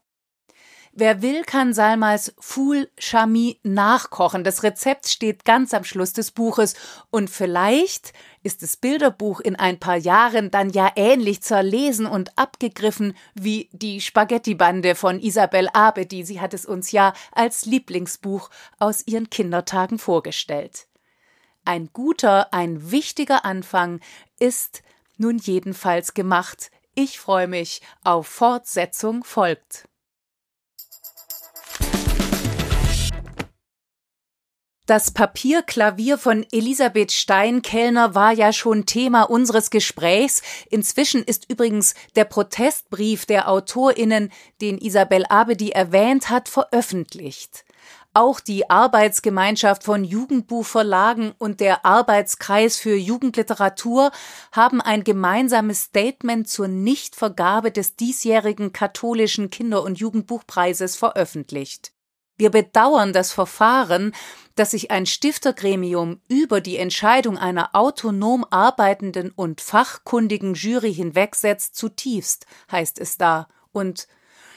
Wer 0.95 1.23
will, 1.23 1.41
kann 1.43 1.73
Salmas 1.73 2.35
Foul 2.37 2.87
Chami 2.99 3.59
nachkochen. 3.63 4.43
Das 4.43 4.61
Rezept 4.61 5.07
steht 5.07 5.43
ganz 5.43 5.73
am 5.73 5.83
Schluss 5.83 6.13
des 6.13 6.29
Buches 6.29 6.75
und 7.09 7.31
vielleicht 7.31 8.13
ist 8.43 8.61
das 8.61 8.77
Bilderbuch 8.77 9.39
in 9.39 9.55
ein 9.55 9.79
paar 9.79 9.97
Jahren 9.97 10.51
dann 10.51 10.69
ja 10.69 10.91
ähnlich 10.95 11.41
zerlesen 11.41 12.05
und 12.05 12.37
abgegriffen 12.37 13.17
wie 13.33 13.69
die 13.71 14.01
Spaghetti-Bande 14.01 14.93
von 14.93 15.19
Isabel 15.19 15.67
Abedi. 15.73 16.23
Sie 16.23 16.39
hat 16.39 16.53
es 16.53 16.63
uns 16.63 16.91
ja 16.91 17.13
als 17.31 17.65
Lieblingsbuch 17.65 18.51
aus 18.77 19.01
ihren 19.07 19.31
Kindertagen 19.31 19.97
vorgestellt. 19.97 20.85
Ein 21.65 21.89
guter, 21.91 22.53
ein 22.53 22.91
wichtiger 22.91 23.45
Anfang 23.45 23.99
ist 24.37 24.83
nun 25.17 25.39
jedenfalls 25.39 26.13
gemacht. 26.13 26.69
Ich 26.93 27.19
freue 27.19 27.47
mich 27.47 27.81
auf 28.03 28.27
Fortsetzung 28.27 29.23
folgt. 29.23 29.87
Das 34.85 35.11
Papierklavier 35.11 36.17
von 36.17 36.45
Elisabeth 36.51 37.13
Stein-Kellner 37.13 38.15
war 38.15 38.33
ja 38.33 38.51
schon 38.51 38.85
Thema 38.85 39.23
unseres 39.23 39.69
Gesprächs. 39.69 40.41
Inzwischen 40.69 41.23
ist 41.23 41.49
übrigens 41.49 41.95
der 42.17 42.25
Protestbrief 42.25 43.25
der 43.25 43.47
AutorInnen, 43.47 44.29
den 44.59 44.77
Isabel 44.77 45.25
Abedi 45.29 45.69
erwähnt 45.69 46.29
hat, 46.29 46.49
veröffentlicht. 46.49 47.63
Auch 48.13 48.41
die 48.41 48.69
Arbeitsgemeinschaft 48.69 49.85
von 49.85 50.03
Jugendbuchverlagen 50.03 51.31
und 51.37 51.61
der 51.61 51.85
Arbeitskreis 51.85 52.75
für 52.75 52.95
Jugendliteratur 52.95 54.11
haben 54.51 54.81
ein 54.81 55.05
gemeinsames 55.05 55.83
Statement 55.83 56.49
zur 56.49 56.67
Nichtvergabe 56.67 57.71
des 57.71 57.95
diesjährigen 57.95 58.73
katholischen 58.73 59.49
Kinder- 59.49 59.83
und 59.83 59.97
Jugendbuchpreises 59.97 60.97
veröffentlicht. 60.97 61.92
Wir 62.37 62.49
bedauern 62.49 63.13
das 63.13 63.31
Verfahren, 63.31 64.13
dass 64.55 64.71
sich 64.71 64.91
ein 64.91 65.05
Stiftergremium 65.05 66.21
über 66.27 66.61
die 66.61 66.77
Entscheidung 66.77 67.37
einer 67.37 67.75
autonom 67.75 68.45
arbeitenden 68.49 69.31
und 69.31 69.61
fachkundigen 69.61 70.53
Jury 70.53 70.93
hinwegsetzt, 70.93 71.75
zutiefst, 71.75 72.45
heißt 72.71 72.99
es 72.99 73.17
da, 73.17 73.47
und 73.71 74.07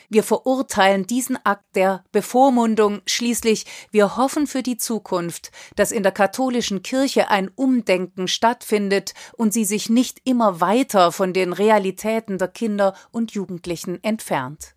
wir 0.09 0.23
verurteilen 0.23 1.07
diesen 1.07 1.37
Akt 1.45 1.65
der 1.75 2.05
Bevormundung. 2.13 3.03
Schließlich, 3.07 3.67
wir 3.91 4.17
hoffen 4.17 4.47
für 4.47 4.63
die 4.63 4.77
Zukunft, 4.77 5.51
dass 5.75 5.91
in 5.91 6.05
der 6.05 6.13
katholischen 6.13 6.83
Kirche 6.83 7.29
ein 7.29 7.51
Umdenken 7.55 8.29
stattfindet 8.29 9.15
und 9.37 9.53
sie 9.53 9.65
sich 9.65 9.89
nicht 9.91 10.21
immer 10.25 10.61
weiter 10.61 11.11
von 11.11 11.33
den 11.33 11.53
Realitäten 11.53 12.39
der 12.39 12.49
Kinder 12.49 12.95
und 13.11 13.33
Jugendlichen 13.33 14.03
entfernt. 14.05 14.76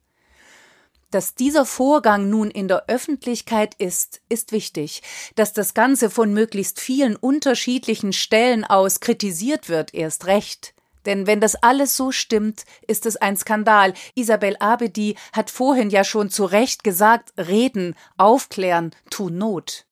Dass 1.11 1.33
dieser 1.33 1.65
Vorgang 1.65 2.29
nun 2.29 2.51
in 2.51 2.67
der 2.67 2.85
Öffentlichkeit 2.87 3.73
ist, 3.79 4.21
ist 4.29 4.51
wichtig. 4.51 5.01
Dass 5.35 5.53
das 5.53 5.73
Ganze 5.73 6.11
von 6.11 6.33
möglichst 6.33 6.79
vielen 6.79 7.15
unterschiedlichen 7.15 8.13
Stellen 8.13 8.63
aus 8.63 8.99
kritisiert 8.99 9.69
wird, 9.69 9.93
erst 9.93 10.27
recht. 10.27 10.75
Denn 11.05 11.25
wenn 11.25 11.39
das 11.39 11.55
alles 11.55 11.95
so 11.95 12.11
stimmt, 12.11 12.65
ist 12.87 13.07
es 13.07 13.17
ein 13.17 13.37
Skandal. 13.37 13.93
Isabel 14.13 14.55
Abedi 14.59 15.15
hat 15.33 15.49
vorhin 15.49 15.89
ja 15.89 16.03
schon 16.03 16.29
zu 16.29 16.45
Recht 16.45 16.83
gesagt, 16.83 17.33
reden, 17.37 17.95
aufklären, 18.17 18.91
tun 19.09 19.37
Not. 19.37 19.87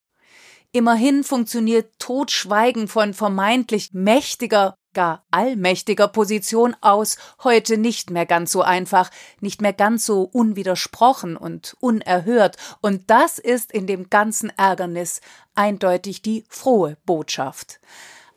Immerhin 0.71 1.23
funktioniert 1.23 1.97
Totschweigen 1.97 2.87
von 2.87 3.15
vermeintlich 3.15 3.93
mächtiger 3.93 4.77
gar 4.97 5.23
allmächtiger 5.29 6.07
Position 6.07 6.75
aus 6.81 7.17
heute 7.43 7.77
nicht 7.77 8.09
mehr 8.09 8.25
ganz 8.25 8.51
so 8.51 8.63
einfach, 8.63 9.11
nicht 9.41 9.61
mehr 9.61 9.71
ganz 9.71 10.07
so 10.07 10.23
unwidersprochen 10.23 11.37
und 11.37 11.77
unerhört, 11.79 12.57
und 12.81 13.11
das 13.11 13.37
ist 13.37 13.71
in 13.71 13.85
dem 13.85 14.09
ganzen 14.09 14.51
Ärgernis 14.57 15.21
eindeutig 15.53 16.23
die 16.23 16.45
frohe 16.49 16.97
Botschaft. 17.05 17.79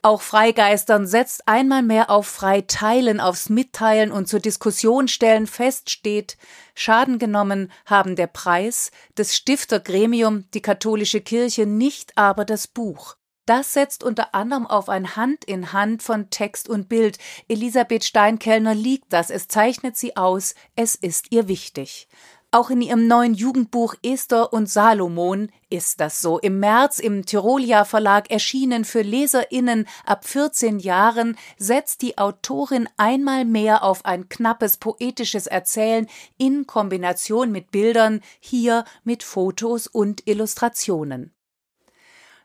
Auch 0.03 0.20
Freigeistern 0.20 1.07
setzt 1.07 1.49
einmal 1.49 1.82
mehr 1.82 2.11
auf 2.11 2.27
Freiteilen, 2.27 3.20
aufs 3.20 3.49
Mitteilen 3.49 4.12
und 4.12 4.28
zur 4.28 4.41
Diskussion 4.41 5.09
stellen 5.09 5.47
fest 5.47 5.89
steht, 5.89 6.37
Schaden 6.74 7.19
genommen 7.19 7.73
haben 7.87 8.16
der 8.16 8.27
Preis, 8.27 8.91
das 9.15 9.35
Stiftergremium, 9.35 10.45
die 10.53 10.62
katholische 10.62 11.23
Kirche, 11.23 11.65
nicht 11.65 12.19
aber 12.19 12.45
das 12.45 12.66
Buch. 12.66 13.16
Das 13.47 13.73
setzt 13.73 14.05
unter 14.05 14.35
anderem 14.35 14.67
auf 14.67 14.89
ein 14.89 15.17
Hand 15.17 15.45
in 15.45 15.73
Hand 15.73 16.03
von 16.03 16.31
Text 16.31 16.69
und 16.69 16.89
Bild. 16.89 17.19
Elisabeth 17.49 18.05
Steinkellner 18.05 18.75
liegt 18.75 19.12
das, 19.12 19.31
es 19.31 19.49
zeichnet 19.49 19.97
sie 19.97 20.17
aus, 20.17 20.55
es 20.77 20.95
ist 20.95 21.33
ihr 21.33 21.49
wichtig. 21.49 22.09
Auch 22.53 22.71
in 22.71 22.83
ihrem 22.83 23.07
neuen 23.07 23.35
Jugendbuch 23.35 23.95
Esther 24.03 24.53
und 24.53 24.69
Salomon 24.69 25.53
ist 25.69 26.01
das 26.01 26.21
so. 26.21 26.41
Im 26.41 26.59
März 26.59 26.99
im 26.99 27.25
Tirolia 27.25 27.85
Verlag 27.85 28.29
erschienen 28.29 28.85
für 28.85 29.03
LeserInnen 29.03 29.87
ab 30.05 30.27
14 30.27 30.81
Jahren 30.81 31.39
setzt 31.59 32.03
die 32.03 32.19
Autorin 32.19 32.89
einmal 32.97 33.45
mehr 33.45 33.85
auf 33.85 34.05
ein 34.05 34.29
knappes 34.29 34.79
poetisches 34.79 35.47
Erzählen 35.47 36.09
in 36.39 36.67
Kombination 36.67 37.53
mit 37.53 37.71
Bildern, 37.71 38.21
hier 38.41 38.85
mit 39.05 39.23
Fotos 39.23 39.87
und 39.87 40.27
Illustrationen. 40.27 41.33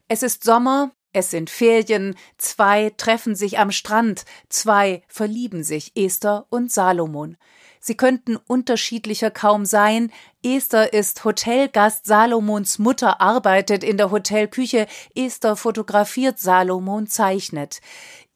Es 0.07 0.21
ist 0.21 0.43
Sommer, 0.43 0.91
es 1.13 1.31
sind 1.31 1.49
Ferien, 1.49 2.15
zwei 2.37 2.91
treffen 2.95 3.35
sich 3.35 3.57
am 3.57 3.71
Strand, 3.71 4.25
zwei 4.49 5.01
verlieben 5.07 5.63
sich, 5.63 5.93
Esther 5.95 6.45
und 6.49 6.71
Salomon. 6.71 7.37
Sie 7.79 7.97
könnten 7.97 8.35
unterschiedlicher 8.35 9.31
kaum 9.31 9.65
sein. 9.65 10.11
Esther 10.43 10.93
ist 10.93 11.23
Hotelgast, 11.23 12.05
Salomons 12.05 12.77
Mutter 12.77 13.19
arbeitet 13.21 13.83
in 13.83 13.97
der 13.97 14.11
Hotelküche, 14.11 14.87
Esther 15.15 15.55
fotografiert, 15.55 16.37
Salomon 16.37 17.07
zeichnet. 17.07 17.81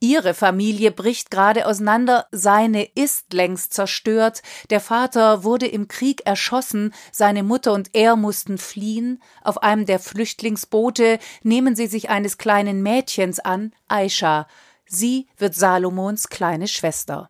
Ihre 0.02 0.34
Familie 0.34 0.92
bricht 0.92 1.30
gerade 1.30 1.68
auseinander, 1.68 2.28
seine 2.32 2.86
ist 2.86 3.34
längst 3.34 3.74
zerstört, 3.74 4.42
der 4.70 4.80
Vater 4.80 5.44
wurde 5.44 5.68
im 5.68 5.90
Krieg 5.90 6.26
erschossen, 6.26 6.94
seine 7.12 7.44
Mutter 7.44 7.74
und 7.74 7.90
er 7.94 8.16
mussten 8.16 8.58
fliehen, 8.58 9.22
auf 9.44 9.62
einem 9.62 9.86
der 9.86 10.00
Flüchtlingsboote 10.00 11.20
nehmen 11.44 11.76
sie 11.76 11.88
sich 11.88 12.10
eines 12.10 12.38
kleinen 12.38 12.82
Mädchens 12.82 13.42
an, 13.42 13.74
Aisha, 13.90 14.48
sie 14.86 15.28
wird 15.38 15.54
Salomons 15.54 16.30
kleine 16.30 16.70
Schwester. 16.70 17.28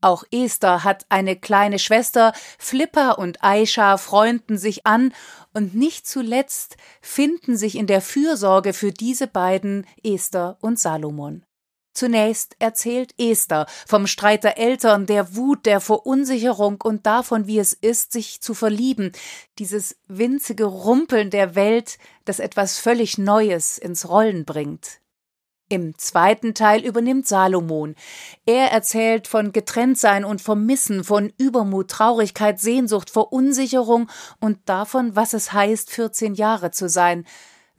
Auch 0.00 0.22
Esther 0.30 0.84
hat 0.84 1.06
eine 1.08 1.34
kleine 1.34 1.80
Schwester, 1.80 2.32
Flipper 2.58 3.18
und 3.18 3.42
Aisha 3.42 3.96
freunden 3.98 4.58
sich 4.58 4.86
an, 4.86 5.12
und 5.52 5.74
nicht 5.74 6.06
zuletzt 6.06 6.76
finden 7.00 7.56
sich 7.56 7.76
in 7.76 7.88
der 7.88 8.00
Fürsorge 8.00 8.72
für 8.74 8.92
diese 8.92 9.26
beiden 9.26 9.84
Esther 10.04 10.56
und 10.60 10.78
Salomon. 10.78 11.44
Zunächst 12.00 12.56
erzählt 12.60 13.12
Esther 13.18 13.66
vom 13.86 14.06
Streit 14.06 14.42
der 14.42 14.56
Eltern, 14.56 15.04
der 15.04 15.36
Wut, 15.36 15.66
der 15.66 15.82
Verunsicherung 15.82 16.80
und 16.82 17.04
davon, 17.04 17.46
wie 17.46 17.58
es 17.58 17.74
ist, 17.74 18.12
sich 18.12 18.40
zu 18.40 18.54
verlieben, 18.54 19.12
dieses 19.58 19.96
winzige 20.08 20.64
Rumpeln 20.64 21.28
der 21.28 21.56
Welt, 21.56 21.98
das 22.24 22.38
etwas 22.38 22.78
völlig 22.78 23.18
Neues 23.18 23.76
ins 23.76 24.08
Rollen 24.08 24.46
bringt. 24.46 25.02
Im 25.68 25.98
zweiten 25.98 26.54
Teil 26.54 26.86
übernimmt 26.86 27.28
Salomon. 27.28 27.94
Er 28.46 28.72
erzählt 28.72 29.28
von 29.28 29.52
Getrenntsein 29.52 30.24
und 30.24 30.40
Vermissen, 30.40 31.04
von 31.04 31.30
Übermut, 31.36 31.90
Traurigkeit, 31.90 32.58
Sehnsucht, 32.58 33.10
Verunsicherung 33.10 34.08
und 34.40 34.58
davon, 34.64 35.16
was 35.16 35.34
es 35.34 35.52
heißt, 35.52 35.90
14 35.90 36.34
Jahre 36.34 36.70
zu 36.70 36.88
sein. 36.88 37.26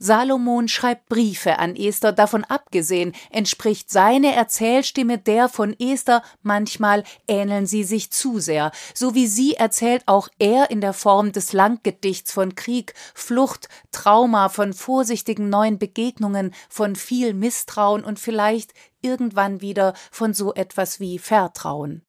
Salomon 0.02 0.66
schreibt 0.66 1.08
Briefe 1.08 1.60
an 1.60 1.76
Esther, 1.76 2.10
davon 2.10 2.42
abgesehen 2.42 3.12
entspricht 3.30 3.88
seine 3.88 4.34
Erzählstimme 4.34 5.16
der 5.16 5.48
von 5.48 5.78
Esther, 5.78 6.24
manchmal 6.42 7.04
ähneln 7.28 7.66
sie 7.66 7.84
sich 7.84 8.10
zu 8.10 8.40
sehr. 8.40 8.72
So 8.94 9.14
wie 9.14 9.28
sie 9.28 9.54
erzählt 9.54 10.02
auch 10.06 10.28
er 10.40 10.70
in 10.70 10.80
der 10.80 10.92
Form 10.92 11.30
des 11.30 11.52
Langgedichts 11.52 12.32
von 12.32 12.56
Krieg, 12.56 12.94
Flucht, 13.14 13.68
Trauma, 13.92 14.48
von 14.48 14.72
vorsichtigen 14.72 15.48
neuen 15.48 15.78
Begegnungen, 15.78 16.52
von 16.68 16.96
viel 16.96 17.32
Misstrauen 17.32 18.02
und 18.02 18.18
vielleicht 18.18 18.74
irgendwann 19.02 19.60
wieder 19.60 19.94
von 20.10 20.34
so 20.34 20.52
etwas 20.52 20.98
wie 20.98 21.20
Vertrauen. 21.20 22.04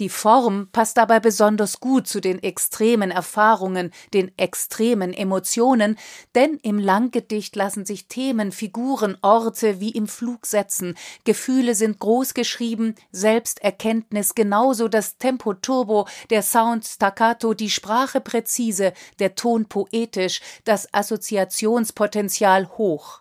Die 0.00 0.08
Form 0.08 0.68
passt 0.72 0.96
dabei 0.96 1.20
besonders 1.20 1.78
gut 1.78 2.08
zu 2.08 2.22
den 2.22 2.42
extremen 2.42 3.10
Erfahrungen, 3.10 3.92
den 4.14 4.32
extremen 4.38 5.12
Emotionen, 5.12 5.98
denn 6.34 6.58
im 6.62 6.78
Langgedicht 6.78 7.54
lassen 7.54 7.84
sich 7.84 8.08
Themen, 8.08 8.50
Figuren, 8.50 9.18
Orte 9.20 9.78
wie 9.78 9.90
im 9.90 10.08
Flug 10.08 10.46
setzen, 10.46 10.96
Gefühle 11.24 11.74
sind 11.74 11.98
groß 11.98 12.32
geschrieben, 12.32 12.94
Selbsterkenntnis 13.12 14.34
genauso 14.34 14.88
das 14.88 15.18
Tempo 15.18 15.52
turbo, 15.52 16.08
der 16.30 16.42
Sound 16.42 16.86
staccato, 16.86 17.52
die 17.52 17.68
Sprache 17.68 18.22
präzise, 18.22 18.94
der 19.18 19.34
Ton 19.34 19.66
poetisch, 19.66 20.40
das 20.64 20.88
Assoziationspotenzial 20.94 22.70
hoch. 22.78 23.20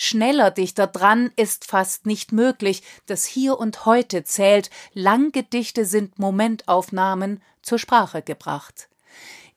Schneller 0.00 0.52
dichter 0.52 0.86
dran 0.86 1.32
ist 1.34 1.66
fast 1.66 2.06
nicht 2.06 2.30
möglich. 2.30 2.84
Das 3.06 3.26
Hier 3.26 3.58
und 3.58 3.84
Heute 3.84 4.22
zählt. 4.22 4.70
Langgedichte 4.94 5.84
sind 5.84 6.20
Momentaufnahmen 6.20 7.42
zur 7.62 7.80
Sprache 7.80 8.22
gebracht. 8.22 8.88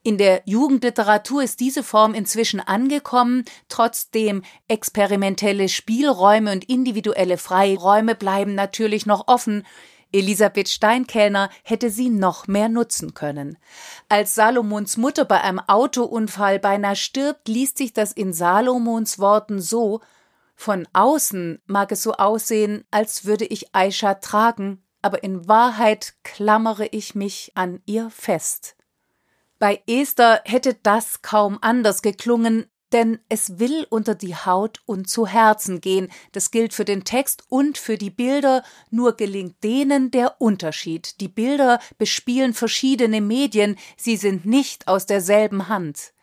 In 0.02 0.18
der 0.18 0.42
Jugendliteratur 0.46 1.44
ist 1.44 1.60
diese 1.60 1.84
Form 1.84 2.16
inzwischen 2.16 2.60
angekommen, 2.60 3.46
trotzdem 3.70 4.42
experimentelle 4.68 5.70
Spielräume 5.70 6.52
und 6.52 6.68
individuelle 6.68 7.38
Freiräume 7.38 8.16
bleiben 8.16 8.56
natürlich 8.56 9.06
noch 9.06 9.28
offen. 9.28 9.64
Elisabeth 10.12 10.70
Steinkellner 10.70 11.52
hätte 11.64 11.92
sie 11.92 12.10
noch 12.10 12.48
mehr 12.48 12.68
nutzen 12.68 13.14
können. 13.14 13.60
Als 14.10 14.34
Salomons 14.34 14.98
Mutter 14.98 15.24
bei 15.24 15.42
einem 15.42 15.60
Autounfall 15.60 16.58
beinahe 16.58 16.96
stirbt, 16.96 17.48
liest 17.48 17.78
sich 17.78 17.94
das 17.94 18.12
in 18.12 18.34
Salomons 18.34 19.20
Worten 19.20 19.62
so 19.62 20.02
von 20.62 20.88
außen 20.94 21.60
mag 21.66 21.92
es 21.92 22.04
so 22.04 22.14
aussehen, 22.14 22.86
als 22.92 23.26
würde 23.26 23.46
ich 23.46 23.74
Aisha 23.74 24.14
tragen, 24.14 24.84
aber 25.02 25.24
in 25.24 25.48
Wahrheit 25.48 26.14
klammere 26.24 26.86
ich 26.86 27.16
mich 27.16 27.52
an 27.56 27.82
ihr 27.88 28.12
fest. 28.12 28.76
Bei 29.58 29.82
Esther 29.88 30.42
hätte 30.46 30.76
das 30.76 31.24
kaum 31.24 31.58
anders 31.62 32.04
geklungen, 32.04 32.68
denn 32.92 33.18
es 33.28 33.58
will 33.58 33.88
unter 33.90 34.14
die 34.14 34.36
Haut 34.36 34.82
und 34.86 35.10
zu 35.10 35.26
Herzen 35.26 35.82
gehen. 35.82 36.12
Das 36.32 36.52
gilt 36.52 36.76
für 36.76 36.86
den 36.86 37.06
Text 37.06 37.44
und 37.50 37.80
für 37.80 37.98
die 37.98 38.12
Bilder, 38.12 38.64
nur 38.92 39.14
gelingt 39.14 39.64
denen 39.64 40.12
der 40.12 40.40
Unterschied. 40.40 41.22
Die 41.22 41.30
Bilder 41.30 41.80
bespielen 41.98 42.54
verschiedene 42.54 43.20
Medien, 43.20 43.78
sie 43.98 44.16
sind 44.16 44.46
nicht 44.46 44.88
aus 44.88 45.08
derselben 45.08 45.70
Hand 45.70 46.14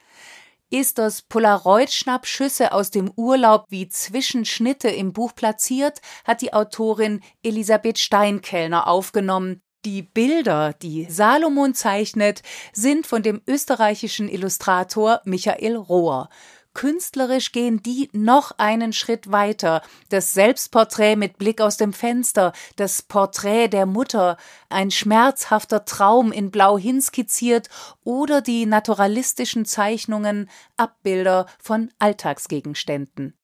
ist 0.71 0.99
das 0.99 1.23
Polaroid-Schnappschüsse 1.23 2.73
aus 2.73 2.91
dem 2.91 3.11
Urlaub 3.17 3.67
wie 3.69 3.89
Zwischenschnitte 3.89 4.89
im 4.89 5.13
Buch 5.13 5.35
platziert, 5.35 6.01
hat 6.25 6.43
die 6.43 6.53
Autorin 6.53 7.21
Elisabeth 7.43 7.99
Steinkellner 7.99 8.87
aufgenommen. 8.87 9.63
Die 9.85 10.03
Bilder, 10.03 10.75
die 10.75 11.07
Salomon 11.09 11.73
zeichnet, 11.73 12.43
sind 12.73 13.07
von 13.07 13.23
dem 13.23 13.41
österreichischen 13.47 14.29
Illustrator 14.29 15.21
Michael 15.25 15.77
Rohr. 15.77 16.29
Künstlerisch 16.75 17.53
gehen 17.53 17.83
die 17.83 18.09
noch 18.13 18.53
einen 18.59 18.93
Schritt 18.93 19.33
weiter. 19.33 19.83
Das 20.11 20.33
Selbstporträt 20.33 21.17
mit 21.17 21.39
Blick 21.39 21.61
aus 21.61 21.77
dem 21.77 21.93
Fenster, 21.93 22.53
das 22.77 23.03
Porträt 23.03 23.69
der 23.69 23.87
Mutter, 23.87 24.37
ein 24.69 24.91
schmerzhafter 24.91 25.85
Traum 25.85 26.31
in 26.31 26.51
Blau 26.51 26.79
hinskizziert 26.79 27.69
oder 28.05 28.41
die 28.41 28.67
naturalistischen 28.67 29.65
Zeichnungen, 29.65 30.49
Abbilder 30.77 31.47
von 31.59 31.91
Alltagsgegenständen. 31.99 33.37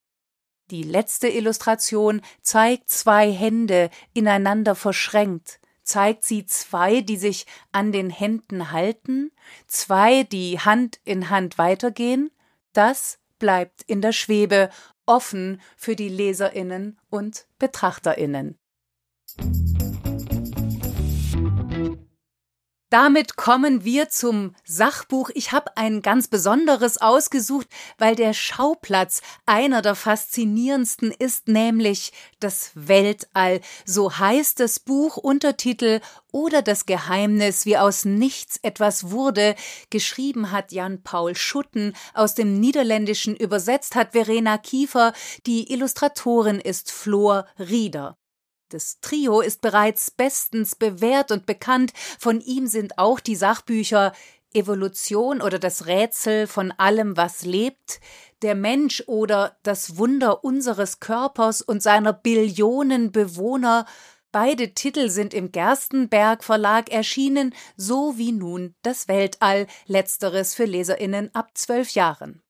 Die 0.70 0.82
letzte 0.82 1.28
Illustration 1.28 2.22
zeigt 2.40 2.88
zwei 2.88 3.30
Hände 3.32 3.90
ineinander 4.12 4.74
verschränkt 4.74 5.60
zeigt 5.84 6.24
sie 6.24 6.46
zwei, 6.46 7.02
die 7.02 7.16
sich 7.16 7.46
an 7.70 7.92
den 7.92 8.10
Händen 8.10 8.72
halten, 8.72 9.30
zwei, 9.66 10.24
die 10.24 10.58
Hand 10.58 10.98
in 11.04 11.30
Hand 11.30 11.58
weitergehen, 11.58 12.30
das 12.74 13.18
bleibt 13.38 13.82
in 13.82 14.00
der 14.00 14.12
Schwebe, 14.12 14.70
offen 15.06 15.60
für 15.76 15.96
die 15.96 16.08
Leserinnen 16.08 16.98
und 17.10 17.46
Betrachterinnen. 17.58 18.58
Damit 22.94 23.34
kommen 23.34 23.84
wir 23.84 24.08
zum 24.08 24.54
Sachbuch. 24.64 25.28
Ich 25.34 25.50
habe 25.50 25.76
ein 25.76 26.00
ganz 26.00 26.28
besonderes 26.28 26.96
ausgesucht, 26.96 27.66
weil 27.98 28.14
der 28.14 28.34
Schauplatz 28.34 29.20
einer 29.46 29.82
der 29.82 29.96
faszinierendsten 29.96 31.10
ist, 31.10 31.48
nämlich 31.48 32.12
das 32.38 32.70
Weltall. 32.76 33.62
So 33.84 34.16
heißt 34.16 34.60
das 34.60 34.78
Buch 34.78 35.16
Untertitel 35.16 36.02
oder 36.30 36.62
das 36.62 36.86
Geheimnis, 36.86 37.66
wie 37.66 37.78
aus 37.78 38.04
nichts 38.04 38.60
etwas 38.62 39.10
wurde. 39.10 39.56
Geschrieben 39.90 40.52
hat 40.52 40.70
Jan 40.70 41.02
Paul 41.02 41.34
Schutten, 41.34 41.96
aus 42.12 42.36
dem 42.36 42.60
Niederländischen 42.60 43.34
übersetzt 43.34 43.96
hat 43.96 44.12
Verena 44.12 44.56
Kiefer, 44.56 45.14
die 45.46 45.72
Illustratorin 45.72 46.60
ist 46.60 46.92
Flor 46.92 47.44
Rieder. 47.58 48.16
Das 48.74 48.98
Trio 49.00 49.40
ist 49.40 49.60
bereits 49.60 50.10
bestens 50.10 50.74
bewährt 50.74 51.30
und 51.30 51.46
bekannt. 51.46 51.92
Von 52.18 52.40
ihm 52.40 52.66
sind 52.66 52.98
auch 52.98 53.20
die 53.20 53.36
Sachbücher 53.36 54.12
Evolution 54.52 55.40
oder 55.40 55.60
das 55.60 55.86
Rätsel 55.86 56.48
von 56.48 56.72
allem, 56.72 57.16
was 57.16 57.44
lebt, 57.44 58.00
der 58.42 58.56
Mensch 58.56 59.04
oder 59.06 59.56
das 59.62 59.96
Wunder 59.96 60.42
unseres 60.42 60.98
Körpers 60.98 61.62
und 61.62 61.84
seiner 61.84 62.12
Billionen 62.12 63.12
Bewohner. 63.12 63.86
Beide 64.32 64.74
Titel 64.74 65.08
sind 65.08 65.34
im 65.34 65.52
Gerstenberg 65.52 66.42
Verlag 66.42 66.90
erschienen, 66.90 67.54
so 67.76 68.18
wie 68.18 68.32
nun 68.32 68.74
das 68.82 69.06
Weltall, 69.06 69.68
letzteres 69.86 70.52
für 70.52 70.64
Leserinnen 70.64 71.32
ab 71.32 71.52
zwölf 71.54 71.90
Jahren. 71.90 72.42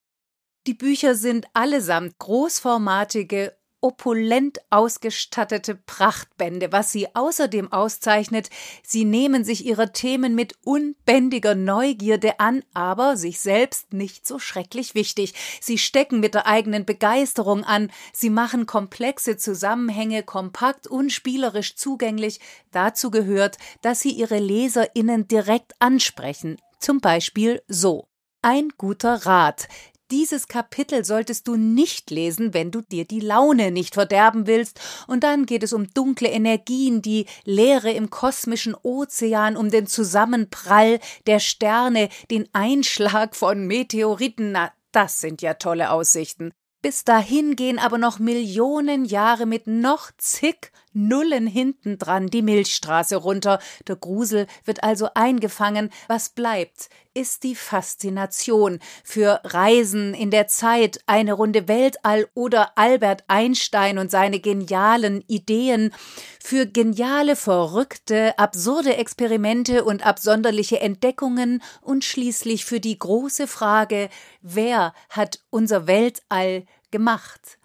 Die 0.66 0.72
Bücher 0.72 1.16
sind 1.16 1.48
allesamt 1.52 2.18
großformatige 2.18 3.54
opulent 3.84 4.60
ausgestattete 4.70 5.74
Prachtbände. 5.74 6.72
Was 6.72 6.90
sie 6.90 7.14
außerdem 7.14 7.70
auszeichnet, 7.70 8.48
sie 8.82 9.04
nehmen 9.04 9.44
sich 9.44 9.66
ihrer 9.66 9.92
Themen 9.92 10.34
mit 10.34 10.54
unbändiger 10.64 11.54
Neugierde 11.54 12.40
an, 12.40 12.64
aber 12.72 13.18
sich 13.18 13.40
selbst 13.40 13.92
nicht 13.92 14.26
so 14.26 14.38
schrecklich 14.38 14.94
wichtig. 14.94 15.34
Sie 15.60 15.76
stecken 15.76 16.20
mit 16.20 16.32
der 16.32 16.46
eigenen 16.46 16.86
Begeisterung 16.86 17.62
an, 17.62 17.92
sie 18.14 18.30
machen 18.30 18.64
komplexe 18.64 19.36
Zusammenhänge 19.36 20.22
kompakt 20.22 20.86
und 20.86 21.12
spielerisch 21.12 21.76
zugänglich. 21.76 22.40
Dazu 22.70 23.10
gehört, 23.10 23.58
dass 23.82 24.00
sie 24.00 24.12
ihre 24.12 24.38
LeserInnen 24.38 25.28
direkt 25.28 25.74
ansprechen. 25.78 26.56
Zum 26.78 27.02
Beispiel 27.02 27.62
so. 27.68 28.08
Ein 28.40 28.70
guter 28.78 29.26
Rat. 29.26 29.68
Dieses 30.10 30.48
Kapitel 30.48 31.02
solltest 31.02 31.48
du 31.48 31.56
nicht 31.56 32.10
lesen, 32.10 32.52
wenn 32.52 32.70
du 32.70 32.82
dir 32.82 33.06
die 33.06 33.20
Laune 33.20 33.70
nicht 33.70 33.94
verderben 33.94 34.46
willst, 34.46 34.78
und 35.06 35.24
dann 35.24 35.46
geht 35.46 35.62
es 35.62 35.72
um 35.72 35.92
dunkle 35.94 36.28
Energien, 36.28 37.00
die 37.00 37.24
Leere 37.44 37.90
im 37.90 38.10
kosmischen 38.10 38.76
Ozean, 38.82 39.56
um 39.56 39.70
den 39.70 39.86
Zusammenprall 39.86 41.00
der 41.26 41.38
Sterne, 41.38 42.10
den 42.30 42.46
Einschlag 42.52 43.34
von 43.34 43.66
Meteoriten, 43.66 44.52
na, 44.52 44.72
das 44.92 45.20
sind 45.20 45.40
ja 45.40 45.54
tolle 45.54 45.90
Aussichten. 45.90 46.52
Bis 46.82 47.02
dahin 47.02 47.56
gehen 47.56 47.78
aber 47.78 47.96
noch 47.96 48.18
Millionen 48.18 49.06
Jahre 49.06 49.46
mit 49.46 49.66
noch 49.66 50.10
zig 50.18 50.70
Nullen 50.92 51.46
hinten 51.46 51.96
dran 51.96 52.28
die 52.28 52.42
Milchstraße 52.42 53.16
runter. 53.16 53.58
Der 53.88 53.96
Grusel 53.96 54.46
wird 54.66 54.84
also 54.84 55.08
eingefangen. 55.14 55.88
Was 56.08 56.28
bleibt, 56.28 56.90
ist 57.14 57.44
die 57.44 57.54
Faszination 57.54 58.80
für 59.04 59.40
Reisen 59.44 60.14
in 60.14 60.30
der 60.30 60.48
Zeit, 60.48 61.00
eine 61.06 61.32
Runde 61.32 61.68
Weltall 61.68 62.26
oder 62.34 62.76
Albert 62.76 63.24
Einstein 63.28 63.98
und 63.98 64.10
seine 64.10 64.40
genialen 64.40 65.22
Ideen, 65.28 65.94
für 66.42 66.66
geniale, 66.66 67.36
verrückte, 67.36 68.38
absurde 68.38 68.96
Experimente 68.96 69.84
und 69.84 70.04
absonderliche 70.04 70.80
Entdeckungen 70.80 71.62
und 71.80 72.04
schließlich 72.04 72.64
für 72.64 72.80
die 72.80 72.98
große 72.98 73.46
Frage, 73.46 74.08
wer 74.42 74.92
hat 75.08 75.40
unser 75.50 75.86
Weltall 75.86 76.66
gemacht? 76.90 77.58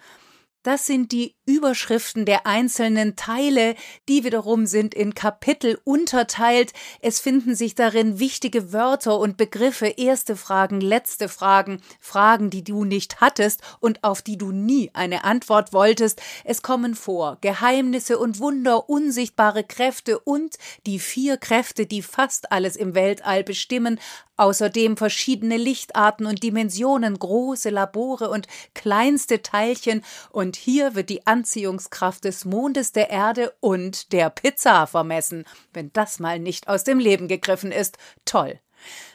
Das 0.61 0.85
sind 0.85 1.13
die 1.13 1.37
Überschriften 1.45 2.25
der 2.25 2.45
einzelnen 2.45 3.15
Teile, 3.15 3.75
die 4.09 4.25
wiederum 4.25 4.65
sind 4.65 4.93
in 4.93 5.13
Kapitel 5.13 5.79
unterteilt. 5.85 6.73
Es 6.99 7.21
finden 7.21 7.55
sich 7.55 7.75
darin 7.75 8.19
wichtige 8.19 8.73
Wörter 8.73 9.19
und 9.19 9.37
Begriffe, 9.37 9.87
erste 9.87 10.35
Fragen, 10.35 10.81
letzte 10.81 11.29
Fragen, 11.29 11.81
Fragen, 12.01 12.49
die 12.49 12.65
du 12.65 12.83
nicht 12.83 13.21
hattest 13.21 13.61
und 13.79 14.03
auf 14.03 14.21
die 14.21 14.37
du 14.37 14.51
nie 14.51 14.91
eine 14.93 15.23
Antwort 15.23 15.71
wolltest. 15.71 16.21
Es 16.43 16.61
kommen 16.61 16.93
vor 16.93 17.37
Geheimnisse 17.39 18.19
und 18.19 18.39
Wunder, 18.39 18.89
unsichtbare 18.89 19.63
Kräfte 19.63 20.19
und 20.19 20.57
die 20.85 20.99
vier 20.99 21.37
Kräfte, 21.37 21.85
die 21.85 22.01
fast 22.01 22.51
alles 22.51 22.75
im 22.75 22.95
Weltall 22.95 23.45
bestimmen, 23.45 23.97
Außerdem 24.39 24.95
verschiedene 24.95 25.57
Lichtarten 25.57 26.25
und 26.25 26.43
Dimensionen, 26.43 27.19
große 27.19 27.69
Labore 27.69 28.29
und 28.29 28.47
kleinste 28.73 29.41
Teilchen, 29.41 30.01
und 30.31 30.55
hier 30.55 30.95
wird 30.95 31.09
die 31.09 31.27
Anziehungskraft 31.27 32.23
des 32.23 32.45
Mondes, 32.45 32.93
der 32.93 33.09
Erde 33.09 33.53
und 33.59 34.13
der 34.13 34.29
Pizza 34.29 34.87
vermessen. 34.87 35.43
Wenn 35.73 35.91
das 35.91 36.19
mal 36.19 36.39
nicht 36.39 36.69
aus 36.69 36.85
dem 36.85 36.99
Leben 36.99 37.27
gegriffen 37.27 37.73
ist, 37.73 37.97
toll. 38.23 38.61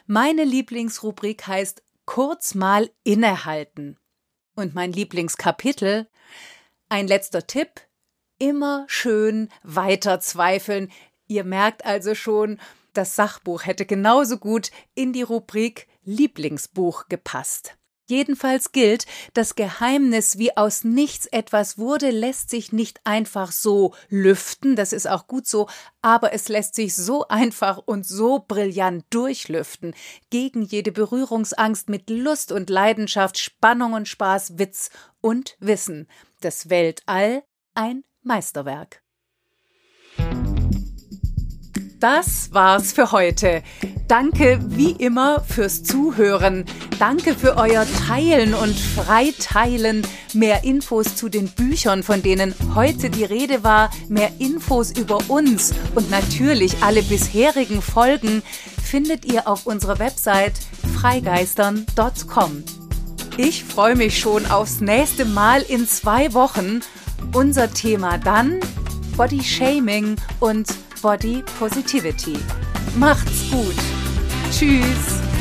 Meine 0.05 0.43
Lieblingsrubrik 0.43 1.47
heißt 1.47 1.81
Kurz 2.05 2.53
mal 2.53 2.91
innehalten. 3.03 3.97
Und 4.55 4.75
mein 4.75 4.93
Lieblingskapitel 4.93 6.07
Ein 6.87 7.07
letzter 7.07 7.47
Tipp 7.47 7.81
immer 8.37 8.85
schön 8.87 9.49
weiter 9.63 10.19
zweifeln. 10.19 10.91
Ihr 11.25 11.45
merkt 11.45 11.83
also 11.83 12.13
schon, 12.13 12.59
das 12.97 13.15
Sachbuch 13.15 13.65
hätte 13.65 13.85
genauso 13.85 14.37
gut 14.37 14.71
in 14.93 15.13
die 15.13 15.21
Rubrik 15.21 15.87
Lieblingsbuch 16.03 17.07
gepasst. 17.09 17.77
Jedenfalls 18.07 18.71
gilt, 18.71 19.07
das 19.33 19.55
Geheimnis, 19.55 20.37
wie 20.37 20.55
aus 20.55 20.83
nichts 20.83 21.25
etwas 21.25 21.79
wurde, 21.79 22.11
lässt 22.11 22.51
sich 22.51 22.71
nicht 22.71 23.01
einfach 23.03 23.51
so 23.51 23.95
lüften, 24.09 24.75
das 24.75 24.93
ist 24.93 25.07
auch 25.07 25.25
gut 25.25 25.47
so, 25.47 25.67
aber 26.03 26.31
es 26.31 26.47
lässt 26.47 26.75
sich 26.75 26.95
so 26.95 27.27
einfach 27.27 27.79
und 27.79 28.05
so 28.05 28.45
brillant 28.47 29.05
durchlüften, 29.09 29.95
gegen 30.29 30.61
jede 30.61 30.91
Berührungsangst 30.91 31.89
mit 31.89 32.11
Lust 32.11 32.51
und 32.51 32.69
Leidenschaft, 32.69 33.39
Spannung 33.39 33.93
und 33.93 34.07
Spaß, 34.07 34.59
Witz 34.59 34.91
und 35.19 35.57
Wissen. 35.59 36.07
Das 36.41 36.69
Weltall 36.69 37.43
ein 37.73 38.03
Meisterwerk. 38.21 39.04
Das 41.99 42.53
war's 42.53 42.91
für 42.91 43.11
heute. 43.11 43.63
Danke 44.07 44.59
wie 44.61 44.91
immer 44.91 45.41
fürs 45.41 45.83
Zuhören. 45.83 46.65
Danke 46.99 47.33
für 47.35 47.57
euer 47.57 47.85
Teilen 48.07 48.53
und 48.53 48.75
Freiteilen. 48.77 50.05
Mehr 50.33 50.63
Infos 50.63 51.15
zu 51.15 51.29
den 51.29 51.47
Büchern, 51.49 52.03
von 52.03 52.21
denen 52.21 52.53
heute 52.75 53.09
die 53.09 53.23
Rede 53.23 53.63
war, 53.63 53.89
mehr 54.09 54.29
Infos 54.39 54.91
über 54.91 55.19
uns 55.29 55.73
und 55.95 56.11
natürlich 56.11 56.83
alle 56.83 57.01
bisherigen 57.01 57.81
Folgen 57.81 58.43
findet 58.83 59.25
ihr 59.25 59.47
auf 59.47 59.65
unserer 59.65 59.97
Website 59.97 60.53
freigeistern.com. 60.99 62.63
Ich 63.37 63.63
freue 63.63 63.95
mich 63.95 64.19
schon 64.19 64.45
aufs 64.45 64.81
nächste 64.81 65.25
Mal 65.25 65.61
in 65.61 65.87
zwei 65.87 66.33
Wochen. 66.33 66.81
Unser 67.33 67.73
Thema 67.73 68.17
dann 68.17 68.59
Body 69.17 69.43
Shaming 69.43 70.17
und 70.39 70.67
Body 71.05 71.43
Positivity. 71.59 72.35
Macht's 72.95 73.51
gut. 73.51 73.75
Tschüss. 74.49 75.34